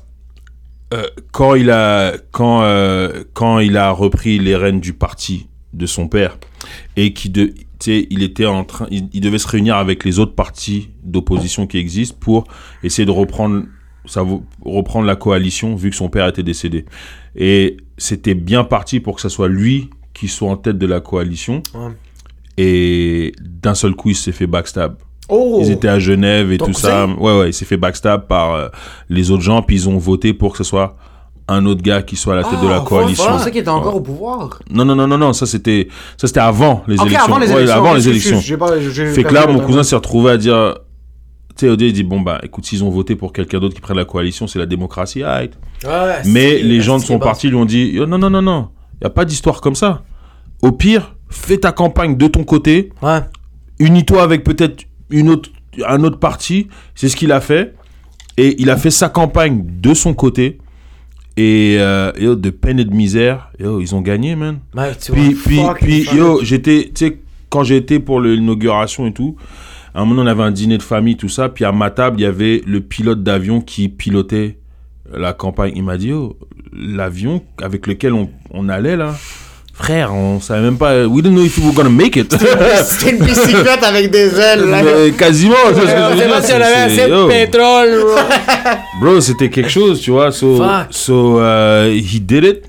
euh, 0.92 1.04
quand 1.32 1.54
il 1.54 1.70
a 1.70 2.14
quand 2.32 2.62
euh, 2.62 3.24
quand 3.32 3.60
il 3.60 3.76
a 3.76 3.90
repris 3.90 4.38
les 4.38 4.56
rênes 4.56 4.80
du 4.80 4.92
parti 4.92 5.48
de 5.72 5.86
son 5.86 6.08
père 6.08 6.38
et 6.96 7.12
qui 7.12 7.30
de 7.30 7.54
il 7.86 8.22
était 8.22 8.44
en 8.44 8.64
train, 8.64 8.86
il, 8.90 9.08
il 9.14 9.22
devait 9.22 9.38
se 9.38 9.48
réunir 9.48 9.76
avec 9.76 10.04
les 10.04 10.18
autres 10.18 10.34
partis 10.34 10.90
d'opposition 11.02 11.66
qui 11.66 11.78
existent 11.78 12.16
pour 12.20 12.44
essayer 12.82 13.06
de 13.06 13.10
reprendre 13.10 13.64
ça 14.04 14.22
reprendre 14.64 15.06
la 15.06 15.16
coalition 15.16 15.76
vu 15.76 15.90
que 15.90 15.96
son 15.96 16.08
père 16.08 16.26
était 16.26 16.42
décédé. 16.42 16.84
Et 17.36 17.76
c'était 17.96 18.34
bien 18.34 18.64
parti 18.64 19.00
pour 19.00 19.14
que 19.14 19.20
ça 19.22 19.28
soit 19.28 19.48
lui 19.48 19.88
qui 20.12 20.28
soit 20.28 20.50
en 20.50 20.56
tête 20.56 20.76
de 20.76 20.86
la 20.86 21.00
coalition. 21.00 21.62
Ouais. 21.74 21.92
et 22.58 23.32
d'un 23.40 23.74
seul 23.74 23.94
coup 23.94 24.10
il 24.10 24.16
s'est 24.16 24.32
fait 24.32 24.46
backstab 24.46 24.96
Oh! 25.30 25.58
ils 25.62 25.70
étaient 25.70 25.88
à 25.88 25.98
Genève 25.98 26.52
et 26.52 26.58
tout 26.58 26.72
ça. 26.72 27.06
Ouais, 27.06 27.38
ouais, 27.38 27.50
il 27.50 27.52
s'est 27.54 27.64
fait 27.64 27.76
backstab 27.76 28.26
par 28.26 28.54
euh, 28.54 28.68
les 29.08 29.30
autres 29.30 29.42
gens, 29.42 29.62
puis 29.62 29.76
ils 29.76 29.88
ont 29.88 29.98
voté 29.98 30.32
pour 30.34 30.52
que 30.52 30.58
ce 30.58 30.64
soit 30.64 30.96
un 31.48 31.66
autre 31.66 31.82
gars 31.82 32.02
qui 32.02 32.14
soit 32.16 32.34
à 32.34 32.36
la 32.36 32.44
tête 32.44 32.60
de 32.60 32.68
la 32.68 32.76
Ah, 32.76 32.84
coalition. 32.86 33.24
Je 33.24 33.28
pensais 33.30 33.50
qu'il 33.50 33.60
était 33.60 33.68
encore 33.70 33.96
au 33.96 34.00
pouvoir. 34.00 34.60
Non, 34.70 34.84
non, 34.84 34.94
non, 34.94 35.08
non, 35.08 35.18
non, 35.18 35.32
ça 35.32 35.46
c'était, 35.46 35.88
ça 36.16 36.28
c'était 36.28 36.38
avant 36.40 36.84
les 36.86 36.94
Ok, 36.94 37.06
élections. 37.06 37.24
avant 37.26 37.38
les 37.38 37.46
Ouais, 37.48 37.54
élections. 37.62 37.76
avant 37.76 37.94
les 37.94 38.08
élections. 38.08 38.40
Fait 38.40 39.24
que 39.24 39.34
là, 39.34 39.46
mon 39.48 39.58
cousin 39.60 39.82
s'est 39.82 39.96
retrouvé 39.96 40.30
à 40.30 40.36
dire, 40.36 40.76
tu 41.58 41.66
sais, 41.66 41.74
il 41.74 41.92
dit, 41.92 42.04
bon, 42.04 42.20
bah, 42.20 42.38
écoute, 42.44 42.64
s'ils 42.66 42.84
ont 42.84 42.90
voté 42.90 43.16
pour 43.16 43.32
quelqu'un 43.32 43.58
d'autre 43.58 43.74
qui 43.74 43.80
prenne 43.80 43.96
la 43.96 44.04
coalition, 44.04 44.46
c'est 44.46 44.60
la 44.60 44.66
démocratie, 44.66 45.24
right. 45.24 45.52
Ouais, 45.84 45.90
Mais 46.26 46.58
les 46.62 46.80
gens 46.82 46.98
de 46.98 47.02
son 47.02 47.18
parti 47.18 47.48
lui 47.48 47.56
ont 47.56 47.64
dit, 47.64 47.88
Yo, 47.94 48.06
non, 48.06 48.18
non, 48.18 48.30
non, 48.30 48.42
non, 48.42 48.68
il 48.94 49.04
n'y 49.04 49.06
a 49.06 49.10
pas 49.10 49.24
d'histoire 49.24 49.60
comme 49.60 49.74
ça. 49.74 50.02
Au 50.62 50.70
pire, 50.72 51.16
fais 51.30 51.58
ta 51.58 51.72
campagne 51.72 52.16
de 52.16 52.26
ton 52.28 52.44
côté, 52.44 52.92
Ouais. 53.02 53.20
unis-toi 53.80 54.22
avec 54.22 54.44
peut-être 54.44 54.84
une 55.10 55.28
autre, 55.28 55.50
un 55.86 56.02
autre 56.04 56.18
parti. 56.18 56.68
C'est 56.94 57.08
ce 57.08 57.16
qu'il 57.16 57.32
a 57.32 57.40
fait. 57.40 57.74
Et 58.36 58.60
il 58.60 58.70
a 58.70 58.76
fait 58.76 58.90
sa 58.90 59.08
campagne 59.08 59.64
de 59.66 59.94
son 59.94 60.14
côté. 60.14 60.58
Et 61.36 61.76
euh, 61.78 62.12
yo, 62.18 62.34
de 62.34 62.50
peine 62.50 62.78
et 62.78 62.84
de 62.84 62.94
misère, 62.94 63.50
yo, 63.58 63.80
ils 63.80 63.94
ont 63.94 64.00
gagné, 64.00 64.36
man. 64.36 64.60
Ouais, 64.74 64.94
tu 64.94 65.12
Puis, 65.12 65.34
puis, 65.34 65.60
puis 65.80 66.08
yo, 66.14 66.40
j'étais, 66.42 66.90
tu 66.94 67.06
sais, 67.06 67.18
quand 67.48 67.64
été 67.64 67.98
pour 67.98 68.20
l'inauguration 68.20 69.06
et 69.06 69.12
tout, 69.12 69.36
à 69.94 70.02
un 70.02 70.04
moment, 70.04 70.22
on 70.22 70.26
avait 70.26 70.42
un 70.42 70.50
dîner 70.50 70.78
de 70.78 70.82
famille, 70.82 71.16
tout 71.16 71.28
ça. 71.28 71.48
Puis 71.48 71.64
à 71.64 71.72
ma 71.72 71.90
table, 71.90 72.20
il 72.20 72.22
y 72.22 72.26
avait 72.26 72.62
le 72.66 72.80
pilote 72.80 73.22
d'avion 73.22 73.60
qui 73.60 73.88
pilotait 73.88 74.58
la 75.12 75.32
campagne. 75.32 75.72
Il 75.76 75.82
m'a 75.82 75.96
dit, 75.96 76.08
yo, 76.08 76.36
l'avion 76.72 77.42
avec 77.62 77.86
lequel 77.86 78.12
on, 78.12 78.30
on 78.50 78.68
allait, 78.68 78.96
là, 78.96 79.14
frère, 79.82 80.14
on 80.14 80.40
savait 80.40 80.60
même 80.62 80.76
pas, 80.78 81.06
we 81.06 81.22
didn't 81.22 81.34
know 81.34 81.44
if 81.44 81.56
we 81.58 81.66
were 81.66 81.74
gonna 81.74 81.88
make 81.88 82.16
it. 82.16 82.34
C'était 82.84 83.16
une 83.16 83.24
bicyclette 83.24 83.82
avec 83.82 84.10
des 84.10 84.38
ailes. 84.38 84.64
là. 84.66 84.82
Mais 84.82 85.10
quasiment, 85.12 85.54
On 85.66 85.74
sait 85.74 86.28
pas 86.28 86.42
si 86.42 86.52
on 86.52 86.56
avait 86.56 86.94
c'est- 86.94 87.02
assez 87.02 87.10
de 87.10 87.28
pétrole, 87.28 88.00
bro. 88.00 88.16
Bro, 89.00 89.20
c'était 89.22 89.48
quelque 89.48 89.70
chose, 89.70 90.00
tu 90.00 90.10
vois. 90.10 90.30
So, 90.30 90.56
Fuck. 90.58 90.86
so 90.90 91.40
uh, 91.40 91.88
he 91.90 92.20
did 92.20 92.44
it. 92.44 92.62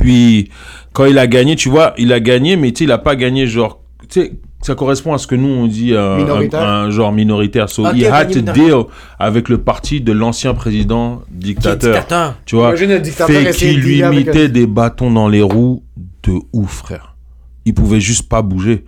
Puis, 0.00 0.48
quand 0.92 1.06
il 1.06 1.18
a 1.18 1.26
gagné, 1.26 1.56
tu 1.56 1.68
vois, 1.68 1.94
il 1.98 2.12
a 2.12 2.20
gagné, 2.20 2.56
mais 2.56 2.70
tu 2.72 2.78
sais, 2.78 2.84
il 2.84 2.92
a 2.92 2.98
pas 2.98 3.16
gagné 3.16 3.46
genre. 3.46 3.80
Tu 4.08 4.20
sais, 4.22 4.32
ça 4.62 4.74
correspond 4.74 5.14
à 5.14 5.18
ce 5.18 5.26
que 5.26 5.34
nous 5.34 5.48
on 5.48 5.66
dit 5.66 5.94
euh, 5.94 6.18
un, 6.52 6.58
un 6.58 6.90
genre 6.90 7.12
minoritaire. 7.12 7.68
So, 7.70 7.86
Ok, 7.86 7.94
he 7.96 8.04
had 8.06 8.30
to 8.32 8.40
deal 8.40 8.82
avec 9.18 9.48
le 9.48 9.58
parti 9.58 10.00
de 10.00 10.12
l'ancien 10.12 10.52
président 10.54 11.22
dictateur. 11.30 11.94
dictateur. 11.94 12.34
Tu 12.44 12.56
vois, 12.56 12.68
Imagine 12.68 12.92
un 12.92 12.98
dictateur 12.98 13.40
fait 13.40 13.50
qui 13.52 13.72
lui 13.72 14.02
mettait 14.02 14.48
des 14.48 14.66
bâtons 14.66 15.10
dans 15.10 15.28
les 15.28 15.42
roues 15.42 15.82
de 16.24 16.34
ouf, 16.52 16.70
frère. 16.78 17.16
Il 17.64 17.72
pouvait 17.74 18.00
juste 18.00 18.28
pas 18.28 18.42
bouger. 18.42 18.84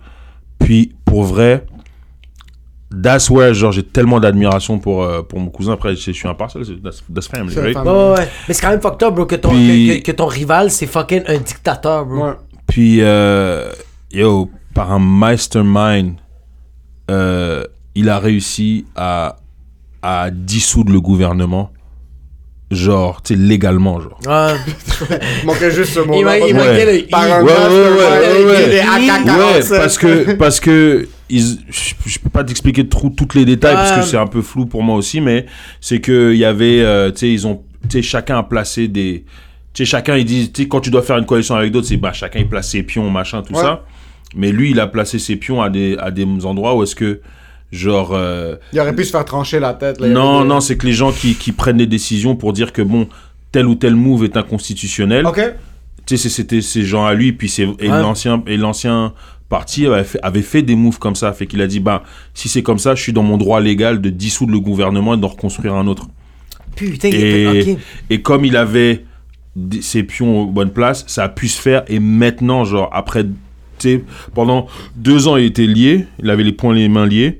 Puis, 0.59 0.93
pour 1.05 1.23
vrai, 1.23 1.65
that's 3.01 3.29
where, 3.29 3.53
genre, 3.53 3.71
j'ai 3.71 3.83
tellement 3.83 4.19
d'admiration 4.19 4.77
pour, 4.79 5.03
euh, 5.03 5.21
pour 5.23 5.39
mon 5.39 5.49
cousin. 5.49 5.73
Après, 5.73 5.95
je, 5.95 6.01
je 6.01 6.11
suis 6.11 6.27
impartial, 6.27 6.63
that's, 6.83 7.03
that's 7.13 7.27
family, 7.27 7.55
right? 7.55 7.75
Ouais. 7.75 8.27
Mais 8.47 8.53
c'est 8.53 8.61
quand 8.61 8.69
même 8.69 8.81
fucked 8.81 9.03
up, 9.07 9.13
bro, 9.15 9.25
que 9.25 9.35
ton, 9.35 9.49
Puis- 9.49 9.87
que, 9.87 9.97
que- 9.99 10.11
que 10.11 10.11
ton 10.11 10.27
rival, 10.27 10.69
c'est 10.69 10.85
fucking 10.85 11.23
un 11.27 11.37
dictateur, 11.37 12.05
bro. 12.05 12.25
Ouais. 12.27 12.33
Puis, 12.67 12.99
euh, 13.01 13.71
yo, 14.11 14.49
par 14.73 14.91
un 14.91 14.99
mastermind, 14.99 16.15
euh, 17.11 17.63
il 17.95 18.09
a 18.09 18.19
réussi 18.19 18.85
à, 18.95 19.37
à 20.01 20.29
dissoudre 20.31 20.91
le 20.91 21.01
gouvernement. 21.01 21.71
Genre, 22.71 23.21
tu 23.21 23.35
sais, 23.35 23.39
légalement, 23.39 24.01
genre. 24.01 24.19
Ouais. 24.25 24.55
Il 25.41 25.45
manquait 25.45 25.69
juste 25.69 25.93
ce 25.93 25.99
mot. 25.99 26.15
Il 26.17 26.25
manquait 26.25 27.01
le 27.03 27.07
Par 27.07 27.21
un. 27.21 27.43
Ouais, 27.43 27.51
ouais, 27.51 27.97
ouais, 27.97 28.03
avec 28.03 28.47
ouais, 28.47 28.65
des 28.65 28.75
ouais. 28.77 28.79
AK-47. 28.79 29.71
Ouais, 29.71 29.77
parce 29.77 29.97
que, 29.99 30.31
parce 30.33 30.59
que 30.59 31.07
ils, 31.29 31.59
je, 31.69 32.19
peux 32.19 32.29
pas 32.29 32.43
t'expliquer 32.43 32.87
trop 32.87 33.09
tous 33.09 33.37
les 33.37 33.45
détails 33.45 33.75
parce 33.75 33.91
que 33.91 34.01
c'est 34.01 34.17
un 34.17 34.27
peu 34.27 34.41
flou 34.41 34.65
pour 34.65 34.81
moi 34.81 34.95
aussi, 34.95 35.21
mais 35.21 35.45
c'est 35.81 35.99
que 35.99 36.31
il 36.33 36.39
y 36.39 36.45
avait, 36.45 36.81
euh, 36.81 37.11
tu 37.11 37.19
sais, 37.19 37.31
ils 37.31 37.45
ont, 37.45 37.61
tu 37.83 37.97
sais, 37.97 38.01
chacun 38.01 38.39
a 38.39 38.43
placé 38.43 38.87
des, 38.87 39.23
tu 39.73 39.83
sais, 39.83 39.85
chacun 39.85 40.15
ils 40.17 40.25
disent, 40.25 40.51
tu 40.51 40.63
sais, 40.63 40.67
quand 40.67 40.79
tu 40.79 40.89
dois 40.89 41.01
faire 41.03 41.17
une 41.17 41.25
coalition 41.25 41.55
avec 41.55 41.71
d'autres, 41.71 41.87
c'est 41.87 41.97
bah 41.97 42.13
chacun 42.13 42.39
il 42.39 42.47
place 42.49 42.69
ses 42.69 42.81
pions, 42.83 43.09
machin, 43.09 43.41
tout 43.43 43.53
Ouais. 43.53 43.61
ça. 43.61 43.83
Mais 44.35 44.51
lui, 44.51 44.71
il 44.71 44.79
a 44.79 44.87
placé 44.87 45.19
ses 45.19 45.35
pions 45.35 45.61
à 45.61 45.69
des, 45.69 45.95
à 45.99 46.11
des 46.11 46.25
endroits 46.45 46.75
où 46.75 46.83
est-ce 46.83 46.95
que, 46.95 47.21
genre, 47.71 48.11
euh, 48.13 48.55
Il 48.73 48.79
aurait 48.79 48.95
pu 48.95 49.03
se 49.03 49.11
faire 49.11 49.25
trancher 49.25 49.59
la 49.59 49.73
tête. 49.73 49.99
Là. 49.99 50.07
Non, 50.07 50.41
des- 50.41 50.47
non, 50.47 50.59
c'est 50.61 50.77
que 50.77 50.85
les 50.85 50.93
gens 50.93 51.11
qui, 51.11 51.35
qui 51.35 51.51
prennent 51.51 51.77
des 51.77 51.87
décisions 51.87 52.35
pour 52.35 52.53
dire 52.53 52.71
que 52.73 52.81
bon, 52.81 53.07
tel 53.51 53.67
ou 53.67 53.75
tel 53.75 53.95
move 53.95 54.23
est 54.23 54.37
inconstitutionnel 54.37 55.25
Ok. 55.25 55.39
tu 56.05 56.17
sais, 56.17 56.23
c'est- 56.23 56.29
c'était 56.35 56.61
ces 56.61 56.83
gens 56.83 57.05
à 57.05 57.13
lui, 57.13 57.33
puis 57.33 57.49
c'est 57.49 57.63
et 57.63 57.67
Ouais. 57.89 58.01
l'ancien 58.01 58.41
et 58.47 58.57
l'ancien 58.57 59.13
parti 59.49 59.85
avait 59.85 60.03
fait, 60.03 60.19
avait 60.23 60.41
fait 60.41 60.63
des 60.63 60.75
moves 60.75 60.97
comme 60.97 61.15
ça, 61.15 61.31
fait 61.33 61.45
qu'il 61.45 61.61
a 61.61 61.67
dit 61.67 61.79
bah 61.79 62.01
si 62.33 62.49
c'est 62.49 62.63
comme 62.63 62.79
ça, 62.79 62.95
je 62.95 63.03
suis 63.03 63.13
dans 63.13 63.21
mon 63.21 63.37
droit 63.37 63.59
légal 63.61 64.01
de 64.01 64.09
dissoudre 64.09 64.51
le 64.51 64.59
gouvernement 64.59 65.13
et 65.13 65.17
d'en 65.17 65.27
reconstruire 65.27 65.75
un 65.75 65.85
autre. 65.85 66.07
Putain, 66.75 67.09
il 67.09 67.15
Et, 67.23 67.77
et 68.09 68.21
comme 68.23 68.45
il 68.45 68.57
avait 68.57 69.05
ses 69.81 70.01
pions 70.01 70.41
aux 70.41 70.45
bonnes 70.47 70.71
places, 70.71 71.03
ça 71.07 71.25
a 71.25 71.29
pu 71.29 71.47
se 71.47 71.61
faire. 71.61 71.83
Et 71.87 71.99
maintenant, 71.99 72.65
genre 72.65 72.89
après, 72.91 73.25
pendant 74.33 74.67
deux 74.95 75.27
ans, 75.27 75.37
il 75.37 75.45
était 75.45 75.67
lié, 75.67 76.05
il 76.21 76.29
avait 76.29 76.43
les 76.43 76.53
poings 76.53 76.75
et 76.75 76.79
les 76.79 76.89
mains 76.89 77.05
liés. 77.07 77.39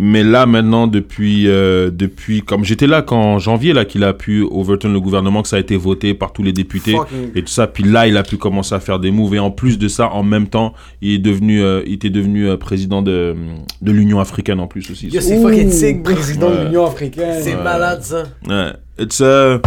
Mais 0.00 0.24
là, 0.24 0.44
maintenant, 0.44 0.88
depuis, 0.88 1.46
euh, 1.46 1.88
depuis 1.88 2.42
comme 2.42 2.64
j'étais 2.64 2.88
là 2.88 3.00
qu'en 3.00 3.38
janvier, 3.38 3.72
là, 3.72 3.84
qu'il 3.84 4.02
a 4.02 4.12
pu 4.12 4.42
overturn 4.42 4.92
le 4.92 4.98
gouvernement, 5.00 5.40
que 5.40 5.46
ça 5.46 5.54
a 5.54 5.60
été 5.60 5.76
voté 5.76 6.14
par 6.14 6.32
tous 6.32 6.42
les 6.42 6.52
députés 6.52 6.94
Fucking- 6.96 7.30
et 7.36 7.42
tout 7.42 7.48
ça. 7.52 7.68
Puis 7.68 7.84
là, 7.84 8.08
il 8.08 8.16
a 8.16 8.24
pu 8.24 8.36
commencer 8.36 8.74
à 8.74 8.80
faire 8.80 8.98
des 8.98 9.12
moves. 9.12 9.36
Et 9.36 9.38
en 9.38 9.52
plus 9.52 9.78
de 9.78 9.86
ça, 9.86 10.10
en 10.10 10.24
même 10.24 10.48
temps, 10.48 10.74
il 11.00 11.12
est 11.12 11.18
devenu, 11.18 11.62
euh, 11.62 11.82
il 11.86 11.92
était 11.92 12.10
devenu 12.10 12.48
euh, 12.48 12.56
président 12.56 13.02
de, 13.02 13.36
de 13.82 13.92
l'Union 13.92 14.18
africaine 14.18 14.58
en 14.58 14.66
plus 14.66 14.90
aussi. 14.90 15.06
Yo, 15.10 15.20
c'est 15.20 15.40
fucking 15.40 15.70
sick. 15.70 16.02
Président 16.02 16.50
de 16.50 16.64
l'Union 16.64 16.86
africaine. 16.86 17.40
C'est 17.40 17.54
malade, 17.62 18.02
ça. 18.02 18.24
Ouais. 18.48 18.72
It's, 18.98 19.20
uh, 19.20 19.60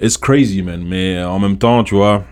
it's 0.00 0.16
crazy, 0.16 0.62
man. 0.62 0.82
Mais 0.88 1.22
en 1.22 1.38
même 1.38 1.58
temps, 1.58 1.84
tu 1.84 1.94
vois, 1.96 2.24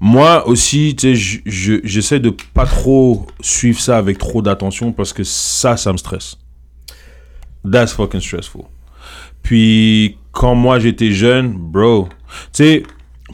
moi 0.00 0.46
aussi, 0.46 0.94
tu 0.96 1.08
sais, 1.08 1.14
je- 1.14 1.38
je- 1.46 1.80
j'essaie 1.84 2.20
de 2.20 2.30
pas 2.54 2.66
trop 2.66 3.26
suivre 3.40 3.80
ça 3.80 3.96
avec 3.98 4.18
trop 4.18 4.42
d'attention 4.42 4.92
parce 4.92 5.12
que 5.12 5.24
ça, 5.24 5.76
ça 5.76 5.92
me 5.92 5.96
stresse. 5.96 6.36
That's 7.70 7.92
fucking 7.92 8.20
stressful. 8.20 8.62
Puis, 9.42 10.18
quand 10.32 10.54
moi 10.54 10.78
j'étais 10.78 11.12
jeune, 11.12 11.52
bro, 11.56 12.08
tu 12.52 12.64
sais, 12.64 12.82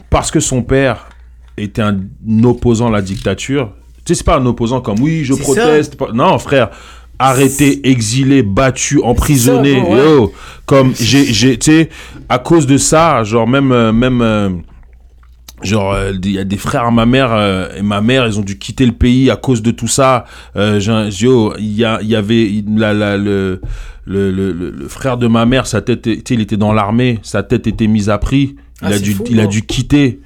parce 0.09 0.31
que 0.31 0.39
son 0.39 0.61
père 0.63 1.09
était 1.57 1.81
un 1.81 1.99
opposant 2.43 2.87
à 2.87 2.91
la 2.91 3.01
dictature, 3.01 3.71
tu 4.05 4.13
sais, 4.13 4.15
c'est 4.15 4.23
pas 4.25 4.37
un 4.37 4.45
opposant 4.45 4.81
comme 4.81 4.99
oui, 5.01 5.23
je 5.23 5.33
proteste. 5.33 5.95
pas- 5.97 6.11
Non, 6.13 6.37
frère, 6.39 6.69
arrêté, 7.19 7.87
exilé, 7.89 8.41
battu, 8.43 9.01
emprisonné, 9.03 9.81
ouais. 9.81 9.97
yo. 9.97 10.33
Comme 10.65 10.93
j'ai, 10.99 11.57
tu 11.57 11.71
sais, 11.71 11.89
à 12.29 12.39
cause 12.39 12.65
de 12.67 12.77
ça, 12.77 13.23
genre 13.23 13.47
même, 13.47 13.71
euh, 13.71 13.91
même. 13.91 14.63
Genre, 15.63 15.93
euh, 15.93 16.11
il 16.23 16.31
y 16.31 16.39
a 16.39 16.43
des 16.43 16.57
frères 16.57 16.83
à 16.85 16.91
ma 16.91 17.05
mère 17.05 17.29
euh, 17.31 17.69
et 17.77 17.81
ma 17.81 18.01
mère, 18.01 18.27
ils 18.27 18.37
ont 18.39 18.43
dû 18.43 18.57
quitter 18.57 18.85
le 18.85 18.91
pays 18.91 19.29
à 19.31 19.35
cause 19.35 19.61
de 19.61 19.71
tout 19.71 19.87
ça. 19.87 20.25
Euh, 20.55 20.79
il 21.59 21.71
y, 21.73 21.85
a- 21.85 22.01
y 22.01 22.15
avait 22.15 22.63
la, 22.75 22.93
la- 22.93 23.17
le, 23.17 23.61
le, 24.05 24.31
le, 24.31 24.87
frère 24.89 25.17
de 25.17 25.27
ma 25.27 25.45
mère, 25.45 25.65
sa 25.67 25.81
tête, 25.81 26.01
tu 26.01 26.15
sais, 26.27 26.33
il 26.33 26.41
était 26.41 26.57
dans 26.57 26.73
l'armée, 26.73 27.19
sa 27.23 27.43
tête 27.43 27.67
était 27.67 27.87
mise 27.87 28.09
à 28.09 28.17
prix. 28.17 28.55
Il, 28.81 28.87
Ah, 28.87 28.95
a, 28.95 28.99
dû, 28.99 29.13
fou, 29.13 29.23
il 29.29 29.39
a 29.39 29.43
bro. 29.43 29.51
dû 29.51 29.61
quitter 29.65 30.19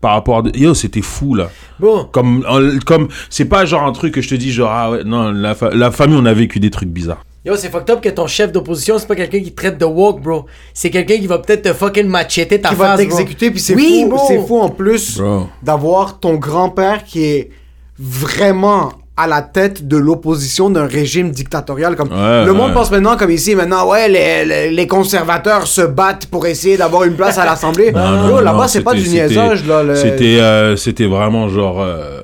par 0.00 0.12
rapport 0.14 0.38
à... 0.38 0.42
Yo, 0.56 0.74
c'était 0.74 1.02
fou, 1.02 1.34
là. 1.36 1.48
Bon. 1.78 2.08
Comme, 2.10 2.44
comme 2.86 3.08
c'est 3.28 3.44
pas 3.44 3.64
genre 3.66 3.84
un 3.84 3.92
truc 3.92 4.14
que 4.14 4.20
je 4.22 4.28
te 4.28 4.34
dis, 4.34 4.50
genre, 4.50 4.70
ah 4.72 4.90
ouais, 4.90 5.04
non, 5.04 5.30
la, 5.30 5.54
fa- 5.54 5.70
la 5.74 5.90
famille, 5.92 6.16
on 6.20 6.24
a 6.26 6.32
vécu 6.34 6.58
des 6.58 6.70
trucs 6.70 6.88
bizarres. 6.88 7.24
Yo, 7.44 7.56
c'est 7.56 7.70
fucked 7.70 7.88
up 7.90 8.00
que 8.02 8.10
ton 8.10 8.26
chef 8.26 8.52
d'opposition, 8.52 8.98
c'est 8.98 9.06
pas 9.08 9.14
quelqu'un 9.16 9.38
qui 9.40 9.50
te 9.52 9.56
traite 9.56 9.78
de 9.78 9.84
woke, 9.86 10.20
bro. 10.20 10.44
C'est 10.74 10.90
quelqu'un 10.90 11.16
qui 11.16 11.26
va 11.26 11.38
peut-être 11.38 11.62
te 11.62 11.72
fucking 11.72 12.06
macheter 12.06 12.60
ta 12.60 12.68
Qui 12.68 12.74
face, 12.74 12.88
va 12.90 12.96
t'exécuter, 12.98 13.50
puis 13.50 13.60
c'est 13.60 13.74
Oui, 13.74 14.02
fou, 14.04 14.10
bro. 14.10 14.24
c'est 14.28 14.46
fou 14.46 14.58
en 14.60 14.68
plus 14.68 15.20
d'avoir 15.62 16.18
ton 16.20 16.34
grand-père 16.34 17.04
qui 17.04 17.24
est 17.24 17.50
vraiment 17.98 18.92
à 19.16 19.26
la 19.26 19.42
tête 19.42 19.86
de 19.88 19.96
l'opposition 19.98 20.70
d'un 20.70 20.86
régime 20.86 21.30
dictatorial. 21.30 21.96
Comme 21.96 22.08
Ouais, 22.10 22.44
le 22.44 22.52
monde 22.52 22.68
ouais. 22.68 22.74
pense 22.74 22.90
maintenant 22.90 23.16
comme 23.16 23.30
ici, 23.30 23.54
maintenant 23.54 23.88
ouais, 23.90 24.08
les, 24.08 24.44
les, 24.44 24.70
les 24.70 24.86
conservateurs 24.86 25.66
se 25.66 25.82
battent 25.82 26.26
pour 26.26 26.46
essayer 26.46 26.76
d'avoir 26.78 27.04
une 27.04 27.14
place 27.14 27.36
à 27.38 27.44
l'Assemblée. 27.46 27.90
Là-bas 27.94 28.68
c'est 28.68 28.82
pas 28.82 28.94
du 28.94 29.06
niaisage 29.08 29.66
là. 29.66 29.82
le- 29.82 29.94
C'était, 29.94 30.40
euh, 30.40 30.76
c'était 30.76 31.06
vraiment 31.06 31.48
genre. 31.48 31.80
euh, 31.82 32.20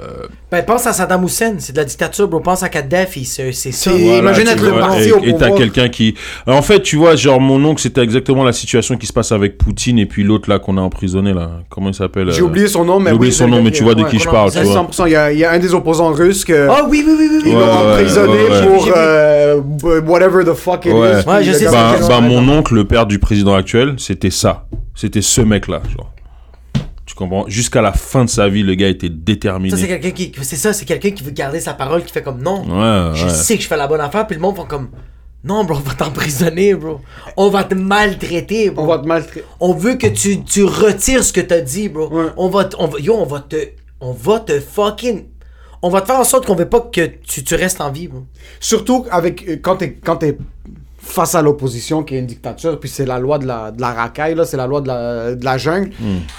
Ben, 0.49 0.63
pense 0.65 0.87
à 0.87 0.93
Saddam 0.93 1.25
Hussein, 1.25 1.55
c'est 1.59 1.73
de 1.73 1.79
la 1.79 1.85
dictature, 1.85 2.29
bro. 2.29 2.39
Pense 2.39 2.63
à 2.63 2.69
Kadhafi, 2.69 3.25
c'est 3.25 3.51
c'est 3.51 3.73
ça. 3.73 3.91
Voilà, 3.91 4.19
imagine 4.19 4.47
être 4.47 4.65
vois, 4.65 4.79
parti 4.79 5.09
et, 5.09 5.13
au 5.13 5.19
et 5.19 5.33
t'as 5.33 5.39
pouvoir. 5.47 5.55
quelqu'un 5.57 5.89
qui. 5.89 6.15
En 6.47 6.63
fait, 6.63 6.83
tu 6.83 6.95
vois, 6.97 7.17
genre 7.17 7.41
mon 7.41 7.65
oncle, 7.65 7.81
c'était 7.83 8.01
exactement 8.01 8.45
la 8.45 8.53
situation 8.53 8.97
qui 8.97 9.07
se 9.09 9.13
passe 9.13 9.33
avec 9.33 9.59
Poutine 9.59 9.99
et 9.99 10.07
puis 10.07 10.23
l'autre 10.23 10.49
là 10.49 10.61
qu'on 10.61 10.77
a 10.79 10.81
emprisonné 10.81 11.35
là. 11.35 11.51
Comment 11.69 11.89
il 11.89 11.95
s'appelle 11.95 12.31
J'ai 12.31 12.43
euh, 12.43 12.45
oublié 12.45 12.69
son 12.69 12.85
nom, 12.85 13.01
mais 13.01 13.11
J'ai 13.11 13.17
oublié 13.17 13.33
oui, 13.33 13.37
son 13.37 13.49
nom, 13.49 13.61
mais 13.61 13.73
tu 13.73 13.83
vois 13.83 13.97
de 13.97 14.05
ouais, 14.05 14.09
qui 14.09 14.21
je 14.21 14.29
parle, 14.29 14.53
tu 14.53 14.61
vois. 14.61 14.85
100%, 14.85 15.07
il 15.09 15.11
y, 15.13 15.17
a- 15.17 15.33
il 15.33 15.39
y 15.41 15.45
a 15.45 15.51
un 15.51 15.59
des 15.59 15.75
opposants 15.75 16.13
russes 16.13 16.45
que 16.45 16.69
Oh 16.71 16.87
oui, 16.89 17.03
oui, 17.05 17.17
oui, 17.19 17.29
oui, 17.29 17.39
oui. 17.43 17.51
ils 17.51 17.57
Ouais, 17.57 17.61
l'ont 17.61 17.91
emprisonné 17.91 18.33
ouais, 18.33 18.51
ouais. 18.61 18.67
pour 18.67 18.89
euh, 18.97 19.61
whatever 20.07 20.45
the 20.45 20.55
fuck 20.55 20.85
it 20.87 20.93
Ouais. 20.93 21.23
is. 21.23 21.29
Ouais, 21.29 21.43
je 21.43 21.51
Le 21.51 21.59
sais, 21.59 21.65
Bah, 21.67 21.97
bah, 22.09 22.21
mon 22.21 22.49
oncle, 22.49 22.73
le 22.77 22.85
père 22.85 23.07
du 23.07 23.19
président 23.19 23.55
actuel, 23.55 23.97
c'était 23.99 24.31
ça. 24.31 24.67
C'était 24.95 25.23
ce 25.23 25.41
mec-là, 25.41 25.83
genre. 25.97 26.13
Tu 27.07 27.15
comprends? 27.15 27.45
Jusqu'à 27.49 27.81
la 27.83 27.93
fin 27.93 28.25
de 28.25 28.31
sa 28.31 28.49
vie, 28.49 28.63
le 28.65 28.75
gars 28.75 28.89
était 28.89 29.09
déterminé. 29.09 29.71
Ça, 29.71 29.81
c'est 29.81 29.87
quelqu'un 29.89 30.11
qui. 30.11 30.33
C'est 30.43 30.57
ça, 30.57 30.73
c'est 30.73 30.85
quelqu'un 30.85 31.11
qui 31.13 31.23
veut 31.23 31.31
garder 31.31 31.61
sa 31.61 31.73
parole, 31.73 32.05
qui 32.05 32.13
fait 32.13 32.23
comme 32.23 32.43
non. 32.43 32.63
Ouais, 32.63 33.15
Je 33.17 33.27
ouais. 33.27 33.31
sais 33.33 33.57
que 33.57 33.63
je 33.63 33.69
fais 33.69 33.77
la 33.77 33.87
bonne 33.87 34.01
affaire, 34.01 34.27
puis 34.27 34.35
le 34.37 34.43
monde 34.43 34.57
font 34.57 34.65
comme. 34.67 34.91
Non, 35.45 35.63
bro, 35.63 35.77
on 35.77 35.81
va 35.81 35.95
t'emprisonner, 35.95 36.75
bro. 36.75 37.01
On 37.37 37.49
va 37.51 37.63
te 37.63 37.77
maltraiter, 37.77 38.71
bro. 38.71 38.83
On 38.83 38.87
va 38.89 38.99
te 38.99 39.07
maltraiter. 39.07 39.45
On 39.61 39.73
veut 39.73 39.95
que 39.95 40.09
tu, 40.09 40.43
tu 40.43 40.65
retires 40.65 41.23
ce 41.23 41.33
que 41.33 41.41
t'as 41.41 41.61
dit, 41.61 41.89
bro. 41.89 42.09
Ouais. 42.09 42.27
On 42.37 42.49
va, 42.49 42.69
on 42.81 42.89
va, 42.89 42.99
yo, 42.99 43.15
on 43.15 43.27
va 43.27 43.39
te, 43.41 43.57
on 44.01 44.11
va 44.13 44.41
te 44.41 44.59
fucking, 44.59 45.27
on 45.83 45.89
va 45.89 46.01
te 46.01 46.07
faire 46.07 46.19
en 46.19 46.25
sorte 46.25 46.47
qu'on 46.47 46.57
veut 46.57 46.69
pas 46.69 46.81
que 46.81 47.07
tu, 47.25 47.45
tu 47.45 47.55
restes 47.55 47.81
en 47.81 47.93
vie, 47.93 48.09
bro. 48.09 48.25
Surtout 48.59 49.07
avec 49.13 49.49
euh, 49.49 49.57
quand 49.63 49.77
t'es 49.77 49.93
quand 49.95 50.17
t'es 50.17 50.37
face 51.07 51.35
à 51.35 51.43
l'opposition 51.43 52.03
qui 52.03 52.17
est 52.17 52.19
une 52.19 52.27
dictature, 52.27 52.79
puis 52.81 52.89
c'est 52.89 53.07
la 53.07 53.19
loi 53.19 53.39
de 53.39 53.47
la, 53.47 53.71
de 53.71 53.81
la 53.81 53.93
racaille, 53.93 54.35
là, 54.35 54.45
c'est 54.45 54.57
la 54.57 54.67
loi 54.67 54.81
de 54.81 54.89
la, 54.89 55.35
de 55.35 55.45
la 55.45 55.57
jungle. 55.57 55.91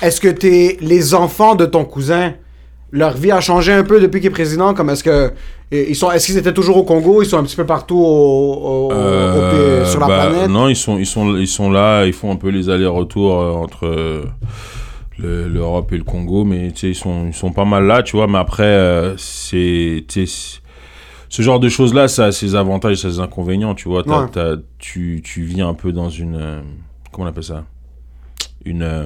Est-ce 0.02 0.20
que 0.22 0.28
t'es 0.28 0.78
les 0.82 1.14
enfants 1.16 1.56
de 1.56 1.66
ton 1.66 1.86
cousin, 1.86 2.34
leur 2.92 3.14
vie 3.18 3.32
a 3.32 3.40
changé 3.42 3.72
un 3.74 3.84
peu 3.84 4.00
depuis 4.00 4.20
qu'il 4.20 4.28
est 4.28 4.32
président? 4.32 4.74
Comme 4.74 4.90
est-ce 4.90 5.04
que 5.04 5.32
ils 5.72 5.96
sont 5.96 6.10
est-ce 6.12 6.28
qu'ils 6.28 6.38
étaient 6.38 6.54
toujours 6.54 6.78
au 6.78 6.84
Congo? 6.84 7.22
Ils 7.22 7.26
sont 7.26 7.38
un 7.38 7.44
petit 7.44 7.56
peu 7.56 7.66
partout 7.66 7.98
au, 7.98 8.00
au- 8.02 8.88
au- 8.88 8.92
Euh, 8.92 9.84
au- 9.84 9.86
sur 9.86 10.00
la 10.00 10.08
bah, 10.08 10.28
planète? 10.30 10.50
Non, 10.50 10.68
ils 10.70 10.76
sont, 10.76 10.98
ils, 10.98 11.06
sont, 11.06 11.36
ils 11.36 11.48
sont 11.48 11.70
là, 11.70 12.06
ils 12.06 12.14
font 12.14 12.32
un 12.32 12.38
peu 12.38 12.50
les 12.50 12.70
allers-retours 12.70 13.42
euh, 13.42 13.52
entre 13.52 13.88
le- 15.20 15.48
l'Europe 15.48 15.92
et 15.94 15.98
le 15.98 16.04
Congo, 16.04 16.44
mais 16.46 16.68
ils 16.70 16.96
sont, 16.96 17.28
ils 17.28 17.34
sont 17.34 17.52
pas 17.52 17.66
mal 17.66 17.86
là, 17.86 18.04
tu 18.04 18.16
vois. 18.16 18.28
Mais 18.28 18.38
après, 18.38 18.64
euh, 18.64 19.16
c'est. 19.18 20.06
Ce 21.38 21.44
genre 21.44 21.60
de 21.60 21.70
choses-là, 21.70 22.08
ça 22.08 22.26
a 22.26 22.32
ses 22.32 22.56
avantages 22.56 22.94
et 22.94 23.10
ses 23.12 23.20
inconvénients, 23.20 23.76
tu 23.76 23.88
vois. 23.90 24.04
T'as- 24.04 24.22
Ouais. 24.24 24.28
t'as- 24.32 24.56
tu, 24.80 25.22
tu 25.24 25.44
vis 25.44 25.62
un 25.62 25.76
peu 25.76 25.92
dans 25.92 26.10
une. 26.10 26.36
euh, 26.36 26.62
comment 27.12 27.28
on 27.28 27.30
appelle 27.30 27.44
ça? 27.44 27.64
Une. 28.66 28.82
euh, 28.82 29.04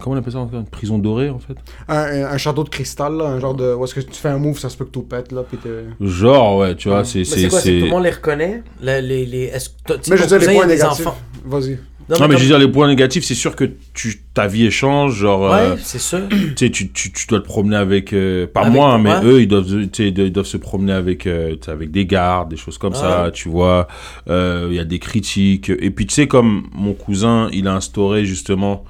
comment 0.00 0.16
on 0.16 0.18
appelle 0.18 0.32
ça 0.32 0.40
encore? 0.40 0.58
Une 0.58 0.66
prison 0.66 0.98
dorée, 0.98 1.30
en 1.30 1.38
fait? 1.38 1.54
Un, 1.86 2.24
un 2.24 2.36
château 2.38 2.64
de 2.64 2.70
cristal, 2.70 3.16
là, 3.16 3.26
un 3.26 3.38
genre 3.38 3.54
de. 3.54 3.72
Où 3.72 3.84
est-ce 3.84 3.94
que 3.94 4.00
tu 4.00 4.14
fais 4.20 4.30
un 4.30 4.38
move, 4.38 4.58
ça 4.58 4.68
se 4.68 4.76
peut 4.76 4.84
que 4.84 4.90
tout 4.90 5.02
pète, 5.02 5.30
là, 5.30 5.44
puis 5.48 5.58
t'es- 5.58 5.84
Genre, 6.00 6.58
ouais, 6.58 6.74
tu 6.74 6.88
vois, 6.88 6.98
Ouais. 6.98 7.04
c'est. 7.04 7.18
Mais 7.20 7.24
c'est 7.24 7.48
quoi, 7.48 7.60
c'est 7.60 7.78
tout 7.78 7.84
le 7.84 7.90
monde 7.92 8.02
les 8.02 8.10
reconnaît? 8.10 8.64
Le- 8.82 9.00
les, 9.00 9.26
les, 9.26 9.42
est-ce 9.44 9.68
que 9.70 9.92
Mais 10.10 10.16
je 10.16 10.22
veux 10.22 10.26
dire, 10.26 10.38
les 10.40 10.44
il 10.46 10.48
y 10.48 10.50
a 10.50 10.54
points 10.58 10.66
des 10.66 10.74
négatifs. 10.74 11.06
enfants? 11.06 11.18
Vas-y. 11.44 11.78
Non, 12.08 12.16
Non, 12.20 12.28
mais 12.28 12.36
je 12.36 12.42
veux 12.42 12.46
dire, 12.48 12.58
les 12.58 12.68
points 12.68 12.86
négatifs, 12.88 13.24
c'est 13.24 13.34
sûr 13.34 13.56
que 13.56 13.64
tu, 13.94 14.22
ta 14.34 14.46
vie 14.46 14.66
échange, 14.66 15.14
genre. 15.16 15.50
euh, 15.50 15.74
Ouais, 15.74 15.80
c'est 15.82 15.98
sûr. 15.98 16.20
tu 16.56 16.70
tu, 16.70 16.90
tu, 16.92 17.26
dois 17.28 17.40
te 17.40 17.44
promener 17.46 17.76
avec, 17.76 18.12
euh, 18.12 18.46
pas 18.46 18.60
Avec- 18.60 18.72
moi, 18.74 18.92
hein, 18.92 18.98
mais 18.98 19.10
ouais. 19.12 19.24
eux, 19.24 19.40
ils 19.42 19.48
doivent, 19.48 19.66
ils 19.98 20.32
doivent 20.32 20.44
se 20.46 20.56
promener 20.58 20.92
avec, 20.92 21.26
euh, 21.26 21.56
avec 21.66 21.90
des 21.90 22.04
gardes, 22.04 22.50
des 22.50 22.56
choses 22.58 22.76
comme 22.76 22.94
ça, 22.94 23.30
tu 23.32 23.48
vois. 23.48 23.88
Euh, 24.28 24.66
Il 24.70 24.76
y 24.76 24.80
a 24.80 24.84
des 24.84 24.98
critiques. 24.98 25.70
Et 25.70 25.90
puis, 25.90 26.06
tu 26.06 26.14
sais, 26.14 26.26
comme 26.26 26.68
mon 26.74 26.92
cousin, 26.92 27.48
il 27.52 27.66
a 27.68 27.74
instauré 27.74 28.26
justement, 28.26 28.84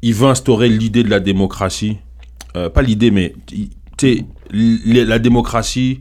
il 0.00 0.14
veut 0.14 0.28
instaurer 0.28 0.68
l'idée 0.68 1.02
de 1.02 1.10
la 1.10 1.20
démocratie. 1.20 1.98
Euh, 2.56 2.70
pas 2.70 2.80
l'idée, 2.82 3.10
mais, 3.10 3.34
tu 3.46 3.68
sais, 4.00 4.24
la 4.50 5.18
démocratie 5.18 6.00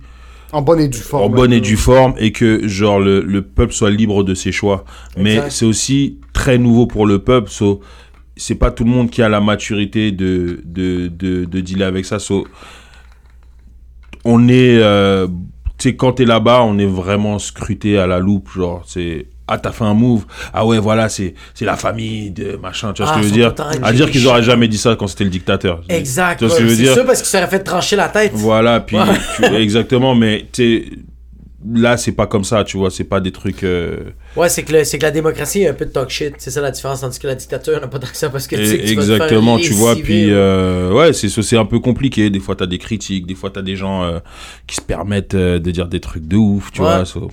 En 0.53 0.61
bonne 0.61 0.79
et 0.79 0.87
due 0.87 0.97
forme. 0.99 1.23
en 1.23 1.29
bonne 1.29 1.51
et 1.51 1.59
due 1.59 1.75
forme 1.75 2.13
et 2.17 2.31
que 2.31 2.67
genre 2.67 2.99
le, 2.99 3.21
le 3.21 3.41
peuple 3.41 3.73
soit 3.73 3.89
libre 3.89 4.23
de 4.23 4.33
ses 4.33 4.51
choix. 4.51 4.85
Mais 5.17 5.49
c'est 5.49 5.65
aussi 5.65 6.19
très 6.33 6.57
nouveau 6.57 6.87
pour 6.87 7.05
le 7.05 7.19
peuple. 7.19 7.49
So, 7.49 7.81
c'est 8.37 8.55
pas 8.55 8.71
tout 8.71 8.83
le 8.85 8.91
monde 8.91 9.09
qui 9.09 9.21
a 9.21 9.29
la 9.29 9.41
maturité 9.41 10.11
de, 10.11 10.61
de, 10.63 11.07
de, 11.07 11.45
de 11.45 11.59
dealer 11.59 11.85
avec 11.87 12.05
ça. 12.05 12.19
So, 12.19 12.47
on 14.23 14.47
est, 14.47 14.77
euh, 14.81 15.27
tu 15.77 15.89
sais, 15.89 15.95
quand 15.95 16.13
t'es 16.13 16.25
là-bas, 16.25 16.63
on 16.63 16.77
est 16.77 16.85
vraiment 16.85 17.39
scruté 17.39 17.97
à 17.97 18.07
la 18.07 18.19
loupe. 18.19 18.49
Genre, 18.51 18.83
c'est, 18.85 19.27
ah, 19.47 19.57
t'as 19.57 19.71
fait 19.71 19.83
un 19.85 19.93
move. 19.93 20.25
Ah 20.53 20.65
ouais, 20.65 20.77
voilà, 20.79 21.09
c'est, 21.09 21.33
c'est 21.53 21.65
la 21.65 21.75
famille 21.77 22.31
de 22.31 22.57
machin. 22.57 22.93
Tu 22.93 23.01
vois 23.01 23.11
Ah, 23.11 23.15
ce 23.15 23.19
que 23.21 23.27
je 23.27 23.33
ils 23.33 23.43
veux 23.43 23.53
dire? 23.53 23.65
À 23.83 23.93
dire 23.93 24.11
qu'ils 24.11 24.27
auraient 24.27 24.43
jamais 24.43 24.67
dit 24.67 24.77
ça 24.77 24.95
quand 24.97 25.07
c'était 25.07 25.23
le 25.23 25.29
dictateur. 25.29 25.81
Exact. 25.89 26.39
Tu 26.39 26.45
vois 26.45 26.53
ce 26.53 26.59
que 26.59 26.65
je 26.65 26.69
veux 26.69 26.75
c'est 26.75 26.81
dire? 26.83 26.93
sûr 26.93 27.05
parce 27.05 27.19
qu'il 27.19 27.27
s'aurait 27.29 27.47
fait 27.47 27.59
trancher 27.63 27.95
la 27.95 28.09
tête. 28.09 28.31
Voilà, 28.33 28.79
puis 28.81 28.97
Ouais. 28.97 29.03
tu- 29.37 29.43
exactement, 29.55 30.15
mais 30.15 30.45
tu 30.51 31.03
là 31.73 31.97
c'est 31.97 32.11
pas 32.11 32.27
comme 32.27 32.43
ça, 32.43 32.63
tu 32.63 32.77
vois, 32.77 32.91
c'est 32.91 33.03
pas 33.03 33.19
des 33.19 33.31
trucs. 33.31 33.63
euh, 33.63 34.11
Ouais, 34.35 34.47
c'est 34.47 34.63
que, 34.63 34.71
le- 34.73 34.83
c'est 34.83 34.99
que 34.99 35.03
la 35.03 35.11
démocratie 35.11 35.63
est 35.63 35.67
un 35.69 35.73
peu 35.73 35.85
de 35.85 35.89
talk 35.91 36.09
shit. 36.09 36.35
C'est 36.37 36.51
ça 36.51 36.61
la 36.61 36.71
différence. 36.71 37.01
Tandis 37.01 37.17
que 37.19 37.27
la 37.27 37.35
dictature 37.35 37.81
n'a 37.81 37.87
pas 37.87 37.99
tant 37.99 38.07
ça 38.13 38.29
parce 38.29 38.47
que 38.47 38.55
tu 38.55 38.65
sais 38.65 38.77
que 38.77 38.85
tu 38.87 38.93
vas 38.95 39.01
te 39.01 39.07
faire 39.07 39.15
exactement, 39.15 39.57
tu 39.57 39.73
vois, 39.73 39.95
puis 39.95 40.27
ouais. 40.27 40.31
euh, 40.33 40.93
ouais, 40.93 41.13
c'est 41.13 41.29
c'est 41.29 41.57
un 41.57 41.65
peu 41.65 41.79
compliqué. 41.79 42.29
Des 42.29 42.39
fois 42.39 42.55
t'as 42.55 42.67
des 42.67 42.77
critiques, 42.77 43.25
des 43.25 43.35
fois 43.35 43.49
t'as 43.49 43.63
des 43.63 43.75
gens 43.75 44.03
euh, 44.03 44.19
qui 44.67 44.75
se 44.75 44.81
permettent 44.81 45.35
de 45.35 45.71
dire 45.71 45.87
des 45.87 45.99
trucs 45.99 46.27
de 46.27 46.35
ouf, 46.37 46.71
tu 46.71 46.81
Ouais. 46.81 46.87
vois. 46.87 47.05
so- 47.05 47.31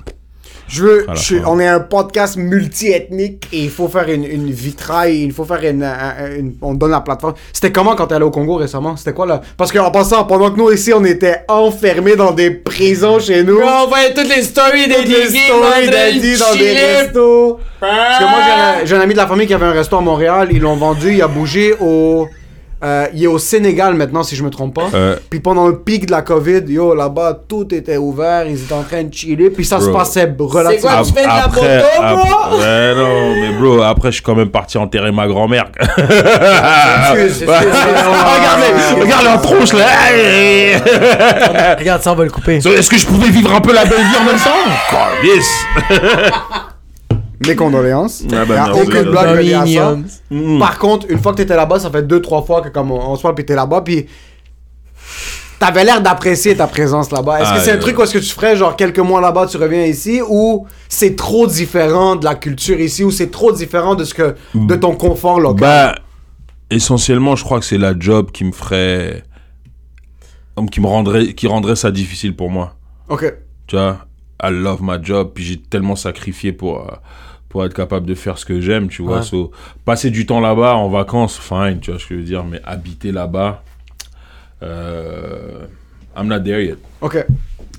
Je 0.69 0.83
veux, 0.83 1.07
je 1.15 1.37
on 1.47 1.61
est 1.61 1.67
un 1.69 1.81
podcast 1.81 2.37
multi-ethnique 2.37 3.47
et 3.53 3.65
il 3.65 3.71
faut 3.71 3.89
faire 3.89 4.09
une, 4.09 4.25
une 4.25 4.51
vitraille, 4.51 5.23
il 5.25 5.33
faut 5.33 5.45
faire 5.45 5.63
une, 5.63 5.83
un- 5.83 6.37
une- 6.39 6.55
On 6.63 6.75
donne 6.75 6.91
la 6.91 7.01
plateforme. 7.01 7.35
C'était 7.53 7.71
comment 7.71 7.95
quand 7.95 8.07
t'es 8.07 8.15
allé 8.15 8.25
au 8.25 8.31
Congo 8.31 8.57
récemment? 8.57 8.97
C'était 8.97 9.13
quoi 9.13 9.27
là 9.27 9.41
Parce 9.57 9.71
qu'en 9.71 9.91
passant, 9.91 10.25
pendant 10.25 10.51
que 10.51 10.57
nous 10.59 10.71
ici 10.73 10.93
on 10.95 11.05
était 11.05 11.43
enfermés 11.49 12.17
dans 12.17 12.33
des 12.33 12.51
prisons 12.51 13.19
chez 13.19 13.45
nous. 13.45 13.59
Bro, 13.61 13.69
on 13.85 13.89
voyait 13.89 14.15
toutes 14.15 14.35
les 14.35 14.43
stories 14.43 14.89
des 14.89 14.95
toutes 14.95 15.09
les 15.09 15.27
stories 15.47 15.87
dans 16.39 16.55
des 16.59 16.73
restos. 16.75 17.59
Parce 17.81 18.19
que 18.19 18.25
moi 18.25 18.39
j'ai 18.45 18.53
un, 18.83 18.85
j'ai 18.87 18.97
un 18.97 19.01
ami 19.01 19.13
de 19.13 19.19
la 19.19 19.27
famille 19.27 19.47
qui 19.47 19.55
avait 19.55 19.67
un 19.67 19.73
resto 19.73 19.97
à 19.97 20.01
Montréal, 20.01 20.49
ils 20.51 20.61
l'ont 20.61 20.77
vendu, 20.77 21.13
il 21.13 21.23
a 21.23 21.29
bougé 21.29 21.75
au. 21.81 22.27
Euh, 22.85 23.07
il 23.15 23.25
est 23.25 23.29
au 23.29 23.39
Sénégal 23.39 23.95
maintenant 23.95 24.23
si 24.23 24.37
je 24.37 24.43
me 24.45 24.51
trompe 24.51 24.75
pas. 24.75 24.89
Euh, 24.95 25.17
Puis 25.31 25.41
pendant 25.41 25.67
le 25.69 25.79
pic 25.79 26.07
de 26.07 26.11
la 26.11 26.23
COVID, 26.23 26.63
yo, 26.69 26.95
là-bas, 26.95 27.41
tout 27.49 27.75
était 27.75 27.97
ouvert, 27.97 28.47
ils 28.47 28.61
étaient 28.63 28.75
en 28.75 28.83
train 28.83 29.03
de 29.05 29.13
chiller, 29.15 29.51
puis 29.51 29.65
ça 29.65 29.81
se 29.81 29.89
passait 29.89 30.31
relativement... 30.39 30.91
quoi, 30.91 31.03
tu 31.05 31.13
fais 31.13 31.23
de 31.23 31.27
la 31.27 31.45
après, 31.45 31.77
moto, 31.77 32.17
bro? 32.17 32.59
ouais, 32.59 32.95
non, 32.95 33.35
mais 33.41 33.53
bro, 33.59 33.83
après 33.83 34.09
je 34.09 34.15
suis 34.17 34.23
quand 34.23 34.35
même 34.35 34.51
parti 34.51 34.77
enterrer 34.79 35.13
ma 35.13 35.27
grand-mère. 35.27 35.65
Excuse, 35.79 37.43
excuse. 37.43 37.49
Regardez, 37.49 39.01
regarde 39.01 39.25
la 39.25 39.39
tronche 39.39 39.73
là. 39.73 39.87
Regarde, 41.79 42.03
ça, 42.03 42.13
on 42.13 42.17
va 42.17 42.25
le 42.25 42.31
couper. 42.31 42.61
So, 42.61 42.71
Est-ce 42.73 42.91
que 42.91 42.99
je 42.99 43.07
pouvais 43.07 43.31
vivre 43.31 43.55
un 43.55 43.61
peu 43.61 43.73
la 43.73 43.85
belle 43.85 43.99
vie 44.01 44.17
en 44.21 44.25
même 44.25 44.37
temps? 44.37 44.71
Quoi, 44.91 45.09
Yes. 45.25 45.47
Mes 47.47 47.57
condoléances. 47.57 48.23
Ah 48.33 48.45
bah, 48.45 48.55
y 48.55 48.59
a 48.59 48.67
merci. 48.67 48.81
aucune 48.83 49.11
blague 49.11 49.37
reliée 49.39 49.55
à 49.55 49.67
ça. 49.67 49.97
Mm. 50.31 50.59
Par 50.59 50.79
contre, 50.79 51.07
une 51.11 51.19
fois 51.21 51.33
que 51.33 51.39
t'étais 51.39 51.57
là-bas, 51.57 51.79
ça 51.79 51.91
fait 51.91 52.03
deux, 52.07 52.21
trois 52.23 52.43
fois 52.43 52.61
que 52.63 52.69
comme 52.69 52.91
on, 52.91 53.11
on 53.11 53.17
se 53.17 53.23
parle, 53.23 53.35
puis 53.35 53.45
t'es 53.45 53.55
là-bas, 53.55 53.83
puis 53.83 54.07
t'avais 55.59 55.85
l'air 55.85 56.03
d'apprécier 56.03 56.57
ta 56.57 56.67
présence 56.67 57.11
là-bas. 57.11 57.41
Est-ce 57.41 57.51
Ah, 57.53 57.57
que 57.57 57.63
c'est 57.63 57.71
un 57.71 57.75
ouais. 57.75 57.81
truc 57.81 57.99
où 57.99 58.03
est-ce 58.03 58.15
que 58.15 58.19
tu 58.19 58.31
ferais 58.33 58.57
genre 58.57 58.77
quelques 58.77 58.99
mois 58.99 59.21
là-bas, 59.21 59.47
tu 59.47 59.57
reviens 59.57 59.85
ici, 59.85 60.21
ou 60.27 60.67
c'est 60.89 61.17
trop 61.17 61.47
différent 61.47 62.17
de 62.17 62.25
la 62.25 62.35
culture 62.35 62.79
ici, 62.81 63.05
ou 63.05 63.11
c'est 63.11 63.31
trop 63.31 63.53
différent 63.53 63.95
de 63.95 64.05
ce 64.05 64.15
que 64.15 64.35
de 64.55 64.75
ton 64.77 64.95
confort 64.95 65.41
local? 65.41 65.61
Bah, 65.61 65.95
essentiellement, 66.71 67.37
je 67.37 67.45
crois 67.45 67.61
que 67.61 67.67
c'est 67.67 67.79
la 67.79 67.95
job 67.99 68.31
qui 68.33 68.45
me 68.45 68.53
ferait. 68.53 69.23
comme 70.55 70.69
qui 70.71 70.81
me 70.81 70.87
rendrait, 70.87 71.35
qui 71.35 71.47
rendrait 71.47 71.77
ça 71.77 71.91
difficile 71.91 72.35
pour 72.37 72.51
moi. 72.51 72.75
Ok. 73.09 73.33
Tu 73.67 73.77
vois, 73.77 73.99
I 74.43 74.51
love 74.51 74.81
my 74.83 74.97
job, 75.03 75.31
puis 75.35 75.45
j'ai 75.45 75.57
tellement 75.61 75.97
sacrifié 75.97 76.53
pour, 76.53 76.79
euh, 76.81 76.95
pour 77.55 77.65
être 77.65 77.73
capable 77.73 78.05
de 78.05 78.17
faire 78.17 78.37
ce 78.37 78.45
que 78.45 78.61
j'aime, 78.61 78.89
tu 78.89 79.03
vois. 79.03 79.19
Ouais. 79.19 79.23
So, 79.23 79.53
passer 79.85 80.11
du 80.11 80.27
temps 80.27 80.41
là-bas 80.41 80.75
en 80.75 80.89
vacances, 80.89 81.39
fine, 81.39 81.79
tu 81.81 81.93
vois 81.93 82.01
ce 82.01 82.07
que 82.07 82.15
je 82.17 82.19
veux 82.19 82.27
dire, 82.27 82.43
mais 82.43 82.61
habiter 82.65 83.13
là-bas, 83.13 83.63
euh, 84.65 85.65
I'm 86.17 86.27
not 86.27 86.41
there 86.41 86.61
yet. 86.65 86.79
Ok. 87.01 87.25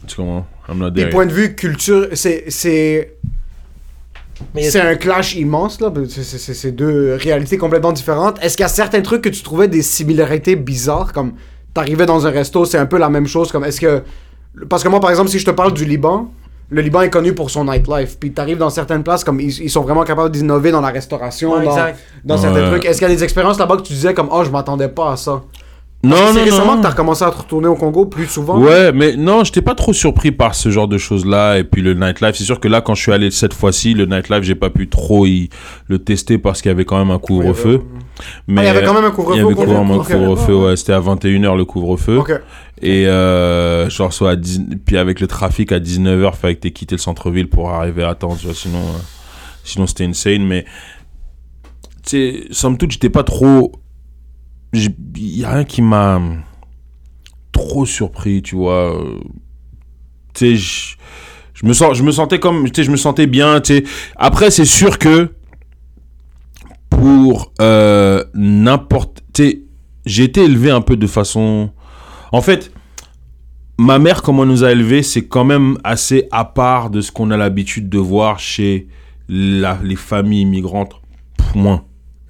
Tu 0.07 0.15
comprends? 0.15 0.47
I'm 0.69 0.77
not 0.77 0.91
Des 0.91 1.01
there 1.01 1.11
points 1.11 1.25
yet. 1.25 1.29
de 1.29 1.33
vue 1.33 1.55
culture, 1.55 2.07
c'est 2.13 2.45
c'est 2.49 3.17
un 4.79 4.95
clash 4.95 5.35
immense 5.35 5.81
là. 5.81 5.91
C'est 6.07 6.71
deux 6.71 7.15
réalités 7.19 7.57
complètement 7.57 7.91
différentes. 7.91 8.41
Est-ce 8.41 8.55
qu'il 8.55 8.63
y 8.63 8.65
a 8.65 8.69
certains 8.69 9.01
trucs 9.01 9.23
que 9.23 9.29
tu 9.29 9.43
trouvais 9.43 9.67
des 9.67 9.81
similarités 9.81 10.55
bizarres 10.55 11.11
comme 11.11 11.33
t'arrivais 11.73 12.05
dans 12.05 12.25
un 12.25 12.29
resto, 12.31 12.63
c'est 12.63 12.77
un 12.77 12.85
peu 12.85 12.97
la 12.97 13.09
même 13.09 13.27
chose 13.27 13.51
comme 13.51 13.65
est-ce 13.65 13.81
que 13.81 14.03
parce 14.69 14.85
que 14.85 14.87
moi 14.87 15.01
par 15.01 15.09
exemple 15.09 15.29
si 15.29 15.37
je 15.37 15.45
te 15.45 15.51
parle 15.51 15.73
du 15.73 15.83
Liban, 15.83 16.31
le 16.69 16.81
Liban 16.81 17.01
est 17.01 17.09
connu 17.09 17.33
pour 17.33 17.49
son 17.49 17.65
nightlife. 17.65 18.17
Puis 18.19 18.31
t'arrives 18.31 18.57
dans 18.57 18.69
certaines 18.69 19.03
places 19.03 19.23
comme 19.23 19.39
ils, 19.39 19.61
ils 19.61 19.69
sont 19.69 19.81
vraiment 19.81 20.03
capables 20.03 20.31
d'innover 20.31 20.71
dans 20.71 20.81
la 20.81 20.89
restauration, 20.89 21.53
Ouais, 21.53 21.65
dans, 22.23 22.37
certains 22.37 22.67
trucs. 22.69 22.85
Est-ce 22.85 22.99
qu'il 22.99 23.07
y 23.07 23.11
a 23.11 23.15
des 23.15 23.23
expériences 23.23 23.59
là-bas 23.59 23.77
que 23.77 23.83
tu 23.83 23.93
disais 23.93 24.13
comme 24.13 24.29
oh 24.31 24.43
je 24.43 24.49
m'attendais 24.49 24.89
pas 24.89 25.11
à 25.11 25.17
ça? 25.17 25.43
Non, 26.03 26.33
non, 26.33 26.43
récemment 26.43 26.73
non. 26.73 26.77
que 26.77 26.83
t'as 26.83 26.89
recommencé 26.91 27.23
à 27.23 27.31
te 27.31 27.37
retourner 27.37 27.67
au 27.67 27.73
Congo 27.75 28.05
plus 28.05 28.27
souvent. 28.27 28.59
Ouais, 28.59 28.91
mais 28.91 29.15
non, 29.15 29.43
j'étais 29.43 29.63
pas 29.63 29.73
trop 29.73 29.91
surpris 29.91 30.31
par 30.31 30.53
ce 30.53 30.69
genre 30.69 30.87
de 30.87 30.99
choses-là. 30.99 31.57
Et 31.57 31.63
puis 31.63 31.81
le 31.81 31.95
nightlife, 31.95 32.35
c'est 32.35 32.43
sûr 32.43 32.59
que 32.59 32.67
là, 32.67 32.81
quand 32.81 32.93
je 32.93 33.01
suis 33.01 33.11
allé 33.11 33.31
cette 33.31 33.55
fois-ci, 33.55 33.95
le 33.95 34.05
nightlife, 34.05 34.43
j'ai 34.43 34.53
pas 34.53 34.69
pu 34.69 34.87
trop 34.87 35.25
y 35.25 35.49
le 35.87 35.97
tester 35.97 36.37
parce 36.37 36.61
qu'il 36.61 36.69
y 36.69 36.71
avait 36.71 36.85
quand 36.85 36.99
même 36.99 37.09
un 37.09 37.17
couvre-feu. 37.17 37.81
Mais 38.47 38.61
Ah, 38.61 38.63
il 38.63 38.67
y 38.67 38.69
avait 38.69 38.85
quand 38.85 38.93
même 38.93 39.05
un 39.05 39.11
couvre-feu 39.11 39.35
Il 39.35 39.41
y 39.41 39.45
avait 39.45 39.55
quand 39.55 39.65
même 39.83 39.91
un 39.91 40.03
couvre-feu, 40.03 40.55
ouais. 40.55 40.75
C'était 40.75 40.93
à 40.93 40.99
21h 40.99 41.57
le 41.57 41.65
couvre-feu. 41.65 42.17
Ok. 42.17 42.33
Et 42.81 43.07
euh, 43.07 43.89
genre, 43.89 44.13
soit 44.13 44.31
à 44.31 44.35
10... 44.35 44.61
puis 44.85 44.97
avec 44.97 45.19
le 45.19 45.27
trafic 45.27 45.71
à 45.71 45.79
19h, 45.79 46.35
fallait 46.35 46.55
que 46.55 46.59
t'aies 46.61 46.71
quitté 46.71 46.95
le 46.95 47.01
centre-ville 47.01 47.47
pour 47.49 47.71
arriver 47.71 48.03
à 48.03 48.13
temps, 48.13 48.35
tu 48.35 48.45
vois, 48.45 48.53
sinon, 48.55 48.77
euh, 48.79 48.99
sinon 49.63 49.87
c'était 49.87 50.05
insane. 50.05 50.45
Mais, 50.45 50.65
tu 52.05 52.09
sais, 52.09 52.43
somme 52.51 52.77
toute, 52.77 52.91
j'étais 52.91 53.09
pas 53.09 53.23
trop. 53.23 53.71
Il 55.17 55.37
y 55.39 55.43
a 55.45 55.51
rien 55.51 55.63
qui 55.63 55.81
m'a 55.81 56.21
trop 57.51 57.85
surpris, 57.85 58.41
tu 58.41 58.55
vois. 58.55 58.95
euh, 59.01 59.19
Tu 60.33 60.57
sais, 60.57 60.97
je- 61.53 61.65
me 61.65 61.71
sens, 61.73 61.97
je 61.97 62.03
me 62.03 62.11
sentais 62.11 62.39
comme, 62.39 62.65
tu 62.69 62.71
sais, 62.75 62.83
je 62.83 62.91
me 62.91 62.97
sentais 62.97 63.27
bien, 63.27 63.61
tu 63.61 63.75
sais. 63.77 63.83
Après, 64.17 64.51
c'est 64.51 64.65
sûr 64.65 64.99
que 64.99 65.31
pour 66.89 67.53
euh, 67.61 68.23
n'importe, 68.33 69.23
tu 69.33 69.43
sais, 69.43 69.61
j'ai 70.05 70.23
été 70.23 70.43
élevé 70.43 70.69
un 70.71 70.81
peu 70.81 70.97
de 70.97 71.07
façon, 71.07 71.71
en 72.31 72.41
fait, 72.41 72.71
ma 73.77 73.99
mère, 73.99 74.21
comment 74.21 74.43
elle 74.43 74.49
nous 74.49 74.63
a 74.63 74.71
élevés, 74.71 75.03
c'est 75.03 75.25
quand 75.27 75.45
même 75.45 75.77
assez 75.83 76.27
à 76.31 76.45
part 76.45 76.89
de 76.89 77.01
ce 77.01 77.11
qu'on 77.11 77.31
a 77.31 77.37
l'habitude 77.37 77.89
de 77.89 77.97
voir 77.97 78.39
chez 78.39 78.87
la- 79.27 79.79
les 79.83 79.95
familles 79.95 80.41
immigrantes. 80.41 81.01
Pff, 81.37 81.55
moins. 81.55 81.83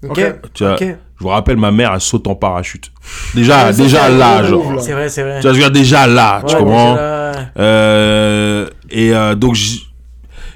Ok. 0.10 0.22
Tu 0.54 0.64
vois. 0.64 0.78
Je 0.78 1.24
vous 1.24 1.30
rappelle, 1.30 1.56
ma 1.58 1.72
mère, 1.72 1.94
elle 1.94 2.02
saute 2.02 2.28
en 2.28 2.36
parachute. 2.36 2.92
Déjà, 3.34 3.72
déjà 3.72 4.10
là, 4.10 4.44
genre. 4.44 4.82
C'est 4.82 4.92
vrai, 4.94 5.08
c'est 5.10 5.24
vrai. 5.24 5.40
Tu 5.40 5.44
vois, 5.48 5.52
je 5.54 5.58
veux 5.58 5.64
dire, 5.64 5.72
déjà 5.72 6.08
là, 6.08 6.44
tu 6.46 6.56
comprends 6.56 6.96
là, 6.96 7.52
Euh, 7.58 8.68
Et 8.90 9.14
euh, 9.16 9.34
donc, 9.36 9.56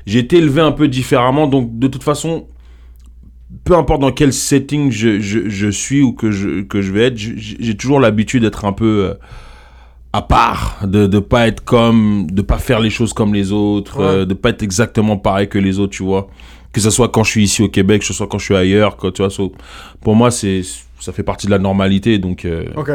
j'ai 0.06 0.20
été 0.20 0.38
élevé 0.38 0.62
un 0.62 0.72
peu 0.74 0.88
différemment. 0.90 1.48
Donc, 1.48 1.80
de 1.80 1.88
toute 1.88 2.04
façon, 2.04 2.48
peu 3.64 3.76
importe 3.76 4.02
dans 4.02 4.12
quel 4.12 4.34
setting 4.34 4.92
je, 4.92 5.20
je, 5.22 5.48
je 5.50 5.68
suis 5.70 6.02
ou 6.02 6.12
que 6.14 6.30
je, 6.32 6.62
que 6.64 6.82
je 6.82 6.92
vais 6.92 7.06
être, 7.06 7.18
j'ai 7.18 7.76
toujours 7.78 8.00
l'habitude 8.02 8.44
d'être 8.44 8.66
un 8.66 8.74
peu 8.74 9.06
euh, 9.12 9.14
à 10.12 10.22
part, 10.22 10.80
de 10.84 11.08
ne 11.08 11.20
pas 11.20 11.48
être 11.48 11.64
comme, 11.64 12.28
de 12.32 12.42
pas 12.42 12.58
faire 12.58 12.80
les 12.80 12.90
choses 12.90 13.14
comme 13.14 13.34
les 13.34 13.52
autres, 13.52 13.98
Ouais. 14.00 14.06
euh, 14.06 14.26
de 14.26 14.34
pas 14.34 14.50
être 14.50 14.64
exactement 14.64 15.18
pareil 15.18 15.48
que 15.48 15.58
les 15.60 15.80
autres, 15.80 15.94
tu 15.94 16.04
vois. 16.04 16.28
Que 16.72 16.82
ce 16.82 16.90
soit 16.92 17.10
quand 17.10 17.24
je 17.24 17.32
suis 17.32 17.44
ici 17.44 17.64
au 17.64 17.70
Québec, 17.70 18.02
que 18.02 18.08
ce 18.08 18.14
soit 18.14 18.28
quand 18.28 18.38
je 18.38 18.46
suis 18.46 18.56
ailleurs, 18.56 18.96
quoi, 18.98 19.12
tu 19.12 19.22
vois. 19.22 19.32
so- 19.32 19.52
pour 20.02 20.16
moi, 20.16 20.30
c'est 20.32 20.62
ça 21.00 21.12
fait 21.14 21.24
partie 21.24 21.46
de 21.48 21.52
la 21.52 21.60
normalité, 21.60 22.20
donc... 22.20 22.44
euh, 22.46 22.66
Ok. 22.76 22.90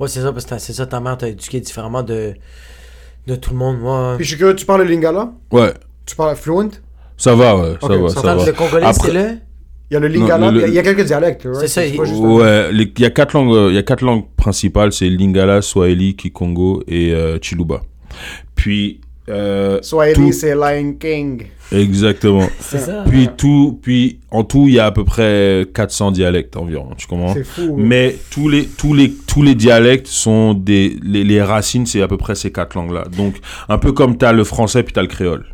Ouais, 0.00 0.08
c'est 0.08 0.20
ça, 0.22 0.32
parce 0.32 0.46
que 0.46 0.58
c'est 0.58 0.72
ça, 0.72 0.86
ta 0.86 1.00
mère 1.00 1.18
t'a 1.18 1.28
éduqué 1.28 1.60
différemment 1.60 2.02
de, 2.02 2.32
de 3.26 3.34
tout 3.36 3.50
le 3.50 3.56
monde. 3.56 3.78
Moi, 3.78 4.14
Puis 4.16 4.24
je 4.24 4.30
suis 4.30 4.38
curieux, 4.38 4.56
tu 4.56 4.64
parles 4.66 4.82
le 4.82 4.88
lingala? 4.88 5.32
Ouais, 5.52 5.72
Tu 6.06 6.16
parles 6.16 6.34
fluent? 6.34 6.70
Ça 7.18 7.34
va, 7.34 7.56
ouais, 7.56 7.74
ça 7.80 7.86
va, 7.88 8.08
ça 8.08 8.34
va. 8.34 8.46
le 8.46 8.52
congolais, 8.52 8.86
Après- 8.86 9.08
c'est 9.08 9.12
le? 9.14 9.36
Il 9.90 9.94
y 9.94 9.96
a 9.96 10.00
le 10.00 10.08
lingala, 10.08 10.50
le- 10.50 10.60
puis 10.62 10.70
il 10.70 10.74
y 10.74 10.78
a 10.78 10.82
quelques 10.82 11.04
dialectes, 11.04 11.42
right? 11.44 11.60
C'est 11.60 11.68
ça, 11.68 11.80
un- 11.82 12.18
Ouais, 12.18 12.72
les- 12.72 12.90
il 12.96 13.02
y 13.02 13.04
a 13.04 13.10
quatre 13.10 13.34
langues, 13.34 13.54
euh, 13.54 13.68
il 13.70 13.74
y 13.74 13.78
a 13.78 13.82
quatre 13.82 14.02
langues 14.02 14.24
principales, 14.36 14.92
c'est 14.92 15.08
Lingala, 15.10 15.60
Swahili, 15.60 16.16
Kikongo 16.16 16.82
et 16.88 17.12
euh, 17.12 17.38
Chiluba. 17.42 17.82
Puis 18.54 19.02
euh, 19.32 19.78
Swahili, 19.82 20.14
tout- 20.14 20.32
c'est 20.32 20.54
Lion 20.54 20.94
King. 21.00 21.46
exactement. 21.72 22.46
C'est 22.60 22.78
ça. 22.78 23.04
Puis 23.08 23.28
tout, 23.36 23.78
puis 23.82 24.18
en 24.30 24.44
tout, 24.44 24.66
il 24.68 24.74
y 24.74 24.78
a 24.78 24.86
à 24.86 24.90
peu 24.92 25.04
près 25.04 25.66
400 25.74 26.10
dialectes 26.12 26.56
environ, 26.56 26.90
tu 26.96 27.06
comprends? 27.06 27.32
C'est 27.34 27.44
fou. 27.44 27.74
Mais 27.78 28.16
tous 28.30 28.48
les 28.48 28.66
tous 28.66 28.94
les 28.94 29.10
tous 29.26 29.42
les 29.42 29.54
dialectes 29.54 30.06
sont 30.06 30.54
des 30.54 30.96
les, 31.02 31.24
les 31.24 31.42
racines, 31.42 31.86
c'est 31.86 32.02
à 32.02 32.08
peu 32.08 32.16
près 32.18 32.34
ces 32.34 32.52
quatre 32.52 32.74
langues-là. 32.74 33.04
Donc 33.16 33.36
un 33.68 33.78
peu 33.78 33.92
comme 33.92 34.18
tu 34.18 34.24
as 34.24 34.32
le 34.32 34.44
français 34.44 34.82
puis 34.82 34.92
tu 34.92 34.98
as 34.98 35.02
le 35.02 35.08
créole. 35.08 35.46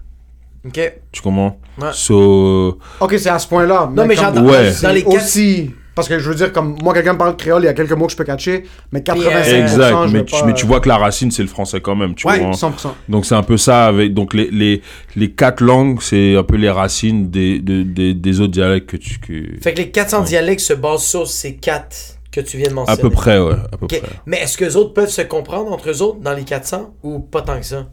Ok. 0.66 0.92
Tu 1.12 1.22
comprends? 1.22 1.59
Ouais. 1.80 1.88
So 1.92 2.78
Ok, 3.00 3.14
c'est 3.16 3.30
à 3.30 3.38
ce 3.38 3.46
point-là. 3.46 3.90
Non, 3.94 4.05
mais 4.06 4.16
comme- 4.16 4.24
j'entends. 4.24 4.44
Ouais. 4.44 4.72
C'est 4.72 4.86
Dans 4.86 4.92
les 4.92 5.02
quatre. 5.05 5.14
aussi. 5.16 5.70
Parce 5.99 6.09
que 6.09 6.20
je 6.20 6.29
veux 6.29 6.37
dire, 6.37 6.53
comme 6.53 6.77
moi, 6.81 6.95
quelqu'un 6.95 7.15
me 7.15 7.19
parle 7.19 7.37
créole, 7.37 7.62
il 7.62 7.66
y 7.66 7.69
a 7.69 7.75
quelques 7.75 7.91
mots 7.91 8.07
que 8.07 8.12
je 8.12 8.16
peux 8.16 8.23
catcher, 8.23 8.62
mais 8.93 9.01
85%, 9.01 9.65
exact, 9.65 10.07
je 10.07 10.12
mais 10.16 10.25
tu, 10.25 10.31
pas- 10.31 10.47
mais 10.47 10.55
tu 10.55 10.65
vois 10.65 10.79
que 10.79 10.89
la 10.89 10.97
racine 10.97 11.33
c'est 11.33 11.43
le 11.43 11.49
français 11.49 11.81
quand 11.81 11.97
même, 11.97 12.15
tu 12.15 12.25
Ouais, 12.29 12.39
comprends 12.39 12.53
100%. 12.53 12.95
Donc 13.09 13.27
c'est 13.27 13.35
un 13.35 13.43
peu 13.43 13.57
ça 13.57 13.87
avec 13.87 14.15
donc 14.15 14.33
les, 14.33 14.49
les, 14.53 14.81
les 15.16 15.31
quatre 15.33 15.61
langues 15.61 16.01
c'est 16.01 16.37
un 16.37 16.45
peu 16.45 16.55
les 16.57 16.70
racines 16.70 17.31
des, 17.31 17.59
des, 17.59 17.83
des, 17.83 18.15
des 18.15 18.41
autres 18.41 18.53
dialectes 18.53 18.89
que 18.89 18.97
tu 18.97 19.19
que, 19.19 19.61
Fait 19.61 19.73
que 19.75 19.79
les 19.79 19.91
400 19.91 20.23
dialectes 20.23 20.61
se 20.62 20.75
basent 20.75 21.03
sur 21.05 21.27
ces 21.27 21.57
quatre 21.57 21.97
que 22.31 22.41
tu 22.41 22.59
viens 22.59 22.69
de 22.69 22.73
à 22.73 22.75
mentionner. 22.75 23.03
peu 23.03 23.11
près 23.11 23.39
ouais 23.41 23.55
à 23.73 23.77
peu 23.77 23.87
Ok. 23.87 23.99
près 23.99 24.03
Mais 24.27 24.39
est-ce 24.41 24.57
que 24.57 24.65
les 24.66 24.77
autres 24.77 24.93
peuvent 24.95 25.11
se 25.11 25.23
comprendre 25.23 25.73
entre 25.73 25.91
eux 25.91 26.01
autres 26.03 26.20
dans 26.20 26.35
les 26.35 26.45
400 26.45 26.95
ou 27.03 27.19
pas 27.19 27.43
tant 27.43 27.59
que 27.59 27.66
ça? 27.66 27.89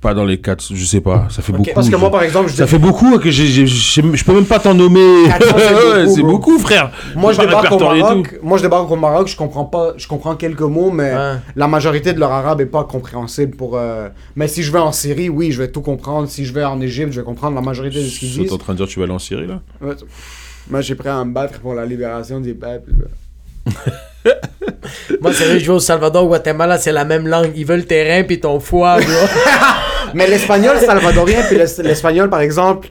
Pas 0.00 0.14
dans 0.14 0.24
les 0.24 0.38
quatre 0.40 0.64
je 0.74 0.84
sais 0.84 1.00
pas 1.02 1.26
ça 1.30 1.42
fait 1.42 1.52
Ok. 1.52 1.58
beaucoup 1.58 1.70
Parce 1.74 1.88
que 1.88 1.92
je- 1.96 2.00
moi, 2.00 2.10
par 2.10 2.22
exemple, 2.22 2.48
je 2.50 2.54
ça 2.56 2.66
fait 2.66 2.78
beaucoup 2.78 3.18
que 3.18 3.30
j'ai 3.30 3.46
j'ai- 3.46 3.66
j'ai- 3.66 4.02
je 4.16 4.24
peux 4.24 4.32
même 4.32 4.46
pas 4.46 4.58
t'en 4.58 4.72
nommer 4.74 5.24
400, 5.38 5.56
c'est 6.14 6.22
beaucoup, 6.22 6.58
frère 6.58 6.90
Moi, 7.14 7.32
je 7.32 7.40
débarque 7.40 7.70
au 7.72 7.78
Maroc. 7.78 8.38
Moi, 8.42 8.56
je 8.58 8.62
débarque 8.62 8.90
au 8.90 8.96
Maroc. 8.96 9.28
Je 9.28 9.36
comprends 9.36 9.64
pas. 9.66 9.92
Je 9.96 10.06
comprends 10.08 10.36
quelques 10.36 10.60
mots, 10.62 10.90
mais 10.90 11.12
Ouais. 11.14 11.34
la 11.54 11.68
majorité 11.68 12.12
de 12.12 12.18
leur 12.20 12.32
arabe 12.32 12.60
est 12.62 12.66
pas 12.66 12.84
compréhensible 12.84 13.56
pour. 13.56 13.76
euh, 13.76 14.08
Mais 14.36 14.48
si 14.48 14.62
je 14.62 14.72
vais 14.72 14.78
en 14.78 14.92
Syrie, 14.92 15.28
oui, 15.28 15.52
je 15.52 15.58
vais 15.58 15.68
tout 15.70 15.82
comprendre. 15.82 16.28
Si 16.28 16.44
je 16.46 16.52
vais 16.54 16.64
en 16.64 16.80
Égypte, 16.80 17.12
je 17.12 17.20
vais 17.20 17.26
comprendre 17.26 17.54
la 17.56 17.60
majorité 17.62 18.02
de 18.02 18.08
ce 18.08 18.18
qu'ils 18.18 18.30
tout. 18.30 18.34
T'es 18.36 18.40
en 18.52 18.54
disent. 18.56 18.58
train 18.64 18.72
de 18.72 18.78
dire 18.78 18.86
que 18.86 18.92
tu 18.92 18.98
vas 19.00 19.04
aller 19.04 19.12
en 19.14 19.18
Syrie 19.18 19.46
là? 19.46 19.60
Ouais. 19.82 19.94
Moi, 20.70 20.80
j'ai 20.80 20.94
prêt 20.94 21.10
à 21.10 21.22
me 21.24 21.32
battre 21.32 21.60
pour 21.60 21.74
la 21.74 21.84
libération 21.84 22.40
des 22.40 22.54
peuples. 22.54 22.92
Moi, 25.20 25.32
c'est 25.32 25.44
vrai, 25.44 25.58
je 25.60 25.66
vais 25.66 25.72
au 25.72 25.80
Salvador, 25.80 26.24
au 26.24 26.28
Guatemala, 26.28 26.78
c'est 26.78 26.92
la 26.92 27.04
même 27.04 27.26
langue. 27.26 27.52
Ils 27.56 27.64
veulent 27.64 27.80
le 27.80 27.86
terrain 27.86 28.22
puis 28.24 28.40
ton 28.40 28.60
foie, 28.60 28.96
bro. 28.98 29.06
Mais 30.14 30.26
l'espagnol 30.26 30.78
salvadorien, 30.78 31.42
puis 31.48 31.56
l'es- 31.56 31.82
l'espagnol, 31.82 32.28
par 32.28 32.40
exemple, 32.40 32.88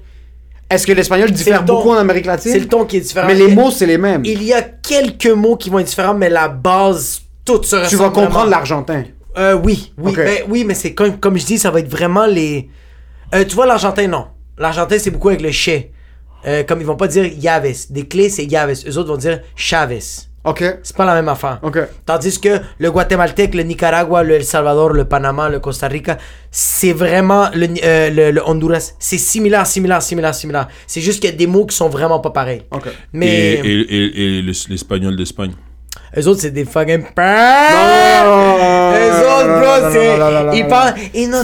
est-ce 0.70 0.88
que 0.88 0.94
l'espagnol 0.94 1.32
diffère 1.32 1.62
le 1.62 1.68
ton. 1.68 1.76
beaucoup 1.76 1.90
en 1.92 1.98
Amérique 1.98 2.26
latine? 2.26 2.52
C'est 2.52 2.60
le 2.60 2.68
ton 2.68 2.86
qui 2.86 2.98
est 2.98 3.02
différent. 3.02 3.28
Mais 3.28 3.34
les 3.36 3.48
mots, 3.50 3.72
c'est 3.72 3.86
les 3.86 3.98
mêmes. 3.98 4.22
Il 4.26 4.42
y 4.44 4.54
a 4.54 4.62
quelques 4.62 5.28
mots 5.28 5.56
qui 5.58 5.70
vont 5.70 5.80
être 5.80 5.88
différents, 5.88 6.14
mais 6.14 6.30
la 6.30 6.48
base, 6.48 7.22
tout 7.46 7.62
se 7.64 7.76
ressemble. 7.76 7.90
Tu 7.90 7.96
vas 7.98 8.10
comprendre 8.10 8.50
l'argentin. 8.50 9.04
Euh, 9.38 9.54
oui, 9.54 9.94
oui, 9.98 10.12
Ok. 10.12 10.18
ben, 10.18 10.38
oui, 10.50 10.64
mais 10.66 10.74
c'est 10.76 10.94
comme, 10.94 11.20
comme 11.20 11.38
je 11.38 11.46
dis, 11.46 11.58
ça 11.60 11.72
va 11.72 11.80
être 11.80 11.90
vraiment 11.90 12.26
les. 12.26 12.70
Euh, 13.36 13.44
tu 13.46 13.56
vois, 13.56 13.66
l'argentin, 13.66 14.08
non. 14.08 14.26
L'argentin, 14.58 14.98
c'est 15.00 15.12
beaucoup 15.12 15.30
avec 15.30 15.42
le 15.42 15.52
che. 15.52 15.88
Euh, 16.48 16.64
comme 16.64 16.80
ils 16.80 16.86
vont 16.88 16.96
pas 16.96 17.08
dire 17.08 17.26
Yaves. 17.26 17.88
Des 17.90 18.08
clés, 18.08 18.30
c'est 18.30 18.46
Yaves. 18.46 18.84
Eux 18.88 18.98
autres 18.98 19.10
vont 19.10 19.18
dire 19.18 19.42
Chavez. 19.56 20.00
Ok. 20.46 20.64
C'est 20.84 20.96
pas 20.96 21.06
la 21.06 21.14
même 21.16 21.28
affaire. 21.28 21.60
Ok. 21.64 21.80
Tandis 22.06 22.40
que 22.40 22.60
le 22.80 22.92
Guatémaltèque, 22.92 23.54
le 23.56 23.64
Nicaragua, 23.64 24.24
le 24.24 24.36
El 24.36 24.44
Salvador, 24.46 24.90
le 24.94 25.06
Panama, 25.06 25.50
le 25.50 25.60
Costa 25.60 25.88
Rica, 25.88 26.18
c'est 26.50 26.94
vraiment 26.94 27.50
le, 27.54 27.68
euh, 27.84 28.10
le, 28.10 28.32
le 28.32 28.42
Honduras. 28.48 28.94
C'est 29.00 29.18
similaire, 29.18 29.68
similaire, 29.68 30.02
similaire, 30.02 30.34
similaire. 30.34 30.68
C'est 30.88 31.02
juste 31.02 31.20
qu'il 31.22 31.30
y 31.30 31.34
a 31.34 31.36
des 31.36 31.48
mots 31.48 31.66
qui 31.66 31.76
sont 31.76 31.90
vraiment 31.90 32.20
pas 32.20 32.30
pareils. 32.32 32.64
Ok. 32.72 32.88
Mais 33.14 33.28
et, 33.28 33.60
et, 33.60 33.80
et, 33.82 34.38
et 34.38 34.42
le- 34.42 34.54
l'espagnol 34.70 35.16
d'Espagne 35.16 35.52
eux 36.18 36.28
autres, 36.28 36.42
c'est 36.42 36.50
des 36.52 36.66
fucking. 36.66 37.02
Non. 37.02 38.94
Eux 38.96 39.28
autres, 39.28 39.60
bro, 39.60 39.92
c'est. 39.92 40.58
Ils 40.58 40.68
parlent. 40.68 40.94
Ils 41.14 41.30
nous 41.30 41.38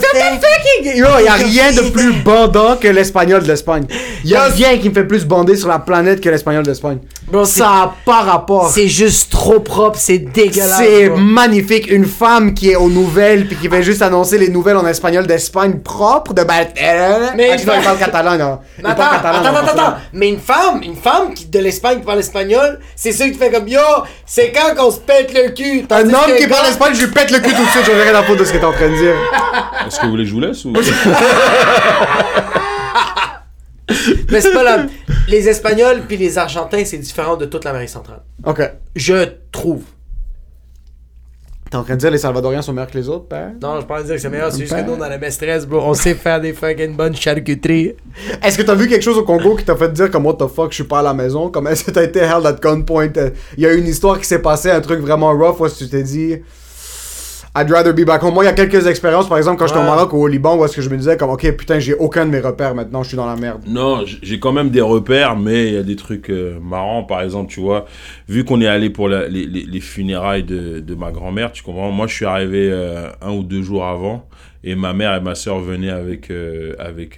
Yo, 0.95 1.05
y 1.23 1.27
a 1.27 1.33
rien 1.33 1.71
de 1.71 1.91
plus 1.91 2.13
bandant 2.23 2.75
que 2.77 2.87
l'espagnol 2.87 3.43
de 3.43 3.47
l'Espagne. 3.47 3.85
Y 4.23 4.35
a 4.35 4.45
rien 4.45 4.77
qui 4.77 4.89
me 4.89 4.93
fait 4.93 5.03
plus 5.03 5.25
bander 5.25 5.55
sur 5.55 5.67
la 5.69 5.79
planète 5.79 6.19
que 6.21 6.29
l'espagnol 6.29 6.63
d'Espagne. 6.63 6.97
Bro, 7.27 7.45
Ça 7.45 7.67
a 7.69 7.95
pas 8.05 8.21
rapport. 8.21 8.69
C'est 8.69 8.87
juste 8.87 9.31
trop 9.31 9.59
propre, 9.59 9.97
c'est 9.99 10.19
dégueulasse. 10.19 10.77
C'est 10.77 11.09
magnifique. 11.09 11.89
Une 11.89 12.05
femme 12.05 12.53
qui 12.53 12.69
est 12.69 12.75
aux 12.75 12.89
nouvelles 12.89 13.47
puis 13.47 13.55
qui 13.55 13.67
fait 13.67 13.81
juste 13.81 14.03
annoncer 14.03 14.37
les 14.37 14.49
nouvelles 14.49 14.77
en 14.77 14.85
espagnol 14.85 15.25
d'Espagne 15.25 15.79
propre 15.79 16.33
de 16.33 16.43
ben. 16.43 16.67
Mais 17.35 17.49
ah, 17.51 17.57
tu 17.57 17.65
vois, 17.65 17.77
il 17.77 17.83
parle 17.83 17.97
catalan, 17.97 18.37
non. 18.37 18.59
Mais 18.77 18.83
parle 18.83 19.15
Attends, 19.15 19.15
catalan, 19.15 19.39
attends, 19.39 19.51
non, 19.51 19.57
attends, 19.57 19.81
attends. 19.81 19.97
Mais 20.13 20.29
une 20.29 20.39
femme, 20.39 20.81
une 20.83 20.95
femme 20.95 21.33
qui, 21.33 21.47
de 21.47 21.59
l'Espagne 21.59 21.99
qui 21.99 22.05
parle 22.05 22.19
espagnol, 22.19 22.79
c'est 22.95 23.11
sûr 23.11 23.25
qui 23.25 23.33
te 23.33 23.37
fait 23.37 23.51
comme 23.51 23.67
yo, 23.67 23.79
c'est 24.25 24.51
quand 24.51 24.75
qu'on 24.75 24.91
se 24.91 24.99
pète 24.99 25.33
le 25.33 25.49
cul. 25.51 25.85
Un 25.89 26.07
homme 26.07 26.35
qui 26.37 26.47
parle 26.47 26.67
espagnol, 26.67 26.95
je 26.95 27.05
lui 27.05 27.11
pète 27.11 27.31
le 27.31 27.39
cul 27.39 27.53
tout 27.53 27.65
de 27.65 27.69
suite, 27.69 27.85
je 27.85 27.91
rien 27.91 28.13
à 28.15 28.23
foutre 28.23 28.39
de 28.39 28.45
ce 28.45 28.53
que 28.53 28.57
t'es 28.57 28.65
en 28.65 28.71
train 28.71 28.89
de 28.89 28.97
dire. 28.97 29.15
est-ce 29.87 29.99
que 29.99 30.05
vous 30.05 30.11
voulez 30.11 30.23
que 30.23 30.29
je 30.29 30.33
vous 30.35 30.41
laisse 30.41 30.63
ou 30.65 30.73
Mais 34.31 34.41
c'est 34.41 34.53
pas 34.53 34.63
la... 34.63 34.85
Les 35.27 35.47
Espagnols 35.47 36.01
puis 36.07 36.17
les 36.17 36.37
Argentins, 36.37 36.83
c'est 36.85 36.97
différent 36.97 37.35
de 37.37 37.45
toute 37.45 37.63
l'Amérique 37.65 37.89
centrale. 37.89 38.21
Ok. 38.45 38.61
Je 38.95 39.27
trouve. 39.51 39.83
T'es 41.69 41.77
en 41.77 41.83
train 41.83 41.95
de 41.95 41.99
dire 41.99 42.11
les 42.11 42.19
Salvadoriens 42.19 42.61
sont 42.61 42.73
meilleurs 42.73 42.91
que 42.91 42.97
les 42.97 43.09
autres, 43.09 43.25
père? 43.27 43.51
Non, 43.61 43.81
je 43.81 43.85
pense 43.87 44.03
dire 44.05 44.15
que 44.15 44.21
c'est 44.21 44.29
meilleur, 44.29 44.51
c'est 44.51 44.59
juste 44.59 44.71
que 44.71 44.77
Ben. 44.77 44.85
nous, 44.85 44.93
on 44.93 45.01
a 45.01 45.09
la 45.09 45.17
maîtresse, 45.17 45.65
bro. 45.65 45.79
On 45.81 45.93
sait 45.95 46.13
faire 46.13 46.39
des 46.39 46.53
fucking 46.53 46.95
bonnes 46.95 47.15
charcuteries. 47.15 47.95
Est-ce 48.43 48.55
que 48.57 48.61
t'as 48.61 48.75
vu 48.75 48.87
quelque 48.87 49.01
chose 49.01 49.17
au 49.17 49.23
Congo 49.23 49.55
qui 49.55 49.65
t'a 49.65 49.75
fait 49.75 49.91
dire 49.91 50.11
comme 50.11 50.25
what 50.27 50.35
the 50.35 50.47
fuck, 50.47 50.69
je 50.69 50.75
suis 50.75 50.83
pas 50.83 50.99
à 50.99 51.03
la 51.03 51.13
maison? 51.15 51.49
Comme 51.49 51.67
est-ce 51.67 51.83
que 51.83 51.91
t'as 51.91 52.03
été 52.03 52.19
held 52.19 52.45
at 52.45 52.53
gunpoint? 52.61 53.09
Euh, 53.17 53.31
Il 53.57 53.63
y 53.63 53.65
a 53.65 53.73
une 53.73 53.87
histoire 53.87 54.19
qui 54.19 54.25
s'est 54.25 54.41
passée, 54.43 54.69
un 54.69 54.79
truc 54.81 54.99
vraiment 54.99 55.31
rough 55.31 55.59
où 55.59 55.67
tu 55.67 55.89
t'es 55.89 56.03
dit 56.03 56.37
I'd 57.57 57.71
rather 57.71 57.93
be 57.93 58.03
back 58.05 58.21
home. 58.21 58.33
Moi, 58.33 58.43
il 58.43 58.47
y 58.47 58.49
a 58.49 58.53
quelques 58.53 58.85
expériences, 58.85 59.29
par 59.29 59.37
exemple, 59.37 59.57
quand 59.59 59.67
j'étais 59.67 59.79
au. 59.79 59.83
Maroc 59.83 60.11
ou 60.11 60.17
au 60.17 60.27
Liban, 60.27 60.57
où 60.57 60.65
est-ce 60.65 60.75
que 60.75 60.81
je 60.81 60.89
me 60.89 60.97
disais 60.97 61.15
comme 61.15 61.29
ok, 61.29 61.55
putain, 61.55 61.79
j'ai 61.79 61.93
aucun 61.93 62.25
de 62.25 62.31
mes 62.31 62.41
repères 62.41 62.75
maintenant, 62.75 63.01
je 63.01 63.07
suis 63.07 63.17
dans 63.17 63.25
la 63.25 63.37
merde. 63.37 63.61
Non, 63.65 64.03
j'ai 64.05 64.39
quand 64.39 64.51
même 64.51 64.69
des 64.71 64.81
repères, 64.81 65.37
mais 65.37 65.67
il 65.67 65.73
y 65.73 65.77
a 65.77 65.83
des 65.83 65.95
trucs 65.95 66.29
euh, 66.29 66.59
marrants. 66.59 67.03
Par 67.03 67.21
exemple, 67.21 67.49
tu 67.49 67.61
vois, 67.61 67.85
vu 68.27 68.43
qu'on 68.43 68.59
est 68.59 68.67
allé 68.67 68.89
pour 68.89 69.07
la- 69.07 69.29
les, 69.29 69.45
les- 69.45 69.63
les 69.65 69.79
funérailles 69.79 70.43
de, 70.43 70.81
de 70.81 70.95
ma 70.95 71.11
grand-mère, 71.11 71.53
tu 71.53 71.63
comprends? 71.63 71.91
Moi, 71.91 72.07
je 72.07 72.13
suis 72.15 72.25
arrivé 72.25 72.69
euh, 72.69 73.07
un 73.21 73.31
ou 73.31 73.43
deux 73.43 73.61
jours 73.61 73.85
avant, 73.85 74.27
et 74.63 74.75
ma 74.75 74.91
mère 74.91 75.15
et 75.15 75.21
ma 75.21 75.35
soeur 75.35 75.59
venaient 75.59 75.89
avec, 75.91 76.31
euh, 76.31 76.73
avec 76.77 77.17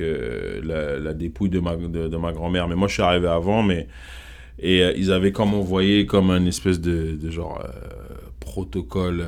la, 0.64 1.00
la 1.00 1.14
dépouille 1.14 1.50
de 1.50 1.60
ma, 1.60 1.76
de, 1.76 2.08
de 2.08 2.18
ma 2.18 2.32
grand-mère. 2.32 2.68
Mais 2.68 2.76
moi, 2.76 2.88
je 2.88 2.94
suis 2.94 3.04
arrivé 3.04 3.28
avant, 3.28 3.64
mais... 3.64 3.88
Et 4.60 4.84
ils 4.98 5.12
avaient 5.12 5.32
comme 5.32 5.54
envoyé 5.54 6.06
comme 6.08 6.30
un 6.30 6.46
espèce 6.46 6.80
de, 6.80 7.16
de 7.20 7.30
genre 7.32 7.60
protocole... 8.40 9.26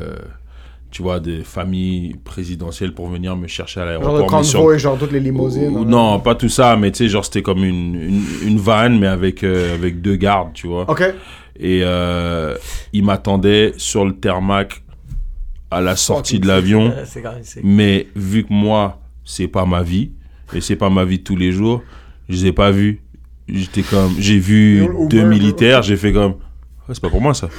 tu 0.91 1.03
vois, 1.03 1.19
des 1.19 1.43
familles 1.43 2.15
présidentielles 2.23 2.93
pour 2.93 3.07
venir 3.09 3.35
me 3.35 3.47
chercher 3.47 3.81
à 3.81 3.83
Genre 3.83 4.01
l'aéroport. 4.13 4.31
de 4.31 4.35
mais 4.37 4.43
sur- 4.43 4.59
convoy, 4.59 4.79
genre 4.79 4.97
toutes 4.97 5.11
les 5.11 5.19
limousines. 5.19 5.75
ou- 5.75 5.81
hein. 5.81 5.85
non, 5.87 6.19
pas 6.19 6.35
tout 6.35 6.49
ça, 6.49 6.75
mais 6.77 6.91
tu 6.91 6.97
sais, 6.99 7.09
genre 7.09 7.23
c'était 7.25 7.41
comme 7.43 7.63
une, 7.63 7.95
une, 7.95 8.23
une 8.47 8.57
vanne, 8.57 8.97
mais 8.99 9.07
avec, 9.07 9.43
euh, 9.43 9.75
avec 9.75 10.01
deux 10.01 10.15
gardes, 10.15 10.53
tu 10.53 10.67
vois. 10.67 10.89
Ok. 10.89 11.03
Et 11.59 11.81
euh, 11.83 12.55
ils 12.93 13.03
m'attendaient 13.03 13.73
sur 13.77 14.05
le 14.05 14.13
tarmac 14.13 14.81
à 15.71 15.81
la 15.81 15.95
sortie 15.95 16.39
de 16.39 16.47
l'avion, 16.47 16.91
mais 17.63 18.07
vu 18.15 18.43
que 18.43 18.51
moi, 18.53 18.99
c'est 19.23 19.47
pas 19.47 19.65
ma 19.65 19.83
vie, 19.83 20.11
et 20.53 20.61
c'est 20.61 20.75
pas 20.75 20.89
ma 20.89 21.05
vie 21.05 21.19
de 21.19 21.23
tous 21.23 21.35
les 21.35 21.51
jours, 21.51 21.83
je 22.27 22.35
les 22.35 22.45
ai 22.47 22.51
pas 22.51 22.71
vus. 22.71 23.01
J'étais 23.47 23.81
comme, 23.83 24.13
j'ai 24.19 24.37
vu 24.39 24.87
deux 25.09 25.23
militaires, 25.23 25.81
j'ai 25.83 25.97
fait 25.97 26.13
comme, 26.13 26.35
c'est 26.93 27.01
pas 27.01 27.09
pour 27.09 27.21
moi 27.21 27.33
ça. 27.33 27.49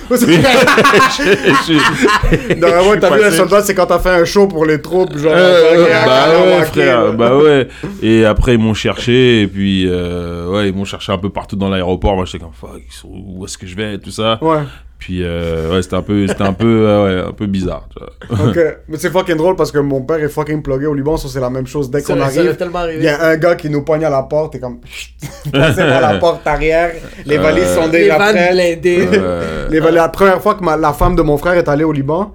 Normalement, 2.57 2.94
t'as 3.01 3.16
vu, 3.16 3.24
un 3.24 3.31
soldat, 3.31 3.62
c'est 3.62 3.74
quand 3.74 3.86
t'as 3.86 3.98
fait 3.98 4.11
un 4.11 4.24
show 4.24 4.47
pour 4.47 4.66
les 4.66 4.81
troupes, 4.81 5.16
genre. 5.16 5.32
Euh, 5.35 5.86
bah 6.05 6.28
ouais, 6.44 6.65
frère, 6.65 7.12
bah 7.12 7.36
ouais. 7.36 7.69
Et 8.02 8.24
après, 8.24 8.55
ils 8.55 8.61
m'ont 8.61 8.74
cherché, 8.74 9.43
et 9.43 9.47
puis, 9.47 9.86
euh, 9.86 10.48
ouais, 10.48 10.69
ils 10.69 10.74
m'ont 10.74 10.85
cherché 10.85 11.12
un 11.12 11.19
peu 11.19 11.31
partout 11.31 11.57
dans 11.57 11.69
l'aéroport. 11.69 12.16
Moi, 12.16 12.24
j'étais 12.24 12.39
comme, 12.39 12.52
fuck, 12.52 12.82
où 13.05 13.44
est-ce 13.44 13.59
que 13.59 13.66
je 13.66 13.77
vais, 13.77 13.98
tout 13.98 14.11
ça. 14.11 14.39
Ouais, 14.43 14.61
Puis, 15.01 15.22
euh, 15.24 15.72
ouais, 15.72 15.82
c'était 15.82 15.97
un 15.97 16.02
peu, 16.02 16.27
c'était 16.28 16.43
un 16.43 16.52
peu, 16.52 16.86
euh, 16.86 17.22
ouais, 17.22 17.28
un 17.31 17.32
peu 17.32 17.47
bizarre. 17.47 17.89
tu 17.90 18.05
vois. 18.36 18.48
ok. 18.51 18.59
Mais 18.86 18.98
c'est 18.98 19.10
fucking 19.10 19.36
drôle 19.36 19.56
parce 19.56 19.72
que 19.72 19.78
mon 19.78 20.02
père 20.02 20.22
est 20.22 20.28
fucking 20.28 20.62
plugué 20.62 20.86
au 20.86 20.93
Liban, 20.94 21.16
ça 21.16 21.27
c'est 21.28 21.40
la 21.40 21.48
même 21.48 21.66
chose. 21.66 21.90
Dès 21.90 22.02
qu'on 22.02 22.20
arrive, 22.20 22.56
tellement 22.56 22.85
il 22.86 23.02
y 23.02 23.09
a 23.09 23.22
un 23.24 23.36
gars 23.39 23.55
qui 23.55 23.70
nous 23.70 23.82
poigne 23.82 24.05
à 24.05 24.10
la 24.10 24.22
porte, 24.24 24.55
et 24.56 24.60
comme, 24.60 24.81
passez 25.52 25.81
par 25.82 26.01
la 26.02 26.18
porte 26.18 26.47
arrière, 26.47 26.93
les 27.24 27.39
valises 27.39 27.74
sont 27.74 27.86
Les 27.86 27.90
déjà 28.02 28.16
prêtes. 28.16 28.36
Euh, 29.14 29.68
Les 29.70 29.81
valises- 29.81 29.97
la 29.97 30.09
première 30.10 30.40
fois 30.43 30.55
que 30.55 30.62
ma- 30.62 30.77
la 30.77 30.93
femme 30.93 31.16
de 31.16 31.22
mon 31.22 31.39
frère 31.39 31.55
est 31.55 31.68
allée 31.68 31.85
au 31.85 31.93
Liban, 31.93 32.35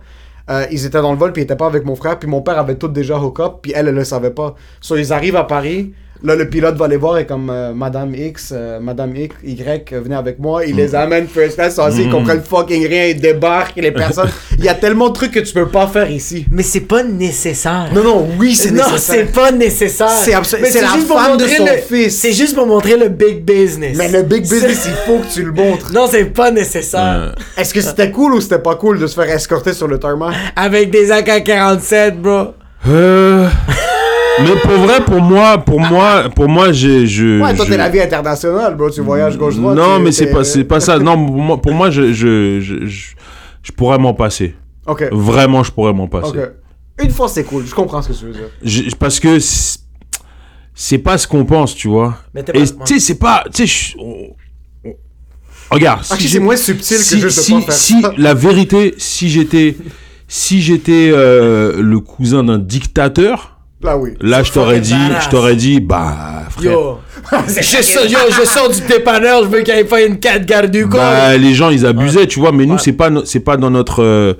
euh, 0.49 0.65
ils 0.71 0.85
étaient 0.85 1.01
dans 1.01 1.11
le 1.11 1.17
vol, 1.19 1.33
puis 1.33 1.43
ils 1.43 1.45
étaient 1.45 1.55
pas 1.55 1.67
avec 1.67 1.85
mon 1.85 1.95
frère, 1.95 2.17
puis 2.17 2.27
mon 2.27 2.41
père 2.41 2.57
avait 2.57 2.75
tout 2.75 2.87
déjà 2.87 3.17
hook 3.19 3.39
up, 3.39 3.53
puis 3.61 3.73
elle, 3.75 3.87
elle 3.89 3.95
le 3.95 4.03
savait 4.03 4.31
pas. 4.31 4.55
So, 4.81 4.95
ils 4.97 5.13
arrivent 5.13 5.35
à 5.37 5.43
Paris, 5.43 5.93
là, 6.23 6.35
le 6.35 6.49
pilote 6.49 6.75
va 6.75 6.87
les 6.87 6.97
voir, 6.97 7.17
et 7.17 7.25
comme 7.25 7.49
euh, 7.49 7.73
Madame 7.73 8.13
X, 8.15 8.51
euh, 8.55 8.79
Madame 8.79 9.15
X, 9.15 9.35
Y, 9.43 9.91
euh, 9.93 10.01
venez 10.01 10.15
avec 10.15 10.39
moi, 10.39 10.65
il 10.65 10.75
les 10.75 10.95
amène 10.95 11.27
first 11.27 11.55
class, 11.55 11.77
assis, 11.79 12.03
ils 12.03 12.09
comprennent 12.09 12.41
fucking 12.43 12.87
rien, 12.87 13.05
ils 13.07 13.19
débarquent, 13.19 13.75
les 13.77 13.91
personnes. 13.91 14.29
Il 14.57 14.63
y 14.63 14.69
a 14.69 14.73
tellement 14.73 15.09
de 15.09 15.13
trucs 15.13 15.31
que 15.33 15.39
tu 15.41 15.53
peux 15.53 15.67
pas 15.67 15.85
faire 15.87 16.09
ici. 16.09 16.45
Mais 16.49 16.63
c'est 16.63 16.79
pas 16.79 17.03
nécessaire. 17.03 17.89
Non, 17.93 18.03
non, 18.03 18.27
oui, 18.39 18.55
c'est 18.55 18.71
non, 18.71 18.83
nécessaire. 18.89 19.15
c'est 19.27 19.31
pas 19.31 19.51
nécessaire. 19.51 20.09
C'est 20.09 20.31
la 20.31 20.87
femme 20.87 21.37
de 21.37 21.45
son 21.45 21.65
le- 21.65 21.71
fils. 21.87 22.17
C'est 22.17 22.31
juste 22.31 22.55
pour 22.55 22.65
montrer 22.65 22.95
le 22.97 23.09
big 23.09 23.43
business. 23.43 23.97
Mais 23.97 24.09
le 24.09 24.23
big 24.23 24.41
business, 24.43 24.87
il 24.87 24.93
faut 25.05 25.19
que 25.19 25.31
tu 25.31 25.43
le 25.43 25.51
montres. 25.51 25.91
Non, 25.93 26.07
c'est 26.09 26.25
pas 26.25 26.51
nécessaire. 26.51 27.35
Est-ce 27.57 27.73
que 27.73 27.81
c'était 27.81 28.09
cool 28.11 28.33
ou 28.35 28.41
c'était 28.41 28.59
pas 28.59 28.75
cool 28.75 28.97
de 28.97 29.07
se 29.07 29.13
faire 29.15 29.29
escorter 29.29 29.73
sur 29.73 29.87
le 29.89 29.99
tarmac? 29.99 30.33
Avec 30.55 30.89
des 30.89 31.11
AK-47, 31.11 32.11
bro. 32.15 32.53
euh, 32.87 33.47
mais 34.41 34.55
pour 34.61 34.71
vrai, 34.71 35.03
pour 35.05 35.21
moi, 35.21 35.57
pour 35.57 35.79
moi, 35.79 36.29
pour 36.35 36.47
moi, 36.49 36.71
j'ai, 36.71 37.07
je. 37.07 37.41
Ouais, 37.41 37.55
toi, 37.55 37.65
je- 37.65 37.71
t'es 37.71 37.77
la 37.77 37.89
vie 37.89 38.01
internationale, 38.01 38.75
bro. 38.75 38.89
Tu 38.89 39.01
voyages 39.01 39.37
gauche-droite. 39.37 39.75
Non, 39.77 39.97
tu- 39.97 40.03
mais 40.03 40.11
c'est 40.11 40.27
pas, 40.31 40.43
c'est 40.43 40.63
pas 40.63 40.79
ça. 40.79 40.99
Non, 40.99 41.15
pour 41.25 41.35
moi, 41.37 41.61
pour 41.61 41.73
moi, 41.73 41.89
je, 41.89 42.11
je, 42.13 42.59
je, 42.59 42.85
je, 42.85 43.13
je 43.63 43.71
pourrais 43.71 43.97
m'en 43.97 44.13
passer. 44.13 44.55
Ok. 44.87 45.07
Vraiment, 45.11 45.63
je 45.63 45.71
pourrais 45.71 45.93
m'en 45.93 46.07
passer. 46.07 46.29
Ok. 46.37 46.49
Une 47.03 47.09
fois, 47.11 47.27
c'est 47.27 47.43
cool. 47.43 47.65
Je 47.65 47.73
comprends 47.75 48.01
ce 48.01 48.09
que 48.09 48.13
tu 48.13 48.25
veux 48.25 48.31
dire. 48.33 48.49
Je- 48.63 48.95
parce 48.97 49.19
que 49.19 49.39
c'est- 49.39 50.97
pas 50.99 51.17
ce 51.17 51.27
qu'on 51.27 51.45
pense, 51.45 51.75
tu 51.75 51.87
vois. 51.87 52.17
Mais 52.33 52.43
t'es 52.43 52.57
Et 52.57 52.63
pas- 52.65 52.83
tu 52.85 52.93
sais, 52.95 52.99
c'est 52.99 53.19
pas, 53.19 53.43
tu 53.53 53.67
sais, 53.67 53.93
je- 53.97 54.89
regarde. 55.71 56.01
Ah, 56.09 56.15
si 56.17 56.29
c'est 56.29 56.39
moins 56.39 56.55
subtil 56.57 56.97
que 56.97 57.03
si, 57.03 57.19
juste 57.19 57.37
de 57.37 57.43
si, 57.43 57.53
pas 57.53 57.61
faire 57.61 57.73
si 57.73 58.01
ça. 58.01 58.13
la 58.17 58.33
vérité, 58.33 58.93
si 58.97 59.29
j'étais, 59.29 59.75
si 60.27 60.61
j'étais 60.61 61.09
euh, 61.13 61.81
le 61.81 61.99
cousin 61.99 62.43
d'un 62.43 62.57
dictateur, 62.59 63.54
Là, 63.85 63.97
oui. 63.97 64.11
là, 64.19 64.41
je 64.43 64.51
t'aurais 64.51 64.79
dit, 64.79 64.95
je 65.23 65.29
t'aurais 65.29 65.55
dit, 65.55 65.79
bah, 65.79 66.43
frère. 66.49 66.71
Yo. 66.71 66.97
je, 67.47 67.81
sors, 67.81 68.05
yo, 68.05 68.17
je 68.29 68.45
sors 68.47 68.69
du 68.69 68.81
dépanneur, 68.81 69.43
je 69.43 69.49
veux 69.49 69.61
qu'il 69.61 69.73
ait 69.73 69.85
fait 69.85 70.07
une 70.07 70.17
4 70.19 70.45
garde 70.45 70.71
du 70.71 70.87
corps. 70.87 70.99
Bah, 70.99 71.37
les 71.37 71.53
gens, 71.53 71.69
ils 71.69 71.85
abusaient, 71.85 72.25
tu 72.27 72.39
vois, 72.39 72.51
mais 72.51 72.65
nous, 72.65 72.77
c'est 72.79 72.93
pas, 72.93 73.09
no- 73.09 73.23
c'est 73.25 73.39
pas 73.39 73.57
dans 73.57 73.69
notre, 73.69 74.01
euh, 74.03 74.33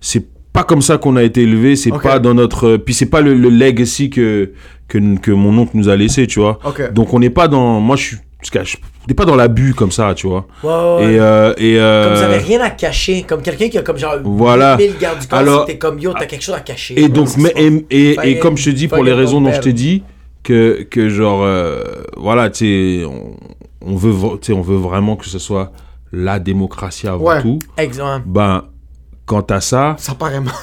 c'est 0.00 0.26
pas 0.52 0.64
comme 0.64 0.82
ça 0.82 0.98
qu'on 0.98 1.14
a 1.16 1.22
été 1.22 1.42
élevé, 1.42 1.76
c'est 1.76 1.90
pas 1.92 2.18
dans 2.18 2.34
notre, 2.34 2.66
euh, 2.66 2.78
puis 2.78 2.92
c'est 2.94 3.06
pas 3.06 3.20
le, 3.20 3.34
le 3.34 3.48
legacy 3.50 4.10
que, 4.10 4.50
que, 4.88 4.98
que 5.18 5.30
mon 5.30 5.56
oncle 5.58 5.72
nous 5.74 5.88
a 5.88 5.94
laissé, 5.96 6.26
tu 6.26 6.40
vois. 6.40 6.58
Ok. 6.64 6.92
Donc 6.92 7.14
on 7.14 7.20
n'est 7.20 7.30
pas 7.30 7.46
dans, 7.48 7.78
moi 7.80 7.94
je 7.96 8.02
suis, 8.02 8.16
je 8.42 8.76
n'est 9.08 9.14
pas 9.14 9.24
dans 9.24 9.36
l'abus 9.36 9.74
comme 9.74 9.90
ça, 9.90 10.12
tu 10.14 10.26
vois. 10.26 10.46
Ouais, 10.62 10.68
ouais, 10.70 11.06
ouais. 11.06 11.12
Et, 11.14 11.20
euh, 11.20 11.54
et 11.56 11.78
euh, 11.78 12.04
Comme 12.04 12.14
vous 12.16 12.22
avez 12.34 12.44
rien 12.44 12.60
à 12.60 12.70
cacher. 12.70 13.22
Comme 13.22 13.42
quelqu'un 13.42 13.68
qui 13.68 13.78
a 13.78 13.82
comme 13.82 13.98
genre 13.98 14.16
Voilà. 14.22 14.76
1000 14.76 14.98
gardes 14.98 15.20
du 15.20 15.26
corps, 15.26 15.38
Alors- 15.38 15.66
c'était 15.66 15.78
comme 15.78 15.98
yo, 15.98 16.12
t'as 16.12 16.26
quelque 16.26 16.42
chose 16.44 16.54
à 16.54 16.60
cacher. 16.60 17.00
Et 17.00 17.08
donc, 17.08 17.28
mais, 17.38 17.52
et, 17.90 18.16
et, 18.22 18.38
comme 18.38 18.56
je 18.56 18.66
te 18.66 18.70
dis, 18.70 18.88
pour 18.88 19.02
les 19.02 19.12
raisons 19.12 19.40
dont 19.40 19.52
je 19.52 19.60
t'ai 19.60 19.72
dit, 19.72 20.02
que, 20.42 20.82
que 20.90 21.08
genre, 21.08 21.42
euh, 21.42 21.82
voilà, 22.16 22.48
tu 22.50 23.00
sais, 23.00 23.04
on, 23.04 23.36
on 23.84 23.96
veut, 23.96 24.12
on 24.52 24.60
veut 24.62 24.76
vraiment 24.76 25.16
que 25.16 25.26
ce 25.26 25.38
soit 25.38 25.72
la 26.12 26.38
démocratie 26.38 27.06
avant 27.08 27.40
tout. 27.42 27.58
Exemple. 27.76 28.22
Ben, 28.26 28.64
quant 29.28 29.42
à 29.50 29.60
ça, 29.60 29.94
Ça 29.98 30.14
paraît 30.14 30.40
mal. 30.40 30.54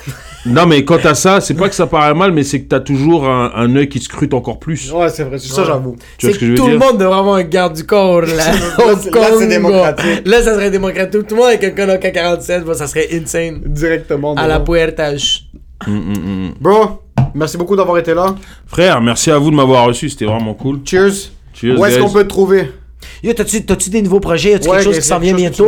non 0.46 0.66
mais 0.66 0.84
quant 0.84 0.98
à 1.04 1.14
ça, 1.16 1.40
c'est 1.40 1.54
pas 1.54 1.70
que 1.70 1.76
ça 1.76 1.88
paraît 1.88 2.14
mal, 2.14 2.32
mais 2.34 2.44
c'est 2.44 2.62
que 2.62 2.68
t'as 2.68 2.80
toujours 2.82 3.28
un, 3.30 3.52
un 3.56 3.74
œil 3.76 3.88
qui 3.88 4.00
scrute 4.00 4.34
encore 4.34 4.60
plus. 4.60 4.92
Ouais, 4.92 5.08
c'est 5.10 5.24
vrai. 5.24 5.38
Ça, 5.38 5.62
Ouais. 5.62 5.68
j'avoue. 5.68 5.96
Tu 6.18 6.26
vois 6.26 6.34
C'est 6.34 6.34
ce 6.34 6.40
que 6.40 6.46
je 6.48 6.52
veux 6.52 6.58
tout 6.58 6.68
le 6.68 6.78
monde 6.78 6.98
devrait 6.98 7.18
avoir 7.20 7.36
un 7.36 7.44
garde 7.44 7.76
du 7.76 7.86
corps 7.86 8.22
là. 8.22 8.28
Là, 8.36 8.54
c'est- 9.00 9.12
c'est 9.40 9.48
démocratique. 9.48 10.22
Là, 10.26 10.42
ça 10.42 10.56
serait 10.56 10.72
démocratique. 10.72 11.12
Tout, 11.12 11.24
tout 11.24 11.36
le 11.36 11.42
monde 11.42 11.50
avec 11.52 11.64
un 11.64 11.70
Kono 11.72 11.94
K47, 11.94 12.64
bon, 12.64 12.74
ça 12.74 12.88
serait 12.88 13.08
insane. 13.14 13.62
Directement. 13.66 14.34
À 14.36 14.48
la 14.48 14.60
puertage. 14.60 15.46
Mm, 15.88 15.92
mm, 15.94 16.14
mm. 16.48 16.54
Bro, 16.60 17.02
merci 17.36 17.58
beaucoup 17.58 17.76
d'avoir 17.76 17.98
été 18.00 18.14
là. 18.14 18.34
Frère, 18.66 19.00
merci 19.02 19.30
à 19.32 19.38
vous 19.38 19.52
de 19.52 19.56
m'avoir 19.56 19.86
reçu, 19.86 20.10
c'était 20.10 20.26
vraiment 20.26 20.54
cool. 20.54 20.80
Cheers. 20.86 21.32
Cheers, 21.54 21.80
Où 21.80 21.86
est-ce 21.86 22.00
qu'on 22.00 22.10
peut 22.10 22.24
te 22.24 22.30
trouver? 22.30 22.72
Yo, 23.24 23.34
t'as-tu, 23.34 23.66
t'as-tu 23.66 23.90
des 23.90 24.02
nouveaux 24.02 24.20
projets? 24.20 24.52
Y'a-tu 24.52 24.68
Ouais, 24.70 24.76
quelque 24.78 24.86
chose 24.86 25.00
qui 25.00 25.08
s'en 25.08 25.20
vient 25.20 25.34
bientôt? 25.34 25.66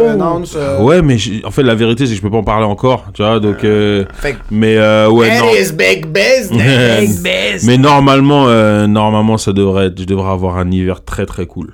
euh, 0.56 0.82
Ouais, 0.82 1.02
mais 1.02 1.18
en 1.44 1.52
fait, 1.52 1.64
la 1.64 1.76
vérité, 1.76 2.06
c'est 2.06 2.12
que 2.12 2.18
je 2.18 2.22
peux 2.22 2.30
pas 2.32 2.38
en 2.38 2.44
parler 2.44 2.66
encore, 2.66 3.06
tu 3.14 3.22
vois, 3.24 3.40
donc... 3.40 3.64
euh, 3.64 4.06
Fait 4.22 4.34
que- 4.34 4.38
mais 4.52 4.78
euh, 4.78 5.10
ouais, 5.10 5.38
non. 5.40 5.46
is 5.54 5.72
big 5.74 6.06
business. 6.08 7.00
Big 7.00 7.22
Biz. 7.24 7.66
Mais 7.66 7.78
normalement, 7.78 8.46
euh, 8.48 8.88
normalement, 8.88 9.38
ça 9.38 9.54
devrait 9.54 9.88
être, 9.88 10.00
je 10.00 10.06
devrais 10.06 10.32
avoir 10.32 10.58
un 10.58 10.70
hiver 10.72 11.04
très 11.04 11.26
très 11.26 11.46
cool. 11.46 11.74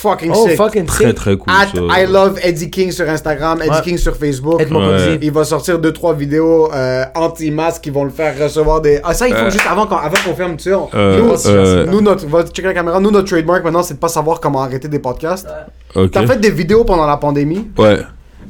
Fucking 0.00 0.30
Oh, 0.32 0.46
sick. 0.46 0.56
fucking 0.56 0.86
Très 0.86 1.06
sick. 1.06 1.14
très 1.16 1.36
cool. 1.36 1.52
At 1.52 1.66
I 1.74 2.06
love 2.06 2.38
Eddie 2.42 2.70
King 2.70 2.92
sur 2.92 3.08
Instagram, 3.08 3.60
Eddie 3.60 3.70
Ouais. 3.70 3.82
King 3.82 3.98
sur 3.98 4.14
Facebook. 4.16 4.60
Ouais. 4.60 5.18
Il 5.20 5.32
va 5.32 5.42
sortir 5.44 5.78
2-3 5.80 6.14
vidéos 6.16 6.70
euh, 6.72 7.04
anti-masque 7.16 7.82
qui 7.82 7.90
vont 7.90 8.04
le 8.04 8.10
faire 8.10 8.32
recevoir 8.40 8.80
des. 8.80 9.00
Ah, 9.02 9.12
ça, 9.12 9.26
il 9.26 9.34
faut 9.34 9.46
Euh. 9.46 9.50
juste 9.50 9.66
avant 9.68 9.86
qu'on 9.86 9.96
avant 9.96 10.16
qu'on 10.24 10.34
ferme, 10.36 10.56
tu 10.56 10.64
sais. 10.70 10.74
on- 10.74 10.88
Euh, 10.94 11.18
nous, 11.20 11.46
euh. 11.48 11.86
nous, 11.86 12.00
notre. 12.00 12.26
Va 12.26 12.44
checker 12.44 12.62
la 12.68 12.74
caméra. 12.74 13.00
Nous, 13.00 13.10
notre 13.10 13.28
trademark 13.28 13.64
maintenant, 13.64 13.82
c'est 13.82 13.94
de 13.94 13.98
pas 13.98 14.08
savoir 14.08 14.38
comment 14.38 14.62
arrêter 14.62 14.86
des 14.86 15.00
podcasts. 15.00 15.48
Ok. 15.96 16.12
T'as 16.12 16.26
fait 16.26 16.38
des 16.38 16.50
vidéos 16.50 16.84
pendant 16.84 17.06
la 17.06 17.16
pandémie. 17.16 17.68
Ouais, 17.76 17.98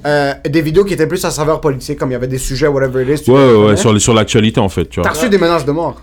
euh, 0.06 0.34
des 0.48 0.60
vidéos 0.60 0.84
qui 0.84 0.92
étaient 0.94 1.06
plus 1.06 1.24
à 1.24 1.30
saveur 1.30 1.60
politique, 1.62 1.98
comme 1.98 2.10
il 2.10 2.12
y 2.12 2.16
avait 2.16 2.26
des 2.28 2.38
sujets, 2.38 2.66
whatever 2.66 3.02
it 3.04 3.20
is. 3.20 3.24
tu 3.24 3.30
ouais, 3.30 3.36
ouais, 3.54 3.74
connais. 3.76 3.98
sur, 3.98 4.12
l'actualité 4.12 4.60
en 4.60 4.68
fait, 4.68 4.84
tu 4.84 5.00
T'as 5.00 5.08
vois. 5.08 5.18
reçu 5.18 5.30
des 5.30 5.38
menaces 5.38 5.64
de 5.64 5.72
mort. 5.72 5.96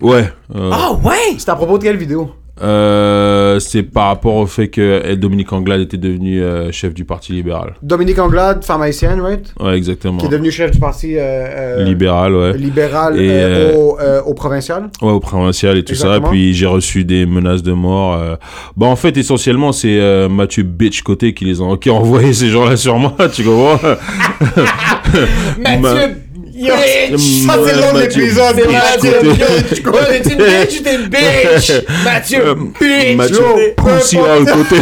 Ouais. 0.00 0.32
euh, 0.56 0.70
Ah 0.72 0.92
ouais! 1.04 1.36
C'était 1.38 1.50
à 1.50 1.56
propos 1.56 1.78
de 1.78 1.84
quelle 1.84 1.96
vidéo? 1.96 2.30
Euh, 2.62 3.58
c'est 3.58 3.82
par 3.82 4.06
rapport 4.08 4.36
au 4.36 4.46
fait 4.46 4.68
que 4.68 5.14
Dominique 5.14 5.52
Anglade 5.52 5.80
était 5.80 5.96
devenu 5.96 6.40
euh, 6.42 6.70
chef 6.72 6.94
du 6.94 7.04
Parti 7.04 7.32
libéral. 7.32 7.74
Dominique 7.82 8.18
Anglade, 8.18 8.64
femme 8.64 8.82
haïtienne, 8.82 9.20
right? 9.20 9.52
Ouais, 9.60 9.76
exactement. 9.76 10.18
Qui 10.18 10.26
est 10.26 10.30
devenue 10.30 10.50
chef 10.50 10.70
du 10.72 10.78
parti 10.78 11.16
euh, 11.16 11.20
euh, 11.20 11.84
Libéral, 11.84 12.34
ouais. 12.34 12.56
libéral 12.56 13.18
Et, 13.20 13.74
au, 13.74 13.98
euh, 14.00 14.20
au 14.22 14.34
provincial. 14.34 14.90
Ouais, 15.02 15.10
au 15.12 15.20
provincial 15.20 15.76
et 15.78 15.84
tout 15.84 15.92
Exactement. 15.92 16.26
ça. 16.26 16.30
Puis 16.30 16.54
j'ai 16.54 16.66
reçu 16.66 17.04
des 17.04 17.26
menaces 17.26 17.62
de 17.62 17.72
mort. 17.72 18.14
euh. 18.14 18.36
Bah, 18.76 18.86
en 18.86 18.96
fait, 18.96 19.16
essentiellement, 19.16 19.72
c'est 19.72 19.98
euh, 20.00 20.28
Mathieu 20.28 20.62
Bitch 20.62 21.02
Côté 21.02 21.34
qui 21.34 21.44
les 21.46 21.60
a, 21.60 21.76
qui 21.76 21.88
a 21.88 21.94
envoyé 21.94 22.32
ces 22.32 22.48
gens-là 22.48 22.76
sur 22.76 22.98
moi, 22.98 23.14
tu 23.32 23.42
comprends? 23.44 23.78
Mathieu 25.58 26.16
Yo, 26.60 26.74
bitch. 26.76 27.46
Ça, 27.46 27.54
c'est 27.64 27.74
le 27.74 27.80
nom 27.80 27.92
de 27.94 27.98
Mathieu 28.00 28.20
l'épisode. 28.22 28.54
C'est 28.54 28.66
bitch 28.66 28.82
Mathieu 28.82 29.12
t'es 30.22 30.32
une 30.34 30.36
bitch 30.36 30.78
ou 30.78 30.82
t'es 30.82 30.94
une 30.94 31.08
bitch? 31.08 31.72
Mathieu 32.04 32.48
Euh, 32.48 32.54
bitch! 32.78 33.16
Mathieu 33.16 33.44
à 34.20 34.44
côté. 34.44 34.76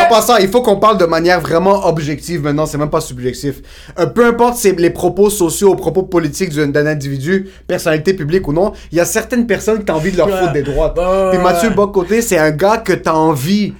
En 0.00 0.06
passant, 0.08 0.38
il 0.38 0.48
faut 0.48 0.62
qu'on 0.62 0.76
parle 0.76 0.96
de 0.96 1.04
manière 1.04 1.40
vraiment 1.40 1.86
objective 1.86 2.42
maintenant, 2.42 2.64
c'est 2.66 2.78
même 2.78 2.88
pas 2.90 3.02
subjectif. 3.02 3.56
Euh, 3.98 4.06
peu 4.06 4.24
importe 4.24 4.56
c'est 4.56 4.72
les 4.78 4.90
propos 4.90 5.28
sociaux, 5.30 5.74
propos 5.74 6.02
politiques 6.02 6.54
d'un 6.54 6.86
individu, 6.86 7.48
personnalité 7.66 8.14
publique 8.14 8.46
ou 8.48 8.52
non, 8.52 8.72
il 8.90 8.98
y 8.98 9.00
a 9.00 9.04
certaines 9.04 9.46
personnes 9.46 9.84
qui 9.84 9.92
ont 9.92 9.96
envie 9.96 10.10
de 10.10 10.16
leur 10.16 10.30
foutre 10.30 10.52
des 10.52 10.62
droites. 10.62 10.94
Puis 10.94 11.38
ouais, 11.38 11.38
Mathieu. 11.38 11.68
Bocoté, 11.70 12.22
c'est 12.22 12.38
un 12.38 12.50
gars 12.50 12.78
que 12.78 12.94
t'as 12.94 13.12
envie, 13.12 13.74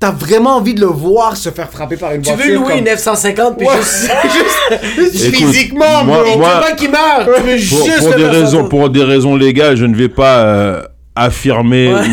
t'as 0.00 0.10
vraiment 0.12 0.56
envie 0.56 0.74
de 0.74 0.80
le 0.80 0.86
voir 0.86 1.36
se 1.36 1.50
faire 1.50 1.68
frapper 1.70 1.96
par 1.96 2.12
une 2.12 2.22
Tu 2.22 2.28
voiture. 2.32 2.46
veux 2.46 2.54
louer 2.54 2.68
comme- 2.68 2.78
une 2.78 2.86
F-150 2.86 3.56
puis 3.56 3.66
Ouais, 3.66 3.74
juste... 3.78 4.10
juste, 4.96 5.12
juste 5.12 5.24
Écoute, 5.34 5.52
physiquement, 5.52 6.04
moi- 6.04 6.22
bro. 6.22 6.32
Tu 6.32 6.38
veux 6.38 6.44
pas 6.44 6.72
qu'il 6.76 6.90
meure! 6.90 7.24
Tu 7.24 7.30
veux 7.30 7.36
pour, 7.68 7.84
juste 7.86 7.98
pour 8.00 8.10
le 8.10 8.16
des 8.16 8.26
raisons, 8.28 8.68
pour 8.68 8.90
des 8.90 9.02
raisons 9.04 9.34
légales, 9.36 9.76
je 9.76 9.84
ne 9.86 9.94
vais 9.96 10.08
pas 10.08 10.38
euh, 10.38 10.82
affirmer 11.16 11.92
Ouais. 11.92 12.00
ou 12.00 12.04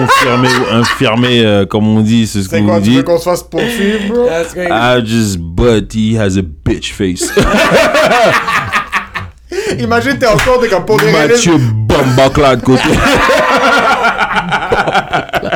confirmer 0.00 0.48
ou 0.48 0.74
infirmer, 0.76 1.44
euh, 1.44 1.66
comme 1.66 1.86
on 1.86 2.00
dit, 2.00 2.26
c'est 2.26 2.42
ce 2.42 2.48
C'est 2.48 2.60
qu'on 2.60 2.66
quoi, 2.66 2.78
nous 2.78 2.84
tu 2.84 2.90
veux 2.92 2.96
dit. 2.98 3.04
qu'on 3.04 3.18
se 3.18 3.24
fasse 3.24 3.42
poursuivre, 3.42 4.08
bro? 4.08 4.28
I 4.70 5.02
just, 5.04 5.36
but 5.38 5.92
he 5.94 6.16
has 6.18 6.38
a 6.38 6.42
bitch 6.42 6.92
face. 6.94 7.30
Imagine, 9.78 10.18
t'es 10.18 10.26
encore, 10.26 10.58
t'es 10.60 10.68
comme 10.68 10.84
pour 10.86 10.96
des 10.98 11.10
raisons. 11.10 11.28
Mathieu 11.28 11.56
Bambacla 11.58 12.56
de 12.56 12.62
côté. 12.62 12.82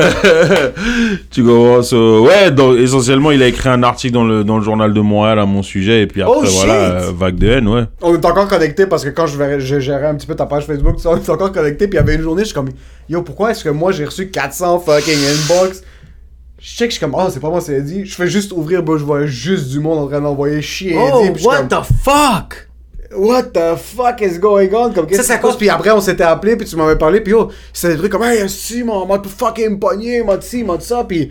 tu 1.30 1.44
commences. 1.44 1.92
euh, 1.92 2.20
ouais, 2.20 2.50
donc, 2.50 2.76
essentiellement, 2.78 3.30
il 3.30 3.42
a 3.42 3.46
écrit 3.46 3.68
un 3.68 3.82
article 3.82 4.14
dans 4.14 4.24
le, 4.24 4.44
dans 4.44 4.58
le 4.58 4.64
journal 4.64 4.92
de 4.92 5.00
Montréal 5.00 5.38
à 5.38 5.46
mon 5.46 5.62
sujet, 5.62 6.02
et 6.02 6.06
puis 6.06 6.22
après, 6.22 6.36
Oh, 6.38 6.44
voilà, 6.44 7.00
shit. 7.00 7.08
euh, 7.08 7.12
vague 7.16 7.36
de 7.36 7.48
haine, 7.48 7.68
ouais. 7.68 7.84
On 8.02 8.14
est 8.14 8.24
encore 8.24 8.48
connectés 8.48 8.86
parce 8.86 9.04
que 9.04 9.10
quand 9.10 9.26
je, 9.26 9.36
verrais- 9.36 9.60
je 9.60 9.80
gérais 9.80 10.06
un 10.06 10.14
petit 10.14 10.26
peu 10.26 10.34
ta 10.34 10.46
page 10.46 10.64
Facebook, 10.66 10.96
on 11.04 11.16
est 11.16 11.28
encore 11.30 11.52
connectés. 11.52 11.86
Puis 11.88 11.96
il 11.96 12.00
y 12.00 12.02
avait 12.02 12.14
une 12.16 12.22
journée, 12.22 12.42
je 12.42 12.46
suis 12.46 12.54
comme, 12.54 12.70
yo, 13.08 13.22
pourquoi 13.22 13.50
est-ce 13.52 13.64
que 13.64 13.70
moi 13.70 13.92
j'ai 13.92 14.04
reçu 14.04 14.28
400 14.30 14.80
fucking 14.80 15.14
inbox? 15.18 15.82
Je 16.62 16.66
check, 16.76 16.90
je 16.90 16.96
suis 16.96 17.00
comme, 17.00 17.14
oh, 17.18 17.28
c'est 17.32 17.40
pas 17.40 17.48
moi, 17.48 17.60
c'est 17.62 17.74
Eddie. 17.76 18.04
Je 18.04 18.14
fais 18.14 18.26
juste 18.26 18.52
ouvrir, 18.52 18.82
bro, 18.82 18.98
je 18.98 19.04
vois 19.04 19.24
juste 19.26 19.68
du 19.70 19.80
monde 19.80 19.98
en 19.98 20.06
train 20.08 20.20
d'envoyer 20.20 20.60
chier 20.60 20.90
Eddie. 20.92 21.00
Oh, 21.12 21.20
puis 21.22 21.32
je 21.34 21.38
suis 21.38 21.46
what 21.46 21.56
comme, 21.56 21.68
the 21.68 21.86
fuck? 22.04 22.68
What 23.16 23.42
the 23.54 23.76
fuck 23.76 24.20
is 24.22 24.38
going 24.38 24.70
on? 24.72 24.92
Comme, 24.92 25.08
Ça, 25.10 25.22
se 25.22 25.28
passe? 25.28 25.40
cause- 25.40 25.56
Puis 25.56 25.68
après, 25.68 25.90
on 25.90 26.00
s'était 26.00 26.22
appelé, 26.24 26.56
puis 26.56 26.66
tu 26.66 26.76
m'avais 26.76 26.96
parlé, 26.96 27.20
puis 27.20 27.32
yo, 27.32 27.48
c'était 27.72 27.94
des 27.94 27.98
trucs 27.98 28.12
comme, 28.12 28.22
hey, 28.22 28.48
si, 28.48 28.84
mon, 28.84 29.04
m'a 29.06 29.20
fucking 29.24 29.78
pogné, 29.80 30.22
m'a 30.22 30.36
dit 30.36 30.46
ci, 30.46 30.62
m'a 30.64 30.76
dit 30.76 30.86
ça, 30.86 31.02
puis 31.02 31.28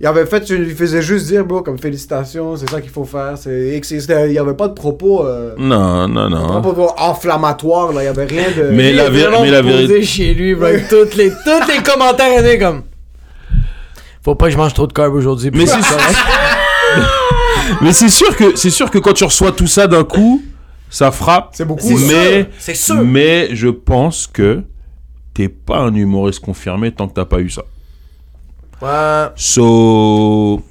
il 0.00 0.06
avait 0.08 0.26
fait, 0.26 0.48
il 0.50 0.74
faisait 0.74 1.02
juste 1.02 1.26
dire, 1.26 1.44
bro, 1.44 1.62
comme 1.62 1.78
félicitations, 1.78 2.56
c'est 2.56 2.68
ça 2.68 2.80
qu'il 2.80 2.90
faut 2.90 3.04
faire. 3.04 3.34
C'est, 3.36 3.78
il 3.80 4.32
y 4.32 4.38
avait 4.38 4.54
pas 4.54 4.66
de 4.68 4.72
propos, 4.72 5.24
euh, 5.24 5.54
Non, 5.56 6.08
non, 6.08 6.28
non. 6.30 6.60
propos 6.62 6.92
enflammatoires, 6.98 7.92
là, 7.92 8.02
il 8.02 8.06
y 8.06 8.08
avait 8.08 8.24
rien 8.24 8.46
de. 8.56 8.70
Mais 8.72 8.92
la, 8.92 9.08
Vraiment 9.10 9.42
mais 9.42 9.50
la 9.52 9.62
posé 9.62 9.86
vérité. 9.86 10.02
chez 10.02 10.34
lui, 10.34 10.54
bro. 10.54 10.64
avec 10.64 10.88
Toutes 10.88 11.14
les, 11.14 11.30
tous 11.30 11.68
les 11.68 11.82
commentaires 11.82 12.40
étaient 12.40 12.58
comme. 12.58 12.82
Faut 14.24 14.34
pas 14.34 14.46
que 14.46 14.52
je 14.52 14.56
mange 14.58 14.74
trop 14.74 14.86
de 14.88 14.92
carbs 14.92 15.14
aujourd'hui. 15.14 15.50
Mais 15.54 15.64
c'est 15.66 15.80
sûr, 15.82 15.96
mais 17.82 17.92
c'est 17.92 18.08
sûr 18.08 18.36
que 18.36 18.56
c'est 18.56 18.70
sûr 18.70 18.90
que 18.90 18.98
quand 18.98 19.12
tu 19.12 19.24
reçois 19.24 19.52
tout 19.52 19.66
ça 19.66 19.86
d'un 19.86 20.04
coup, 20.04 20.42
ça 20.90 21.10
frappe. 21.10 21.50
C'est 21.52 21.64
beaucoup, 21.64 21.88
mais 21.88 22.42
sûr, 22.42 22.46
c'est 22.58 22.74
sûr. 22.74 23.02
mais 23.04 23.48
je 23.54 23.68
pense 23.68 24.26
que 24.26 24.62
t'es 25.32 25.48
pas 25.48 25.78
un 25.78 25.94
humoriste 25.94 26.40
confirmé 26.40 26.90
tant 26.92 27.08
que 27.08 27.14
t'as 27.14 27.24
pas 27.24 27.38
eu 27.40 27.48
ça. 27.48 27.62
Ouais. 28.82 29.28
So 29.36 30.62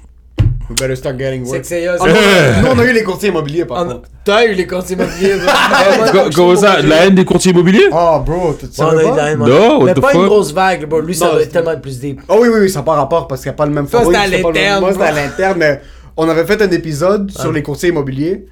We 0.68 0.78
better 0.78 0.94
start 0.94 1.18
getting 1.18 1.44
C'est 1.44 1.50
work. 1.50 1.60
que 1.62 1.66
c'est. 1.66 1.86
Ah, 1.88 1.96
nous, 2.62 2.68
on 2.68 2.78
a 2.78 2.84
eu 2.84 2.92
les 2.92 3.02
courtiers 3.02 3.30
immobiliers, 3.30 3.64
par 3.64 3.82
on- 3.84 3.88
contre. 3.88 4.08
T'as 4.24 4.46
eu 4.46 4.52
les 4.54 4.66
comptes 4.68 4.88
immobiliers, 4.90 5.34
bro. 5.36 6.12
Co- 6.12 6.30
comment 6.32 6.56
ça, 6.56 6.80
la 6.80 7.06
haine 7.06 7.14
des 7.16 7.24
courtiers 7.24 7.50
immobiliers? 7.50 7.88
Oh, 7.90 8.20
bro, 8.24 8.54
tu 8.54 8.66
on 8.80 8.88
a 8.88 9.02
eu 9.02 9.06
la 9.06 9.10
pas? 9.12 9.30
haine, 9.30 9.38
No, 9.40 9.46
ouais. 9.46 9.68
what 9.78 9.84
Mais 9.86 9.94
pas 9.94 10.14
une 10.14 10.26
grosse 10.26 10.52
vague, 10.52 10.86
bro. 10.86 11.00
Lui, 11.00 11.14
ça 11.16 11.26
Non, 11.26 11.32
va 11.32 11.38
c'était- 11.40 11.52
tellement 11.52 11.72
être 11.72 11.80
plus 11.82 11.98
deep. 11.98 12.20
Oh 12.28 12.36
oui, 12.40 12.48
oui, 12.52 12.60
oui, 12.62 12.70
ça 12.70 12.80
n'a 12.80 12.84
pas 12.84 12.94
rapport 12.94 13.26
parce 13.26 13.40
qu'il 13.42 13.50
n'y 13.50 13.54
a 13.54 13.56
pas 13.56 13.66
le 13.66 13.72
même 13.72 13.88
Ça, 13.88 14.00
format, 14.02 14.24
c'était 14.24 14.36
à 14.36 14.38
l'interne, 14.42 14.80
Moi, 14.80 14.92
c'était 14.92 15.04
à 15.04 15.12
l'interne, 15.12 15.58
mais 15.58 15.80
on 16.16 16.28
avait 16.28 16.44
fait 16.46 16.62
un 16.62 16.70
épisode 16.70 17.30
sur 17.32 17.50
les 17.52 17.62
courtiers 17.64 17.88
immobiliers. 17.88 18.46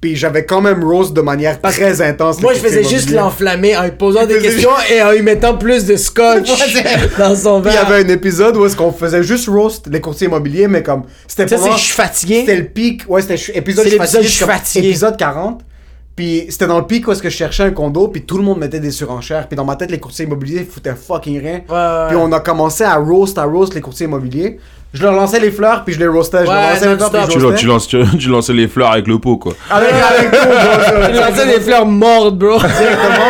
Puis 0.00 0.14
j'avais 0.14 0.44
quand 0.44 0.60
même 0.60 0.84
roast 0.84 1.12
de 1.12 1.20
manière 1.20 1.60
très 1.60 2.00
intense. 2.00 2.40
Moi, 2.40 2.54
je 2.54 2.60
faisais 2.60 2.84
juste 2.84 3.10
l'enflammer 3.10 3.76
en 3.76 3.82
lui 3.82 3.90
posant 3.90 4.26
des 4.26 4.38
questions 4.38 4.70
et 4.92 5.02
en 5.02 5.10
lui 5.10 5.22
mettant 5.22 5.56
plus 5.58 5.86
de 5.86 5.96
scotch 5.96 6.48
dans 7.18 7.34
son 7.34 7.60
Puis 7.60 7.72
il 7.72 7.74
y 7.74 7.76
verre. 7.78 7.86
avait 7.88 8.04
un 8.04 8.08
épisode 8.08 8.56
où 8.56 8.64
est-ce 8.64 8.76
qu'on 8.76 8.92
faisait 8.92 9.24
juste 9.24 9.48
roast 9.48 9.88
les 9.90 10.00
courtiers 10.00 10.28
immobiliers, 10.28 10.68
mais 10.68 10.84
comme 10.84 11.02
c'était 11.26 11.48
Ça, 11.48 11.58
c'est 11.58 11.72
je 11.72 11.78
suis 11.78 11.94
fatigué. 11.94 12.40
C'était 12.40 12.56
le 12.56 12.66
pic, 12.66 13.02
ouais, 13.08 13.22
c'était 13.22 13.58
épisode 13.58 13.84
C'est 13.86 13.90
l'épisode 13.90 13.98
fatigué, 13.98 14.22
je 14.22 14.28
suis 14.28 14.44
comme 14.44 14.54
fatigué. 14.54 14.88
Épisode 14.88 15.16
40. 15.16 15.60
Puis 16.14 16.46
c'était 16.48 16.66
dans 16.66 16.78
le 16.78 16.86
pic 16.86 17.06
où 17.06 17.12
est-ce 17.12 17.22
que 17.22 17.30
je 17.30 17.36
cherchais 17.36 17.62
un 17.64 17.70
condo, 17.70 18.08
puis 18.08 18.22
tout 18.22 18.38
le 18.38 18.42
monde 18.44 18.58
mettait 18.58 18.80
des 18.80 18.90
surenchères. 18.90 19.46
Puis 19.48 19.56
dans 19.56 19.64
ma 19.64 19.76
tête, 19.76 19.90
les 19.90 19.98
courtiers 20.00 20.24
immobiliers 20.26 20.64
foutaient 20.64 20.94
fucking 20.96 21.40
rien. 21.40 21.60
Ouais, 21.68 21.74
ouais. 21.74 22.06
Puis 22.08 22.16
on 22.16 22.30
a 22.32 22.40
commencé 22.40 22.82
à 22.84 22.96
roast, 22.96 23.38
à 23.38 23.44
roast 23.44 23.74
les 23.74 23.80
courtiers 23.80 24.06
immobiliers. 24.06 24.58
Je 24.94 25.02
leur 25.02 25.12
lançais 25.12 25.38
les 25.40 25.50
fleurs, 25.50 25.84
puis 25.84 25.94
je 25.94 25.98
les 25.98 26.06
roastais. 26.06 26.44
Je 26.44 26.50
Ouais, 26.50 26.54
leur 26.54 26.70
lançais 26.70 26.88
les 26.88 26.96
fleurs, 26.96 27.24
puis 27.26 27.34
je 27.34 27.38
tu, 27.38 27.44
roastais. 27.44 27.60
tu 27.60 27.66
lances, 27.66 27.86
tu, 27.88 27.98
tu 28.18 28.28
lançais 28.28 28.52
les 28.54 28.68
fleurs 28.68 28.92
avec 28.92 29.06
le 29.06 29.18
pot, 29.18 29.36
quoi. 29.36 29.52
Avec, 29.70 29.90
avec 29.90 30.30
tout, 30.30 30.46
bro, 30.48 31.02
Il 31.10 31.16
lançait 31.16 31.46
des 31.46 31.60
fleurs 31.60 31.86
mortes, 31.86 32.38
bro. 32.38 32.58
Directement, 32.58 33.26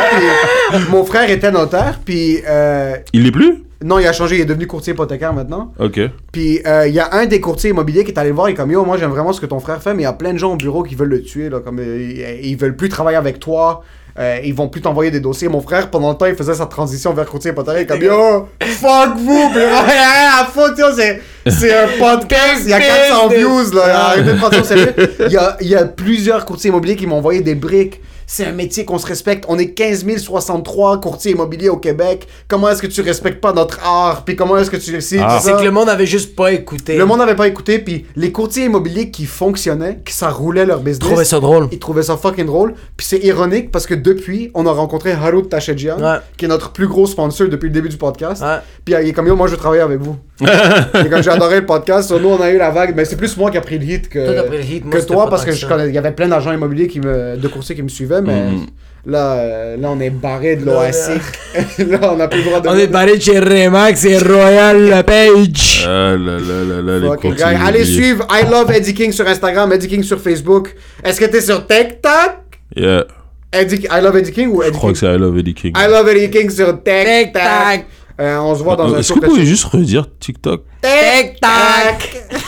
puis 0.70 0.78
mon 0.90 1.04
frère 1.04 1.28
était 1.30 1.50
notaire, 1.50 1.98
puis 2.04 2.38
euh, 2.48 2.96
Il 3.12 3.24
l'est 3.24 3.32
plus? 3.32 3.64
non, 3.84 4.00
il 4.00 4.06
a 4.08 4.12
changé, 4.12 4.34
il 4.36 4.40
est 4.40 4.44
devenu 4.44 4.66
courtier 4.66 4.92
hypothécaire 4.92 5.32
maintenant. 5.32 5.72
Ok. 5.78 6.00
Puis 6.32 6.60
euh, 6.66 6.88
il 6.88 6.94
y 6.94 6.98
a 7.00 7.14
un 7.14 7.26
des 7.26 7.40
courtiers 7.40 7.70
immobiliers 7.70 8.02
qui 8.02 8.10
est 8.10 8.18
allé 8.18 8.30
le 8.30 8.34
voir 8.34 8.48
et 8.48 8.54
comme 8.54 8.72
yo, 8.72 8.84
moi 8.84 8.96
j'aime 8.98 9.10
vraiment 9.10 9.32
ce 9.32 9.40
que 9.40 9.46
ton 9.46 9.60
frère 9.60 9.80
fait, 9.80 9.94
mais 9.94 10.02
il 10.02 10.04
y 10.04 10.08
a 10.08 10.12
plein 10.12 10.32
de 10.32 10.38
gens 10.38 10.52
au 10.54 10.56
bureau 10.56 10.82
qui 10.82 10.96
veulent 10.96 11.08
le 11.10 11.22
tuer 11.22 11.48
là, 11.48 11.60
comme 11.60 11.78
euh, 11.78 11.96
ils, 12.42 12.46
ils 12.50 12.56
veulent 12.56 12.74
plus 12.74 12.88
travailler 12.88 13.16
avec 13.16 13.38
toi. 13.38 13.84
Euh, 14.18 14.40
ils 14.42 14.54
vont 14.54 14.68
plus 14.68 14.80
t'envoyer 14.80 15.10
des 15.10 15.20
dossiers. 15.20 15.48
Mon 15.48 15.60
frère, 15.60 15.90
pendant 15.90 16.10
le 16.10 16.16
temps, 16.16 16.26
il 16.26 16.34
faisait 16.34 16.54
sa 16.54 16.66
transition 16.66 17.12
vers 17.12 17.26
courtier 17.26 17.52
hypothécaire. 17.52 17.86
Comme 17.86 18.02
yo, 18.02 18.48
fuck 18.62 19.16
vous, 19.16 19.50
puis 19.50 19.60
rien 19.60 20.40
à 20.40 20.44
foutre, 20.46 20.94
c'est, 20.96 21.22
c'est 21.46 21.72
un 21.72 21.86
podcast, 21.98 22.62
il 22.64 22.70
y 22.70 22.72
a 22.72 22.80
400 22.80 23.28
views, 23.28 23.72
là. 23.74 24.06
Arrêtez 24.06 24.32
de 24.32 24.38
prendre 24.38 24.54
ça 24.54 24.60
au 24.60 24.64
sérieux. 24.64 24.94
Il 25.26 25.32
y 25.32 25.36
a, 25.36 25.56
il 25.60 25.68
y 25.68 25.76
a 25.76 25.84
plusieurs 25.84 26.44
courtiers 26.44 26.68
immobiliers 26.70 26.96
qui 26.96 27.06
m'ont 27.06 27.18
envoyé 27.18 27.42
des 27.42 27.54
briques. 27.54 28.00
C'est 28.30 28.44
un 28.44 28.52
métier 28.52 28.84
qu'on 28.84 28.98
se 28.98 29.06
respecte. 29.06 29.46
On 29.48 29.58
est 29.58 29.70
15 29.70 30.04
063 30.18 31.00
courtiers 31.00 31.32
immobiliers 31.32 31.70
au 31.70 31.78
Québec. 31.78 32.28
Comment 32.46 32.68
est-ce 32.68 32.82
que 32.82 32.86
tu 32.86 33.00
respectes 33.00 33.40
pas 33.40 33.54
notre 33.54 33.80
art? 33.82 34.22
Puis 34.26 34.36
comment 34.36 34.58
est-ce 34.58 34.70
que 34.70 34.76
tu. 34.76 34.94
Ah. 35.18 35.38
C'est 35.42 35.52
que 35.56 35.62
le 35.64 35.70
monde 35.70 35.88
avait 35.88 36.04
juste 36.06 36.36
pas 36.36 36.52
écouté. 36.52 36.98
le 36.98 37.06
monde 37.06 37.20
n'avait 37.20 37.34
pas 37.34 37.48
écouté, 37.48 37.78
puis 37.78 38.04
les 38.16 38.30
courtiers 38.30 38.66
immobiliers 38.66 39.10
qui 39.10 39.24
fonctionnaient, 39.24 40.00
qui 40.04 40.12
ça 40.12 40.28
roulait 40.28 40.66
leur 40.66 40.80
business, 40.80 41.08
trouvait 41.08 41.24
ça 41.24 41.40
drôle. 41.40 41.68
ils 41.72 41.78
trouvaient 41.78 42.02
ça 42.02 42.18
fucking 42.18 42.44
drôle. 42.44 42.74
Puis 42.98 43.06
c'est 43.06 43.18
ironique 43.20 43.70
parce 43.70 43.86
que 43.86 43.94
depuis, 43.94 44.50
on 44.52 44.66
a 44.66 44.72
rencontré 44.72 45.12
Harout 45.12 45.42
Tachedjian, 45.48 45.98
Ouais. 45.98 46.18
qui 46.36 46.44
est 46.44 46.48
notre 46.48 46.72
plus 46.72 46.86
gros 46.86 47.06
sponsor 47.06 47.48
depuis 47.48 47.68
le 47.68 47.72
début 47.72 47.88
du 47.88 47.96
podcast. 47.96 48.42
Ouais. 48.42 48.58
Puis 48.84 48.94
il 49.02 49.08
est 49.08 49.12
comme 49.14 49.26
yo, 49.26 49.36
moi 49.36 49.46
je 49.46 49.52
veux 49.52 49.58
travailler 49.58 49.82
avec 49.82 50.00
vous. 50.00 50.16
et 50.40 51.08
comme 51.08 51.22
j'ai 51.22 51.30
adoré 51.30 51.60
le 51.60 51.66
podcast, 51.66 52.10
nous 52.12 52.28
on 52.28 52.40
a 52.42 52.50
eu 52.50 52.58
la 52.58 52.70
vague, 52.70 52.94
mais 52.94 53.04
c'est 53.06 53.16
plus 53.16 53.36
moi 53.38 53.50
qui 53.50 53.56
a 53.56 53.60
pris 53.62 53.78
le 53.78 53.84
hit 53.86 54.08
que, 54.10 54.24
Toi, 54.24 54.34
t'as 54.34 54.42
pris 54.44 54.58
le 54.58 54.64
hit, 54.64 54.84
moi, 54.84 54.92
que 54.92 55.00
c'était 55.00 55.14
toi 55.14 55.24
pas 55.24 55.30
parce 55.30 55.44
que 55.44 55.50
que 55.50 55.56
je 55.56 55.62
ça. 55.62 55.66
connais, 55.66 55.88
il 55.88 55.94
y 55.94 55.98
avait 55.98 56.12
plein 56.12 56.28
d'agents 56.28 56.52
immobiliers 56.52 56.86
qui 56.88 57.00
me, 57.00 57.36
de 57.36 57.48
courtiers 57.48 57.74
qui 57.74 57.82
me 57.82 57.88
suivaient, 57.88 58.17
mais 58.22 58.50
Mhm. 58.50 58.66
là, 59.06 59.32
euh, 59.34 59.76
là 59.76 59.88
on 59.90 60.00
est 60.00 60.10
barré 60.10 60.56
de 60.56 60.64
Là, 60.66 60.72
l'OASIC. 60.72 61.22
là 61.88 61.98
on 62.14 62.20
a 62.20 62.28
plus 62.28 62.38
le 62.40 62.44
droit 62.44 62.60
de. 62.60 62.68
On 62.68 62.76
est 62.76 62.86
barré 62.86 63.16
de 63.16 63.22
chez 63.22 63.38
Remax 63.38 64.04
et 64.04 64.18
Royal 64.18 65.04
Page. 65.04 65.84
Ah 65.86 66.14
là 66.16 66.38
là 66.38 66.82
là 66.82 66.98
là, 66.98 67.16
les. 67.22 67.42
Allez 67.42 67.84
suivre 67.84 68.26
I 68.30 68.44
Love 68.50 68.70
Eddie 68.72 68.94
King 68.94 69.12
sur 69.12 69.26
Instagram, 69.26 69.72
Eddie 69.72 69.88
King 69.88 70.02
sur 70.02 70.20
Facebook. 70.20 70.74
Est-ce 71.04 71.20
que 71.20 71.26
t'es 71.26 71.40
sur 71.40 71.66
TikTok? 71.66 72.32
Yeah. 72.76 73.04
Eddie, 73.50 73.86
I 73.90 74.00
Love 74.02 74.18
Eddie 74.18 74.32
King 74.32 74.48
ou 74.50 74.62
Je 74.62 74.68
Eddie 74.68 74.76
crois 74.76 74.90
King? 74.90 75.00
que 75.00 75.06
c'est 75.06 75.14
I 75.14 75.18
Love 75.18 75.38
Eddie 75.38 75.54
King. 75.54 75.72
I 75.76 75.86
Love 75.90 76.08
Eddie 76.10 76.30
King 76.30 76.50
sur 76.50 76.66
TikTok. 76.82 77.86
Euh, 78.20 78.36
on 78.40 78.54
se 78.56 78.62
voit 78.64 78.74
dans 78.76 78.92
un 78.94 78.98
Est-ce 78.98 79.12
que 79.12 79.20
vous 79.20 79.26
pouvez 79.26 79.46
juste 79.46 79.64
redire 79.64 80.06
TikTok? 80.18 80.64
TikTok. 80.82 82.38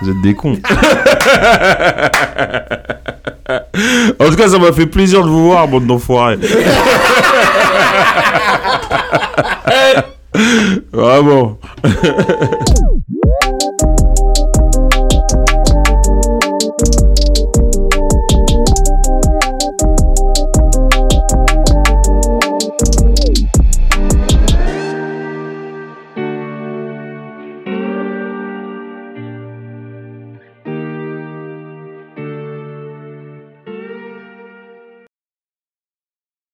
Vous 0.00 0.10
êtes 0.10 0.20
des 0.22 0.34
cons. 0.34 0.52
en 4.20 4.24
tout 4.28 4.36
cas, 4.36 4.48
ça 4.48 4.58
m'a 4.58 4.72
fait 4.72 4.86
plaisir 4.86 5.22
de 5.22 5.28
vous 5.28 5.46
voir, 5.46 5.66
bande 5.68 5.86
d'enfoirés. 5.86 6.38
Vraiment. 10.92 11.58